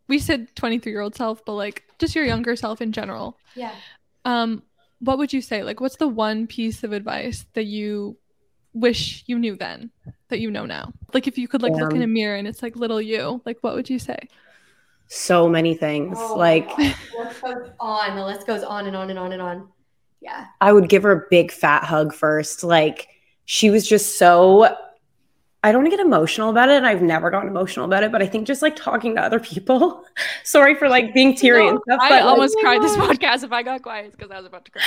we 0.07 0.17
said 0.17 0.47
23 0.55 0.93
year 0.93 1.01
old 1.01 1.15
self, 1.15 1.43
but 1.43 1.55
like 1.55 1.83
just 1.99 2.15
your 2.15 2.23
younger 2.23 2.55
self 2.55 2.81
in 2.81 2.93
general. 2.93 3.37
Yeah. 3.53 3.73
Um, 4.23 4.63
what 5.01 5.17
would 5.17 5.33
you 5.33 5.41
say? 5.41 5.63
Like, 5.63 5.81
what's 5.81 5.97
the 5.97 6.07
one 6.07 6.47
piece 6.47 6.83
of 6.83 6.93
advice 6.93 7.45
that 7.53 7.65
you 7.65 8.17
wish 8.73 9.23
you 9.27 9.37
knew 9.37 9.55
then 9.55 9.91
that 10.29 10.39
you 10.39 10.49
know 10.49 10.65
now? 10.65 10.93
Like, 11.13 11.27
if 11.27 11.37
you 11.37 11.47
could 11.47 11.61
like 11.61 11.73
um, 11.73 11.79
look 11.79 11.93
in 11.93 12.01
a 12.01 12.05
um, 12.05 12.13
mirror 12.13 12.35
and 12.35 12.47
it's 12.47 12.63
like 12.63 12.75
little 12.75 13.01
you, 13.01 13.41
like, 13.45 13.57
what 13.61 13.75
would 13.75 13.89
you 13.89 13.99
say? 13.99 14.29
So 15.07 15.49
many 15.49 15.73
things. 15.73 16.17
Oh, 16.19 16.35
like, 16.35 16.73
the 16.77 16.95
list 17.17 17.41
goes 17.41 17.69
on. 17.79 18.15
The 18.15 18.25
list 18.25 18.47
goes 18.47 18.63
on 18.63 18.87
and 18.87 18.95
on 18.95 19.09
and 19.09 19.19
on 19.19 19.33
and 19.33 19.41
on. 19.41 19.67
Yeah. 20.21 20.45
I 20.61 20.71
would 20.71 20.87
give 20.87 21.03
her 21.03 21.11
a 21.11 21.27
big 21.29 21.51
fat 21.51 21.83
hug 21.83 22.13
first. 22.13 22.63
Like, 22.63 23.09
she 23.45 23.69
was 23.69 23.87
just 23.87 24.17
so 24.17 24.77
I 25.63 25.71
don't 25.71 25.87
get 25.89 25.99
emotional 25.99 26.49
about 26.49 26.69
it, 26.69 26.77
and 26.77 26.87
I've 26.87 27.03
never 27.03 27.29
gotten 27.29 27.47
emotional 27.47 27.85
about 27.85 28.01
it. 28.01 28.11
But 28.11 28.23
I 28.23 28.27
think 28.27 28.47
just 28.47 28.63
like 28.63 28.75
talking 28.75 29.15
to 29.15 29.21
other 29.21 29.39
people. 29.39 30.03
sorry 30.43 30.73
for 30.73 30.89
like 30.89 31.13
being 31.13 31.35
teary 31.35 31.65
no, 31.65 31.69
and 31.69 31.79
stuff. 31.87 31.99
I 32.01 32.09
but, 32.09 32.23
almost 32.23 32.55
like, 32.55 32.63
cried 32.63 32.81
this 32.81 32.95
podcast. 32.97 33.43
If 33.43 33.51
I 33.51 33.61
got 33.61 33.81
quiet, 33.83 34.11
because 34.11 34.31
I 34.31 34.37
was 34.37 34.47
about 34.47 34.65
to 34.65 34.71
cry. 34.71 34.81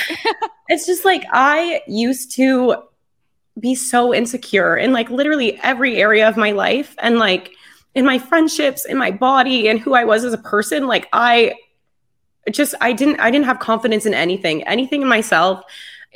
it's 0.69 0.87
just 0.87 1.05
like 1.05 1.25
I 1.33 1.83
used 1.87 2.33
to 2.33 2.77
be 3.61 3.77
so 3.77 4.13
insecure 4.13 4.77
in 4.77 4.93
like 4.93 5.11
literally 5.11 5.61
every 5.63 5.99
area 5.99 6.29
of 6.29 6.37
my 6.37 6.51
life, 6.51 6.97
and 6.99 7.19
like 7.19 7.53
in 7.95 8.05
my 8.05 8.19
friendships, 8.19 8.85
in 8.85 8.99
my 8.99 9.13
body, 9.13 9.69
and 9.69 9.79
who 9.79 9.95
I 9.95 10.05
was 10.05 10.25
as 10.25 10.33
a 10.33 10.39
person. 10.39 10.89
Like 10.89 11.09
I 11.13 11.55
just 12.51 12.75
I 12.81 12.93
didn't 12.93 13.21
I 13.21 13.31
didn't 13.31 13.47
have 13.47 13.61
confidence 13.61 14.07
in 14.07 14.15
anything, 14.15 14.65
anything 14.65 15.03
in 15.03 15.09
myself, 15.09 15.63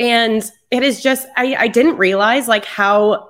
and 0.01 0.43
it 0.73 0.83
is 0.83 1.01
just 1.01 1.29
I 1.37 1.55
I 1.57 1.69
didn't 1.69 1.97
realize 1.97 2.49
like 2.49 2.65
how 2.65 3.28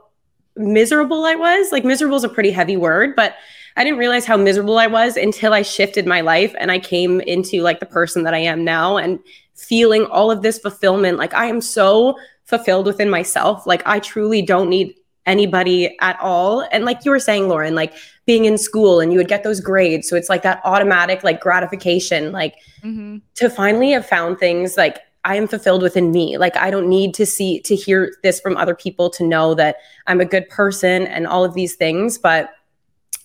miserable 0.58 1.24
I 1.24 1.34
was. 1.34 1.72
Like 1.72 1.84
miserable 1.84 2.16
is 2.16 2.24
a 2.24 2.28
pretty 2.28 2.50
heavy 2.50 2.76
word, 2.76 3.14
but 3.16 3.34
I 3.76 3.84
didn't 3.84 3.98
realize 3.98 4.26
how 4.26 4.36
miserable 4.36 4.78
I 4.78 4.88
was 4.88 5.16
until 5.16 5.52
I 5.52 5.62
shifted 5.62 6.04
my 6.06 6.20
life 6.20 6.54
and 6.58 6.72
I 6.72 6.80
came 6.80 7.20
into 7.20 7.62
like 7.62 7.80
the 7.80 7.86
person 7.86 8.24
that 8.24 8.34
I 8.34 8.38
am 8.38 8.64
now 8.64 8.96
and 8.96 9.20
feeling 9.54 10.04
all 10.06 10.30
of 10.30 10.42
this 10.42 10.58
fulfillment. 10.58 11.16
Like 11.16 11.32
I 11.32 11.46
am 11.46 11.60
so 11.60 12.18
fulfilled 12.44 12.86
within 12.86 13.08
myself. 13.08 13.66
Like 13.66 13.82
I 13.86 14.00
truly 14.00 14.42
don't 14.42 14.68
need 14.68 14.94
anybody 15.26 15.96
at 16.00 16.18
all. 16.20 16.66
And 16.72 16.84
like 16.84 17.04
you 17.04 17.10
were 17.10 17.20
saying, 17.20 17.48
Lauren, 17.48 17.74
like 17.74 17.94
being 18.26 18.46
in 18.46 18.58
school 18.58 18.98
and 18.98 19.12
you 19.12 19.18
would 19.18 19.28
get 19.28 19.44
those 19.44 19.60
grades. 19.60 20.08
So 20.08 20.16
it's 20.16 20.28
like 20.28 20.42
that 20.42 20.60
automatic 20.64 21.22
like 21.22 21.40
gratification, 21.40 22.32
like 22.32 22.56
mm-hmm. 22.82 23.18
to 23.34 23.50
finally 23.50 23.92
have 23.92 24.06
found 24.06 24.38
things 24.38 24.76
like 24.76 24.98
I 25.28 25.36
am 25.36 25.46
fulfilled 25.46 25.82
within 25.82 26.10
me. 26.10 26.38
Like 26.38 26.56
I 26.56 26.70
don't 26.70 26.88
need 26.88 27.12
to 27.14 27.26
see 27.26 27.60
to 27.60 27.76
hear 27.76 28.16
this 28.22 28.40
from 28.40 28.56
other 28.56 28.74
people 28.74 29.10
to 29.10 29.26
know 29.26 29.52
that 29.54 29.76
I'm 30.06 30.22
a 30.22 30.24
good 30.24 30.48
person 30.48 31.06
and 31.06 31.26
all 31.26 31.44
of 31.44 31.52
these 31.52 31.74
things. 31.76 32.16
But 32.16 32.50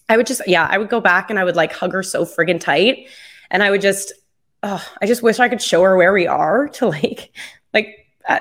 I 0.09 0.17
would 0.17 0.27
just, 0.27 0.41
yeah, 0.45 0.67
I 0.69 0.77
would 0.77 0.89
go 0.89 0.99
back 0.99 1.29
and 1.29 1.39
I 1.39 1.45
would 1.45 1.55
like 1.55 1.71
hug 1.71 1.93
her 1.93 2.03
so 2.03 2.25
friggin' 2.25 2.59
tight. 2.59 3.07
And 3.49 3.63
I 3.63 3.71
would 3.71 3.79
just, 3.79 4.11
oh, 4.63 4.85
I 5.01 5.05
just 5.05 5.23
wish 5.23 5.39
I 5.39 5.47
could 5.47 5.61
show 5.61 5.81
her 5.81 5.95
where 5.95 6.11
we 6.11 6.27
are 6.27 6.67
to 6.73 6.87
like, 6.87 7.31
like, 7.73 8.05
uh, 8.27 8.39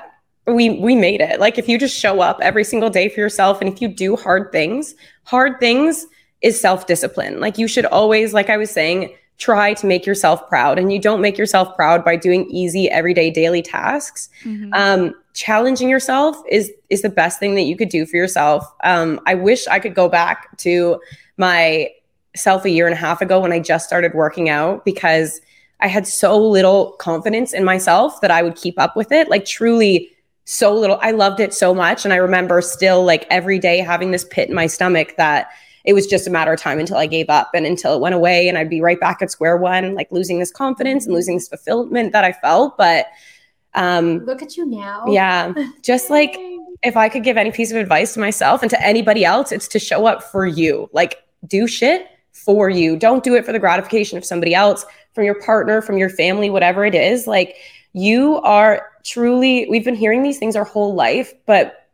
we 0.48 0.70
we 0.80 0.96
made 0.96 1.20
it. 1.20 1.38
Like 1.38 1.56
if 1.56 1.68
you 1.68 1.78
just 1.78 1.96
show 1.96 2.20
up 2.20 2.40
every 2.42 2.64
single 2.64 2.90
day 2.90 3.08
for 3.08 3.20
yourself 3.20 3.60
and 3.60 3.72
if 3.72 3.80
you 3.80 3.86
do 3.86 4.16
hard 4.16 4.50
things, 4.50 4.96
hard 5.22 5.60
things 5.60 6.04
is 6.40 6.60
self-discipline. 6.60 7.38
Like 7.38 7.58
you 7.58 7.68
should 7.68 7.86
always 7.86 8.34
like 8.34 8.50
I 8.50 8.56
was 8.56 8.72
saying, 8.72 9.14
try 9.38 9.74
to 9.74 9.86
make 9.86 10.06
yourself 10.06 10.46
proud 10.48 10.78
and 10.78 10.92
you 10.92 10.98
don't 10.98 11.20
make 11.20 11.36
yourself 11.36 11.74
proud 11.74 12.04
by 12.04 12.16
doing 12.16 12.48
easy 12.48 12.88
everyday 12.90 13.30
daily 13.30 13.62
tasks. 13.62 14.28
Mm-hmm. 14.44 14.72
um, 14.72 15.14
challenging 15.34 15.88
yourself 15.88 16.36
is 16.50 16.70
is 16.90 17.02
the 17.02 17.08
best 17.08 17.38
thing 17.38 17.54
that 17.54 17.62
you 17.62 17.76
could 17.76 17.88
do 17.88 18.04
for 18.06 18.16
yourself. 18.16 18.64
Um, 18.84 19.20
i 19.26 19.34
wish 19.34 19.66
i 19.66 19.78
could 19.78 19.94
go 19.94 20.08
back 20.08 20.56
to 20.58 21.00
my 21.36 21.88
self 22.36 22.64
a 22.64 22.70
year 22.70 22.86
and 22.86 22.94
a 22.94 22.98
half 22.98 23.20
ago 23.22 23.40
when 23.40 23.52
i 23.52 23.58
just 23.58 23.86
started 23.86 24.12
working 24.14 24.48
out 24.48 24.84
because 24.84 25.40
i 25.80 25.86
had 25.86 26.06
so 26.06 26.38
little 26.38 26.92
confidence 26.92 27.52
in 27.52 27.64
myself 27.64 28.20
that 28.20 28.30
i 28.30 28.42
would 28.42 28.56
keep 28.56 28.78
up 28.78 28.96
with 28.96 29.10
it. 29.10 29.28
Like 29.28 29.44
truly 29.44 30.10
so 30.44 30.74
little. 30.74 30.98
I 31.00 31.12
loved 31.12 31.40
it 31.40 31.54
so 31.54 31.74
much 31.74 32.04
and 32.04 32.12
i 32.12 32.16
remember 32.16 32.60
still 32.60 33.04
like 33.04 33.26
every 33.30 33.58
day 33.58 33.78
having 33.78 34.10
this 34.10 34.24
pit 34.24 34.50
in 34.50 34.54
my 34.54 34.66
stomach 34.66 35.14
that 35.16 35.48
it 35.84 35.94
was 35.94 36.06
just 36.06 36.26
a 36.26 36.30
matter 36.30 36.52
of 36.52 36.60
time 36.60 36.78
until 36.78 36.96
I 36.96 37.06
gave 37.06 37.28
up 37.28 37.50
and 37.54 37.66
until 37.66 37.94
it 37.94 38.00
went 38.00 38.14
away 38.14 38.48
and 38.48 38.56
I'd 38.56 38.70
be 38.70 38.80
right 38.80 39.00
back 39.00 39.20
at 39.22 39.30
square 39.30 39.56
one, 39.56 39.94
like 39.94 40.10
losing 40.12 40.38
this 40.38 40.50
confidence 40.50 41.06
and 41.06 41.14
losing 41.14 41.36
this 41.36 41.48
fulfillment 41.48 42.12
that 42.12 42.24
I 42.24 42.32
felt. 42.32 42.76
But 42.76 43.06
um 43.74 44.24
look 44.24 44.42
at 44.42 44.56
you 44.56 44.66
now. 44.66 45.04
Yeah. 45.08 45.52
Just 45.82 46.10
like 46.10 46.36
if 46.82 46.96
I 46.96 47.08
could 47.08 47.24
give 47.24 47.36
any 47.36 47.50
piece 47.50 47.70
of 47.70 47.76
advice 47.76 48.14
to 48.14 48.20
myself 48.20 48.62
and 48.62 48.70
to 48.70 48.80
anybody 48.84 49.24
else, 49.24 49.52
it's 49.52 49.68
to 49.68 49.78
show 49.78 50.06
up 50.06 50.22
for 50.22 50.46
you. 50.46 50.88
Like 50.92 51.22
do 51.46 51.66
shit 51.66 52.06
for 52.32 52.70
you. 52.70 52.96
Don't 52.96 53.24
do 53.24 53.34
it 53.34 53.44
for 53.44 53.52
the 53.52 53.58
gratification 53.58 54.18
of 54.18 54.24
somebody 54.24 54.54
else, 54.54 54.84
from 55.14 55.24
your 55.24 55.40
partner, 55.40 55.82
from 55.82 55.98
your 55.98 56.10
family, 56.10 56.50
whatever 56.50 56.84
it 56.84 56.94
is. 56.94 57.26
Like 57.26 57.56
you 57.92 58.36
are 58.38 58.88
truly, 59.04 59.66
we've 59.68 59.84
been 59.84 59.94
hearing 59.94 60.22
these 60.22 60.38
things 60.38 60.56
our 60.56 60.64
whole 60.64 60.94
life, 60.94 61.32
but 61.46 61.88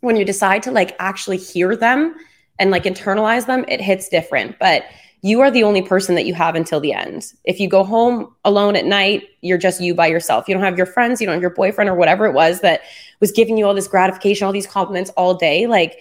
when 0.00 0.16
you 0.16 0.24
decide 0.24 0.62
to 0.64 0.70
like 0.70 0.96
actually 0.98 1.36
hear 1.36 1.76
them 1.76 2.14
and 2.58 2.70
like 2.70 2.84
internalize 2.84 3.46
them, 3.46 3.64
it 3.68 3.80
hits 3.80 4.08
different. 4.08 4.58
But 4.58 4.84
you 5.22 5.40
are 5.40 5.50
the 5.50 5.64
only 5.64 5.82
person 5.82 6.14
that 6.14 6.26
you 6.26 6.34
have 6.34 6.54
until 6.54 6.78
the 6.78 6.92
end. 6.92 7.32
If 7.44 7.58
you 7.58 7.68
go 7.68 7.84
home 7.84 8.34
alone 8.44 8.76
at 8.76 8.84
night, 8.84 9.24
you're 9.40 9.58
just 9.58 9.80
you 9.80 9.94
by 9.94 10.06
yourself. 10.06 10.46
You 10.46 10.54
don't 10.54 10.62
have 10.62 10.76
your 10.76 10.86
friends, 10.86 11.20
you 11.20 11.26
don't 11.26 11.34
have 11.34 11.42
your 11.42 11.50
boyfriend 11.50 11.90
or 11.90 11.94
whatever 11.94 12.26
it 12.26 12.32
was 12.32 12.60
that 12.60 12.82
was 13.20 13.32
giving 13.32 13.56
you 13.56 13.66
all 13.66 13.74
this 13.74 13.88
gratification, 13.88 14.46
all 14.46 14.52
these 14.52 14.66
compliments 14.66 15.10
all 15.16 15.34
day. 15.34 15.66
Like, 15.66 15.98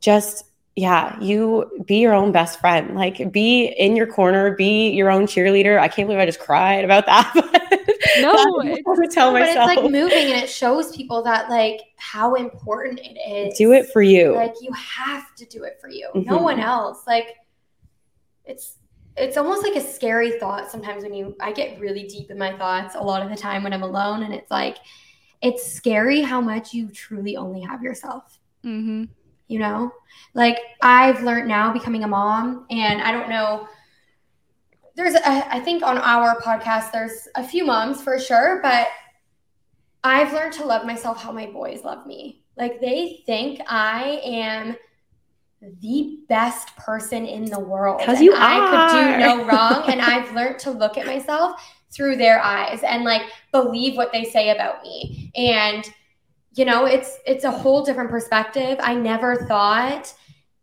just 0.00 0.44
yeah, 0.78 1.18
you 1.20 1.68
be 1.86 1.96
your 1.96 2.14
own 2.14 2.30
best 2.30 2.60
friend. 2.60 2.94
Like, 2.94 3.32
be 3.32 3.64
in 3.66 3.96
your 3.96 4.06
corner, 4.06 4.54
be 4.54 4.90
your 4.90 5.10
own 5.10 5.26
cheerleader. 5.26 5.78
I 5.78 5.88
can't 5.88 6.06
believe 6.06 6.20
I 6.20 6.26
just 6.26 6.38
cried 6.38 6.84
about 6.84 7.06
that. 7.06 7.32
no, 8.20 8.60
it's, 8.64 9.14
tell 9.14 9.32
myself. 9.32 9.70
it's 9.70 9.82
like 9.82 9.90
moving 9.90 10.32
and 10.32 10.42
it 10.42 10.48
shows 10.48 10.94
people 10.94 11.22
that 11.22 11.48
like 11.48 11.80
how 11.96 12.34
important 12.34 13.00
it 13.02 13.18
is. 13.18 13.56
Do 13.56 13.72
it 13.72 13.90
for 13.92 14.02
you. 14.02 14.34
Like 14.34 14.54
you 14.60 14.72
have 14.72 15.34
to 15.36 15.46
do 15.46 15.64
it 15.64 15.78
for 15.80 15.88
you. 15.88 16.08
Mm-hmm. 16.14 16.30
No 16.30 16.38
one 16.38 16.60
else. 16.60 17.02
Like 17.06 17.36
it's 18.44 18.76
it's 19.16 19.36
almost 19.36 19.62
like 19.62 19.74
a 19.74 19.80
scary 19.80 20.38
thought 20.38 20.70
sometimes 20.70 21.02
when 21.02 21.12
you 21.12 21.36
I 21.40 21.52
get 21.52 21.78
really 21.80 22.04
deep 22.04 22.30
in 22.30 22.38
my 22.38 22.56
thoughts 22.56 22.94
a 22.94 23.00
lot 23.00 23.22
of 23.22 23.30
the 23.30 23.36
time 23.36 23.62
when 23.62 23.72
I'm 23.72 23.82
alone 23.82 24.22
and 24.22 24.32
it's 24.32 24.50
like 24.50 24.78
it's 25.42 25.72
scary 25.72 26.22
how 26.22 26.40
much 26.40 26.72
you 26.72 26.88
truly 26.88 27.36
only 27.36 27.60
have 27.60 27.82
yourself. 27.82 28.38
Mm-hmm. 28.64 29.04
You 29.46 29.58
know, 29.58 29.92
like 30.34 30.58
I've 30.82 31.22
learned 31.22 31.48
now 31.48 31.72
becoming 31.72 32.04
a 32.04 32.08
mom, 32.08 32.66
and 32.70 33.00
I 33.00 33.12
don't 33.12 33.30
know 33.30 33.66
there's 34.98 35.14
a, 35.14 35.54
I 35.54 35.60
think 35.60 35.84
on 35.84 35.96
our 35.96 36.40
podcast 36.40 36.90
there's 36.90 37.28
a 37.36 37.46
few 37.46 37.64
moms 37.64 38.02
for 38.02 38.18
sure, 38.18 38.58
but 38.64 38.88
I've 40.02 40.32
learned 40.32 40.54
to 40.54 40.64
love 40.64 40.84
myself 40.84 41.22
how 41.22 41.30
my 41.30 41.46
boys 41.46 41.84
love 41.84 42.04
me. 42.04 42.42
Like 42.56 42.80
they 42.80 43.22
think 43.24 43.60
I 43.68 44.20
am 44.24 44.76
the 45.80 46.18
best 46.28 46.74
person 46.76 47.26
in 47.26 47.44
the 47.44 47.60
world. 47.60 48.00
Because 48.00 48.20
you 48.20 48.32
are. 48.32 48.38
I 48.40 48.90
could 48.90 48.96
do 48.98 49.18
no 49.18 49.44
wrong. 49.48 49.84
and 49.88 50.00
I've 50.00 50.34
learned 50.34 50.58
to 50.60 50.72
look 50.72 50.98
at 50.98 51.06
myself 51.06 51.62
through 51.92 52.16
their 52.16 52.42
eyes 52.42 52.82
and 52.82 53.04
like 53.04 53.22
believe 53.52 53.96
what 53.96 54.12
they 54.12 54.24
say 54.24 54.50
about 54.50 54.82
me. 54.82 55.30
And 55.36 55.88
you 56.54 56.64
know, 56.64 56.86
it's 56.86 57.18
it's 57.24 57.44
a 57.44 57.52
whole 57.52 57.84
different 57.84 58.10
perspective. 58.10 58.78
I 58.82 58.96
never 58.96 59.46
thought 59.46 60.12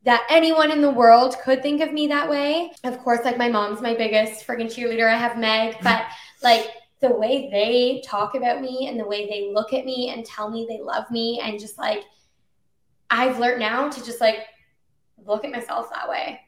that 0.05 0.25
anyone 0.29 0.71
in 0.71 0.81
the 0.81 0.89
world 0.89 1.35
could 1.43 1.61
think 1.61 1.81
of 1.81 1.91
me 1.91 2.07
that 2.07 2.29
way. 2.29 2.71
Of 2.83 2.99
course, 2.99 3.25
like 3.25 3.37
my 3.37 3.49
mom's 3.49 3.81
my 3.81 3.95
biggest 3.95 4.47
friggin' 4.47 4.67
cheerleader. 4.67 5.11
I 5.11 5.17
have 5.17 5.37
Meg, 5.37 5.77
but 5.81 6.05
like 6.43 6.69
the 7.01 7.11
way 7.11 7.49
they 7.51 8.01
talk 8.05 8.35
about 8.35 8.61
me 8.61 8.87
and 8.87 8.99
the 8.99 9.05
way 9.05 9.27
they 9.27 9.51
look 9.53 9.73
at 9.73 9.83
me 9.83 10.09
and 10.09 10.25
tell 10.25 10.49
me 10.49 10.65
they 10.69 10.79
love 10.79 11.09
me 11.11 11.41
and 11.43 11.59
just 11.59 11.77
like 11.77 12.03
I've 13.09 13.39
learned 13.39 13.59
now 13.59 13.89
to 13.89 14.05
just 14.05 14.21
like 14.21 14.39
look 15.25 15.43
at 15.43 15.51
myself 15.51 15.89
that 15.91 16.07
way 16.07 16.39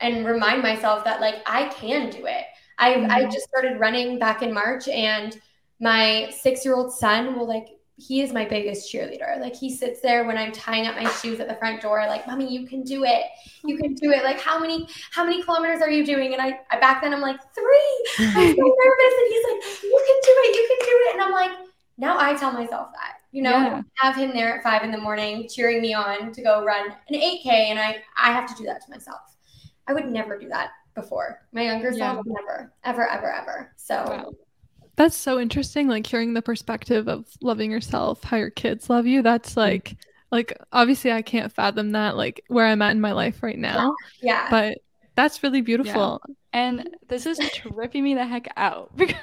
and 0.00 0.26
remind 0.26 0.62
myself 0.62 1.04
that 1.04 1.20
like 1.20 1.36
I 1.46 1.68
can 1.68 2.10
do 2.10 2.26
it. 2.26 2.44
I 2.78 2.94
mm-hmm. 2.94 3.10
I 3.10 3.24
just 3.24 3.48
started 3.48 3.80
running 3.80 4.18
back 4.18 4.42
in 4.42 4.52
March 4.52 4.88
and 4.88 5.38
my 5.80 6.28
6-year-old 6.44 6.92
son 6.92 7.38
will 7.38 7.46
like 7.46 7.68
he 7.98 8.20
is 8.20 8.32
my 8.32 8.44
biggest 8.44 8.92
cheerleader. 8.92 9.40
Like 9.40 9.56
he 9.56 9.74
sits 9.74 10.00
there 10.00 10.24
when 10.24 10.36
I'm 10.36 10.52
tying 10.52 10.86
up 10.86 10.96
my 10.96 11.08
shoes 11.12 11.40
at 11.40 11.48
the 11.48 11.54
front 11.54 11.80
door, 11.80 12.04
like, 12.06 12.26
mommy, 12.26 12.52
you 12.52 12.66
can 12.66 12.82
do 12.82 13.04
it. 13.04 13.24
You 13.64 13.78
can 13.78 13.94
do 13.94 14.10
it. 14.10 14.22
Like, 14.22 14.38
how 14.38 14.58
many, 14.58 14.86
how 15.10 15.24
many 15.24 15.42
kilometers 15.42 15.80
are 15.80 15.90
you 15.90 16.04
doing? 16.04 16.34
And 16.34 16.42
I, 16.42 16.60
I 16.70 16.78
back 16.78 17.02
then 17.02 17.14
I'm 17.14 17.22
like, 17.22 17.40
three. 17.54 18.06
I'm 18.18 18.26
so 18.26 18.34
nervous. 18.34 19.14
And 19.18 19.28
he's 19.28 19.44
like, 19.44 19.82
you 19.82 20.04
can 20.06 20.20
do 20.22 20.34
it, 20.44 20.56
you 20.56 20.68
can 20.68 20.86
do 20.86 20.92
it. 20.92 21.14
And 21.14 21.22
I'm 21.22 21.32
like, 21.32 21.50
now 21.96 22.18
I 22.18 22.34
tell 22.34 22.52
myself 22.52 22.88
that. 22.92 23.14
You 23.32 23.42
know, 23.42 23.50
yeah. 23.50 23.82
have 23.96 24.16
him 24.16 24.32
there 24.32 24.56
at 24.56 24.62
five 24.62 24.82
in 24.82 24.90
the 24.90 24.98
morning 24.98 25.48
cheering 25.48 25.82
me 25.82 25.92
on 25.94 26.32
to 26.32 26.42
go 26.42 26.64
run 26.64 26.90
an 27.08 27.14
8K. 27.14 27.46
And 27.46 27.78
I 27.78 28.02
I 28.16 28.32
have 28.32 28.46
to 28.48 28.54
do 28.54 28.64
that 28.64 28.84
to 28.84 28.90
myself. 28.90 29.20
I 29.86 29.94
would 29.94 30.06
never 30.06 30.38
do 30.38 30.48
that 30.48 30.70
before. 30.94 31.42
My 31.52 31.62
younger 31.62 31.92
yeah. 31.92 32.14
self, 32.14 32.26
never, 32.26 32.72
ever, 32.84 33.08
ever, 33.08 33.32
ever. 33.32 33.72
So 33.76 34.04
wow. 34.06 34.32
That's 34.96 35.16
so 35.16 35.38
interesting, 35.38 35.88
like 35.88 36.06
hearing 36.06 36.34
the 36.34 36.42
perspective 36.42 37.06
of 37.06 37.26
loving 37.40 37.70
yourself, 37.70 38.24
how 38.24 38.38
your 38.38 38.50
kids 38.50 38.88
love 38.88 39.06
you. 39.06 39.22
That's 39.22 39.54
mm. 39.54 39.58
like 39.58 39.96
like 40.30 40.58
obviously 40.72 41.12
I 41.12 41.22
can't 41.22 41.52
fathom 41.52 41.92
that 41.92 42.16
like 42.16 42.42
where 42.48 42.66
I'm 42.66 42.82
at 42.82 42.92
in 42.92 43.00
my 43.00 43.12
life 43.12 43.42
right 43.42 43.58
now. 43.58 43.94
Yeah. 44.20 44.48
But 44.50 44.78
that's 45.14 45.42
really 45.42 45.60
beautiful. 45.60 46.20
Yeah. 46.28 46.34
And 46.52 46.90
this 47.08 47.26
is 47.26 47.38
tripping 47.52 48.02
me 48.02 48.14
the 48.14 48.26
heck 48.26 48.48
out 48.56 48.90
because 48.96 49.16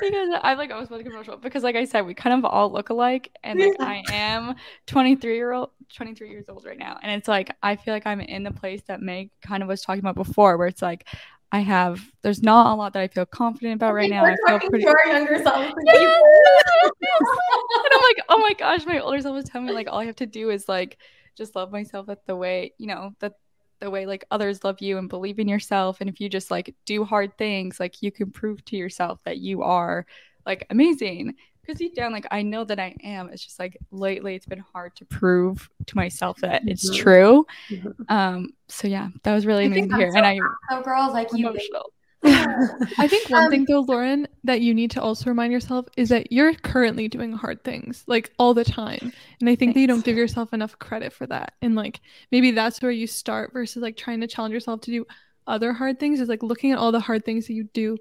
because 0.00 0.28
I 0.42 0.54
like 0.54 0.70
I 0.70 0.78
was 0.78 0.88
about 0.88 0.98
to 0.98 1.04
commercial 1.04 1.36
because 1.36 1.62
like 1.62 1.76
I 1.76 1.84
said, 1.84 2.02
we 2.02 2.14
kind 2.14 2.38
of 2.38 2.44
all 2.44 2.72
look 2.72 2.90
alike 2.90 3.30
and 3.44 3.60
like 3.60 3.76
yeah. 3.78 3.84
I 3.84 4.02
am 4.10 4.54
23 4.86 5.34
year 5.34 5.52
old 5.52 5.70
23 5.94 6.30
years 6.30 6.48
old 6.48 6.64
right 6.64 6.78
now. 6.78 6.98
And 7.02 7.12
it's 7.12 7.28
like 7.28 7.54
I 7.62 7.76
feel 7.76 7.94
like 7.94 8.06
I'm 8.06 8.20
in 8.20 8.42
the 8.42 8.50
place 8.50 8.82
that 8.86 9.00
Meg 9.00 9.30
kind 9.40 9.62
of 9.62 9.68
was 9.68 9.82
talking 9.82 10.00
about 10.00 10.14
before 10.14 10.56
where 10.56 10.68
it's 10.68 10.82
like 10.82 11.06
I 11.54 11.60
have 11.60 12.00
there's 12.22 12.42
not 12.42 12.72
a 12.72 12.74
lot 12.74 12.94
that 12.94 13.02
I 13.02 13.08
feel 13.08 13.26
confident 13.26 13.74
about 13.74 13.92
right 13.92 14.08
now. 14.08 14.24
I 14.24 14.36
feel 14.58 14.70
pretty 14.70 14.84
younger 14.84 15.42
self. 15.42 15.66
and 15.66 15.74
I'm 17.92 18.02
like, 18.02 18.24
oh 18.30 18.38
my 18.38 18.54
gosh, 18.58 18.86
my 18.86 19.00
older 19.00 19.20
self 19.20 19.34
was 19.34 19.44
telling 19.44 19.66
me 19.66 19.74
like 19.74 19.86
all 19.90 19.98
I 19.98 20.06
have 20.06 20.16
to 20.16 20.26
do 20.26 20.48
is 20.48 20.66
like 20.66 20.96
just 21.36 21.54
love 21.54 21.70
myself 21.70 22.08
at 22.08 22.26
the 22.26 22.34
way, 22.34 22.72
you 22.78 22.86
know, 22.86 23.14
that 23.20 23.34
the 23.80 23.90
way 23.90 24.06
like 24.06 24.24
others 24.30 24.64
love 24.64 24.80
you 24.80 24.96
and 24.96 25.10
believe 25.10 25.38
in 25.38 25.48
yourself. 25.48 26.00
And 26.00 26.08
if 26.08 26.20
you 26.20 26.30
just 26.30 26.50
like 26.50 26.74
do 26.86 27.04
hard 27.04 27.36
things, 27.36 27.78
like 27.78 28.00
you 28.00 28.10
can 28.10 28.30
prove 28.30 28.64
to 28.66 28.76
yourself 28.76 29.18
that 29.24 29.36
you 29.36 29.62
are 29.62 30.06
like 30.46 30.66
amazing 30.70 31.34
because 31.62 31.78
deep 31.78 31.94
down, 31.94 32.12
like 32.12 32.26
I 32.30 32.42
know 32.42 32.64
that 32.64 32.78
I 32.78 32.94
am. 33.02 33.28
It's 33.30 33.44
just 33.44 33.58
like 33.58 33.76
lately, 33.90 34.34
it's 34.34 34.46
been 34.46 34.64
hard 34.72 34.94
to 34.96 35.04
prove 35.04 35.70
to 35.86 35.96
myself 35.96 36.38
that 36.38 36.62
it's 36.66 36.90
mm-hmm. 36.90 37.02
true. 37.02 37.46
Mm-hmm. 37.70 38.02
Um, 38.08 38.50
so 38.68 38.88
yeah, 38.88 39.08
that 39.22 39.34
was 39.34 39.46
really 39.46 39.64
I 39.64 39.66
amazing 39.66 39.90
to 39.90 39.96
hear. 39.96 40.10
So 40.10 40.16
and 40.18 40.26
I, 40.26 40.38
so 40.70 40.82
girls, 40.82 41.12
like 41.12 41.28
you. 41.32 41.56
I 42.24 43.08
think 43.08 43.28
one 43.30 43.44
um, 43.44 43.50
thing 43.50 43.64
though, 43.68 43.80
Lauren, 43.80 44.28
that 44.44 44.60
you 44.60 44.74
need 44.74 44.92
to 44.92 45.02
also 45.02 45.28
remind 45.28 45.52
yourself 45.52 45.86
is 45.96 46.08
that 46.10 46.30
you're 46.30 46.54
currently 46.54 47.08
doing 47.08 47.32
hard 47.32 47.64
things 47.64 48.04
like 48.06 48.32
all 48.38 48.54
the 48.54 48.64
time. 48.64 49.12
And 49.40 49.48
I 49.48 49.56
think 49.56 49.70
thanks. 49.70 49.74
that 49.74 49.80
you 49.80 49.86
don't 49.88 50.04
give 50.04 50.16
yourself 50.16 50.52
enough 50.52 50.78
credit 50.78 51.12
for 51.12 51.26
that. 51.26 51.54
And 51.62 51.74
like 51.74 52.00
maybe 52.30 52.52
that's 52.52 52.80
where 52.80 52.92
you 52.92 53.08
start 53.08 53.52
versus 53.52 53.82
like 53.82 53.96
trying 53.96 54.20
to 54.20 54.28
challenge 54.28 54.52
yourself 54.52 54.82
to 54.82 54.92
do 54.92 55.04
other 55.48 55.72
hard 55.72 55.98
things 55.98 56.20
is 56.20 56.28
like 56.28 56.44
looking 56.44 56.70
at 56.70 56.78
all 56.78 56.92
the 56.92 57.00
hard 57.00 57.24
things 57.24 57.48
that 57.48 57.54
you 57.54 57.64
do 57.64 57.96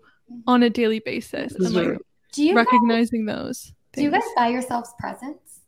on 0.46 0.62
a 0.62 0.70
daily 0.70 1.00
basis 1.00 1.56
and 1.56 1.74
like 1.74 1.98
do 2.32 2.44
you 2.44 2.56
recognizing 2.56 3.26
guys, 3.26 3.36
those. 3.36 3.62
Things. 3.62 3.74
Do 3.94 4.02
you 4.04 4.12
guys 4.12 4.24
buy 4.36 4.48
yourselves 4.48 4.94
presents? 5.00 5.60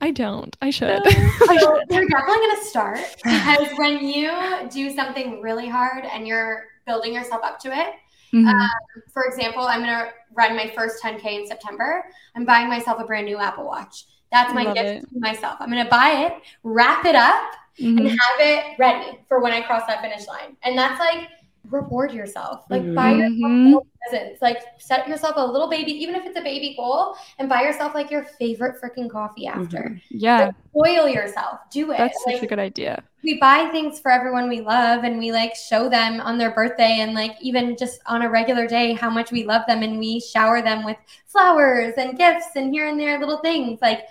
I 0.00 0.10
don't. 0.10 0.56
I 0.60 0.70
should. 0.70 1.02
so 1.04 1.10
you're 1.90 2.08
definitely 2.08 2.46
gonna 2.48 2.64
start 2.64 2.98
because 3.24 3.68
when 3.76 4.06
you 4.06 4.30
do 4.70 4.90
something 4.94 5.40
really 5.40 5.68
hard 5.68 6.04
and 6.04 6.26
you're 6.26 6.64
building 6.86 7.14
yourself 7.14 7.42
up 7.44 7.58
to 7.60 7.68
it. 7.68 7.94
Mm-hmm. 8.32 8.48
Um, 8.48 8.70
for 9.12 9.24
example, 9.24 9.62
I'm 9.62 9.80
gonna 9.80 10.10
run 10.34 10.56
my 10.56 10.72
first 10.74 11.02
10k 11.02 11.24
in 11.42 11.46
September. 11.46 12.04
I'm 12.34 12.44
buying 12.44 12.68
myself 12.68 12.98
a 13.00 13.04
brand 13.04 13.26
new 13.26 13.38
Apple 13.38 13.64
Watch. 13.64 14.06
That's 14.32 14.54
my 14.54 14.64
Love 14.64 14.74
gift 14.74 15.04
it. 15.04 15.12
to 15.12 15.20
myself. 15.20 15.56
I'm 15.60 15.68
gonna 15.68 15.88
buy 15.88 16.26
it, 16.26 16.42
wrap 16.62 17.04
it 17.04 17.14
up, 17.14 17.52
mm-hmm. 17.78 17.98
and 17.98 18.08
have 18.08 18.40
it 18.40 18.78
ready 18.78 19.18
for 19.28 19.40
when 19.40 19.52
I 19.52 19.60
cross 19.60 19.86
that 19.86 20.00
finish 20.00 20.26
line. 20.26 20.56
And 20.62 20.76
that's 20.76 20.98
like 20.98 21.28
reward 21.70 22.12
yourself. 22.12 22.64
Like 22.68 22.82
mm-hmm. 22.82 22.94
buy 22.94 23.12
yourself 23.12 23.32
mm-hmm. 23.32 23.78
presents. 24.02 24.42
Like 24.42 24.58
set 24.78 25.08
yourself 25.08 25.34
a 25.36 25.46
little 25.46 25.68
baby, 25.68 25.92
even 25.92 26.14
if 26.14 26.24
it's 26.24 26.38
a 26.38 26.42
baby 26.42 26.74
goal, 26.76 27.16
and 27.38 27.48
buy 27.48 27.62
yourself 27.62 27.94
like 27.94 28.10
your 28.10 28.24
favorite 28.24 28.80
freaking 28.82 29.10
coffee 29.10 29.46
after. 29.46 29.78
Mm-hmm. 29.78 29.96
Yeah. 30.10 30.50
spoil 30.70 31.08
yourself. 31.08 31.60
Do 31.70 31.92
it. 31.92 31.98
That's 31.98 32.18
like, 32.26 32.36
such 32.36 32.44
a 32.44 32.46
good 32.46 32.58
idea. 32.58 33.02
We 33.22 33.38
buy 33.38 33.68
things 33.70 34.00
for 34.00 34.10
everyone 34.10 34.48
we 34.48 34.60
love 34.60 35.04
and 35.04 35.18
we 35.18 35.30
like 35.30 35.54
show 35.54 35.88
them 35.88 36.20
on 36.20 36.38
their 36.38 36.50
birthday 36.50 36.98
and 37.00 37.14
like 37.14 37.36
even 37.40 37.76
just 37.76 38.00
on 38.06 38.22
a 38.22 38.30
regular 38.30 38.66
day 38.66 38.94
how 38.94 39.10
much 39.10 39.30
we 39.30 39.44
love 39.44 39.62
them 39.68 39.82
and 39.82 39.98
we 39.98 40.20
shower 40.20 40.60
them 40.60 40.84
with 40.84 40.96
flowers 41.26 41.94
and 41.96 42.18
gifts 42.18 42.48
and 42.56 42.72
here 42.74 42.88
and 42.88 42.98
there 42.98 43.18
little 43.20 43.38
things. 43.38 43.80
Like 43.80 44.06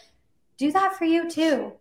do 0.58 0.72
that 0.72 0.95
for 0.95 1.06
you 1.06 1.30
too. 1.30 1.74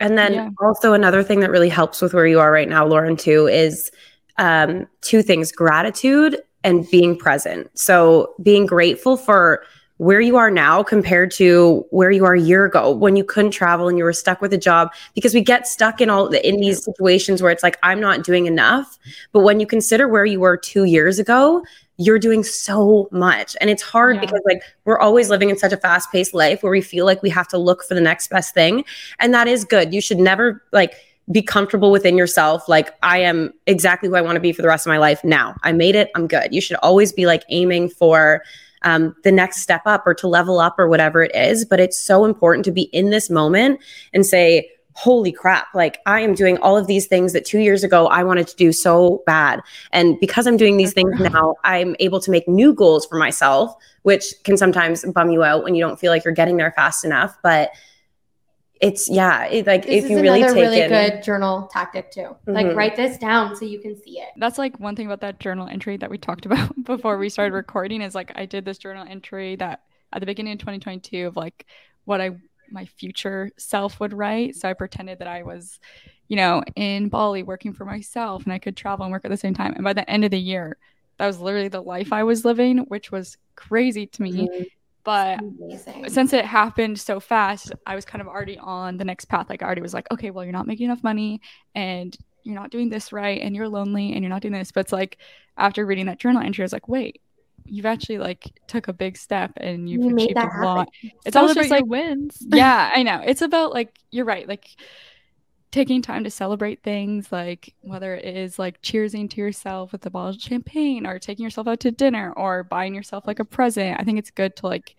And 0.00 0.16
then 0.16 0.32
yeah. 0.32 0.50
also 0.60 0.92
another 0.92 1.22
thing 1.22 1.40
that 1.40 1.50
really 1.50 1.68
helps 1.68 2.00
with 2.00 2.14
where 2.14 2.26
you 2.26 2.38
are 2.38 2.52
right 2.52 2.68
now, 2.68 2.86
Lauren, 2.86 3.16
too, 3.16 3.48
is 3.48 3.90
um, 4.38 4.86
two 5.00 5.22
things 5.22 5.52
gratitude 5.52 6.38
and 6.64 6.88
being 6.90 7.16
present. 7.16 7.70
So 7.78 8.34
being 8.42 8.66
grateful 8.66 9.16
for 9.16 9.62
where 9.98 10.20
you 10.20 10.36
are 10.36 10.50
now 10.50 10.82
compared 10.82 11.30
to 11.32 11.84
where 11.90 12.10
you 12.10 12.24
are 12.24 12.34
a 12.34 12.40
year 12.40 12.64
ago 12.64 12.92
when 12.92 13.16
you 13.16 13.24
couldn't 13.24 13.50
travel 13.50 13.88
and 13.88 13.98
you 13.98 14.04
were 14.04 14.12
stuck 14.12 14.40
with 14.40 14.52
a 14.52 14.58
job 14.58 14.92
because 15.14 15.34
we 15.34 15.40
get 15.40 15.66
stuck 15.66 16.00
in 16.00 16.08
all 16.08 16.28
the, 16.28 16.46
in 16.48 16.60
these 16.60 16.84
situations 16.84 17.42
where 17.42 17.50
it's 17.50 17.64
like 17.64 17.76
I'm 17.82 18.00
not 18.00 18.22
doing 18.22 18.46
enough. 18.46 18.96
But 19.32 19.40
when 19.40 19.58
you 19.58 19.66
consider 19.66 20.06
where 20.08 20.24
you 20.24 20.38
were 20.40 20.56
2 20.56 20.84
years 20.84 21.18
ago 21.18 21.64
you're 21.98 22.18
doing 22.18 22.44
so 22.44 23.08
much. 23.10 23.56
And 23.60 23.68
it's 23.68 23.82
hard 23.82 24.16
yeah. 24.16 24.20
because 24.22 24.40
like 24.46 24.62
we're 24.84 24.98
always 24.98 25.30
living 25.30 25.50
in 25.50 25.58
such 25.58 25.72
a 25.72 25.76
fast-paced 25.76 26.32
life 26.32 26.62
where 26.62 26.72
we 26.72 26.80
feel 26.80 27.04
like 27.04 27.22
we 27.22 27.30
have 27.30 27.48
to 27.48 27.58
look 27.58 27.82
for 27.82 27.94
the 27.94 28.00
next 28.00 28.30
best 28.30 28.54
thing. 28.54 28.84
And 29.18 29.34
that 29.34 29.48
is 29.48 29.64
good. 29.64 29.92
You 29.92 30.00
should 30.00 30.18
never 30.18 30.62
like 30.72 30.94
be 31.30 31.42
comfortable 31.42 31.90
within 31.90 32.16
yourself. 32.16 32.68
Like, 32.68 32.94
I 33.02 33.18
am 33.18 33.52
exactly 33.66 34.08
who 34.08 34.16
I 34.16 34.20
want 34.20 34.36
to 34.36 34.40
be 34.40 34.52
for 34.52 34.62
the 34.62 34.68
rest 34.68 34.86
of 34.86 34.90
my 34.90 34.98
life 34.98 35.22
now. 35.24 35.54
I 35.62 35.72
made 35.72 35.94
it. 35.94 36.10
I'm 36.14 36.26
good. 36.26 36.54
You 36.54 36.60
should 36.60 36.78
always 36.82 37.12
be 37.12 37.26
like 37.26 37.42
aiming 37.50 37.90
for 37.90 38.42
um, 38.82 39.14
the 39.24 39.32
next 39.32 39.60
step 39.60 39.82
up 39.86 40.06
or 40.06 40.14
to 40.14 40.28
level 40.28 40.58
up 40.58 40.78
or 40.78 40.88
whatever 40.88 41.22
it 41.22 41.34
is. 41.34 41.64
But 41.64 41.80
it's 41.80 41.98
so 41.98 42.24
important 42.24 42.64
to 42.66 42.72
be 42.72 42.82
in 42.82 43.10
this 43.10 43.28
moment 43.28 43.80
and 44.12 44.24
say, 44.24 44.70
holy 44.98 45.30
crap, 45.30 45.68
like 45.74 46.00
I 46.06 46.20
am 46.20 46.34
doing 46.34 46.58
all 46.58 46.76
of 46.76 46.88
these 46.88 47.06
things 47.06 47.32
that 47.32 47.44
two 47.44 47.60
years 47.60 47.84
ago 47.84 48.08
I 48.08 48.24
wanted 48.24 48.48
to 48.48 48.56
do 48.56 48.72
so 48.72 49.22
bad. 49.26 49.60
And 49.92 50.18
because 50.18 50.44
I'm 50.44 50.56
doing 50.56 50.76
these 50.76 50.92
things 50.92 51.20
now, 51.20 51.54
I'm 51.62 51.94
able 52.00 52.18
to 52.18 52.32
make 52.32 52.48
new 52.48 52.74
goals 52.74 53.06
for 53.06 53.16
myself, 53.16 53.72
which 54.02 54.34
can 54.42 54.56
sometimes 54.56 55.04
bum 55.04 55.30
you 55.30 55.44
out 55.44 55.62
when 55.62 55.76
you 55.76 55.84
don't 55.84 56.00
feel 56.00 56.10
like 56.10 56.24
you're 56.24 56.34
getting 56.34 56.56
there 56.56 56.72
fast 56.72 57.04
enough. 57.04 57.36
But 57.44 57.70
it's 58.80 59.08
yeah 59.08 59.46
it, 59.46 59.66
like 59.66 59.84
this 59.84 60.04
if 60.04 60.10
you 60.10 60.20
really 60.20 60.42
take 60.42 60.54
really 60.54 60.80
in, 60.80 60.88
good 60.88 61.22
journal 61.22 61.68
tactic 61.72 62.10
too. 62.10 62.20
Mm-hmm. 62.20 62.52
like 62.52 62.76
write 62.76 62.96
this 62.96 63.18
down 63.18 63.56
so 63.56 63.64
you 63.64 63.80
can 63.80 64.00
see 64.00 64.20
it. 64.20 64.28
That's 64.36 64.58
like 64.58 64.78
one 64.78 64.94
thing 64.94 65.06
about 65.06 65.20
that 65.22 65.40
journal 65.40 65.66
entry 65.68 65.96
that 65.96 66.10
we 66.10 66.18
talked 66.18 66.46
about 66.46 66.72
before 66.84 67.18
we 67.18 67.28
started 67.28 67.54
recording 67.54 68.02
is 68.02 68.14
like 68.14 68.32
i 68.36 68.46
did 68.46 68.64
this 68.64 68.78
journal 68.78 69.06
entry 69.08 69.56
that 69.56 69.82
at 70.12 70.20
the 70.20 70.26
beginning 70.26 70.52
of 70.54 70.58
2022 70.60 71.26
of 71.26 71.36
like 71.36 71.66
what 72.04 72.20
i 72.20 72.30
my 72.70 72.84
future 72.84 73.50
self 73.56 73.98
would 74.00 74.12
write. 74.12 74.54
So 74.56 74.68
i 74.68 74.74
pretended 74.74 75.18
that 75.18 75.28
i 75.28 75.42
was 75.42 75.80
you 76.28 76.36
know 76.36 76.62
in 76.76 77.08
bali 77.08 77.42
working 77.42 77.72
for 77.72 77.84
myself 77.84 78.44
and 78.44 78.52
i 78.52 78.58
could 78.58 78.76
travel 78.76 79.04
and 79.04 79.12
work 79.12 79.24
at 79.24 79.30
the 79.30 79.36
same 79.36 79.54
time. 79.54 79.74
And 79.74 79.84
by 79.84 79.92
the 79.92 80.08
end 80.08 80.24
of 80.24 80.30
the 80.30 80.38
year 80.38 80.76
that 81.18 81.26
was 81.26 81.40
literally 81.40 81.68
the 81.68 81.82
life 81.82 82.12
i 82.12 82.22
was 82.22 82.44
living 82.44 82.78
which 82.88 83.10
was 83.10 83.36
crazy 83.56 84.06
to 84.06 84.22
me. 84.22 84.32
Mm-hmm 84.32 84.62
but 85.04 85.38
Amazing. 85.38 86.08
since 86.10 86.32
it 86.32 86.44
happened 86.44 86.98
so 86.98 87.20
fast, 87.20 87.72
I 87.86 87.94
was 87.94 88.04
kind 88.04 88.20
of 88.20 88.28
already 88.28 88.58
on 88.58 88.96
the 88.96 89.04
next 89.04 89.26
path. 89.26 89.48
Like 89.48 89.62
I 89.62 89.66
already 89.66 89.82
was 89.82 89.94
like, 89.94 90.10
okay, 90.12 90.30
well, 90.30 90.44
you're 90.44 90.52
not 90.52 90.66
making 90.66 90.86
enough 90.86 91.02
money 91.02 91.40
and 91.74 92.16
you're 92.42 92.54
not 92.54 92.70
doing 92.70 92.88
this 92.88 93.12
right 93.12 93.40
and 93.40 93.54
you're 93.54 93.68
lonely 93.68 94.12
and 94.12 94.22
you're 94.22 94.30
not 94.30 94.42
doing 94.42 94.54
this. 94.54 94.72
But 94.72 94.80
it's 94.80 94.92
like 94.92 95.18
after 95.56 95.86
reading 95.86 96.06
that 96.06 96.18
journal 96.18 96.42
entry, 96.42 96.62
I 96.62 96.66
was 96.66 96.72
like, 96.72 96.88
wait, 96.88 97.20
you've 97.64 97.86
actually 97.86 98.18
like 98.18 98.44
took 98.66 98.88
a 98.88 98.92
big 98.92 99.16
step 99.16 99.52
and 99.56 99.88
you've 99.88 100.02
you 100.02 100.16
achieved 100.16 100.36
a 100.38 100.64
lot. 100.64 100.88
It's 101.24 101.36
all 101.36 101.52
just 101.52 101.70
like 101.70 101.86
wins. 101.86 102.38
yeah, 102.48 102.90
I 102.94 103.02
know. 103.02 103.22
It's 103.24 103.42
about 103.42 103.72
like 103.72 103.94
you're 104.10 104.24
right. 104.24 104.48
Like 104.48 104.66
taking 105.70 106.00
time 106.00 106.24
to 106.24 106.30
celebrate 106.30 106.82
things 106.82 107.30
like 107.30 107.74
whether 107.82 108.14
it 108.14 108.36
is 108.36 108.58
like 108.58 108.80
cheersing 108.80 109.28
to 109.28 109.36
yourself 109.36 109.92
with 109.92 110.04
a 110.06 110.10
bottle 110.10 110.30
of 110.30 110.40
champagne 110.40 111.06
or 111.06 111.18
taking 111.18 111.44
yourself 111.44 111.68
out 111.68 111.80
to 111.80 111.90
dinner 111.90 112.32
or 112.36 112.64
buying 112.64 112.94
yourself 112.94 113.26
like 113.26 113.38
a 113.38 113.44
present 113.44 114.00
i 114.00 114.04
think 114.04 114.18
it's 114.18 114.30
good 114.30 114.56
to 114.56 114.66
like 114.66 114.96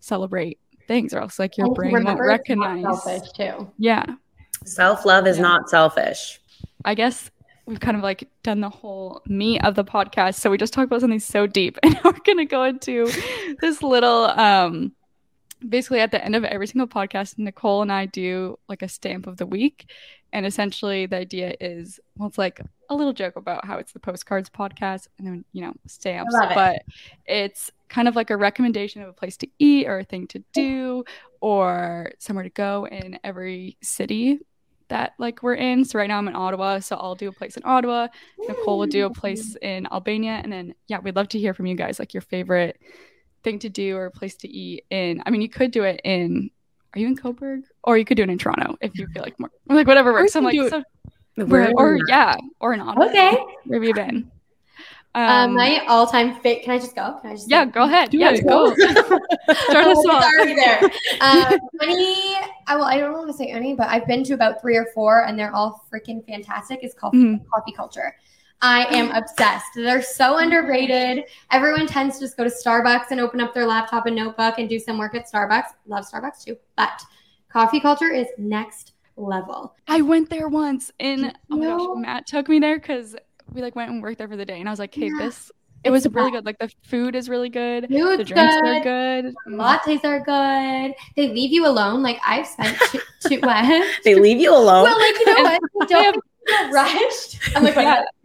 celebrate 0.00 0.58
things 0.88 1.14
or 1.14 1.20
else 1.20 1.38
like 1.38 1.56
your 1.56 1.72
brain 1.72 1.92
won't 1.92 2.18
recognize 2.18 2.82
selfish 2.82 3.30
too. 3.32 3.70
Yeah. 3.78 4.04
Self-love 4.64 5.26
is 5.26 5.36
yeah. 5.36 5.42
not 5.42 5.70
selfish. 5.70 6.40
I 6.84 6.94
guess 6.94 7.30
we've 7.66 7.78
kind 7.78 7.96
of 7.96 8.02
like 8.02 8.28
done 8.42 8.60
the 8.60 8.70
whole 8.70 9.22
meat 9.26 9.62
of 9.62 9.74
the 9.74 9.84
podcast 9.84 10.36
so 10.36 10.50
we 10.50 10.56
just 10.56 10.72
talked 10.72 10.86
about 10.86 11.02
something 11.02 11.20
so 11.20 11.46
deep 11.46 11.78
and 11.82 12.00
we're 12.02 12.12
gonna 12.24 12.46
go 12.46 12.64
into 12.64 13.12
this 13.60 13.82
little 13.82 14.24
um 14.24 14.92
basically 15.66 16.00
at 16.00 16.10
the 16.10 16.24
end 16.24 16.36
of 16.36 16.44
every 16.44 16.66
single 16.66 16.88
podcast, 16.88 17.38
Nicole 17.38 17.82
and 17.82 17.92
I 17.92 18.06
do 18.06 18.58
like 18.68 18.82
a 18.82 18.88
stamp 18.88 19.26
of 19.26 19.36
the 19.36 19.46
week. 19.46 19.90
And 20.32 20.44
essentially 20.44 21.06
the 21.06 21.16
idea 21.16 21.54
is 21.60 21.98
well, 22.16 22.28
it's 22.28 22.38
like 22.38 22.60
a 22.90 22.94
little 22.94 23.12
joke 23.12 23.36
about 23.36 23.64
how 23.64 23.78
it's 23.78 23.92
the 23.92 24.00
postcards 24.00 24.50
podcast 24.50 25.08
and 25.18 25.26
then, 25.26 25.44
you 25.52 25.62
know, 25.62 25.74
stamps. 25.86 26.34
It. 26.34 26.50
But 26.54 26.82
it's 27.26 27.70
kind 27.88 28.08
of 28.08 28.16
like 28.16 28.30
a 28.30 28.36
recommendation 28.36 29.02
of 29.02 29.08
a 29.08 29.12
place 29.12 29.36
to 29.38 29.48
eat 29.58 29.86
or 29.86 30.00
a 30.00 30.04
thing 30.04 30.26
to 30.28 30.42
do 30.52 31.04
or 31.40 32.12
somewhere 32.18 32.44
to 32.44 32.50
go 32.50 32.86
in 32.86 33.18
every 33.24 33.78
city 33.82 34.40
that 34.88 35.14
like 35.18 35.42
we're 35.42 35.54
in. 35.54 35.84
So 35.84 35.98
right 35.98 36.08
now 36.08 36.18
I'm 36.18 36.28
in 36.28 36.36
Ottawa, 36.36 36.80
so 36.80 36.96
I'll 36.96 37.14
do 37.14 37.28
a 37.28 37.32
place 37.32 37.56
in 37.56 37.62
Ottawa. 37.64 38.08
Nicole 38.38 38.78
will 38.78 38.86
do 38.86 39.06
a 39.06 39.10
place 39.10 39.56
in 39.60 39.86
Albania, 39.90 40.40
and 40.42 40.52
then 40.52 40.74
yeah, 40.86 40.98
we'd 40.98 41.16
love 41.16 41.28
to 41.28 41.38
hear 41.38 41.54
from 41.54 41.66
you 41.66 41.74
guys, 41.74 41.98
like 41.98 42.14
your 42.14 42.22
favorite 42.22 42.78
thing 43.42 43.58
to 43.60 43.68
do 43.68 43.96
or 43.96 44.06
a 44.06 44.10
place 44.10 44.34
to 44.36 44.48
eat 44.48 44.84
in 44.90 45.22
I 45.24 45.30
mean 45.30 45.40
you 45.40 45.48
could 45.48 45.70
do 45.70 45.84
it 45.84 46.00
in 46.04 46.50
are 46.94 47.00
you 47.00 47.06
in 47.06 47.16
Cobourg? 47.16 47.64
Or 47.84 47.98
you 47.98 48.04
could 48.04 48.16
do 48.16 48.22
it 48.22 48.30
in 48.30 48.38
Toronto 48.38 48.76
if 48.80 48.96
you 48.98 49.06
feel 49.08 49.22
like 49.22 49.38
more 49.38 49.50
like 49.68 49.86
whatever 49.86 50.12
works. 50.12 50.34
I'm 50.34 50.44
like 50.44 50.56
so, 50.68 50.82
or, 51.38 51.70
or 51.76 51.98
yeah, 52.08 52.36
or 52.60 52.74
in 52.74 52.80
Ottawa. 52.80 53.06
Okay. 53.06 53.38
Where 53.64 53.78
have 53.78 53.84
you 53.84 53.94
been? 53.94 54.30
Um, 55.14 55.24
um, 55.24 55.54
my 55.54 55.84
all-time 55.88 56.38
fit. 56.40 56.62
Can 56.62 56.74
I 56.74 56.78
just 56.78 56.94
go? 56.94 57.18
Can 57.20 57.30
I 57.30 57.34
just? 57.34 57.50
Yeah, 57.50 57.64
go, 57.64 57.84
ahead. 57.84 58.12
Yeah, 58.12 58.30
it. 58.30 58.46
go. 58.46 58.74
Start 58.74 59.86
us 59.86 60.06
off. 60.10 60.24
Already 60.24 60.54
there. 60.54 60.82
Um, 61.20 61.58
any? 61.82 62.36
I 62.66 62.76
well, 62.76 62.84
I 62.84 62.98
don't 62.98 63.12
want 63.12 63.28
to 63.28 63.32
say 63.32 63.46
any, 63.46 63.74
but 63.74 63.88
I've 63.88 64.06
been 64.06 64.22
to 64.24 64.34
about 64.34 64.60
three 64.60 64.76
or 64.76 64.86
four, 64.94 65.24
and 65.24 65.38
they're 65.38 65.54
all 65.54 65.86
freaking 65.92 66.24
fantastic. 66.26 66.80
It's 66.82 66.94
called 66.94 67.14
mm-hmm. 67.14 67.44
coffee 67.52 67.72
culture. 67.72 68.14
I 68.60 68.86
am 68.94 69.10
obsessed. 69.12 69.66
They're 69.74 70.02
so 70.02 70.38
underrated. 70.38 71.24
Everyone 71.50 71.86
tends 71.86 72.18
to 72.18 72.24
just 72.24 72.36
go 72.36 72.44
to 72.44 72.50
Starbucks 72.50 73.10
and 73.10 73.20
open 73.20 73.40
up 73.40 73.54
their 73.54 73.66
laptop 73.66 74.06
and 74.06 74.16
notebook 74.16 74.54
and 74.58 74.68
do 74.68 74.78
some 74.78 74.98
work 74.98 75.14
at 75.14 75.30
Starbucks. 75.30 75.68
Love 75.86 76.04
Starbucks 76.04 76.44
too, 76.44 76.56
but 76.76 77.02
coffee 77.48 77.80
culture 77.80 78.12
is 78.12 78.26
next 78.36 78.92
level. 79.16 79.74
I 79.86 80.00
went 80.02 80.30
there 80.30 80.48
once 80.48 80.90
and 80.98 81.36
oh 81.50 81.56
my 81.56 81.66
gosh, 81.66 81.86
Matt 81.96 82.26
took 82.26 82.48
me 82.48 82.58
there 82.58 82.78
because 82.78 83.14
we 83.52 83.62
like 83.62 83.76
went 83.76 83.90
and 83.90 84.02
worked 84.02 84.18
there 84.18 84.28
for 84.28 84.36
the 84.36 84.44
day 84.44 84.58
and 84.58 84.68
I 84.68 84.72
was 84.72 84.78
like, 84.78 84.94
hey, 84.94 85.06
yeah. 85.06 85.18
this 85.24 85.52
it 85.84 85.90
was 85.90 86.08
really 86.08 86.30
good. 86.30 86.44
Like 86.44 86.58
the 86.58 86.70
food 86.82 87.14
is 87.14 87.28
really 87.28 87.48
good. 87.48 87.88
Food's 87.88 88.18
the 88.18 88.24
drinks 88.24 88.56
good. 88.56 88.64
are 88.64 88.82
good. 88.82 89.34
Mm. 89.46 89.54
Lattes 89.54 90.04
are 90.04 90.20
good. 90.20 90.94
They 91.14 91.28
leave 91.28 91.52
you 91.52 91.66
alone. 91.66 92.02
Like 92.02 92.18
I've 92.26 92.46
spent 92.46 92.76
two, 92.90 93.00
two 93.28 93.40
what? 93.40 93.96
they 94.04 94.16
leave 94.16 94.40
you 94.40 94.52
alone. 94.52 94.84
Well, 94.84 94.98
like 94.98 95.18
you 95.18 95.26
know 95.26 95.42
what? 95.72 95.88
They 95.88 95.94
don't 95.94 96.24
feel 96.48 96.70
rushed. 96.72 97.38
I'm 97.54 97.62
like, 97.62 97.76
yeah. 97.76 98.02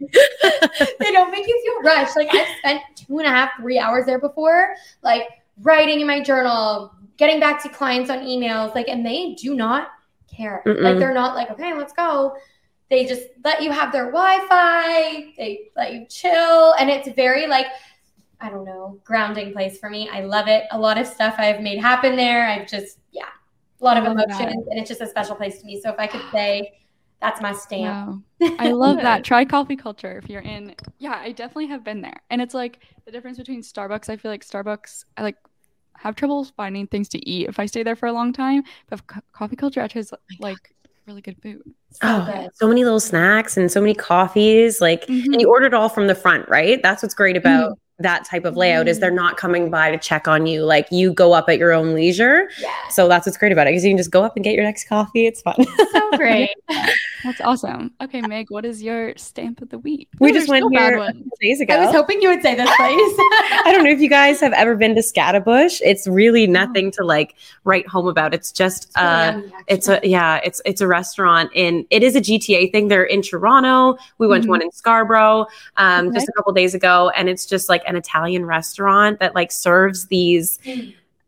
they 1.00 1.12
don't 1.12 1.30
make 1.30 1.46
you 1.46 1.62
feel 1.64 1.82
rushed. 1.82 2.16
Like 2.16 2.28
I've 2.32 2.48
spent 2.58 2.82
two 2.96 3.18
and 3.18 3.26
a 3.26 3.30
half, 3.30 3.50
three 3.60 3.78
hours 3.78 4.06
there 4.06 4.18
before, 4.18 4.74
like 5.02 5.28
writing 5.62 6.00
in 6.00 6.06
my 6.06 6.20
journal, 6.20 6.92
getting 7.16 7.40
back 7.40 7.62
to 7.62 7.68
clients 7.68 8.10
on 8.10 8.20
emails, 8.20 8.74
like, 8.74 8.88
and 8.88 9.04
they 9.04 9.34
do 9.34 9.54
not 9.54 9.88
care. 10.34 10.62
Mm-mm. 10.66 10.82
Like 10.82 10.98
they're 10.98 11.14
not 11.14 11.34
like, 11.34 11.50
okay, 11.50 11.74
let's 11.74 11.92
go. 11.92 12.34
They 12.90 13.06
just 13.06 13.24
let 13.44 13.62
you 13.62 13.70
have 13.72 13.92
their 13.92 14.06
Wi-Fi. 14.06 15.32
They 15.36 15.70
let 15.76 15.92
you 15.92 16.06
chill, 16.08 16.72
and 16.74 16.90
it's 16.90 17.08
very 17.14 17.46
like. 17.46 17.66
I 18.40 18.50
don't 18.50 18.66
know, 18.66 19.00
grounding 19.04 19.54
place 19.54 19.78
for 19.78 19.88
me. 19.88 20.10
I 20.12 20.20
love 20.20 20.48
it. 20.48 20.64
A 20.70 20.78
lot 20.78 20.98
of 20.98 21.06
stuff 21.06 21.36
I've 21.38 21.62
made 21.62 21.78
happen 21.78 22.14
there. 22.14 22.46
I've 22.46 22.68
just, 22.68 22.98
yeah, 23.10 23.28
a 23.80 23.84
lot 23.84 23.96
of 23.96 24.04
emotions, 24.04 24.66
and 24.68 24.78
it's 24.78 24.88
just 24.88 25.00
a 25.00 25.06
special 25.06 25.34
place 25.34 25.60
to 25.60 25.64
me. 25.64 25.80
So 25.80 25.90
if 25.90 25.98
I 25.98 26.06
could 26.06 26.20
say 26.30 26.74
that's 27.20 27.40
my 27.40 27.52
stamp. 27.52 28.24
Wow. 28.40 28.56
I 28.58 28.72
love 28.72 28.96
that. 28.98 29.24
Try 29.24 29.44
coffee 29.44 29.76
culture 29.76 30.18
if 30.18 30.28
you're 30.28 30.42
in. 30.42 30.74
Yeah, 30.98 31.18
I 31.20 31.32
definitely 31.32 31.68
have 31.68 31.82
been 31.82 32.02
there. 32.02 32.20
And 32.30 32.42
it's 32.42 32.54
like 32.54 32.80
the 33.06 33.12
difference 33.12 33.38
between 33.38 33.62
Starbucks. 33.62 34.08
I 34.08 34.16
feel 34.16 34.30
like 34.30 34.44
Starbucks, 34.44 35.04
I 35.16 35.22
like 35.22 35.36
have 35.96 36.16
trouble 36.16 36.44
finding 36.44 36.86
things 36.86 37.08
to 37.10 37.28
eat 37.28 37.48
if 37.48 37.58
I 37.58 37.66
stay 37.66 37.82
there 37.82 37.96
for 37.96 38.06
a 38.06 38.12
long 38.12 38.32
time. 38.32 38.64
But 38.90 39.06
co- 39.06 39.20
coffee 39.32 39.56
culture 39.56 39.80
actually 39.80 40.00
has 40.00 40.12
like 40.38 40.74
really 41.06 41.22
good 41.22 41.40
food. 41.42 41.62
So 41.92 42.00
oh, 42.02 42.30
good. 42.30 42.50
so 42.54 42.68
many 42.68 42.84
little 42.84 43.00
snacks 43.00 43.56
and 43.56 43.70
so 43.72 43.80
many 43.80 43.94
coffees. 43.94 44.80
Like, 44.80 45.06
mm-hmm. 45.06 45.32
and 45.32 45.40
you 45.40 45.48
ordered 45.48 45.72
all 45.72 45.88
from 45.88 46.08
the 46.08 46.14
front, 46.14 46.48
right? 46.48 46.82
That's 46.82 47.02
what's 47.02 47.14
great 47.14 47.36
about 47.36 47.70
mm-hmm 47.70 47.80
that 47.98 48.24
type 48.24 48.44
of 48.44 48.56
layout 48.56 48.88
is 48.88 48.98
they're 48.98 49.12
mm. 49.12 49.16
not 49.16 49.36
coming 49.36 49.70
by 49.70 49.90
to 49.92 49.98
check 49.98 50.26
on 50.26 50.46
you. 50.46 50.64
Like 50.64 50.88
you 50.90 51.12
go 51.12 51.32
up 51.32 51.48
at 51.48 51.58
your 51.58 51.72
own 51.72 51.94
leisure. 51.94 52.50
Yeah. 52.60 52.72
So 52.90 53.06
that's 53.06 53.24
what's 53.24 53.38
great 53.38 53.52
about 53.52 53.68
it 53.68 53.70
because 53.70 53.84
you 53.84 53.90
can 53.90 53.98
just 53.98 54.10
go 54.10 54.24
up 54.24 54.34
and 54.36 54.44
get 54.44 54.54
your 54.54 54.64
next 54.64 54.88
coffee. 54.88 55.26
It's 55.26 55.42
fun. 55.42 55.64
so 55.92 56.10
great. 56.16 56.50
that's 57.22 57.40
awesome. 57.40 57.92
Okay, 58.02 58.20
Meg, 58.20 58.50
what 58.50 58.64
is 58.64 58.82
your 58.82 59.16
stamp 59.16 59.62
of 59.62 59.70
the 59.70 59.78
week? 59.78 60.08
We 60.18 60.32
just 60.32 60.48
went 60.48 60.66
here 60.72 61.12
days 61.40 61.60
ago. 61.60 61.74
I 61.74 61.86
was 61.86 61.94
hoping 61.94 62.20
you 62.20 62.30
would 62.30 62.42
say 62.42 62.56
this 62.56 62.66
place. 62.76 62.78
I 62.78 63.62
don't 63.66 63.84
know 63.84 63.90
if 63.90 64.00
you 64.00 64.08
guys 64.08 64.40
have 64.40 64.52
ever 64.54 64.74
been 64.74 64.96
to 64.96 65.00
Scaddabush. 65.00 65.80
It's 65.84 66.08
really 66.08 66.48
nothing 66.48 66.90
to 66.92 67.04
like 67.04 67.36
write 67.62 67.86
home 67.86 68.08
about. 68.08 68.34
It's 68.34 68.50
just 68.50 68.84
it's 68.86 68.96
uh 68.96 69.32
yummy, 69.36 69.52
it's 69.68 69.88
a 69.88 70.00
yeah, 70.02 70.40
it's 70.44 70.60
it's 70.64 70.80
a 70.80 70.86
restaurant 70.88 71.50
and 71.54 71.86
it 71.90 72.02
is 72.02 72.16
a 72.16 72.20
GTA 72.20 72.72
thing. 72.72 72.88
They're 72.88 73.04
in 73.04 73.22
Toronto. 73.22 73.98
We 74.18 74.26
went 74.26 74.42
mm-hmm. 74.42 74.48
to 74.48 74.50
one 74.50 74.62
in 74.62 74.72
Scarborough 74.72 75.46
um 75.76 76.08
okay. 76.08 76.16
just 76.16 76.28
a 76.28 76.32
couple 76.32 76.52
days 76.52 76.74
ago 76.74 77.10
and 77.10 77.28
it's 77.28 77.46
just 77.46 77.68
like 77.68 77.83
an 77.86 77.96
Italian 77.96 78.44
restaurant 78.44 79.20
that 79.20 79.34
like 79.34 79.52
serves 79.52 80.06
these. 80.06 80.58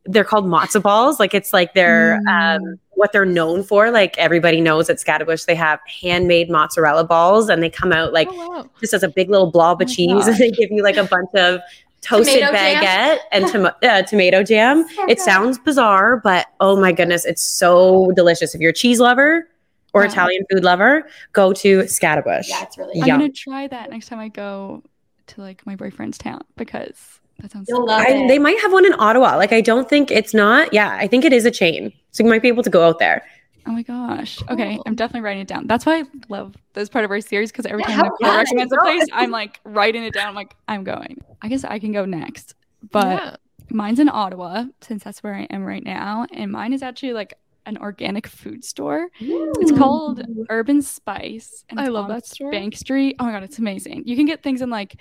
They're 0.04 0.24
called 0.24 0.46
matzo 0.46 0.80
balls. 0.80 1.18
Like 1.18 1.34
it's 1.34 1.52
like 1.52 1.74
they're 1.74 2.20
mm. 2.26 2.56
um, 2.56 2.78
what 2.90 3.12
they're 3.12 3.24
known 3.26 3.62
for. 3.62 3.90
Like 3.90 4.16
everybody 4.18 4.60
knows 4.60 4.90
at 4.90 4.96
Scaddabush, 4.96 5.46
they 5.46 5.54
have 5.54 5.80
handmade 5.86 6.50
mozzarella 6.50 7.04
balls, 7.04 7.48
and 7.48 7.62
they 7.62 7.70
come 7.70 7.92
out 7.92 8.12
like 8.12 8.28
oh, 8.30 8.48
wow. 8.48 8.70
just 8.80 8.94
as 8.94 9.02
a 9.02 9.08
big 9.08 9.30
little 9.30 9.50
blob 9.50 9.80
of 9.80 9.88
oh 9.88 9.92
cheese, 9.92 10.12
gosh. 10.12 10.26
and 10.28 10.38
they 10.38 10.50
give 10.50 10.70
you 10.70 10.82
like 10.82 10.96
a 10.96 11.04
bunch 11.04 11.30
of 11.34 11.60
toasted 12.00 12.40
tomato 12.40 12.56
baguette 12.56 12.82
jam. 12.82 13.18
and 13.32 13.48
tom- 13.52 13.72
uh, 13.82 14.02
tomato 14.02 14.42
jam. 14.42 14.88
So 14.88 15.06
it 15.08 15.20
sounds 15.20 15.58
bizarre, 15.58 16.18
but 16.18 16.46
oh 16.60 16.80
my 16.80 16.92
goodness, 16.92 17.24
it's 17.24 17.42
so 17.42 18.10
delicious. 18.16 18.54
If 18.54 18.60
you're 18.60 18.70
a 18.70 18.74
cheese 18.74 19.00
lover 19.00 19.48
or. 19.92 20.04
Italian 20.04 20.44
food 20.50 20.62
lover, 20.62 21.08
go 21.32 21.54
to 21.54 21.78
Scaddabush. 21.84 22.48
Yeah, 22.48 22.64
it's 22.64 22.76
really. 22.76 23.00
I'm 23.00 23.08
gonna 23.08 23.30
try 23.30 23.66
that 23.66 23.88
next 23.88 24.08
time 24.08 24.18
I 24.18 24.28
go 24.28 24.82
to 25.28 25.40
like 25.40 25.66
my 25.66 25.76
boyfriend's 25.76 26.18
town 26.18 26.42
because 26.56 27.20
that 27.40 27.52
sounds. 27.52 27.68
So 27.68 27.88
I, 27.88 28.26
they 28.26 28.38
might 28.38 28.58
have 28.60 28.72
one 28.72 28.86
in 28.86 28.94
Ottawa. 28.98 29.36
Like 29.36 29.52
I 29.52 29.60
don't 29.60 29.88
think 29.88 30.10
it's 30.10 30.34
not. 30.34 30.72
Yeah, 30.72 30.96
I 30.98 31.06
think 31.06 31.24
it 31.24 31.32
is 31.32 31.44
a 31.44 31.50
chain, 31.50 31.92
so 32.12 32.24
you 32.24 32.30
might 32.30 32.42
be 32.42 32.48
able 32.48 32.62
to 32.62 32.70
go 32.70 32.86
out 32.86 32.98
there. 32.98 33.24
Oh 33.66 33.72
my 33.72 33.82
gosh. 33.82 34.38
Cool. 34.38 34.52
Okay, 34.52 34.78
I'm 34.86 34.94
definitely 34.94 35.22
writing 35.22 35.42
it 35.42 35.48
down. 35.48 35.66
That's 35.66 35.84
why 35.84 36.00
I 36.00 36.04
love 36.28 36.54
this 36.74 36.88
part 36.88 37.04
of 37.04 37.10
our 37.10 37.20
series 37.20 37.50
because 37.50 37.66
every 37.66 37.82
yeah, 37.82 37.96
time 37.96 38.10
Nicole 38.20 38.36
recommends 38.36 38.72
a 38.72 38.76
place, 38.76 39.06
I'm 39.12 39.30
like 39.30 39.60
writing 39.64 40.04
it 40.04 40.14
down. 40.14 40.28
I'm 40.28 40.34
like, 40.34 40.54
I'm 40.68 40.84
going. 40.84 41.18
I 41.42 41.48
guess 41.48 41.64
I 41.64 41.78
can 41.78 41.92
go 41.92 42.04
next, 42.04 42.54
but 42.90 43.06
yeah. 43.06 43.36
mine's 43.70 43.98
in 43.98 44.08
Ottawa 44.08 44.66
since 44.80 45.02
that's 45.02 45.22
where 45.22 45.34
I 45.34 45.42
am 45.50 45.64
right 45.64 45.82
now, 45.82 46.26
and 46.32 46.52
mine 46.52 46.72
is 46.72 46.82
actually 46.82 47.12
like 47.12 47.34
an 47.66 47.76
organic 47.78 48.26
food 48.26 48.64
store. 48.64 49.08
Ooh. 49.22 49.52
It's 49.60 49.72
called 49.72 50.22
Herb 50.48 50.68
and 50.68 50.84
Spice. 50.84 51.64
And 51.68 51.80
I 51.80 51.88
love 51.88 52.08
that 52.08 52.26
store. 52.26 52.50
Bank 52.50 52.76
Street. 52.76 53.16
Oh 53.18 53.24
my 53.24 53.32
god, 53.32 53.42
it's 53.42 53.58
amazing. 53.58 54.04
You 54.06 54.16
can 54.16 54.26
get 54.26 54.42
things 54.42 54.62
in 54.62 54.70
like 54.70 54.96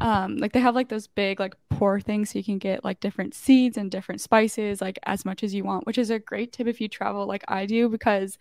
um 0.00 0.38
like 0.38 0.52
they 0.52 0.60
have 0.60 0.74
like 0.74 0.88
those 0.88 1.06
big 1.06 1.38
like 1.38 1.54
pour 1.68 2.00
things 2.00 2.30
so 2.30 2.38
you 2.38 2.44
can 2.44 2.56
get 2.56 2.82
like 2.82 2.98
different 3.00 3.34
seeds 3.34 3.76
and 3.76 3.90
different 3.90 4.22
spices 4.22 4.80
like 4.80 4.98
as 5.02 5.24
much 5.24 5.42
as 5.42 5.52
you 5.52 5.64
want, 5.64 5.86
which 5.86 5.98
is 5.98 6.10
a 6.10 6.18
great 6.18 6.52
tip 6.52 6.66
if 6.66 6.80
you 6.80 6.88
travel 6.88 7.26
like 7.26 7.44
I 7.48 7.66
do 7.66 7.88
because 7.88 8.38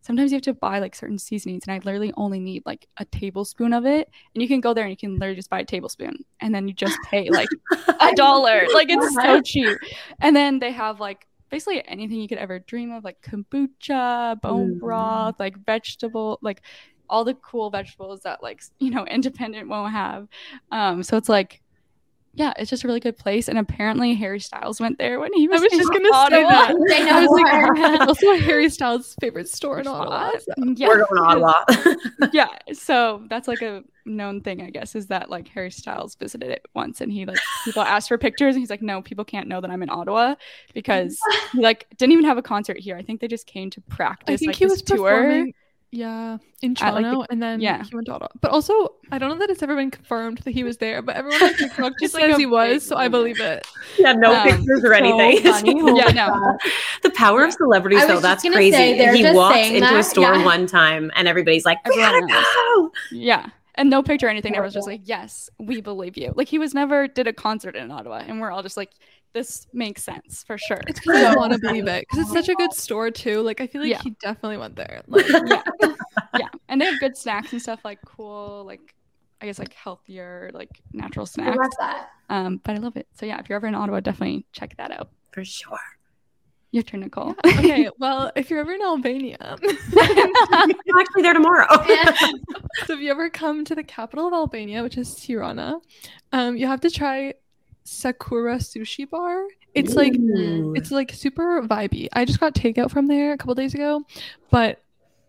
sometimes 0.00 0.30
you 0.30 0.36
have 0.36 0.42
to 0.42 0.54
buy 0.54 0.78
like 0.78 0.94
certain 0.94 1.18
seasonings 1.18 1.64
and 1.66 1.74
I 1.74 1.84
literally 1.84 2.12
only 2.16 2.38
need 2.38 2.62
like 2.66 2.86
a 2.98 3.06
tablespoon 3.06 3.72
of 3.72 3.86
it. 3.86 4.10
And 4.34 4.42
you 4.42 4.48
can 4.48 4.60
go 4.60 4.74
there 4.74 4.84
and 4.84 4.90
you 4.90 4.96
can 4.96 5.14
literally 5.14 5.36
just 5.36 5.48
buy 5.48 5.60
a 5.60 5.64
tablespoon 5.64 6.24
and 6.40 6.54
then 6.54 6.68
you 6.68 6.74
just 6.74 6.98
pay 7.10 7.30
like 7.30 7.48
a 8.00 8.14
dollar. 8.14 8.66
Like 8.72 8.90
it's 8.90 9.14
so 9.14 9.40
cheap. 9.40 9.78
And 10.20 10.36
then 10.36 10.58
they 10.58 10.72
have 10.72 11.00
like 11.00 11.26
basically 11.54 11.86
anything 11.86 12.20
you 12.20 12.26
could 12.26 12.38
ever 12.38 12.58
dream 12.58 12.90
of, 12.90 13.04
like 13.04 13.22
kombucha, 13.22 14.40
bone 14.40 14.74
mm. 14.74 14.80
broth, 14.80 15.38
like 15.38 15.56
vegetable, 15.64 16.36
like 16.42 16.62
all 17.08 17.22
the 17.24 17.34
cool 17.34 17.70
vegetables 17.70 18.22
that 18.22 18.42
like 18.42 18.60
you 18.80 18.90
know 18.90 19.06
independent 19.18 19.68
won't 19.68 19.92
have. 19.92 20.26
Um, 20.72 21.04
so 21.04 21.16
it's 21.16 21.28
like 21.28 21.62
yeah, 22.36 22.52
it's 22.58 22.68
just 22.68 22.82
a 22.82 22.86
really 22.88 23.00
good 23.00 23.16
place. 23.16 23.48
And 23.48 23.58
apparently 23.58 24.14
Harry 24.14 24.40
Styles 24.40 24.80
went 24.80 24.98
there 24.98 25.20
when 25.20 25.32
he 25.34 25.46
was. 25.46 25.60
I 25.60 25.64
was 25.64 25.72
just 25.72 25.92
gonna 25.92 26.08
Ottawa. 26.12 26.38
say 26.38 26.42
that. 26.42 26.70
I, 26.90 26.98
know 27.04 27.18
I 27.18 27.26
was 27.26 27.98
like, 28.00 28.08
also 28.08 28.36
Harry 28.38 28.68
Styles' 28.68 29.14
favorite 29.20 29.48
store 29.48 29.80
in 29.80 29.86
Ottawa. 29.86 30.32
So. 30.32 30.64
Yeah. 30.76 30.88
We're 30.88 31.06
going 31.06 31.38
to 31.38 31.46
Ottawa. 31.46 31.94
yeah. 32.32 32.48
So 32.72 33.22
that's 33.28 33.46
like 33.46 33.62
a 33.62 33.84
known 34.04 34.40
thing, 34.40 34.62
I 34.62 34.70
guess, 34.70 34.96
is 34.96 35.06
that 35.08 35.30
like 35.30 35.46
Harry 35.48 35.70
Styles 35.70 36.16
visited 36.16 36.50
it 36.50 36.66
once 36.74 37.00
and 37.00 37.12
he 37.12 37.24
like 37.24 37.38
people 37.64 37.82
asked 37.82 38.08
for 38.08 38.18
pictures 38.18 38.56
and 38.56 38.62
he's 38.62 38.70
like, 38.70 38.82
No, 38.82 39.00
people 39.00 39.24
can't 39.24 39.46
know 39.46 39.60
that 39.60 39.70
I'm 39.70 39.82
in 39.82 39.90
Ottawa 39.90 40.34
because 40.74 41.16
he 41.52 41.60
like 41.60 41.86
didn't 41.98 42.12
even 42.12 42.24
have 42.24 42.38
a 42.38 42.42
concert 42.42 42.78
here. 42.78 42.96
I 42.96 43.02
think 43.02 43.20
they 43.20 43.28
just 43.28 43.46
came 43.46 43.70
to 43.70 43.80
practice. 43.82 44.34
I 44.34 44.36
think 44.36 44.48
like, 44.48 44.56
he 44.56 44.66
was 44.66 44.82
tour. 44.82 44.96
performing 44.96 45.54
yeah, 45.94 46.38
in 46.60 46.74
Toronto, 46.74 47.18
like 47.18 47.28
the, 47.28 47.32
and 47.32 47.42
then 47.42 47.60
yeah. 47.60 47.84
he 47.84 47.94
went 47.94 48.06
to 48.06 48.14
Ottawa. 48.14 48.28
But 48.40 48.50
also, 48.50 48.94
I 49.12 49.18
don't 49.18 49.28
know 49.28 49.38
that 49.38 49.50
it's 49.50 49.62
ever 49.62 49.76
been 49.76 49.90
confirmed 49.90 50.38
that 50.38 50.50
he 50.50 50.64
was 50.64 50.78
there, 50.78 51.02
but 51.02 51.16
everyone 51.16 51.42
on 51.42 51.54
TikTok 51.54 51.92
just 52.00 52.14
says 52.14 52.30
like 52.30 52.36
he 52.36 52.46
was, 52.46 52.84
so 52.84 52.96
I 52.96 53.08
believe 53.08 53.40
it. 53.40 53.66
Yeah, 53.98 54.12
no 54.12 54.34
um, 54.34 54.48
pictures 54.48 54.84
or 54.84 54.88
so 54.88 54.92
anything. 54.92 55.44
yeah, 55.96 56.10
no. 56.10 56.58
the 57.02 57.10
power 57.10 57.42
yeah. 57.42 57.48
of 57.48 57.52
celebrities, 57.54 58.06
though, 58.06 58.20
that's 58.20 58.42
crazy. 58.42 58.72
Say, 58.72 59.16
he 59.16 59.32
walked 59.32 59.56
into 59.56 59.80
that. 59.80 59.94
a 59.94 60.02
store 60.02 60.34
yeah. 60.34 60.44
one 60.44 60.66
time, 60.66 61.10
and 61.14 61.28
everybody's 61.28 61.64
like, 61.64 61.86
"We 61.86 61.96
gotta 61.96 62.26
go!" 62.26 62.92
Yeah, 63.12 63.46
and 63.76 63.90
no 63.90 64.02
picture 64.02 64.26
or 64.26 64.30
anything. 64.30 64.56
Everyone's 64.56 64.74
just 64.74 64.88
like, 64.88 65.02
"Yes, 65.04 65.50
we 65.58 65.80
believe 65.80 66.16
you." 66.16 66.32
Like 66.34 66.48
he 66.48 66.58
was 66.58 66.74
never 66.74 67.08
did 67.08 67.26
a 67.26 67.32
concert 67.32 67.76
in 67.76 67.90
Ottawa, 67.90 68.22
and 68.26 68.40
we're 68.40 68.50
all 68.50 68.62
just 68.62 68.76
like, 68.76 68.90
this 69.34 69.66
makes 69.72 70.02
sense 70.02 70.44
for 70.46 70.56
sure. 70.56 70.80
It's 70.86 71.00
because 71.00 71.22
I 71.22 71.34
want 71.34 71.52
to 71.52 71.58
believe 71.58 71.86
it 71.88 72.06
because 72.08 72.24
it's 72.24 72.32
such 72.32 72.48
a 72.48 72.54
good 72.54 72.72
store 72.72 73.10
too. 73.10 73.42
Like 73.42 73.60
I 73.60 73.66
feel 73.66 73.82
like 73.82 73.90
yeah. 73.90 74.00
he 74.02 74.10
definitely 74.22 74.56
went 74.56 74.76
there. 74.76 75.02
Like 75.08 75.28
yeah, 75.28 75.62
yeah, 76.38 76.48
and 76.68 76.80
they 76.80 76.86
have 76.86 76.98
good 77.00 77.16
snacks 77.16 77.52
and 77.52 77.60
stuff 77.60 77.84
like 77.84 77.98
cool, 78.06 78.64
like 78.64 78.94
I 79.40 79.46
guess 79.46 79.58
like 79.58 79.74
healthier, 79.74 80.50
like 80.54 80.70
natural 80.92 81.26
snacks. 81.26 81.58
I 81.58 81.62
love 81.62 81.72
that. 81.78 82.08
Um, 82.30 82.60
but 82.64 82.76
I 82.76 82.78
love 82.78 82.96
it. 82.96 83.06
So 83.14 83.26
yeah, 83.26 83.38
if 83.40 83.48
you're 83.48 83.56
ever 83.56 83.66
in 83.66 83.74
Ottawa, 83.74 84.00
definitely 84.00 84.46
check 84.52 84.76
that 84.78 84.90
out 84.90 85.10
for 85.32 85.44
sure. 85.44 85.78
Your 86.70 86.82
turn, 86.82 87.00
Nicole. 87.00 87.36
Yeah. 87.44 87.58
Okay, 87.58 87.90
well, 87.98 88.32
if 88.34 88.50
you're 88.50 88.58
ever 88.58 88.72
in 88.72 88.82
Albania, 88.82 89.36
I'm 89.62 90.70
actually 90.98 91.22
there 91.22 91.32
tomorrow. 91.32 91.68
so 92.86 92.94
if 92.94 93.00
you 93.00 93.10
ever 93.12 93.30
come 93.30 93.64
to 93.66 93.76
the 93.76 93.84
capital 93.84 94.26
of 94.26 94.32
Albania, 94.32 94.82
which 94.82 94.98
is 94.98 95.14
Tirana, 95.14 95.78
um, 96.32 96.56
you 96.56 96.66
have 96.66 96.80
to 96.80 96.90
try 96.90 97.34
Sakura 97.84 98.56
Sushi 98.56 99.08
Bar. 99.08 99.44
It's 99.74 99.92
Ooh. 99.92 99.96
like 99.96 100.14
it's 100.76 100.90
like 100.90 101.12
super 101.12 101.62
vibey. 101.62 102.08
I 102.12 102.24
just 102.24 102.40
got 102.40 102.54
takeout 102.54 102.90
from 102.90 103.06
there 103.06 103.32
a 103.32 103.38
couple 103.38 103.54
days 103.54 103.74
ago, 103.74 104.02
but 104.50 104.80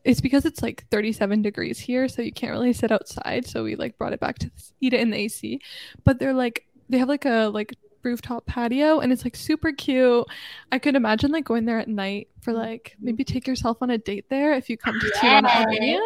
it's 0.03 0.21
because 0.21 0.45
it's 0.45 0.61
like 0.61 0.87
37 0.91 1.41
degrees 1.41 1.79
here, 1.79 2.07
so 2.07 2.21
you 2.21 2.31
can't 2.31 2.51
really 2.51 2.73
sit 2.73 2.91
outside. 2.91 3.47
So 3.47 3.63
we 3.63 3.75
like 3.75 3.97
brought 3.97 4.13
it 4.13 4.19
back 4.19 4.37
to 4.39 4.51
eat 4.79 4.93
it 4.93 4.99
in 4.99 5.09
the 5.09 5.17
AC. 5.17 5.59
But 6.03 6.19
they're 6.19 6.33
like 6.33 6.65
they 6.89 6.99
have 6.99 7.09
like 7.09 7.25
a 7.25 7.49
like 7.53 7.75
rooftop 8.03 8.45
patio 8.45 8.99
and 8.99 9.11
it's 9.11 9.23
like 9.25 9.35
super 9.35 9.71
cute. 9.71 10.25
I 10.71 10.79
could 10.79 10.95
imagine 10.95 11.31
like 11.31 11.43
going 11.43 11.65
there 11.65 11.79
at 11.79 11.87
night 11.87 12.29
for 12.39 12.53
like 12.53 12.95
maybe 12.99 13.23
take 13.23 13.47
yourself 13.47 13.77
on 13.81 13.89
a 13.89 13.97
date 13.97 14.29
there 14.29 14.53
if 14.53 14.69
you 14.69 14.77
come 14.77 14.99
to 14.99 15.11
Tirana, 15.19 15.49
Albania. 15.49 16.01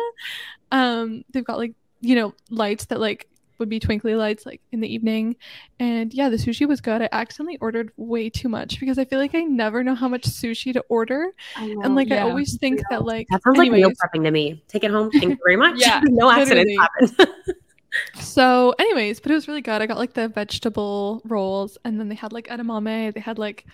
Um, 0.71 1.25
they've 1.31 1.43
got 1.43 1.57
like 1.57 1.73
you 1.99 2.15
know 2.15 2.33
lights 2.49 2.85
that 2.85 2.99
like 3.01 3.27
would 3.59 3.69
be 3.69 3.79
twinkly 3.79 4.15
lights 4.15 4.45
like 4.45 4.61
in 4.71 4.79
the 4.79 4.91
evening. 4.91 5.35
And 5.79 6.13
yeah, 6.13 6.29
the 6.29 6.37
sushi 6.37 6.67
was 6.67 6.81
good. 6.81 7.01
I 7.01 7.09
accidentally 7.11 7.57
ordered 7.61 7.91
way 7.97 8.29
too 8.29 8.49
much 8.49 8.79
because 8.79 8.97
I 8.97 9.05
feel 9.05 9.19
like 9.19 9.35
I 9.35 9.41
never 9.41 9.83
know 9.83 9.95
how 9.95 10.07
much 10.07 10.23
sushi 10.23 10.73
to 10.73 10.83
order. 10.89 11.27
And 11.57 11.95
like 11.95 12.09
yeah. 12.09 12.25
I 12.25 12.29
always 12.29 12.57
think 12.57 12.81
that 12.89 13.05
like 13.05 13.27
that 13.29 13.43
sounds 13.43 13.59
anyways, 13.59 13.83
like 13.83 13.89
meal 13.89 14.21
prepping 14.21 14.23
to 14.23 14.31
me. 14.31 14.63
Take 14.67 14.83
it 14.83 14.91
home. 14.91 15.11
Thank 15.11 15.25
you 15.25 15.37
very 15.43 15.55
much. 15.57 15.79
yeah, 15.79 16.01
no 16.05 16.31
accidents 16.31 16.73
happen. 16.79 17.33
so 18.19 18.73
anyways, 18.79 19.19
but 19.19 19.31
it 19.31 19.35
was 19.35 19.47
really 19.47 19.61
good. 19.61 19.81
I 19.81 19.85
got 19.85 19.97
like 19.97 20.13
the 20.13 20.27
vegetable 20.27 21.21
rolls 21.25 21.77
and 21.85 21.99
then 21.99 22.09
they 22.09 22.15
had 22.15 22.33
like 22.33 22.47
edamame. 22.47 23.13
They 23.13 23.19
had 23.19 23.37
like 23.37 23.65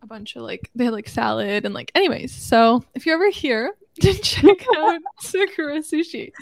a 0.00 0.06
bunch 0.06 0.36
of 0.36 0.42
like 0.42 0.70
they 0.74 0.84
had 0.84 0.92
like 0.92 1.08
salad 1.08 1.64
and 1.64 1.74
like 1.74 1.92
anyways. 1.94 2.32
So 2.32 2.84
if 2.94 3.06
you're 3.06 3.16
ever 3.16 3.30
here, 3.30 3.72
check 4.00 4.64
out 4.76 5.00
Sakura 5.20 5.80
Sushi. 5.80 6.32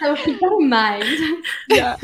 So 0.00 0.16
keep 0.16 0.40
that 0.40 0.56
in 0.60 0.68
mind. 0.68 1.44
yeah, 1.68 1.96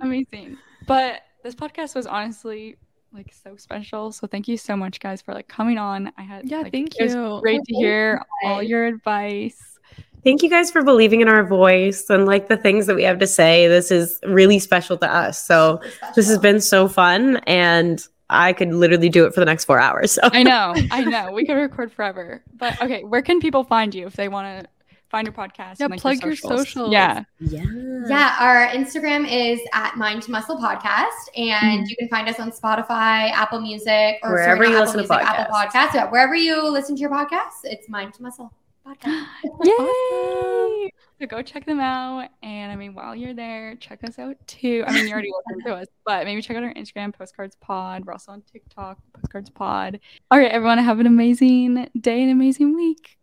amazing. 0.00 0.58
But 0.86 1.22
this 1.42 1.54
podcast 1.54 1.94
was 1.94 2.06
honestly 2.06 2.76
like 3.12 3.32
so 3.32 3.56
special. 3.56 4.12
So 4.12 4.26
thank 4.26 4.48
you 4.48 4.56
so 4.56 4.76
much, 4.76 5.00
guys, 5.00 5.22
for 5.22 5.34
like 5.34 5.48
coming 5.48 5.78
on. 5.78 6.12
I 6.16 6.22
had 6.22 6.48
yeah, 6.48 6.60
like, 6.60 6.72
thank 6.72 6.98
you. 6.98 7.06
It 7.06 7.16
was 7.16 7.40
great 7.40 7.62
to 7.64 7.74
hear 7.74 8.22
all 8.44 8.62
your 8.62 8.86
advice. 8.86 9.78
Thank 10.22 10.42
you 10.42 10.50
guys 10.50 10.70
for 10.70 10.82
believing 10.82 11.22
in 11.22 11.28
our 11.28 11.44
voice 11.44 12.10
and 12.10 12.26
like 12.26 12.48
the 12.48 12.56
things 12.56 12.86
that 12.86 12.94
we 12.94 13.04
have 13.04 13.18
to 13.20 13.26
say. 13.26 13.68
This 13.68 13.90
is 13.90 14.20
really 14.24 14.58
special 14.58 14.98
to 14.98 15.10
us. 15.10 15.42
So 15.42 15.80
this 16.14 16.28
has 16.28 16.38
been 16.38 16.60
so 16.60 16.88
fun 16.88 17.38
and 17.46 18.06
I 18.30 18.52
could 18.52 18.72
literally 18.72 19.08
do 19.08 19.26
it 19.26 19.34
for 19.34 19.40
the 19.40 19.46
next 19.46 19.64
four 19.66 19.78
hours. 19.80 20.12
So. 20.12 20.22
I 20.24 20.42
know, 20.42 20.72
I 20.90 21.02
know. 21.04 21.32
We 21.32 21.44
could 21.44 21.54
record 21.54 21.92
forever. 21.92 22.42
But 22.54 22.80
okay, 22.80 23.02
where 23.04 23.22
can 23.22 23.40
people 23.40 23.64
find 23.64 23.94
you 23.94 24.06
if 24.06 24.14
they 24.14 24.28
want 24.28 24.62
to 24.64 24.68
find 25.10 25.26
your 25.26 25.34
podcast? 25.34 25.80
Yeah, 25.80 25.86
and, 25.86 25.90
like, 25.90 26.00
plug 26.00 26.22
your 26.22 26.36
socials. 26.36 26.50
your 26.50 26.58
socials. 26.58 26.92
Yeah. 26.92 27.24
Yes. 27.40 27.66
yeah, 28.08 28.36
our 28.38 28.68
Instagram 28.68 29.26
is 29.28 29.60
at 29.72 29.96
Mind 29.96 30.22
to 30.22 30.30
Muscle 30.30 30.56
Podcast, 30.56 31.08
and 31.36 31.84
Mhm. 31.84 31.88
you 31.90 31.96
can 31.96 32.08
find 32.08 32.28
us 32.28 32.38
on 32.38 32.52
Spotify, 32.52 33.30
Apple 33.32 33.60
Music, 33.60 34.18
or 34.22 34.30
Wherever 34.34 34.56
sorry, 34.64 34.68
you 34.68 34.74
not 34.74 34.80
listen 34.94 35.00
Apple 35.00 35.16
to 35.16 35.22
Music, 35.24 35.38
Apple 35.40 35.54
Podcasts. 35.54 35.94
Yeah, 35.94 36.10
wherever 36.10 36.34
you 36.36 36.70
listen 36.70 36.94
to 36.94 37.00
your 37.00 37.10
podcasts, 37.10 37.64
it's 37.64 37.88
Mind 37.88 38.14
to 38.14 38.22
Muscle 38.22 38.52
Podcast. 38.86 39.26
Yay! 39.64 40.90
So 41.20 41.26
go 41.26 41.42
check 41.42 41.66
them 41.66 41.80
out. 41.80 42.30
And 42.42 42.72
I 42.72 42.76
mean, 42.76 42.94
while 42.94 43.14
you're 43.14 43.34
there, 43.34 43.74
check 43.76 44.02
us 44.04 44.18
out 44.18 44.36
too. 44.46 44.84
I 44.86 44.92
mean, 44.92 45.06
you 45.06 45.12
already 45.12 45.30
listened 45.46 45.66
to 45.66 45.74
us, 45.74 45.86
but 46.06 46.24
maybe 46.24 46.40
check 46.40 46.56
out 46.56 46.62
our 46.62 46.72
Instagram, 46.72 47.12
Postcards 47.12 47.56
Pod. 47.60 48.06
We're 48.06 48.12
also 48.12 48.32
on 48.32 48.42
TikTok, 48.50 48.98
Postcards 49.12 49.50
Pod. 49.50 50.00
All 50.30 50.38
right, 50.38 50.50
everyone, 50.50 50.78
have 50.78 50.98
an 50.98 51.06
amazing 51.06 51.88
day 52.00 52.22
and 52.22 52.30
amazing 52.30 52.74
week. 52.74 53.18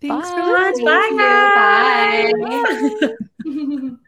Thanks 0.00 0.30
Bye. 0.30 0.36
for 0.36 0.42
listening. 0.42 0.84
Bye, 0.84 2.32
guys. 3.44 3.80
Bye. 3.80 3.94